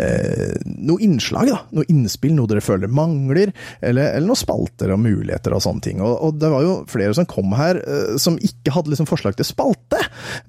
eh, 0.00 0.56
Noe 0.64 1.02
innslag, 1.04 1.50
da. 1.50 1.58
Noe 1.76 1.88
innspill, 1.92 2.34
noe 2.36 2.50
dere 2.50 2.64
føler 2.64 2.90
mangler. 2.92 3.52
Eller, 3.80 4.14
eller 4.14 4.30
noen 4.30 4.38
spalter 4.38 4.94
og 4.94 5.02
muligheter 5.02 5.54
og 5.56 5.64
sånne 5.64 5.84
ting. 5.84 6.04
Og, 6.04 6.14
og 6.26 6.38
det 6.40 6.52
var 6.52 6.64
jo 6.66 6.76
flere 6.90 7.16
som 7.16 7.28
kom 7.30 7.54
her 7.58 7.82
eh, 7.82 8.16
som 8.20 8.38
ikke 8.40 8.74
hadde 8.74 8.94
liksom 8.94 9.10
forslag 9.10 9.38
til 9.38 9.48
spalte, 9.48 10.00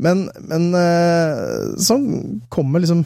men, 0.01 0.27
men 0.47 0.71
eh, 0.77 1.75
som 1.81 2.07
kom 2.53 2.71
med 2.71 2.85
liksom 2.85 3.05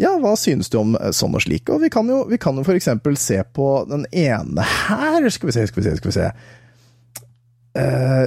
ja, 0.00 0.10
hva 0.18 0.34
synes 0.38 0.70
du 0.72 0.78
om 0.80 0.96
eh, 0.98 1.12
sånn 1.14 1.36
og 1.38 1.44
slik? 1.44 1.70
Og 1.70 1.82
vi 1.84 1.90
kan 1.92 2.08
jo, 2.10 2.24
vi 2.30 2.38
kan 2.42 2.56
jo 2.58 2.66
for 2.66 2.74
eksempel 2.78 3.18
se 3.20 3.38
på 3.54 3.68
den 3.90 4.08
ene 4.10 4.64
her. 4.66 5.28
Skal 5.30 5.50
vi 5.50 5.56
se, 5.56 5.66
skal 5.70 5.82
vi 5.82 5.88
se, 5.88 5.98
skal 6.00 6.10
vi 6.10 6.16
se. 6.16 6.30
Eh, 7.78 8.24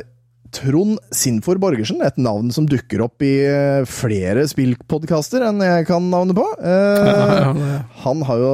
Trond 0.55 0.95
Sinfor 1.11 1.59
Borgersen, 1.59 1.99
et 2.05 2.15
navn 2.21 2.53
som 2.55 2.69
dukker 2.69 3.01
opp 3.03 3.23
i 3.25 3.33
eh, 3.43 3.87
flere 3.89 4.45
spillpodkaster 4.47 5.43
enn 5.43 5.59
jeg 5.63 5.89
kan 5.89 6.07
navnet 6.11 6.37
på. 6.39 6.45
Eh, 6.63 7.59
han 8.05 8.23
har 8.29 8.41
jo 8.41 8.53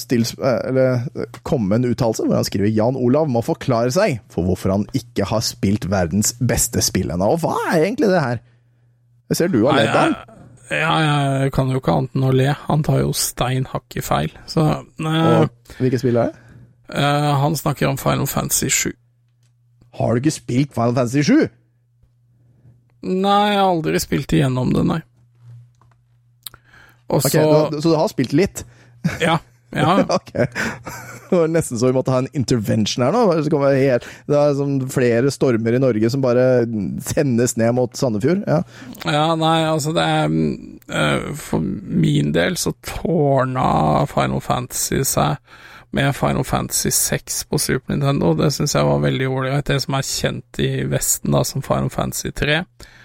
stilt, 0.00 0.34
eller, 0.42 1.06
kommet 1.46 1.70
med 1.70 1.84
en 1.84 1.94
uttalelse 1.94 2.26
hvor 2.26 2.40
han 2.40 2.48
skriver 2.48 2.74
Jan 2.74 2.98
Olav 2.98 3.30
må 3.30 3.44
forklare 3.46 3.94
seg 3.94 4.18
for 4.32 4.48
hvorfor 4.48 4.74
han 4.74 4.88
ikke 4.96 5.28
har 5.30 5.46
spilt 5.46 5.86
verdens 5.92 6.34
beste 6.42 6.82
spill 6.84 7.14
ennå. 7.14 7.30
Og 7.36 7.44
hva 7.46 7.54
er 7.70 7.86
egentlig 7.86 8.10
det 8.10 8.26
her? 8.26 8.44
Jeg 9.30 9.38
ser 9.38 9.54
du 9.54 9.62
har 9.68 9.78
ledd 9.78 9.94
av 9.94 10.10
den. 10.10 10.39
Ja, 10.70 10.92
jeg 11.42 11.52
kan 11.54 11.70
jo 11.72 11.80
ikke 11.80 11.96
annet 11.98 12.14
enn 12.14 12.26
å 12.28 12.32
le. 12.34 12.52
Han 12.68 12.84
tar 12.86 13.00
jo 13.02 13.10
stein 13.16 13.66
hakk 13.72 13.96
i 13.98 14.04
feil. 14.04 14.34
Så 14.50 14.62
uh, 14.62 14.84
Og 15.02 15.80
hvilket 15.82 16.02
spill 16.04 16.20
er 16.20 16.30
det? 16.30 16.46
Uh, 16.90 17.30
Han 17.42 17.56
snakker 17.58 17.90
om 17.90 17.98
Final 17.98 18.28
Fantasy 18.30 18.70
7. 18.70 18.92
Har 19.98 20.14
du 20.14 20.22
ikke 20.22 20.34
spilt 20.34 20.74
Final 20.76 20.94
Fantasy 20.94 21.24
7? 21.26 21.48
Nei, 23.10 23.40
jeg 23.50 23.58
har 23.58 23.66
aldri 23.66 24.00
spilt 24.02 24.34
igjennom 24.36 24.74
det, 24.76 24.84
nei. 24.86 25.00
Og 27.10 27.18
okay, 27.18 27.32
så 27.32 27.62
du, 27.72 27.80
så 27.80 27.90
du 27.90 27.96
har 27.98 28.10
spilt 28.12 28.34
litt? 28.36 28.64
Ja. 29.22 29.38
Ja, 29.76 30.00
Ok. 30.16 30.32
Det 30.34 31.36
var 31.38 31.46
nesten 31.52 31.78
så 31.78 31.86
vi 31.86 31.94
måtte 31.94 32.10
ha 32.10 32.18
en 32.24 32.28
intervention 32.34 33.04
her 33.06 33.12
nå. 33.14 33.20
Det 33.38 33.52
kommer 33.52 33.76
helt- 33.78 34.06
det 34.26 34.34
er 34.34 34.56
sånn 34.58 34.80
flere 34.90 35.30
stormer 35.30 35.76
i 35.76 35.82
Norge 35.82 36.10
som 36.10 36.24
bare 36.24 36.64
sendes 37.06 37.54
ned 37.60 37.76
mot 37.78 37.94
Sandefjord. 37.94 38.42
Ja. 38.50 38.62
Ja, 39.06 39.28
nei, 39.38 39.60
altså 39.70 39.92
det 39.94 40.02
er 40.10 40.26
eh, 40.90 41.28
For 41.38 41.62
min 41.62 42.32
del 42.34 42.58
så 42.58 42.72
tårna 42.82 44.08
Final 44.10 44.42
Fantasy 44.42 45.04
seg 45.06 45.38
med 45.96 46.12
Final 46.16 46.44
Fantasy 46.46 46.90
6 46.94 47.44
på 47.50 47.58
Super 47.58 47.94
Nintendo. 47.94 48.32
Det 48.38 48.50
syns 48.54 48.74
jeg 48.76 48.86
var 48.86 49.02
veldig 49.02 49.28
ålreit. 49.30 49.66
Det 49.66 49.80
som 49.82 49.96
er 49.98 50.06
kjent 50.06 50.60
i 50.62 50.70
Vesten 50.90 51.34
da 51.34 51.42
som 51.46 51.64
Final 51.66 51.90
Fantasy 51.90 52.30
3. 52.36 52.60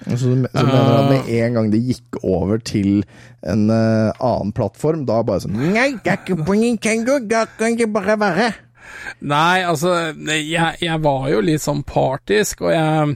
Så, 0.05 0.19
så 0.21 0.33
mener 0.35 0.91
du 0.91 0.93
at 0.99 1.09
med 1.09 1.31
en 1.39 1.57
gang 1.57 1.71
det 1.73 1.81
gikk 1.87 2.19
over 2.21 2.61
til 2.61 3.01
en 3.45 3.67
uh, 3.71 4.13
annen 4.19 4.53
plattform, 4.55 5.05
da 5.09 5.21
bare 5.25 5.45
sånn 5.45 5.57
Nei, 5.57 5.91
det 6.03 6.13
er 6.13 6.21
ikke 6.21 6.45
på 6.45 6.57
Nintendo, 6.59 7.17
da 7.21 7.45
kan 7.57 7.77
det 7.77 7.89
bare 7.93 8.17
være. 8.21 8.47
Nei, 9.25 9.65
altså, 9.65 9.95
jeg, 10.29 10.77
jeg 10.81 11.01
var 11.01 11.29
jo 11.31 11.43
litt 11.45 11.63
sånn 11.63 11.85
partisk, 11.87 12.65
og 12.67 12.75
jeg 12.75 13.15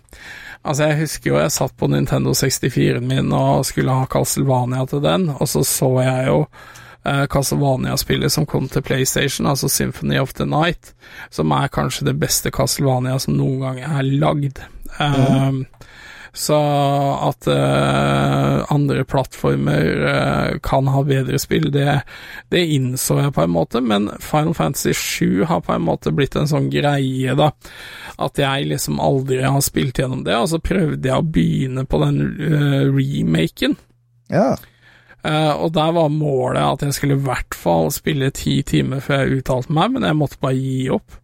Altså, 0.60 0.90
jeg 0.90 1.00
husker 1.00 1.30
jo 1.32 1.38
jeg 1.40 1.54
satt 1.56 1.76
på 1.80 1.88
Nintendo 1.88 2.34
64-en 2.36 3.06
min 3.08 3.30
og 3.32 3.64
skulle 3.66 3.94
ha 3.96 4.08
Castlevania 4.12 4.84
til 4.92 5.00
den, 5.06 5.30
og 5.32 5.48
så 5.48 5.64
så 5.64 5.88
jeg 6.04 6.26
jo 6.28 6.42
eh, 7.06 7.26
Castlevania-spillet 7.32 8.34
som 8.34 8.48
kom 8.50 8.70
til 8.72 8.86
PlayStation, 8.86 9.48
altså 9.48 9.70
Symphony 9.70 10.20
of 10.20 10.34
the 10.34 10.48
Night, 10.50 10.94
som 11.30 11.52
er 11.56 11.72
kanskje 11.74 12.10
det 12.10 12.18
beste 12.22 12.52
Castlevania 12.52 13.20
som 13.20 13.38
noen 13.38 13.60
gang 13.66 13.84
er 13.88 14.12
lagd. 14.20 14.64
Eh, 15.00 15.64
Så 16.32 16.56
at 17.30 17.48
uh, 17.48 18.74
andre 18.74 19.04
plattformer 19.04 19.88
uh, 20.06 20.60
kan 20.64 20.88
ha 20.88 21.02
bedre 21.04 21.40
spill, 21.42 21.72
det, 21.74 22.02
det 22.54 22.62
innså 22.76 23.18
jeg 23.24 23.34
på 23.34 23.44
en 23.44 23.56
måte, 23.56 23.82
men 23.82 24.12
Final 24.22 24.54
Fantasy 24.54 24.94
7 24.94 25.46
har 25.50 25.64
på 25.66 25.74
en 25.74 25.88
måte 25.88 26.14
blitt 26.14 26.38
en 26.38 26.50
sånn 26.50 26.70
greie, 26.72 27.34
da. 27.36 27.50
At 28.22 28.38
jeg 28.40 28.70
liksom 28.70 29.02
aldri 29.02 29.42
har 29.42 29.62
spilt 29.66 30.00
gjennom 30.00 30.24
det, 30.28 30.38
og 30.38 30.52
så 30.54 30.62
prøvde 30.62 31.10
jeg 31.10 31.18
å 31.18 31.26
begynne 31.26 31.86
på 31.90 32.04
den 32.06 32.22
uh, 32.38 32.84
remaken. 32.94 33.80
Ja. 34.30 34.54
Eh, 35.28 35.52
og 35.52 35.74
der 35.76 35.92
var 35.96 36.08
målet 36.14 36.62
at 36.64 36.86
jeg 36.88 36.94
skulle 36.96 37.18
i 37.20 37.24
hvert 37.26 37.56
fall 37.58 37.90
spille 37.92 38.30
ti 38.32 38.62
timer 38.64 39.02
før 39.04 39.26
jeg 39.26 39.42
uttalte 39.42 39.74
meg, 39.76 39.92
men 39.98 40.06
jeg 40.08 40.16
måtte 40.16 40.40
bare 40.40 40.56
gi 40.56 40.90
opp. 40.96 41.18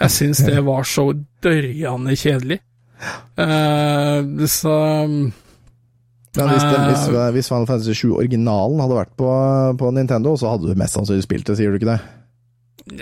Jeg 0.00 0.10
syns 0.14 0.40
det 0.46 0.62
var 0.64 0.86
så 0.88 1.10
dørjande 1.44 2.16
kjedelig. 2.16 2.58
Eh, 3.36 4.46
så 4.48 4.76
Men 6.32 6.48
hvis, 6.48 6.62
det, 6.64 6.78
hvis, 6.88 7.04
Eh. 7.12 7.30
hvis 7.34 7.48
Final 7.52 7.66
Fantasy 7.68 7.92
7 7.92 8.14
originalen 8.16 8.80
hadde 8.80 8.96
vært 8.96 9.16
på, 9.20 9.28
på 9.78 9.90
Nintendo, 9.92 10.32
så 10.40 10.54
hadde 10.54 10.72
du 10.72 10.78
mest 10.80 10.96
sannsynlig 10.96 11.26
spilt 11.26 11.46
det, 11.50 11.58
sier 11.58 11.70
du 11.70 11.76
ikke 11.76 11.92
det? 11.92 12.00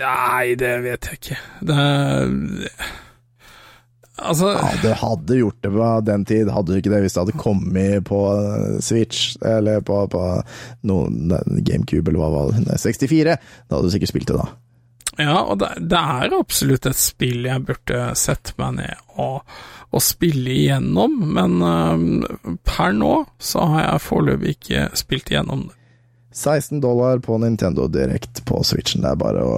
Nei, 0.00 0.54
det 0.58 0.72
vet 0.84 1.06
jeg 1.08 1.20
ikke. 1.20 1.38
Det 1.70 1.84
Altså 4.20 4.52
Ja, 4.54 4.70
du 4.82 4.88
hadde 5.00 5.38
gjort 5.40 5.60
det 5.64 5.70
på 5.74 5.90
den 6.06 6.24
tid, 6.28 6.50
hadde 6.52 6.72
du 6.72 6.80
ikke 6.80 6.92
det 6.92 7.02
hvis 7.04 7.16
det 7.16 7.24
hadde 7.24 7.40
kommet 7.40 8.04
på 8.08 8.20
Switch, 8.84 9.36
eller 9.46 9.80
på, 9.86 10.02
på 10.12 10.24
noen 10.88 11.32
GameCube, 11.64 12.10
eller 12.10 12.20
hva 12.22 12.32
var 12.34 12.58
det, 12.58 12.80
64. 12.82 13.38
Da 13.68 13.76
hadde 13.78 13.88
du 13.88 13.94
sikkert 13.94 14.12
spilt 14.12 14.32
det 14.32 14.40
da. 14.40 14.48
Ja, 15.18 15.40
og 15.42 15.58
det, 15.60 15.72
det 15.90 15.98
er 15.98 16.38
absolutt 16.38 16.86
et 16.88 16.98
spill 16.98 17.44
jeg 17.48 17.66
burde 17.66 18.12
sette 18.16 18.54
meg 18.60 18.78
ned 18.78 19.00
og, 19.20 19.42
og 19.90 20.04
spille 20.04 20.54
igjennom, 20.54 21.18
men 21.34 21.58
um, 21.60 22.06
per 22.64 22.94
nå 22.96 23.12
så 23.42 23.66
har 23.74 23.84
jeg 23.84 24.04
foreløpig 24.06 24.54
ikke 24.56 24.86
spilt 24.98 25.32
igjennom 25.32 25.66
det. 25.68 25.76
16 26.30 26.78
dollar 26.80 27.18
på 27.18 27.40
Nintendo 27.42 27.88
direkte 27.90 28.44
på 28.46 28.62
Switchen. 28.62 29.02
Det 29.02 29.10
er 29.10 29.18
bare 29.18 29.42
å, 29.42 29.56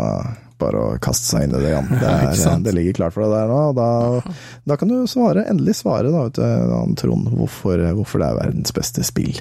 bare 0.63 0.83
å 0.83 0.99
kaste 1.03 1.29
seg 1.29 1.47
inn 1.47 1.57
i 1.59 1.63
det. 1.63 1.73
Jan. 1.75 1.91
Det, 2.03 2.09
er, 2.09 2.37
ja, 2.41 2.55
det 2.63 2.75
ligger 2.77 2.99
klart 3.03 3.17
for 3.17 3.27
deg 3.27 3.35
der 3.35 3.51
nå. 3.51 3.61
og 3.71 3.79
Da, 3.79 4.33
da 4.73 4.79
kan 4.81 4.93
du 4.93 4.97
svare, 5.11 5.47
endelig 5.51 5.79
svare, 5.83 6.13
da, 6.15 6.27
vet 6.29 6.39
du, 6.39 6.97
Trond, 7.03 7.33
hvorfor, 7.37 7.83
hvorfor 7.99 8.23
det 8.23 8.31
er 8.31 8.41
verdens 8.41 8.75
beste 8.77 9.05
spill. 9.07 9.37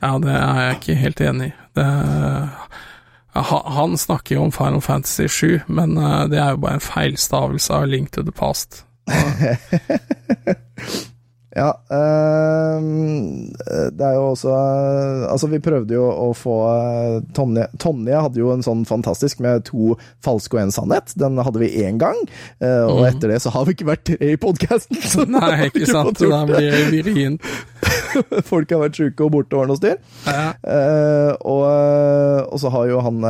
Ja, 0.00 0.14
det 0.20 0.32
er 0.32 0.60
jeg 0.64 0.78
ikke 0.78 1.00
helt 1.00 1.20
enig 1.28 1.50
i. 1.50 1.56
Det 1.76 1.86
Han 3.36 3.92
snakker 4.00 4.34
jo 4.34 4.46
om 4.48 4.54
Final 4.54 4.82
Fantasy 4.82 5.28
7, 5.28 5.68
men 5.68 5.92
øh, 5.98 6.24
det 6.32 6.40
er 6.40 6.56
jo 6.56 6.62
bare 6.64 6.80
en 6.80 6.82
feilstavelse 6.82 7.76
av 7.76 7.86
Link 7.86 8.10
to 8.16 8.24
the 8.26 8.34
Past. 8.34 8.82
Ja, 11.56 11.72
ehm, 11.90 13.50
det 13.90 14.04
er 14.06 14.14
jo 14.14 14.28
også 14.30 14.52
Altså, 15.30 15.48
vi 15.50 15.58
prøvde 15.62 15.96
jo 15.96 16.04
å 16.06 16.28
få 16.38 16.54
eh, 16.70 17.16
Tonje 17.34 17.64
Tonje 17.82 18.20
hadde 18.22 18.38
jo 18.38 18.52
en 18.54 18.62
sånn 18.62 18.84
fantastisk 18.86 19.40
med 19.42 19.64
to 19.66 19.96
falske 20.22 20.54
og 20.56 20.62
en 20.62 20.74
sannhet. 20.74 21.14
Den 21.18 21.40
hadde 21.42 21.62
vi 21.62 21.72
én 21.82 21.98
gang, 21.98 22.18
eh, 22.62 22.84
og 22.86 23.02
etter 23.08 23.34
det 23.34 23.40
så 23.42 23.52
har 23.54 23.66
vi 23.66 23.74
ikke 23.74 23.88
vært 23.90 24.06
tre 24.12 24.32
i 24.34 24.38
podkasten. 24.40 25.00
Mhm. 25.00 25.34
Nei, 25.40 25.70
ikke 25.70 25.88
sant, 25.90 26.22
da 26.22 26.44
blir 26.48 26.70
det 26.70 27.02
vrient. 27.08 27.50
Folk 28.50 28.70
har 28.74 28.82
vært 28.84 28.98
sjuke 29.00 29.26
og 29.26 29.34
borte 29.34 29.56
og 29.56 29.64
ordna 29.64 29.78
styr. 29.78 29.98
Ja. 30.26 30.46
Eh, 30.62 31.32
og, 31.50 31.66
og 32.46 32.62
så 32.62 32.72
har 32.74 32.90
jo 32.90 33.02
han 33.04 33.24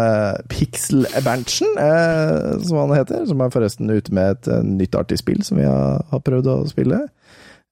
Pixel 0.50 1.06
Berntsen, 1.24 1.72
eh, 1.80 2.58
som 2.66 2.82
han 2.82 2.96
heter, 2.96 3.24
som 3.28 3.40
er 3.44 3.52
forresten 3.54 3.90
ute 3.92 4.14
med 4.14 4.36
et 4.36 4.50
eh, 4.50 4.62
nytt 4.66 4.96
artig 4.98 5.20
spill 5.20 5.42
som 5.46 5.60
vi 5.60 5.68
har, 5.68 6.04
har 6.10 6.24
prøvd 6.26 6.50
å 6.50 6.58
spille. 6.70 7.04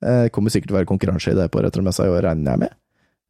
Eh, 0.05 0.29
kommer 0.35 0.55
sikkert 0.55 0.71
til 0.71 0.77
å 0.77 0.81
være 0.81 0.93
konkurranse 0.93 1.33
i 1.33 1.39
det 1.39 1.49
på 1.53 1.65
Retromessa 1.65 2.07
i 2.07 2.13
år, 2.13 2.23
regner 2.31 2.55
jeg 2.55 2.65
med. 2.67 2.79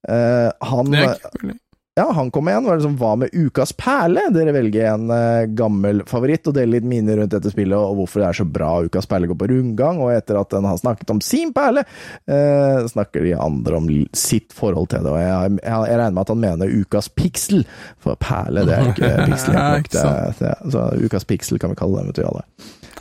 Eh, 0.09 0.51
han, 0.69 1.57
ja, 1.99 2.13
han 2.13 2.31
kom 2.31 2.49
igjen. 2.49 2.65
Var 2.65 2.77
det 2.77 2.85
som, 2.85 2.95
Hva 3.01 3.15
med 3.19 3.33
ukas 3.35 3.73
perle? 3.77 4.29
Dere 4.35 4.53
velger 4.55 4.91
en 4.93 5.11
eh, 5.11 5.49
gammel 5.59 6.05
favoritt 6.07 6.47
og 6.47 6.55
deler 6.55 6.77
litt 6.77 6.87
minner 6.87 7.19
rundt 7.19 7.33
dette 7.35 7.51
spillet, 7.51 7.75
og 7.75 7.99
hvorfor 7.99 8.23
det 8.23 8.29
er 8.29 8.39
så 8.39 8.47
bra 8.59 8.71
ukas 8.87 9.09
perle 9.11 9.31
går 9.31 9.41
på 9.41 9.49
rundgang. 9.51 9.99
Og 10.05 10.13
etter 10.15 10.39
at 10.39 10.53
den 10.55 10.69
har 10.69 10.79
snakket 10.79 11.11
om 11.15 11.23
sin 11.25 11.51
perle, 11.57 11.83
eh, 12.31 12.85
snakker 12.93 13.27
de 13.27 13.35
andre 13.35 13.81
om 13.81 13.91
sitt 14.17 14.55
forhold 14.55 14.93
til 14.93 15.09
det. 15.09 15.17
Og 15.17 15.21
jeg, 15.25 15.59
jeg, 15.65 15.91
jeg 15.91 16.01
regner 16.03 16.15
med 16.15 16.25
at 16.25 16.35
han 16.35 16.45
mener 16.45 16.79
ukas 16.85 17.11
piksel, 17.19 17.67
for 18.05 18.21
perle 18.23 18.67
det 18.69 18.79
er 18.79 18.93
ikke 18.93 19.13
piksel. 19.33 19.59
Det, 19.91 20.07
det, 20.39 20.55
så 20.77 20.87
ukas 21.03 21.27
piksel 21.29 21.59
kan 21.59 21.75
vi 21.75 21.83
kalle 21.83 22.05
det, 22.05 22.13
vet 22.13 22.23
du, 22.23 22.29
alle. 22.31 22.47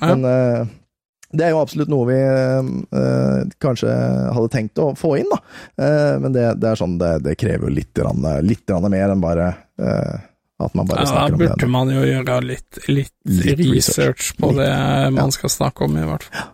Men 0.01 0.29
eh, 0.31 0.75
det 1.37 1.47
er 1.47 1.53
jo 1.53 1.61
absolutt 1.61 1.91
noe 1.91 2.07
vi 2.09 2.17
eh, 2.19 3.41
kanskje 3.63 3.91
hadde 4.35 4.49
tenkt 4.53 4.81
å 4.81 4.91
få 4.97 5.15
inn, 5.21 5.29
da. 5.31 5.39
Eh, 5.77 6.15
men 6.23 6.33
det, 6.35 6.47
det 6.61 6.71
er 6.71 6.79
sånn, 6.79 6.97
det, 7.01 7.13
det 7.25 7.37
krever 7.39 7.69
jo 7.69 7.75
litt, 7.77 7.93
grann, 7.97 8.25
litt 8.45 8.65
grann 8.67 8.89
mer 8.91 9.13
enn 9.13 9.23
bare 9.23 9.51
eh, 9.79 10.17
at 10.57 10.73
man 10.77 10.89
bare 10.89 11.05
Ja, 11.05 11.05
da 11.05 11.13
snakker 11.13 11.37
om 11.37 11.41
burde 11.45 11.69
man 11.69 11.93
jo 11.93 12.03
gjøre 12.05 12.37
litt, 12.45 12.79
litt, 12.89 13.13
Litt 13.29 13.59
research. 13.61 13.73
research 13.75 14.29
på 14.41 14.51
Litt, 14.55 14.63
det 14.65 15.11
man 15.17 15.33
skal 15.35 15.53
snakke 15.53 15.85
om, 15.85 15.97
i 16.01 16.05
hvert 16.07 16.25
fall. 16.29 16.53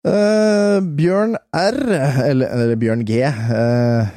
Uh, 0.00 0.78
Bjørn 0.96 1.34
R, 1.52 1.76
eller, 2.24 2.48
eller 2.48 2.78
Bjørn 2.80 3.02
G, 3.04 3.18
uh, 3.20 4.08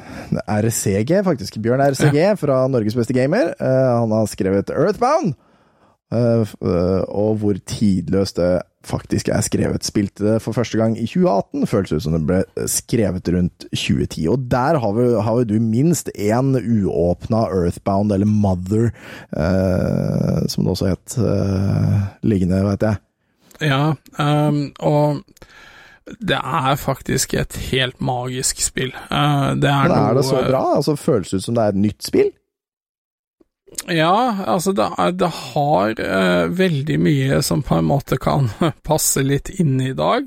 RCG 0.48 1.18
faktisk, 1.26 1.58
Bjørn 1.64 1.82
RCG 1.84 2.38
fra 2.40 2.62
Norges 2.72 2.96
beste 2.96 3.16
gamer, 3.16 3.52
Uh, 3.60 4.00
han 4.00 4.14
har 4.16 4.30
skrevet 4.32 4.72
Earthbound, 4.72 5.34
eh, 6.14 6.44
eh, 6.44 7.02
og 7.08 7.38
hvor 7.42 7.58
tidløst 7.68 8.36
det 8.38 8.52
faktisk 8.84 9.28
er 9.32 9.42
skrevet. 9.44 9.86
Spilte 9.86 10.26
det 10.26 10.36
for 10.44 10.56
første 10.56 10.78
gang 10.80 10.96
i 10.98 11.06
2018, 11.08 11.66
føles 11.70 11.94
ut 11.94 12.04
som 12.04 12.16
det 12.16 12.22
ble 12.28 12.68
skrevet 12.70 13.30
rundt 13.34 13.66
2010. 13.70 14.26
Og 14.32 14.46
der 14.52 14.78
har, 14.82 14.94
vi, 14.98 15.08
har 15.26 15.40
jo 15.40 15.48
du 15.54 15.56
minst 15.62 16.10
én 16.14 16.54
uåpna 16.58 17.46
Earthbound, 17.48 18.12
eller 18.12 18.28
Mother, 18.28 18.90
eh, 19.36 20.44
som 20.48 20.64
det 20.64 20.74
også 20.74 20.92
het, 20.92 21.18
eh, 21.18 21.98
liggende, 22.26 22.62
vet 22.68 22.88
jeg. 22.88 23.02
Ja, 23.62 23.94
um, 24.18 24.64
og 24.82 25.22
det 26.20 26.36
er 26.36 26.74
faktisk 26.76 27.34
et 27.38 27.56
helt 27.70 28.00
magisk 28.02 28.60
spill. 28.60 28.90
Uh, 29.10 29.54
det 29.56 29.70
er 29.70 29.86
Men 29.86 29.94
er 29.94 30.08
noe 30.10 30.16
det 30.18 30.26
så 30.28 30.42
bra? 30.42 30.64
Altså, 30.76 30.96
føles 31.00 31.30
det 31.30 31.40
ut 31.40 31.46
som 31.46 31.56
det 31.56 31.64
er 31.64 31.76
et 31.76 31.84
nytt 31.86 32.02
spill? 32.04 32.32
Ja, 33.90 34.44
altså 34.46 34.72
det, 34.76 34.86
er, 34.98 35.10
det 35.18 35.30
har 35.52 35.94
uh, 35.98 36.58
veldig 36.58 37.00
mye 37.00 37.42
som 37.44 37.62
på 37.64 37.74
en 37.78 37.84
måte 37.88 38.16
kan 38.22 38.50
passe 38.88 39.22
litt 39.24 39.48
inn 39.58 39.80
i 39.82 39.92
dag. 39.96 40.22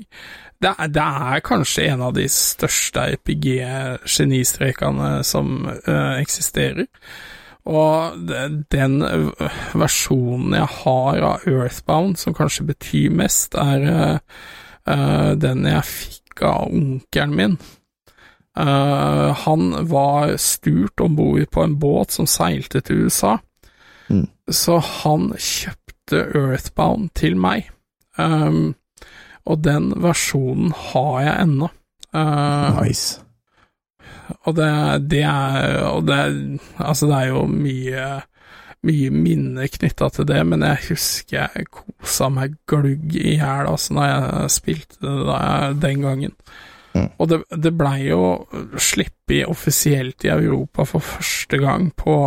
Det 0.58 0.74
er, 0.74 0.88
det 0.90 1.02
er 1.02 1.40
kanskje 1.46 1.86
en 1.92 2.02
av 2.08 2.14
de 2.16 2.28
største 2.32 3.00
RPG-genistrekene 3.14 5.24
som 5.26 5.46
uh, 5.66 6.18
eksisterer. 6.18 6.86
Og 7.68 7.96
den 8.72 9.02
versjonen 9.76 10.54
jeg 10.56 10.68
har 10.80 11.18
av 11.34 11.38
Earthbound 11.44 12.16
som 12.16 12.34
kanskje 12.36 12.64
betyr 12.70 13.10
mest, 13.12 13.54
er 13.60 13.80
eh, 14.88 15.32
den 15.36 15.66
jeg 15.68 15.84
fikk 15.84 16.42
av 16.48 16.72
onkelen 16.72 17.36
min. 17.36 17.58
Eh, 18.58 19.34
han 19.44 19.68
var 19.88 20.36
sturt 20.42 21.00
om 21.00 21.14
bord 21.16 21.44
på 21.54 21.62
en 21.62 21.76
båt 21.78 22.10
som 22.16 22.26
seilte 22.26 22.80
til 22.80 23.04
USA, 23.06 23.36
Mm. 24.10 24.24
så 24.50 24.78
han 24.80 25.34
kjøpte 25.36 26.22
Earthbound 26.34 27.10
til 27.14 27.36
meg. 27.36 27.66
Um, 28.18 28.74
og 29.44 29.60
den 29.64 29.90
versjonen 30.00 30.72
har 30.72 31.18
jeg 31.20 31.42
ennå. 31.42 31.68
Uh, 32.14 32.80
Nice. 32.82 33.20
og 34.46 34.56
det, 34.56 35.10
det 35.10 35.20
er 35.22 35.82
Og 35.92 36.06
det 36.06 36.14
er 36.16 36.58
Altså, 36.78 37.06
det 37.06 37.14
er 37.18 37.26
jo 37.28 37.42
mye 37.46 38.06
mye 38.82 39.10
minner 39.10 39.66
knytta 39.66 40.08
til 40.08 40.24
det, 40.24 40.46
men 40.46 40.62
jeg 40.62 40.78
husker 40.88 41.36
jeg 41.54 41.66
kosa 41.70 42.28
meg 42.30 42.54
glugg 42.70 43.12
i 43.18 43.34
hjel 43.36 43.66
altså, 43.68 43.92
når 43.92 44.04
jeg 44.08 44.50
spilte 44.54 44.96
det 45.02 45.26
da, 45.26 45.38
den 45.74 46.00
gangen. 46.06 46.32
Mm. 46.98 47.08
Og 47.18 47.30
det, 47.30 47.40
det 47.64 47.74
blei 47.78 48.08
jo 48.08 48.22
sluppet 48.80 49.46
offisielt 49.48 50.26
i 50.26 50.32
Europa 50.34 50.86
for 50.88 51.04
første 51.04 51.60
gang 51.62 51.90
på 51.96 52.18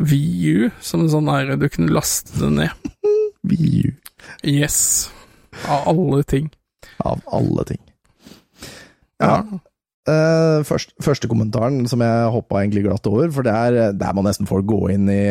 VU, 0.00 0.70
som 0.82 1.04
en 1.04 1.12
sånn 1.12 1.30
der 1.30 1.54
du 1.58 1.68
kunne 1.70 1.94
laste 1.94 2.36
det 2.40 2.52
ned. 2.58 2.90
VU. 3.50 3.92
Yes. 4.46 5.10
Av 5.68 5.86
alle 5.90 6.24
ting. 6.26 6.50
Av 7.04 7.20
alle 7.32 7.66
ting. 7.68 7.82
Ja. 9.22 9.38
Eh, 10.04 10.58
først, 10.68 10.90
første 11.00 11.28
kommentaren 11.30 11.86
som 11.88 12.02
jeg 12.04 12.32
hoppa 12.34 12.58
egentlig 12.60 12.82
glatt 12.84 13.06
over, 13.08 13.30
for 13.32 13.46
det 13.46 13.54
er 13.54 13.94
der 13.96 14.16
må 14.16 14.24
nesten 14.26 14.48
folk 14.48 14.66
gå 14.68 14.80
inn 14.92 15.08
i, 15.08 15.22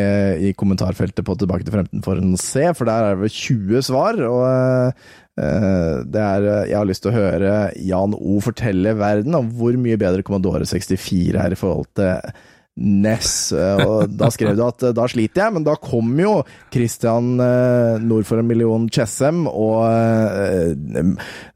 i 0.49 0.53
kommentarfeltet 0.57 1.25
på 1.27 1.35
Tilbake 1.37 1.67
til 1.67 1.75
fremtiden 1.75 2.01
for 2.05 2.17
å 2.17 2.39
se, 2.41 2.71
for 2.73 2.89
der 2.89 3.05
er 3.05 3.13
det 3.13 3.21
vel 3.27 3.35
20 3.35 3.85
svar. 3.85 4.23
og 4.29 4.41
eh, 4.47 5.11
det 5.33 6.21
er, 6.21 6.43
Jeg 6.69 6.77
har 6.77 6.85
lyst 6.85 7.01
til 7.05 7.09
å 7.09 7.15
høre 7.15 7.53
Jan 7.81 8.13
O 8.13 8.35
fortelle 8.43 8.91
verden 8.99 9.33
om 9.33 9.47
hvor 9.57 9.73
mye 9.81 9.97
bedre 9.97 10.21
Commodore 10.25 10.67
64 10.69 11.39
er 11.41 11.55
i 11.55 11.57
forhold 11.57 11.89
til 11.97 12.35
NES. 12.75 13.51
eh, 13.53 13.83
Og 13.85 14.15
da 14.17 14.29
skrev 14.33 14.55
du 14.57 14.63
at 14.65 14.81
eh, 14.87 14.93
da 14.97 15.05
sliter 15.11 15.43
jeg, 15.45 15.53
men 15.53 15.65
da 15.67 15.75
kom 15.77 16.09
jo 16.19 16.39
Christian 16.73 17.35
eh, 17.43 17.99
nord 18.01 18.25
for 18.25 18.41
en 18.41 18.47
million 18.49 18.87
Chessem, 18.89 19.43
og 19.47 19.85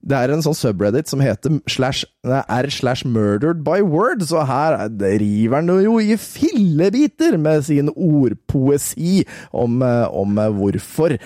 det 0.08 0.18
er 0.18 0.32
en 0.34 0.44
sånn 0.46 0.56
subreddit 0.58 1.10
som 1.10 1.22
heter 1.24 1.58
slash, 1.70 2.06
r 2.28 2.70
slash 2.72 3.06
murdered 3.08 3.64
by 3.66 3.80
word, 3.82 4.22
så 4.30 4.44
her 4.48 4.78
er- 4.86 5.18
river 5.18 5.58
han 5.58 5.72
jo 5.84 5.98
i 6.00 6.16
fillebiter 6.22 7.38
med 7.42 7.66
sin 7.66 7.90
ordpoesi 7.94 9.24
om, 9.52 9.82
om 9.82 10.38
hvorfor 10.60 11.18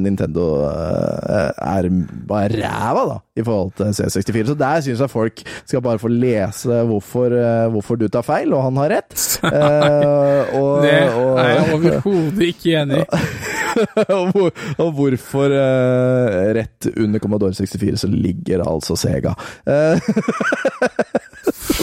Nintendo 0.00 0.46
er 0.66 1.90
bare 2.28 2.56
ræva, 2.62 3.04
da, 3.12 3.18
i 3.36 3.44
forhold 3.44 3.74
til 3.78 3.92
C64. 4.00 4.46
Så 4.52 4.58
der 4.58 4.84
syns 4.86 5.04
jeg 5.04 5.12
folk 5.12 5.42
skal 5.66 5.84
bare 5.84 6.00
få 6.02 6.08
lese 6.12 6.80
hvorfor, 6.88 7.36
hvorfor 7.74 8.00
du 8.00 8.08
tar 8.08 8.24
feil, 8.26 8.54
og 8.56 8.64
han 8.70 8.80
har 8.82 8.94
rett. 8.96 9.25
Eh, 9.46 10.54
og, 10.56 10.82
Det 10.82 10.96
og- 11.14 11.38
er 11.42 11.48
jeg 11.50 11.74
overhodet 11.74 12.46
ikke 12.50 12.74
enig 12.82 13.00
i. 13.02 13.06
og, 14.16 14.30
hvor, 14.32 14.50
og 14.82 14.92
hvorfor 14.96 15.52
eh, 15.52 16.52
rett 16.56 16.88
under 16.96 17.20
Commodore 17.20 17.52
64 17.58 18.00
så 18.04 18.08
ligger 18.12 18.62
altså 18.64 18.96
Sega. 18.96 19.34
Eh, 19.68 20.00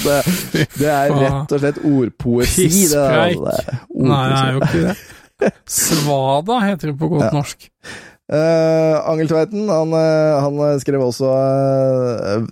det, 0.03 0.17
det 0.79 0.89
er 0.89 1.13
rett 1.17 1.53
og 1.53 1.61
slett 1.63 1.81
ordpoesi. 1.85 2.67
Pisspreik. 2.69 3.37
altså. 3.43 3.77
Nei, 3.93 4.23
det 4.29 4.39
er 4.39 4.53
jo 4.57 4.63
ikke 4.63 4.85
det. 4.87 4.95
Svada 5.75 6.59
heter 6.63 6.91
det 6.93 6.97
på 6.99 7.09
godt 7.11 7.25
Ja. 7.27 7.31
norsk. 7.35 7.69
Angel 8.31 9.27
Tveiten 9.27 9.67
han, 9.67 9.91
eh, 9.93 10.39
han 10.39 10.79
skrev 10.79 11.01
også 11.03 11.27
uh, 11.27 12.45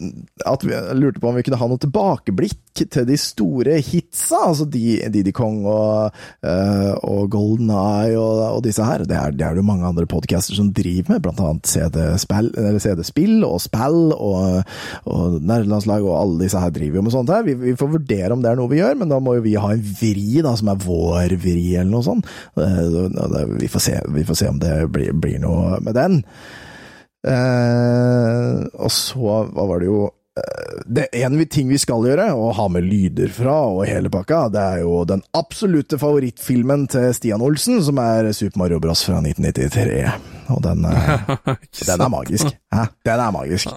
at 0.43 0.65
vi 0.67 0.75
lurte 0.99 1.21
på 1.21 1.29
om 1.29 1.37
vi 1.37 1.45
kunne 1.47 1.59
ha 1.61 1.69
noe 1.71 1.79
tilbakeblikk 1.79 2.81
til 2.81 3.05
de 3.07 3.15
store 3.19 3.77
hitsa, 3.83 4.49
altså 4.49 4.65
Didi 4.67 5.31
Kong 5.35 5.61
og, 5.67 6.17
uh, 6.43 6.91
og 7.07 7.29
Golden 7.31 7.71
Eye 7.71 8.17
og, 8.19 8.41
og 8.57 8.61
disse 8.65 8.83
her. 8.83 9.05
Det 9.07 9.15
er 9.15 9.31
det 9.35 9.49
jo 9.55 9.65
mange 9.67 9.87
andre 9.87 10.07
podcaster 10.11 10.57
som 10.57 10.73
driver 10.75 11.15
med, 11.15 11.23
blant 11.23 11.39
annet 11.39 11.71
CD-spill 11.71 12.51
CD 12.81 13.03
og 13.47 13.63
spill 13.63 13.99
og, 14.15 14.75
og 15.07 15.39
nerdelandslag 15.39 16.03
og 16.03 16.17
alle 16.17 16.45
disse 16.45 16.59
her 16.59 16.75
driver 16.75 16.99
jo 16.99 17.05
med 17.07 17.15
sånt 17.15 17.31
her. 17.31 17.47
Vi, 17.47 17.55
vi 17.59 17.77
får 17.79 17.93
vurdere 17.95 18.35
om 18.35 18.43
det 18.43 18.51
er 18.51 18.59
noe 18.59 18.71
vi 18.71 18.81
gjør, 18.81 18.99
men 18.99 19.11
da 19.11 19.21
må 19.23 19.37
jo 19.37 19.45
vi 19.47 19.55
ha 19.59 19.71
en 19.71 19.83
vri 20.01 20.43
da, 20.43 20.55
som 20.59 20.71
er 20.71 20.83
vår 20.83 21.37
vri, 21.41 21.75
eller 21.77 21.91
noe 21.91 22.07
sånt. 22.07 22.27
Uh, 22.59 23.07
Vi 23.61 23.71
får 23.71 23.87
se, 23.87 23.97
vi 24.11 24.27
får 24.27 24.41
se 24.43 24.51
om 24.51 24.59
det 24.61 24.75
blir, 24.91 25.15
blir 25.15 25.39
noe 25.43 25.60
med 25.81 25.97
den. 25.97 26.21
Eh, 27.27 28.63
og 28.81 28.89
så, 28.93 29.19
hva 29.53 29.65
var 29.69 29.81
det 29.83 29.89
jo 29.91 29.99
eh, 30.07 30.79
det 30.89 31.03
En 31.21 31.35
ting 31.53 31.67
vi 31.69 31.77
skal 31.81 32.07
gjøre, 32.07 32.31
å 32.33 32.47
ha 32.57 32.65
med 32.73 32.87
lyder 32.89 33.29
fra 33.35 33.59
og 33.75 33.83
hele 33.85 34.09
pakka, 34.13 34.47
det 34.53 34.63
er 34.77 34.81
jo 34.81 35.03
den 35.09 35.21
absolutte 35.37 35.99
favorittfilmen 36.01 36.87
til 36.91 37.11
Stian 37.13 37.43
Olsen, 37.45 37.77
som 37.85 38.01
er 38.01 38.31
Super 38.33 38.63
Mario 38.63 38.81
Bros. 38.81 39.05
fra 39.05 39.21
1993. 39.21 40.01
Og 40.55 40.63
den, 40.65 40.85
eh, 40.89 41.31
den 41.91 42.01
er 42.07 42.11
magisk. 42.17 42.57
Hæ? 42.73 42.87
Den 43.05 43.25
er 43.27 43.37
magisk. 43.37 43.69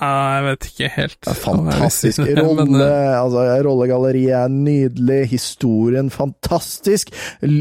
Nei, 0.00 0.12
jeg 0.36 0.44
vet 0.46 0.66
ikke 0.70 0.86
helt. 0.94 1.26
Fantastisk 1.42 2.22
rolle. 2.40 2.64
eh, 2.84 3.16
Altså, 3.20 3.42
rollegalleriet 3.66 4.36
er 4.44 4.52
nydelig, 4.52 5.18
historien 5.34 6.08
fantastisk. 6.12 7.10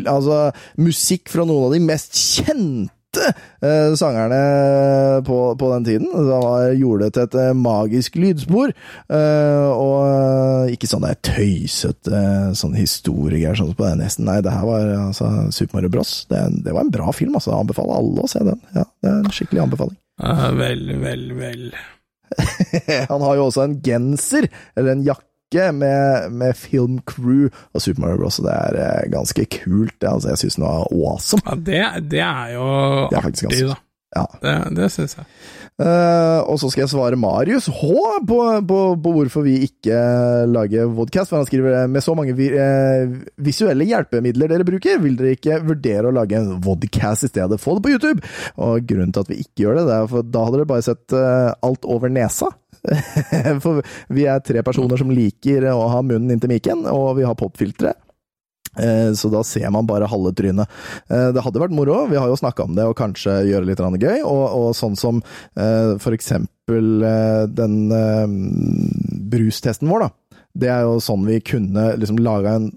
Altså, 0.07 0.49
musikk 0.79 1.31
fra 1.33 1.43
noen 1.47 1.67
av 1.67 1.75
de 1.75 1.81
mest 1.87 2.15
kjente 2.15 2.93
eh, 3.17 3.93
sangerne 3.97 4.39
på, 5.25 5.37
på 5.59 5.69
den 5.73 5.85
tiden. 5.87 6.07
Så 6.13 6.39
han 6.43 6.77
gjorde 6.79 7.07
det 7.07 7.13
til 7.15 7.25
et 7.27 7.37
eh, 7.41 7.53
magisk 7.57 8.19
lydspor. 8.19 8.73
eh, 9.09 9.69
og 9.69 9.97
eh, 10.05 10.73
ikke 10.75 10.89
sånn 10.89 11.05
der 11.05 11.17
tøysete 11.25 12.13
uh, 12.13 12.51
sånn 12.57 12.75
historiegreier 12.77 13.57
sånn 13.57 13.75
på 13.77 13.87
den 13.87 14.03
nesten. 14.03 14.27
Nei, 14.29 14.39
det 14.45 14.53
her 14.53 14.67
var 14.67 14.91
altså, 15.09 15.29
Super 15.55 15.79
Mario 15.79 15.93
Bros. 15.93 16.13
Det, 16.29 16.41
det 16.65 16.75
var 16.75 16.85
en 16.85 16.93
bra 16.93 17.13
film, 17.15 17.37
altså. 17.37 17.53
Jeg 17.53 17.65
anbefaler 17.65 18.01
alle 18.01 18.25
å 18.25 18.31
se 18.31 18.43
den. 18.45 18.61
Ja, 18.75 18.85
det 18.85 19.11
er 19.11 19.23
en 19.23 19.33
skikkelig 19.33 19.65
anbefaling. 19.67 19.97
Ja, 20.19 20.51
vel, 20.59 20.85
vel, 20.99 21.25
vel. 21.37 21.65
Han 23.11 23.23
har 23.25 23.39
jo 23.39 23.47
også 23.47 23.65
en 23.65 23.79
genser, 23.85 24.49
eller 24.77 24.97
en 24.97 25.05
jakke, 25.07 25.28
med, 25.73 26.31
med 26.31 26.55
film 26.55 26.99
crew 27.09 27.49
og 27.73 27.81
Super 27.81 28.01
Mario 28.05 28.17
Bros. 28.21 28.39
Og 28.39 28.45
det 28.45 28.53
er 28.53 28.79
eh, 28.85 29.09
ganske 29.11 29.45
kult. 29.59 29.97
Altså, 30.05 30.29
jeg 30.29 30.37
syns 30.45 30.59
den 30.59 30.67
var 30.69 30.87
awesome. 30.93 31.41
Ja, 31.45 31.55
det, 31.69 32.09
det 32.11 32.21
er 32.25 32.53
jo 32.53 32.65
Det 33.09 33.17
er 33.17 33.21
faktisk 33.29 33.49
artig, 33.49 33.63
ganske- 33.65 33.75
da. 33.75 33.85
Ja. 34.17 34.23
Det, 34.41 34.51
det 34.73 34.87
syns 34.89 35.11
jeg. 35.19 35.25
Uh, 35.79 36.41
og 36.49 36.57
så 36.59 36.67
skal 36.73 36.81
jeg 36.81 36.89
svare 36.91 37.15
Marius 37.15 37.67
H 37.71 37.89
på, 38.27 38.37
på, 38.67 38.79
på 38.99 39.11
hvorfor 39.15 39.45
vi 39.45 39.53
ikke 39.67 39.99
lager 40.49 40.89
vodcast. 40.97 41.29
For 41.29 41.37
han 41.39 41.45
skriver 41.47 41.85
med 41.87 42.01
så 42.03 42.15
mange 42.17 42.33
vi, 42.35 42.49
uh, 42.51 43.13
visuelle 43.45 43.85
hjelpemidler 43.87 44.49
dere 44.51 44.65
bruker, 44.67 44.97
vil 45.03 45.15
dere 45.19 45.35
ikke 45.37 45.59
vurdere 45.63 46.09
å 46.09 46.15
lage 46.17 46.35
en 46.41 46.55
vodcast 46.65 47.29
i 47.29 47.31
stedet? 47.31 47.61
Få 47.61 47.77
det 47.77 47.85
på 47.85 47.93
YouTube! 47.93 48.25
Og 48.57 48.81
grunnen 48.89 49.13
til 49.13 49.23
at 49.23 49.29
vi 49.31 49.39
ikke 49.45 49.67
gjør 49.67 49.77
det, 49.79 49.85
det 49.91 49.99
er 50.01 50.09
for 50.11 50.25
da 50.33 50.43
hadde 50.47 50.57
dere 50.63 50.71
bare 50.73 50.87
sett 50.89 51.15
uh, 51.15 51.53
alt 51.69 51.87
over 51.87 52.11
nesa. 52.11 52.49
for 53.63 53.81
vi 54.13 54.27
er 54.29 54.43
tre 54.45 54.63
personer 54.65 54.99
som 54.99 55.11
liker 55.13 55.65
å 55.73 55.87
ha 55.91 56.03
munnen 56.05 56.31
inntil 56.35 56.51
mikken, 56.53 56.85
og 56.89 57.17
vi 57.19 57.27
har 57.27 57.37
popfiltre. 57.39 57.95
Eh, 58.77 59.11
Så 59.17 59.31
da 59.33 59.41
ser 59.43 59.69
man 59.73 59.87
bare 59.89 60.07
halve 60.09 60.33
trynet. 60.35 60.69
Eh, 61.09 61.31
Det 61.33 61.43
hadde 61.43 61.61
vært 61.61 61.75
moro, 61.75 62.05
vi 62.07 62.19
har 62.19 62.27
jo 62.29 62.37
snakka 62.39 62.63
om 62.67 62.75
det, 62.77 62.85
og 62.85 62.97
kanskje 62.97 63.41
gjøre 63.49 63.65
litt 63.65 63.81
gøy. 63.81 64.21
Og, 64.23 64.45
og 64.61 64.75
sånn 64.77 64.97
som 64.99 65.21
eh, 65.57 65.97
for 65.99 66.13
eksempel 66.13 67.01
den 67.49 67.89
brustesten 69.31 69.89
vår, 69.89 70.05
da. 70.05 70.39
Det 70.59 70.69
er 70.69 70.83
jo 70.85 70.99
sånn 71.01 71.25
vi 71.25 71.39
kunne 71.45 71.95
liksom 71.97 72.19
laga 72.21 72.55
en 72.57 72.71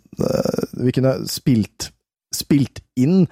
Vi 0.81 0.93
kunne 0.93 1.27
spilt, 1.29 1.91
spilt 2.33 2.81
inn 2.97 3.27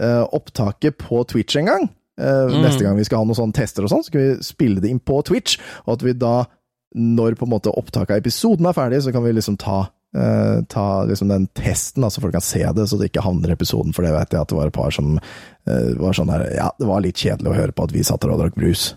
opptaket 0.00 0.96
på 0.98 1.20
Twitch 1.28 1.56
en 1.60 1.68
gang. 1.68 1.84
Eh, 2.20 2.42
Mm. 2.52 2.60
Neste 2.62 2.84
gang 2.84 2.96
vi 2.98 3.04
skal 3.08 3.22
ha 3.22 3.24
noen 3.24 3.38
sånne 3.38 3.56
tester 3.56 3.84
og 3.86 3.90
sånn, 3.90 4.02
så 4.04 4.10
skal 4.12 4.20
vi 4.20 4.44
spille 4.44 4.80
det 4.84 4.90
inn 4.92 5.00
på 5.00 5.22
Twitch, 5.24 5.56
og 5.86 5.94
at 5.96 6.02
vi 6.04 6.12
da, 6.12 6.44
når 6.94 7.38
på 7.40 7.46
en 7.48 7.54
måte 7.54 7.72
opptaket 7.72 8.10
av 8.18 8.20
episoden 8.20 8.66
er 8.68 8.76
ferdig, 8.76 9.02
så 9.02 9.12
kan 9.14 9.24
vi 9.24 9.32
liksom 9.32 9.56
ta 9.56 9.86
uh, 10.14 10.60
ta 10.68 11.04
liksom 11.08 11.28
den 11.32 11.46
testen, 11.56 12.04
så 12.04 12.20
folk 12.20 12.34
kan 12.36 12.44
se 12.44 12.60
det, 12.76 12.84
så 12.90 12.98
det 13.00 13.08
ikke 13.08 13.24
havner 13.24 13.48
i 13.48 13.56
episoden. 13.56 13.94
For 13.96 14.04
det 14.04 14.12
vet 14.12 14.30
jeg 14.36 14.42
at 14.44 14.48
det 14.52 14.58
var 14.58 14.68
et 14.68 14.76
par 14.76 14.92
som 14.92 15.14
uh, 15.16 15.92
var 15.96 16.12
sånn 16.12 16.28
her 16.28 16.44
Ja, 16.52 16.68
det 16.78 16.84
var 16.90 17.00
litt 17.00 17.16
kjedelig 17.16 17.48
å 17.48 17.56
høre 17.56 17.72
på 17.72 17.84
at 17.88 17.94
vi 17.96 18.04
satt 18.04 18.20
der 18.20 18.34
og 18.34 18.42
drakk 18.42 18.58
brus. 18.60 18.90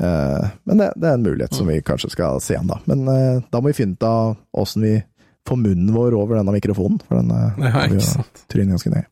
Uh, 0.00 0.48
men 0.64 0.80
det, 0.80 0.88
det 0.96 1.10
er 1.10 1.18
en 1.18 1.26
mulighet 1.28 1.52
som 1.52 1.68
vi 1.68 1.82
kanskje 1.84 2.14
skal 2.16 2.40
se 2.40 2.54
igjen, 2.56 2.70
da. 2.72 2.80
Men 2.88 3.04
da 3.52 3.60
må 3.60 3.68
vi 3.68 3.76
finne 3.76 3.92
ut 3.98 4.08
av 4.08 4.38
åssen 4.56 4.88
vi 4.88 5.02
får 5.44 5.60
munnen 5.60 5.92
vår 5.92 6.14
over 6.16 6.38
denne 6.40 6.54
mikrofonen. 6.56 7.02
For 7.04 7.20
den 7.20 7.28
eh, 7.30 7.58
Ja, 7.68 7.82
ikke 7.84 8.00
sant. 8.00 8.44
trynet 8.48 8.72
ganske 8.78 8.92
ned. 8.94 9.04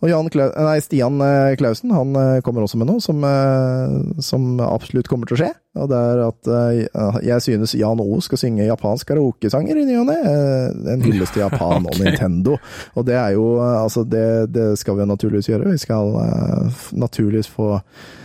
Og 0.00 0.08
Jan 0.08 0.30
Klau 0.32 0.46
nei, 0.48 0.78
Stian 0.80 1.20
eh, 1.20 1.54
Klausen 1.60 1.92
han 1.92 2.14
eh, 2.16 2.38
kommer 2.44 2.64
også 2.64 2.78
med 2.80 2.88
noe 2.88 3.02
som, 3.04 3.20
eh, 3.26 4.20
som 4.24 4.54
absolutt 4.64 5.10
kommer 5.12 5.28
til 5.28 5.36
å 5.36 5.40
skje. 5.42 5.50
Og 5.80 5.90
det 5.92 5.98
er 6.12 6.22
at 6.24 6.50
eh, 6.56 7.24
jeg 7.28 7.44
synes 7.44 7.74
Jan 7.76 8.00
O 8.00 8.16
skal 8.24 8.40
synge 8.40 8.64
japansk 8.64 9.10
karaokesanger 9.12 9.82
i 9.82 9.84
ny 9.90 9.98
og 10.00 10.08
ne. 10.08 10.16
Eh, 10.30 10.94
En 10.94 11.04
hyllest 11.04 11.36
til 11.36 11.44
Japan 11.44 11.84
og. 11.84 11.98
Nintendo. 12.00 12.56
Og 12.96 13.04
det 13.06 13.18
er 13.20 13.36
jo 13.36 13.50
eh, 13.60 13.76
Altså, 13.82 14.06
det, 14.08 14.24
det 14.54 14.70
skal 14.80 14.96
vi 14.96 15.04
jo 15.04 15.10
naturligvis 15.12 15.52
gjøre. 15.52 15.74
Vi 15.74 15.84
skal 15.84 16.16
eh, 16.24 16.80
naturligvis 16.96 17.52
få 17.52 17.74
Eh, 17.76 18.19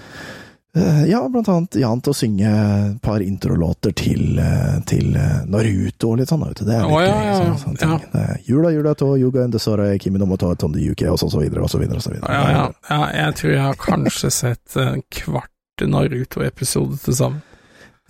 Ja, 1.07 1.21
blant 1.31 1.47
annet 1.47 1.77
Jan 1.79 2.01
til 2.03 2.11
å 2.11 2.17
synge 2.17 2.49
et 2.51 2.97
par 3.03 3.23
introlåter 3.23 3.93
til, 3.95 4.39
eh, 4.41 4.79
til 4.89 5.15
eh, 5.15 5.45
Naruto 5.47 6.09
og 6.11 6.19
litt 6.19 6.31
sånn. 6.31 6.43
Det 6.51 6.65
er 6.65 6.83
litt 6.83 6.91
oh, 6.91 6.99
ja, 6.99 7.13
gøy. 7.13 7.27
ja, 7.29 7.55
sånn- 7.61 7.77
ting. 7.79 7.93
ja. 8.11 8.25
Jula, 8.49 8.71
jula 8.75 8.95
to, 8.99 9.13
yuga 9.21 9.45
endesore, 9.45 9.87
kimi 10.03 10.19
no 10.19 10.27
moto, 10.27 10.49
tondi 10.59 10.83
yuke, 10.83 11.07
og 11.11 11.19
så, 11.21 11.29
så 11.31 11.39
videre, 11.39 11.63
og 11.63 11.71
så 11.71 11.79
videre, 11.79 12.01
og 12.01 12.03
så 12.03 12.11
videre. 12.11 12.27
Ja, 12.27 12.49
ja, 12.51 12.65
ja, 12.89 12.99
jeg 13.21 13.37
tror 13.39 13.53
jeg 13.53 13.63
har 13.63 13.79
kanskje 13.79 14.31
sett 14.35 14.75
en 14.83 15.05
kvart 15.15 15.85
Naruto-episode 15.85 16.99
til 17.03 17.17
sammen. 17.17 17.41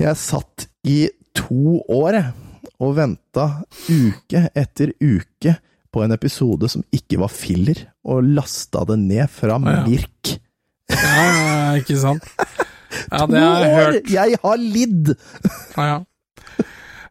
Jeg 0.02 0.18
satt 0.20 0.68
i 0.90 1.06
to 1.38 1.78
år 1.92 2.18
og 2.82 2.96
venta 2.98 3.46
uke 3.88 4.42
etter 4.58 4.92
uke 5.00 5.56
på 5.96 6.04
en 6.04 6.12
episode 6.12 6.68
som 6.72 6.84
ikke 6.94 7.22
var 7.22 7.32
filler, 7.32 7.86
og 8.04 8.26
lasta 8.36 8.84
det 8.90 8.98
ned 9.06 9.32
fra 9.32 9.56
ja. 9.62 9.84
Mirk. 9.86 10.36
Ja, 10.92 11.76
ikke 11.80 11.98
sant? 12.00 12.28
Ja, 13.12 13.26
det 13.28 13.40
har 13.42 13.64
jeg 13.64 13.76
hørt. 13.76 14.12
Jeg 14.14 14.38
har 14.44 14.60
lidd! 14.62 15.16
Ja, 15.76 15.86
ja. 15.90 15.98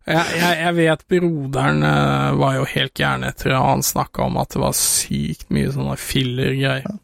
Jeg, 0.04 0.36
jeg, 0.36 0.56
jeg 0.60 0.76
vet 0.76 1.02
broderen 1.08 1.84
eh, 1.88 2.34
var 2.36 2.58
jo 2.58 2.66
helt 2.68 2.92
gæren 2.98 3.24
etter 3.24 3.54
at 3.56 3.64
han 3.70 3.84
snakka 3.84 4.26
om 4.26 4.36
at 4.42 4.52
det 4.52 4.60
var 4.60 4.74
sykt 4.76 5.48
mye 5.54 5.70
sånne 5.72 5.96
filler-greier. 6.00 6.98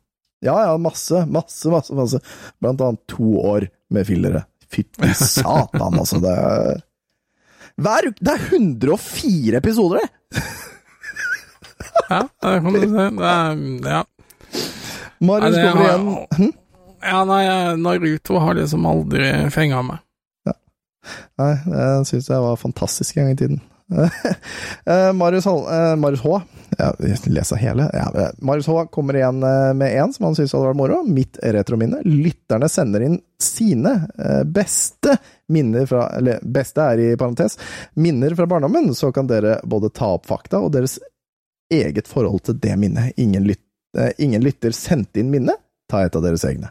Ja, 0.45 0.57
ja, 0.67 0.75
masse, 0.81 1.23
masse, 1.29 1.69
masse, 1.73 1.97
masse. 1.97 2.21
Blant 2.61 2.85
annet 2.85 3.01
to 3.09 3.41
år 3.41 3.69
med 3.93 4.09
fillere. 4.09 4.45
Fytti 4.71 5.15
satan, 5.17 5.97
altså. 5.97 6.21
Det 6.23 6.37
er 6.37 6.85
hver 7.81 8.11
Det 8.21 8.33
er 8.35 8.43
104 8.59 9.57
episoder, 9.61 10.05
det! 10.05 10.43
Ja, 12.11 12.25
det 12.43 12.57
kan 12.65 12.75
du 12.75 12.81
si. 12.83 12.89
Det 12.91 13.29
er, 13.31 13.61
ja. 13.87 14.01
Marius 15.25 15.57
kommer 15.57 15.87
igjen. 15.87 16.09
Hm? 16.37 16.53
Ja, 17.03 17.25
nei, 17.29 17.43
Naruto 17.81 18.39
har 18.43 18.57
liksom 18.59 18.87
aldri 18.89 19.33
fenga 19.55 19.83
meg. 19.87 20.07
Nei, 21.41 21.55
det 21.65 21.85
syns 22.11 22.29
jeg 22.29 22.45
var 22.45 22.59
fantastisk 22.61 23.17
en 23.17 23.29
gang 23.29 23.37
i 23.37 23.43
tiden. 23.45 23.61
Eh, 24.87 25.13
Marius, 25.13 25.47
eh, 25.47 25.97
Marius 25.97 26.21
H. 26.21 26.41
Ja, 26.79 26.95
leser 27.27 27.57
hele. 27.57 27.91
Ja, 27.93 28.23
eh, 28.23 28.29
Marius 28.39 28.67
H 28.67 28.87
kommer 28.87 29.17
igjen 29.17 29.39
med 29.79 29.97
en 30.03 30.13
som 30.13 30.25
han 30.25 30.37
syns 30.39 30.53
hadde 30.55 30.71
vært 30.71 30.79
moro. 30.79 31.01
Mitt 31.07 31.39
retrominne. 31.43 32.01
Lytterne 32.05 32.69
sender 32.71 33.05
inn 33.07 33.19
sine 33.43 33.93
beste 34.47 35.17
minner 35.51 35.87
fra 35.91 36.07
Eller 36.17 36.41
beste 36.43 36.87
er 36.93 37.03
i 37.03 37.09
parentes. 37.19 37.59
Minner 37.95 38.35
fra 38.39 38.47
barndommen. 38.47 38.95
Så 38.95 39.13
kan 39.13 39.29
dere 39.31 39.59
både 39.65 39.93
ta 39.95 40.15
opp 40.17 40.27
fakta 40.31 40.63
og 40.63 40.73
deres 40.75 40.99
eget 41.71 42.09
forhold 42.09 42.45
til 42.49 42.59
det 42.63 42.77
minnet. 42.79 43.13
Ingen, 43.21 43.47
lyt, 43.47 43.63
ingen 44.19 44.43
lytter 44.43 44.75
sendte 44.75 45.23
inn 45.23 45.31
minne. 45.35 45.59
Ta 45.91 46.05
et 46.07 46.17
av 46.17 46.23
deres 46.25 46.45
egne. 46.49 46.71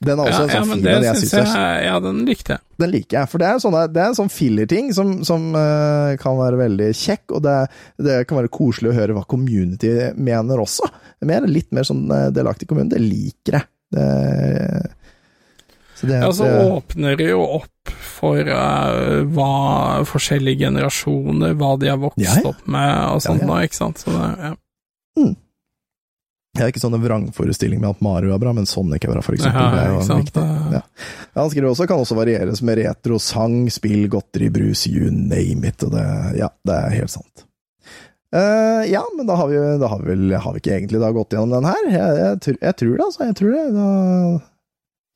Den 0.00 0.16
er 0.16 0.30
også 0.30 0.38
Ja, 0.40 0.44
en 0.46 0.50
sånn 0.54 0.68
men 0.70 0.78
fin 0.80 0.86
en 0.94 1.02
jeg 1.04 1.16
syns 1.20 1.50
er 1.60 1.82
Ja, 1.84 1.96
den 2.00 2.22
likte 2.24 2.54
jeg. 2.54 2.60
den 2.80 2.90
liker 2.94 3.18
jeg, 3.18 3.28
for 3.28 3.42
det 3.42 3.48
er, 3.50 3.58
sånne, 3.60 3.82
det 3.92 4.00
er 4.00 4.06
en 4.08 4.16
sånn 4.16 4.30
fillerting 4.32 4.86
som, 4.96 5.10
som 5.28 5.50
uh, 5.52 6.14
kan 6.22 6.38
være 6.40 6.56
veldig 6.56 6.86
kjekk, 6.96 7.34
og 7.36 7.42
det, 7.44 7.56
det 8.00 8.14
kan 8.30 8.38
være 8.40 8.48
koselig 8.54 8.94
å 8.94 8.96
høre 8.96 9.12
hva 9.18 9.26
community 9.28 9.90
mener 10.16 10.62
også. 10.64 10.88
Mer, 11.28 11.44
litt 11.52 11.68
mer 11.76 11.84
sånn 11.84 12.06
eh, 12.16 12.30
delaktig 12.32 12.70
kommune, 12.70 12.88
det 12.88 13.02
liker 13.04 13.58
jeg. 13.58 13.68
Det, 13.92 14.06
så 16.00 16.06
det, 16.08 16.22
Ja, 16.22 16.32
så 16.32 16.48
det- 16.48 16.64
åpner 16.72 17.16
det 17.20 17.28
jo 17.34 17.42
opp 17.58 17.92
for 18.00 18.40
uh, 18.40 19.20
hva 19.36 20.00
forskjellige 20.08 20.64
generasjoner, 20.64 21.52
hva 21.60 21.74
de 21.80 21.92
har 21.92 22.00
vokst 22.00 22.24
Ja, 22.24 22.38
ja. 22.40 22.48
opp 22.54 22.64
med 22.72 22.96
og 23.12 23.20
sånt 23.20 23.42
Ja, 23.44 23.46
ja. 23.46 23.52
nå, 23.52 23.60
ikke 23.68 23.80
sant. 23.82 24.00
Så 24.00 24.16
det, 24.16 24.32
ja. 24.48 24.54
Jeg 26.56 26.64
har 26.64 26.72
ikke 26.72 26.80
sånn 26.82 26.96
en 26.96 27.02
vrangforestilling 27.04 27.78
med 27.80 27.92
at 27.92 28.00
Mario 28.02 28.32
er 28.34 28.40
bra, 28.42 28.50
men 28.56 28.66
Sonic 28.66 29.04
er 29.06 29.12
bra, 29.12 29.20
for 29.22 29.36
eksempel. 29.36 29.60
Ja, 29.62 29.70
det 29.70 29.82
er 29.84 29.92
jo 29.92 29.98
ikke 30.00 30.08
sant. 30.08 30.24
viktig. 30.24 30.46
Ja. 30.74 30.80
Ja, 31.30 31.36
han 31.44 31.50
skriver 31.52 31.68
også 31.70 31.86
kan 31.86 32.02
også 32.02 32.16
varieres 32.18 32.62
med 32.66 32.80
retro, 32.82 33.20
sang, 33.22 33.54
spill, 33.70 34.08
godteri, 34.10 34.48
brus, 34.50 34.82
you 34.90 35.12
name 35.14 35.68
it. 35.70 35.84
Og 35.86 35.92
det, 35.94 36.02
ja, 36.40 36.48
det 36.66 36.74
er 36.80 36.96
helt 36.98 37.12
sant. 37.14 37.44
Uh, 38.34 38.82
ja, 38.86 39.00
men 39.18 39.26
da 39.26 39.34
har 39.38 39.48
vi, 39.50 39.58
da 39.82 39.88
har 39.90 40.02
vi 40.02 40.10
vel 40.12 40.34
har 40.38 40.54
vi 40.54 40.60
ikke 40.62 40.74
egentlig 40.76 41.00
da 41.02 41.08
gått 41.14 41.34
gjennom 41.34 41.54
den 41.54 41.70
her. 41.70 41.86
Jeg, 41.90 42.18
jeg, 42.20 42.42
tror- 42.44 42.60
jeg 42.66 42.76
tror 42.82 42.92
det, 42.96 43.06
altså. 43.06 43.24
Jeg 43.30 43.38
tror 43.40 43.56
det. 43.56 43.64
Da 43.78 43.88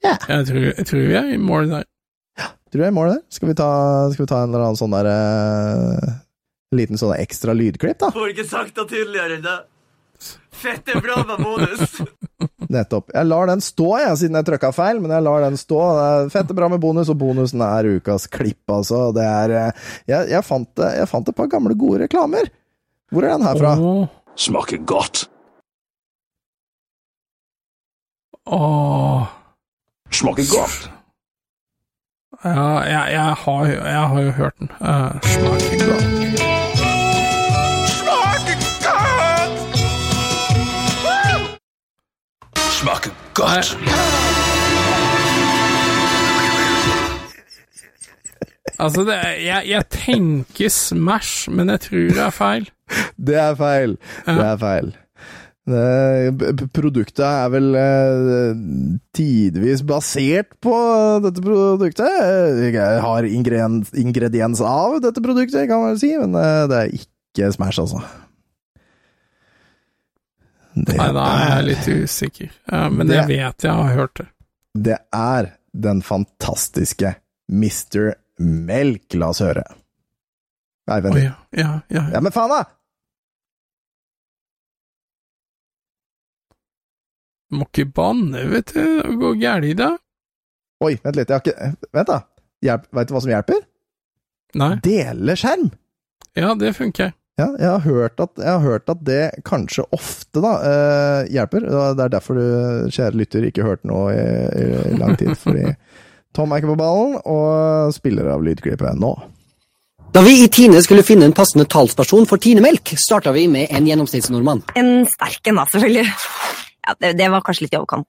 Jeg, 0.05 0.47
tror, 0.49 0.65
jeg 0.71 0.87
tror 0.91 1.05
vi 1.11 1.19
er 1.19 1.29
i 1.35 1.43
mål 1.51 1.71
der. 1.75 1.85
tror 2.71 2.83
jeg 2.83 2.91
er 2.91 2.97
målet 2.97 3.19
der. 3.19 3.23
Skal 3.37 3.51
vi 3.53 3.59
ta, 3.59 3.69
skal 4.15 4.25
vi 4.27 4.31
ta 4.33 4.41
en 4.43 4.51
eller 4.55 4.65
annen 4.67 4.81
sånn 4.81 4.95
der 4.97 5.11
uh, 5.11 6.17
liten 6.75 6.99
sånn 6.99 7.15
ekstra 7.19 7.55
lydklipp, 7.55 8.01
da? 8.03 8.11
Får 8.15 8.33
ikke 8.35 8.49
sagt 8.51 8.75
det 8.79 8.89
tydeligere 8.91 9.39
enn 9.39 9.47
det. 9.47 9.61
Fette 10.55 11.01
bra 11.03 11.21
med 11.27 11.43
bonus. 11.45 11.99
Nettopp. 12.75 13.11
Jeg 13.15 13.29
lar 13.29 13.51
den 13.51 13.63
stå, 13.65 13.89
jeg, 14.01 14.17
siden 14.21 14.39
jeg 14.39 14.49
trykka 14.49 14.71
feil, 14.75 15.01
men 15.03 15.13
jeg 15.15 15.25
lar 15.27 15.45
den 15.45 15.59
stå. 15.61 15.81
Fette 16.33 16.57
bra 16.57 16.71
med 16.73 16.83
bonus, 16.83 17.11
og 17.13 17.19
bonusen 17.21 17.63
er 17.67 17.91
ukas 17.99 18.27
klipp, 18.33 18.63
altså. 18.71 19.09
Det 19.17 19.27
er 19.27 19.55
eh, 19.59 19.87
Jeg, 20.11 20.31
jeg, 20.33 20.47
fant, 20.47 20.85
jeg 20.99 21.11
fant 21.11 21.29
et 21.31 21.39
par 21.39 21.51
gamle, 21.53 21.77
gode 21.79 22.05
reklamer. 22.07 22.51
Hvor 23.13 23.27
er 23.27 23.37
den 23.37 23.47
her 23.47 23.61
fra? 23.61 23.77
Oh. 23.79 24.05
Smaker 24.41 24.83
godt. 24.89 25.29
åh. 28.47 29.23
Smaker 30.11 30.51
godt. 30.51 30.91
Ja, 32.45 32.81
jeg, 32.81 33.13
jeg, 33.13 33.35
har, 33.45 33.67
jeg 33.67 34.09
har 34.09 34.21
jo 34.21 34.31
hørt 34.31 34.59
den. 34.59 34.71
Uh, 34.81 35.21
smaker 35.23 35.87
godt. 35.87 36.54
Smaker 42.85 43.13
godt. 43.33 43.71
Altså, 48.79 49.05
det, 49.07 49.15
er- 49.15 49.39
jeg, 49.45 49.63
jeg 49.71 49.87
tenker 49.95 50.69
Smash, 50.73 51.47
men 51.51 51.71
jeg 51.73 51.81
tror 51.87 52.11
det 52.11 52.23
er 52.27 52.35
feil. 52.35 52.67
Det 53.17 53.37
er 53.41 53.55
feil. 53.57 53.95
Det 54.27 54.45
er 54.51 54.59
feil. 54.61 54.91
Det, 55.65 56.67
produktet 56.77 57.25
er 57.25 57.49
vel 57.55 57.71
eh, 57.81 58.59
tidvis 59.17 59.81
basert 59.89 60.51
på 60.61 60.75
dette 61.25 61.41
produktet. 61.41 62.19
Jeg 62.75 63.01
har 63.07 63.25
ingrediens, 63.31 63.95
ingrediens 63.97 64.61
av 64.61 64.99
dette 65.07 65.25
produktet, 65.25 65.65
kan 65.71 65.81
man 65.87 65.95
vel 65.95 66.03
si, 66.05 66.13
men 66.21 66.37
eh, 66.37 66.67
det 66.69 66.83
er 66.83 66.93
ikke 67.01 67.49
Smash, 67.57 67.81
altså. 67.81 68.03
Det 70.75 70.97
Nei, 70.99 71.13
da 71.15 71.25
er 71.39 71.51
jeg 71.57 71.67
litt 71.69 71.89
usikker. 72.05 72.51
Men 72.91 73.07
Det- 73.07 73.17
jeg 73.17 73.29
vet 73.29 73.63
jeg 73.63 73.73
har 73.73 73.95
hørt 73.95 74.15
det. 74.19 74.27
Det 74.75 74.99
er 75.13 75.53
den 75.73 76.03
fantastiske 76.03 77.15
Mr. 77.49 78.15
Melk. 78.41 79.15
La 79.15 79.29
oss 79.29 79.39
høre. 79.41 79.63
Nei, 80.89 81.01
vent. 81.01 81.15
Oi, 81.15 81.23
ja, 81.23 81.35
ja, 81.53 81.81
ja. 81.89 82.03
Ja, 82.15 82.21
men 82.21 82.33
faen, 82.33 82.51
da! 82.51 82.65
Må 87.55 87.67
ikke 87.71 87.87
banne, 87.95 88.43
vet 88.51 88.73
du. 88.75 88.81
Det 89.03 89.15
går 89.21 89.37
galt 89.41 89.65
i 89.69 89.75
det. 89.79 89.91
Oi, 90.85 90.95
vent 91.05 91.17
litt. 91.21 91.29
Jeg 91.31 91.39
har 91.39 91.45
ikke 91.45 91.93
Vent, 91.95 92.09
da. 92.11 92.19
Hjelp. 92.65 92.87
Vet 92.99 93.09
du 93.09 93.15
hva 93.15 93.23
som 93.23 93.31
hjelper? 93.31 93.61
Nei. 94.59 94.73
Dele 94.83 95.37
skjerm! 95.39 95.69
Ja, 96.35 96.55
det 96.59 96.73
funker. 96.77 97.13
Ja, 97.35 97.49
jeg 97.59 97.67
har 97.67 97.81
hørt 97.83 98.21
at, 98.23 98.31
jeg 98.39 98.47
har 98.47 98.63
hørt 98.63 98.91
at 98.93 99.01
det 99.03 99.23
kanskje 99.49 99.83
ofte 99.97 100.39
da, 100.45 100.53
eh, 100.63 101.31
hjelper. 101.35 101.65
Det 101.67 102.05
er 102.05 102.13
derfor 102.13 102.39
du, 102.39 102.45
kjære 102.95 103.19
lytter, 103.19 103.47
ikke 103.49 103.65
hørte 103.67 103.91
noe 103.91 104.13
i, 104.15 104.69
i 104.95 104.99
lang 105.01 105.17
tid. 105.19 105.33
Fordi 105.43 105.73
Tom 106.35 106.53
er 106.55 106.63
ikke 106.63 106.71
på 106.73 106.79
ballen, 106.79 107.17
og 107.27 107.95
spiller 107.95 108.31
av 108.31 108.45
lydklippet 108.47 109.01
nå. 109.03 109.11
Da 110.15 110.23
vi 110.23 110.37
i 110.45 110.49
Tine 110.53 110.79
skulle 110.83 111.03
finne 111.03 111.27
en 111.27 111.35
passende 111.35 111.67
talsperson 111.67 112.27
for 112.31 112.39
Tinemelk, 112.39 112.93
starta 113.03 113.33
vi 113.35 113.49
med 113.51 113.73
en 113.75 113.87
gjennomsnittsnordmann. 113.91 114.63
En 114.79 114.93
sterk 115.11 115.51
en, 115.51 115.59
da, 115.59 115.65
selvfølgelig. 115.73 116.07
Ja, 116.87 116.95
det, 117.03 117.13
det 117.19 117.31
var 117.35 117.43
kanskje 117.43 117.67
litt 117.67 117.75
i 117.75 117.81
overkant. 117.81 118.07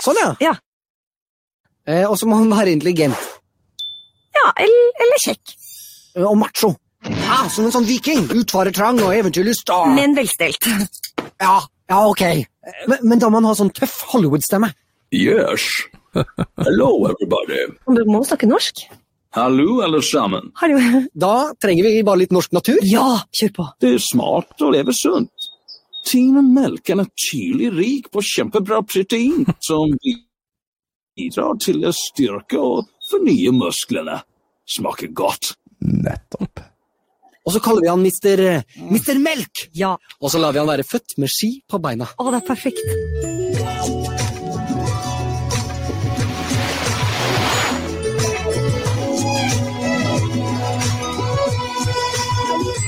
Sånn, 0.00 0.20
ja. 0.22 0.30
Ja. 0.40 0.54
Eh, 1.84 2.06
og 2.08 2.16
så 2.16 2.28
må 2.30 2.38
han 2.40 2.48
være 2.52 2.72
intelligent. 2.72 3.28
Ja, 4.32 4.46
eller, 4.64 4.88
eller 5.04 5.20
kjekk. 5.20 5.52
Eh, 6.16 6.24
Og 6.24 6.38
macho. 6.40 6.72
Ja, 7.08 7.48
som 7.50 7.66
en 7.66 7.72
sånn 7.74 7.86
viking. 7.88 8.26
Utfarertrang 8.30 9.00
og 9.02 9.12
eventyrlyst. 9.16 9.70
og- 9.70 9.94
Men 9.94 10.14
velstelt. 10.14 10.66
Ja, 11.40 11.60
ja, 11.90 12.06
ok. 12.08 12.22
Men, 12.86 12.98
men 13.02 13.18
da 13.18 13.28
må 13.28 13.34
han 13.40 13.44
ha 13.44 13.54
sånn 13.54 13.72
tøff 13.74 14.02
Hollywood-stemme. 14.12 14.72
Yes. 15.10 15.62
Hello, 16.14 17.06
everybody. 17.06 17.66
Du 17.86 18.04
må 18.06 18.22
snakke 18.24 18.46
norsk. 18.48 18.84
Hallo, 19.34 19.80
alle 19.82 20.02
sammen. 20.02 20.52
Hallo. 20.60 20.78
Da 21.16 21.52
trenger 21.60 21.82
vi 21.84 22.02
bare 22.02 22.18
litt 22.18 22.30
norsk 22.32 22.52
natur. 22.52 22.78
Ja, 22.82 23.22
kjør 23.32 23.52
på. 23.56 23.66
Det 23.80 23.94
er 23.94 23.98
smart 23.98 24.60
å 24.60 24.70
leve 24.72 24.92
sunt. 24.92 25.30
Tine 26.04 26.42
Melk 26.42 26.90
er 26.90 26.96
naturlig 26.96 27.70
rik 27.76 28.10
på 28.10 28.20
kjempebra 28.20 28.82
protein 28.86 29.46
som 29.60 29.92
bidrar 31.16 31.58
til 31.60 31.80
å 31.88 31.92
styrke 31.94 32.58
og 32.60 32.88
fornye 33.10 33.52
musklene. 33.56 34.20
Smaker 34.68 35.08
godt. 35.12 35.54
Nettopp. 35.82 36.60
Og 37.42 37.52
så 37.56 37.60
kaller 37.62 37.82
vi 37.82 37.90
han 37.90 38.02
Mister, 38.02 38.38
eh, 38.38 38.62
mm. 38.78 38.90
Mister 38.92 39.18
Melk! 39.18 39.66
Ja. 39.74 39.96
Og 40.22 40.30
så 40.30 40.38
lar 40.38 40.54
vi 40.54 40.60
han 40.62 40.68
være 40.70 40.86
født 40.86 41.16
med 41.18 41.30
ski 41.32 41.56
på 41.66 41.80
beina. 41.82 42.06
Å, 42.06 42.30
det 42.30 42.38
er 42.38 42.46
perfekt. 42.46 42.78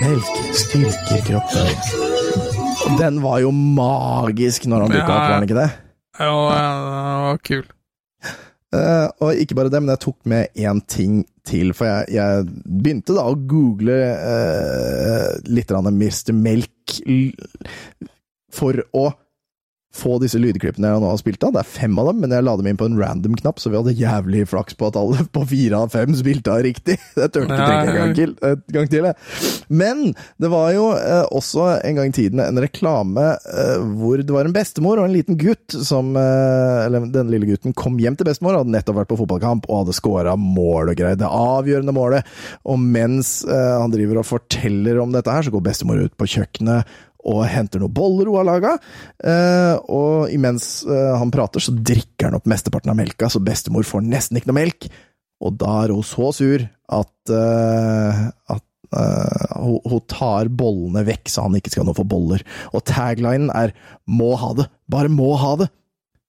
Melk 0.05 0.33
styrker 0.55 1.27
kroppen. 1.27 1.69
Den 3.01 3.23
var 3.25 3.41
jo 3.43 3.51
magisk 3.51 4.69
når 4.71 4.87
han 4.87 4.95
dukka 5.01 5.09
opp, 5.09 5.25
var 5.25 5.35
den 5.35 5.49
ikke 5.49 5.59
det? 5.65 5.71
Ja, 6.21 6.35
den 6.55 7.25
var 7.27 7.43
kul. 7.43 7.65
Eh, 8.75 9.09
og 9.23 9.39
ikke 9.39 9.57
bare 9.59 9.71
det, 9.73 9.81
men 9.83 9.93
jeg 9.95 10.03
tok 10.07 10.19
med 10.31 10.59
én 10.59 10.81
ting 10.91 11.23
til. 11.47 11.73
For 11.77 11.89
jeg, 11.89 12.17
jeg 12.17 12.47
begynte 12.65 13.17
da 13.17 13.27
å 13.31 13.37
google 13.39 13.99
uh, 14.19 15.31
litt 15.47 15.71
Mr. 15.71 16.33
Melk 16.37 16.97
for 18.55 18.81
å 18.95 19.09
få 19.95 20.19
disse 20.23 20.41
lydklippene 20.41 20.91
jeg 20.91 21.03
nå 21.03 21.11
har 21.11 21.21
spilt 21.21 21.45
av. 21.47 21.55
Det 21.55 21.63
er 21.63 21.71
fem 21.71 21.99
av 22.01 22.11
dem, 22.11 22.21
men 22.25 22.35
jeg 22.35 22.45
la 22.47 22.57
dem 22.59 22.69
inn 22.71 22.79
på 22.81 22.89
en 22.89 22.99
random-knapp, 22.99 23.61
så 23.63 23.71
vi 23.71 23.79
hadde 23.79 23.97
jævlig 23.99 24.45
flaks 24.51 24.77
på 24.79 24.89
at 24.91 24.99
alle 24.99 25.27
på 25.35 25.45
fire 25.51 25.85
av 25.85 25.95
fem 25.95 26.15
spilte 26.19 26.53
av 26.53 26.65
riktig. 26.67 26.99
Det 27.19 27.31
turte 27.35 27.55
ikke 27.55 27.69
tenke 27.71 27.93
en 27.93 28.01
gang 28.01 28.15
til. 28.19 28.35
En 28.45 28.65
gang 28.77 28.91
til 28.91 29.09
jeg. 29.09 29.17
Men 29.71 30.03
det 30.43 30.51
var 30.53 30.73
jo 30.75 30.89
eh, 30.99 31.23
også 31.35 31.69
en 31.79 32.01
gang 32.01 32.11
i 32.11 32.17
tiden 32.17 32.43
en 32.43 32.61
reklame 32.63 33.25
eh, 33.35 33.87
hvor 33.99 34.21
det 34.21 34.35
var 34.35 34.49
en 34.49 34.55
bestemor 34.55 35.01
og 35.01 35.09
en 35.09 35.15
liten 35.15 35.39
gutt 35.41 35.75
som 35.87 36.13
eh, 36.19 36.85
Eller 36.85 37.07
denne 37.15 37.33
lille 37.33 37.49
gutten 37.49 37.75
kom 37.77 37.97
hjem 38.01 38.19
til 38.19 38.29
bestemor, 38.29 38.59
hadde 38.59 38.75
nettopp 38.75 39.01
vært 39.01 39.13
på 39.13 39.19
fotballkamp 39.23 39.69
og 39.69 39.83
hadde 39.83 39.97
scora 39.97 40.37
mål 40.41 40.93
og 40.93 40.99
greier. 40.99 41.19
Det 41.21 41.31
avgjørende 41.31 41.95
målet. 41.97 42.35
Og 42.69 42.81
mens 42.81 43.37
eh, 43.47 43.75
han 43.81 43.95
driver 43.95 44.21
og 44.21 44.29
forteller 44.29 45.01
om 45.03 45.15
dette 45.15 45.33
her, 45.33 45.47
så 45.47 45.55
går 45.55 45.67
bestemor 45.71 46.03
ut 46.05 46.17
på 46.19 46.31
kjøkkenet 46.37 46.95
og 47.25 47.45
henter 47.49 47.81
noen 47.81 47.95
boller 47.95 48.29
hun 48.29 48.39
har 48.39 48.49
laga. 48.49 48.75
Eh, 49.25 49.75
og 49.93 50.33
imens 50.35 50.85
eh, 50.85 51.15
han 51.19 51.33
prater, 51.35 51.63
så 51.65 51.75
drikker 51.75 52.29
han 52.29 52.39
opp 52.39 52.49
mesteparten 52.51 52.93
av 52.93 52.99
melka, 52.99 53.31
så 53.33 53.43
bestemor 53.45 53.87
får 53.89 54.05
nesten 54.07 54.41
ikke 54.41 54.53
noe 54.53 54.61
melk. 54.61 54.89
Og 55.45 55.57
da 55.61 55.81
er 55.85 55.95
hun 55.95 56.05
så 56.07 56.31
sur 56.37 56.65
at, 56.65 57.33
eh, 57.33 58.21
at 58.55 58.67
uh, 58.95 59.47
hun, 59.59 59.81
hun 59.91 60.03
tar 60.09 60.49
bollene 60.53 61.05
vekk, 61.09 61.33
så 61.33 61.47
han 61.47 61.57
ikke 61.59 61.73
skal 61.75 61.89
nå 61.89 61.97
få 61.97 62.07
boller. 62.09 62.45
Og 62.73 62.85
taglinen 62.89 63.51
er 63.53 63.75
'må 64.07 64.35
ha 64.41 64.53
det', 64.55 64.71
bare 64.89 65.13
må 65.13 65.35
ha 65.41 65.57
det. 65.65 65.69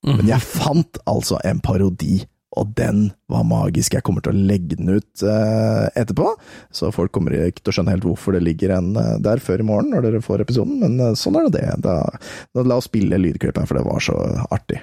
Men 0.05 0.27
jeg 0.30 0.41
fant 0.45 0.99
altså 1.09 1.39
en 1.43 1.59
parodi, 1.65 2.19
og 2.60 2.72
den 2.77 3.10
var 3.32 3.45
magisk. 3.48 3.95
Jeg 3.95 4.06
kommer 4.06 4.23
til 4.23 4.36
å 4.36 4.45
legge 4.49 4.77
den 4.80 4.91
ut 4.95 5.23
eh, 5.26 5.86
etterpå, 5.98 6.32
så 6.73 6.91
folk 6.95 7.14
kommer 7.15 7.36
ikke 7.36 7.64
til 7.64 7.73
å 7.73 7.77
skjønne 7.77 7.95
helt 7.95 8.07
hvorfor 8.07 8.36
det 8.36 8.44
ligger 8.45 8.76
en 8.77 8.91
eh, 8.99 9.15
der 9.23 9.44
før 9.44 9.64
i 9.64 9.68
morgen, 9.68 9.91
når 9.94 10.07
dere 10.07 10.23
får 10.26 10.45
episoden, 10.45 10.80
men 10.84 10.99
eh, 11.02 11.15
sånn 11.19 11.40
er 11.40 11.49
det 11.49 11.60
det. 11.60 11.77
Da, 11.86 11.95
da, 12.56 12.65
la 12.65 12.80
oss 12.80 12.90
spille 12.90 13.19
lydklipp 13.22 13.60
her, 13.60 13.69
for 13.69 13.80
det 13.80 13.86
var 13.88 14.03
så 14.03 14.18
artig. 14.49 14.82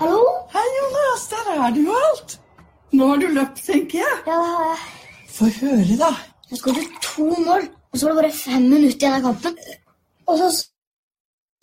Hallo? 0.00 0.20
Hei, 0.54 0.66
Jonas. 0.78 1.28
Der 1.30 1.54
er 1.54 1.74
du 1.74 1.80
jo 1.86 1.96
alt. 2.10 2.38
Nå 2.94 3.08
har 3.10 3.22
du 3.22 3.30
løpt, 3.34 3.64
tenker 3.66 4.02
jeg. 4.02 4.20
Ja, 4.26 4.36
det 4.38 4.52
har 4.52 4.68
jeg. 4.72 4.84
Få 5.34 5.50
høre, 5.60 5.96
da. 5.98 6.12
Jeg 6.50 6.60
skåret 6.60 7.00
to 7.02 7.30
mål, 7.42 7.64
og 7.90 7.98
så 7.98 8.06
var 8.06 8.14
det 8.14 8.20
bare 8.20 8.36
fem 8.36 8.68
minutter 8.70 9.06
igjen 9.06 9.16
av 9.18 9.24
kampen. 9.24 9.56
Og 10.30 10.38
så, 10.40 10.50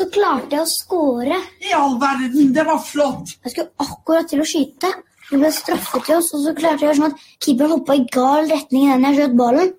så 0.02 0.08
klarte 0.14 0.58
jeg 0.58 0.66
å 0.66 0.70
skåre. 0.70 1.38
I 1.62 1.74
all 1.78 1.98
verden, 2.02 2.54
det 2.56 2.66
var 2.66 2.80
flott. 2.82 3.36
Jeg 3.46 3.54
skulle 3.54 3.86
akkurat 3.86 4.30
til 4.32 4.42
å 4.42 4.48
skyte. 4.48 4.90
Det 5.30 5.40
ble 5.40 5.52
straffet 5.56 6.08
til 6.08 6.18
oss, 6.18 6.32
og 6.36 6.40
så 6.46 6.54
klarte 6.58 6.82
jeg 6.82 6.88
å 6.88 6.90
gjøre 6.90 7.00
sånn 7.00 7.14
at 7.14 7.22
keeperen 7.46 7.74
hoppa 7.76 7.96
i 7.96 8.06
gal 8.12 8.50
retning 8.50 8.88
i 8.88 8.92
den 8.92 9.08
jeg 9.08 9.20
skjøt 9.20 9.38
ballen. 9.40 9.74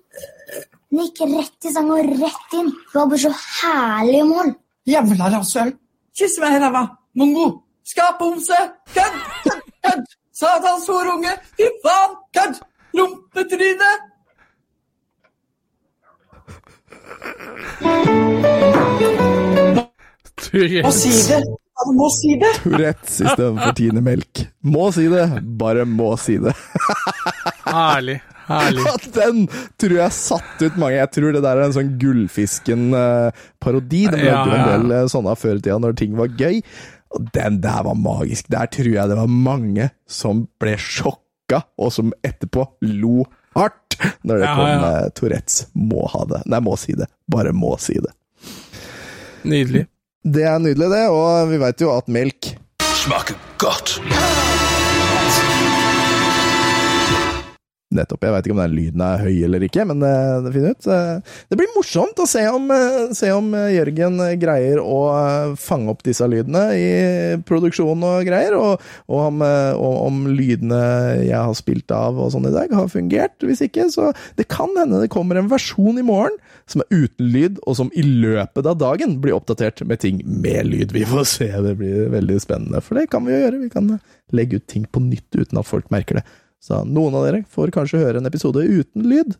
Den 0.93 1.01
gikk 1.07 1.19
rett 1.33 1.67
i 1.67 1.73
stang 1.73 1.89
og 1.93 2.11
rett 2.21 2.55
inn. 2.59 2.69
Det 2.71 2.97
var 2.99 3.11
bare 3.11 3.23
så 3.25 3.33
herlig 3.33 4.23
mål. 4.29 4.53
Jævla 4.89 5.25
rasshøl. 5.33 5.75
Kyss 6.17 6.39
meg 6.43 6.57
i 6.57 6.63
ræva. 6.63 6.83
Mongo. 7.19 7.47
Skaphomse. 7.89 8.59
Kødd! 8.93 9.19
Kødd! 9.43 9.67
Kødd! 9.83 10.05
Satans 10.37 10.87
horunge. 10.89 11.33
Fy 11.57 11.69
faen! 11.83 12.17
Kødd! 12.37 12.55
Rumpetryne. 12.93 13.91
Må 20.53 20.91
si 20.93 21.09
det. 21.29 21.39
Du 21.83 21.91
må 21.97 22.05
si 22.13 22.35
det. 22.39 22.51
Tourettes 22.61 23.15
istedenfor 23.25 23.73
Tine 23.75 24.03
Melk. 24.05 24.43
Må 24.69 24.91
si 24.95 25.07
det, 25.11 25.23
bare 25.59 25.83
må 25.89 26.11
si 26.21 26.35
det. 26.43 26.53
Herlig. 27.65 28.19
Herlig. 28.47 28.83
Ja, 28.85 28.93
den 29.15 29.45
tror 29.79 29.95
jeg 29.97 30.11
satt 30.15 30.61
ut 30.61 30.75
mange. 30.77 30.97
Jeg 30.99 31.11
tror 31.15 31.33
det 31.35 31.41
der 31.45 31.59
er 31.61 31.65
en 31.69 31.75
sånn 31.75 31.93
Gullfisken-parodi. 32.01 34.03
De 34.11 34.19
lagde 34.19 34.27
Ja, 34.27 34.43
ja. 34.45 34.65
en 34.75 34.87
del 34.87 34.95
eh, 34.99 35.07
sånne 35.11 35.35
før 35.39 35.57
i 35.57 35.63
tida 35.63 35.79
når 35.81 35.95
ting 35.99 36.15
var 36.19 36.31
gøy. 36.39 36.59
Og 37.17 37.27
den 37.35 37.59
der 37.63 37.81
var 37.87 37.97
magisk. 37.99 38.49
Der 38.53 38.69
tror 38.73 38.91
jeg 38.93 39.11
det 39.13 39.17
var 39.19 39.31
mange 39.31 39.89
som 40.09 40.45
ble 40.61 40.75
sjokka, 40.81 41.63
og 41.79 41.93
som 41.95 42.11
etterpå 42.25 42.67
lo 43.01 43.23
hardt 43.57 43.79
når 44.25 44.41
det 44.41 44.47
Ja, 44.47 44.53
kom 44.57 44.69
ja. 44.69 44.91
eh, 44.91 45.09
Tourettes. 45.17 45.57
Må 45.77 46.05
ha 46.13 46.25
det. 46.29 46.43
Nei, 46.51 46.61
må 46.65 46.75
si 46.79 46.95
det. 46.99 47.07
Bare 47.31 47.53
må 47.55 47.73
si 47.81 47.95
det. 48.03 48.13
Nydelig. 49.47 49.85
Det 50.23 50.43
er 50.47 50.59
nydelig, 50.63 50.87
det, 50.87 51.01
og 51.11 51.49
vi 51.51 51.57
veit 51.59 51.81
jo 51.83 51.89
at 51.91 52.07
melk 52.07 52.53
Smaker 53.03 53.35
godt. 53.59 53.97
Nettopp. 57.95 58.23
Jeg 58.25 58.33
veit 58.35 58.47
ikke 58.47 58.55
om 58.57 58.61
den 58.63 58.75
lyden 58.75 59.03
er 59.05 59.21
høy 59.23 59.43
eller 59.47 59.63
ikke, 59.67 59.85
men 59.89 60.01
det, 60.03 60.11
det 60.45 60.53
finner 60.55 60.73
ut. 60.75 60.87
Eh, 60.87 61.35
Det 61.51 61.59
blir 61.59 61.71
morsomt 61.75 62.19
å 62.23 62.27
se 62.29 62.43
om, 62.49 62.69
eh, 62.73 63.13
se 63.17 63.31
om 63.35 63.51
eh, 63.57 63.69
Jørgen 63.77 64.19
greier 64.41 64.81
å 64.81 64.99
eh, 65.13 65.53
fange 65.59 65.91
opp 65.93 66.03
disse 66.05 66.25
lydene 66.29 66.63
i 66.77 66.87
produksjonen 67.47 68.05
og 68.09 68.27
greier, 68.27 68.55
og, 68.57 68.81
og 69.07 69.19
om, 69.27 69.43
eh, 69.45 69.73
om 69.77 70.23
lydene 70.33 70.81
jeg 71.23 71.37
har 71.37 71.53
spilt 71.57 71.91
av 71.93 72.17
og 72.19 72.31
sånn 72.33 72.49
i 72.49 72.53
dag, 72.55 72.73
har 72.73 72.89
fungert. 72.91 73.37
Hvis 73.43 73.63
ikke, 73.65 73.89
så 73.93 74.11
Det 74.37 74.47
kan 74.51 74.71
hende 74.77 75.01
det 75.03 75.11
kommer 75.13 75.37
en 75.39 75.51
versjon 75.51 75.99
i 75.99 76.05
morgen 76.05 76.35
som 76.69 76.81
er 76.83 77.03
uten 77.03 77.27
lyd, 77.33 77.57
og 77.67 77.75
som 77.75 77.89
i 77.93 78.03
løpet 78.05 78.65
av 78.69 78.77
dagen 78.79 79.17
blir 79.21 79.35
oppdatert 79.35 79.81
med 79.87 79.99
ting 79.99 80.21
med 80.25 80.65
lyd. 80.69 80.93
Vi 80.95 81.03
får 81.09 81.25
se, 81.27 81.49
det 81.65 81.75
blir 81.79 82.07
veldig 82.13 82.37
spennende. 82.41 82.79
For 82.83 82.95
det 82.97 83.09
kan 83.11 83.25
vi 83.27 83.33
jo 83.35 83.41
gjøre. 83.41 83.59
Vi 83.65 83.71
kan 83.73 83.89
legge 84.33 84.61
ut 84.61 84.67
ting 84.71 84.85
på 84.87 85.01
nytt 85.03 85.27
uten 85.35 85.59
at 85.59 85.67
folk 85.67 85.91
merker 85.93 86.21
det. 86.21 86.23
Så 86.63 86.79
noen 86.87 87.15
av 87.19 87.25
dere 87.27 87.41
får 87.51 87.73
kanskje 87.75 87.99
høre 87.99 88.21
en 88.21 88.29
episode 88.29 88.61
uten 88.63 89.03
lyd, 89.09 89.33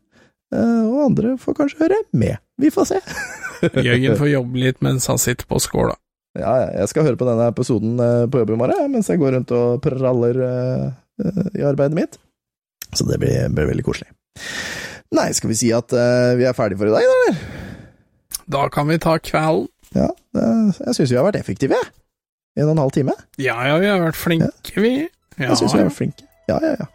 eh, 0.52 0.82
og 0.90 1.06
andre 1.06 1.36
får 1.40 1.56
kanskje 1.62 1.86
høre 1.86 2.00
med. 2.12 2.36
Vi 2.60 2.72
får 2.74 2.90
se. 2.90 2.98
Jørgen 3.88 4.18
får 4.20 4.32
jobbe 4.34 4.60
litt 4.60 4.82
mens 4.84 5.08
han 5.08 5.22
sitter 5.22 5.48
på 5.48 5.62
skåla. 5.64 5.96
Ja, 6.36 6.52
ja, 6.64 6.68
jeg 6.82 6.90
skal 6.90 7.06
høre 7.08 7.20
på 7.20 7.28
denne 7.30 7.46
episoden 7.54 7.96
eh, 8.02 8.26
på 8.28 8.42
jobb 8.42 8.56
i 8.56 8.60
morgen, 8.60 8.92
mens 8.92 9.08
jeg 9.08 9.22
går 9.22 9.38
rundt 9.38 9.54
og 9.56 9.80
praller 9.86 10.42
eh, 10.50 10.90
i 11.56 11.64
arbeidet 11.64 11.96
mitt. 11.96 12.20
Så 12.94 13.08
det 13.08 13.22
blir, 13.22 13.48
blir 13.56 13.70
veldig 13.72 13.86
koselig. 13.88 14.10
Nei, 15.14 15.30
skal 15.38 15.52
vi 15.54 15.58
si 15.58 15.70
at 15.74 15.94
vi 16.38 16.46
er 16.46 16.56
ferdige 16.58 16.80
for 16.82 16.90
i 16.90 16.94
dag, 16.94 17.06
eller? 17.06 17.38
Da 18.50 18.64
kan 18.74 18.90
vi 18.90 18.98
ta 19.02 19.14
kvelden. 19.22 19.70
Ja, 19.94 20.08
jeg 20.34 20.96
syns 20.98 21.14
vi 21.14 21.18
har 21.20 21.26
vært 21.28 21.38
effektive, 21.38 21.78
jeg. 21.78 21.94
En 22.58 22.68
og 22.68 22.74
en 22.76 22.82
halv 22.82 22.94
time. 22.98 23.14
Ja, 23.42 23.56
ja, 23.70 23.78
vi 23.82 23.90
har 23.94 24.02
vært 24.02 24.18
flinke, 24.18 24.74
vi. 24.82 24.94
Ja, 25.38 25.52
Jeg 25.52 25.60
syns 25.62 25.74
vi 25.78 25.84
har 25.84 25.90
vært 25.90 26.00
flinke. 26.02 26.26
Ja, 26.44 26.58
ja, 26.60 26.74
ja. 26.76 26.86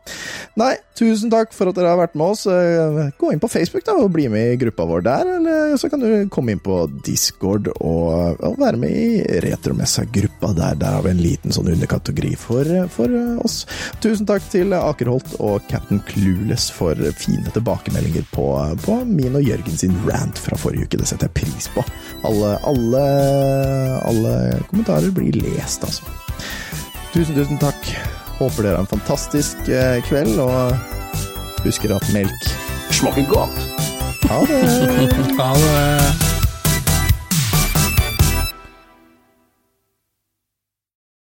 Nei, 0.61 0.75
tusen 0.99 1.31
takk 1.33 1.55
for 1.57 1.71
at 1.71 1.77
dere 1.79 1.95
har 1.95 2.01
vært 2.03 2.17
med 2.19 2.35
oss. 2.35 2.43
Eh, 2.53 2.99
Gå 3.17 3.31
inn 3.33 3.41
på 3.41 3.49
Facebook 3.49 3.87
da, 3.87 3.95
og 3.97 4.11
bli 4.13 4.27
med 4.29 4.51
i 4.53 4.59
gruppa 4.61 4.85
vår 4.91 5.07
der, 5.07 5.31
eller 5.39 5.73
så 5.81 5.89
kan 5.89 6.03
du 6.03 6.11
komme 6.35 6.53
inn 6.53 6.61
på 6.61 6.83
Discord 7.07 7.71
og, 7.79 8.43
og 8.45 8.59
være 8.61 8.81
med 8.83 8.93
i 8.93 9.39
Retromessa-gruppa 9.47 10.53
der. 10.59 10.77
Der 10.83 10.99
har 10.99 11.07
vi 11.07 11.15
en 11.15 11.23
liten 11.25 11.55
sånn 11.57 11.71
underkategori 11.73 12.35
for, 12.37 12.75
for 12.93 13.17
eh, 13.23 13.41
oss. 13.41 13.63
Tusen 14.05 14.29
takk 14.29 14.45
til 14.53 14.77
Akerholt 14.77 15.39
og 15.41 15.65
Captain 15.73 16.05
Clueless 16.11 16.69
for 16.75 17.01
fine 17.17 17.49
tilbakemeldinger 17.57 18.29
på, 18.37 18.51
på 18.85 19.01
min 19.09 19.41
og 19.41 19.49
Jørgen 19.49 19.81
sin 19.81 19.97
rant 20.05 20.45
fra 20.45 20.61
forrige 20.61 20.91
uke. 20.91 21.01
Det 21.01 21.09
setter 21.09 21.31
jeg 21.33 21.39
pris 21.41 21.73
på. 21.73 21.87
Alle, 22.29 22.53
alle, 22.69 23.05
alle 24.13 24.39
kommentarer 24.69 25.09
blir 25.17 25.41
lest, 25.41 25.89
altså. 25.89 26.05
Tusen, 27.15 27.33
tusen 27.33 27.57
takk. 27.65 27.95
Håper 28.39 28.63
dere 28.63 28.79
har 28.79 28.85
en 28.87 28.91
fantastisk 28.91 29.69
eh, 29.69 29.99
kveld, 30.07 30.39
og 30.39 30.75
husker 31.67 31.95
at 31.97 32.07
melk 32.15 32.51
Smaker 32.95 33.27
godt. 33.29 33.61
Ha 34.31 34.41
det. 34.49 34.63
Ha 35.41 35.53
det. 35.55 36.28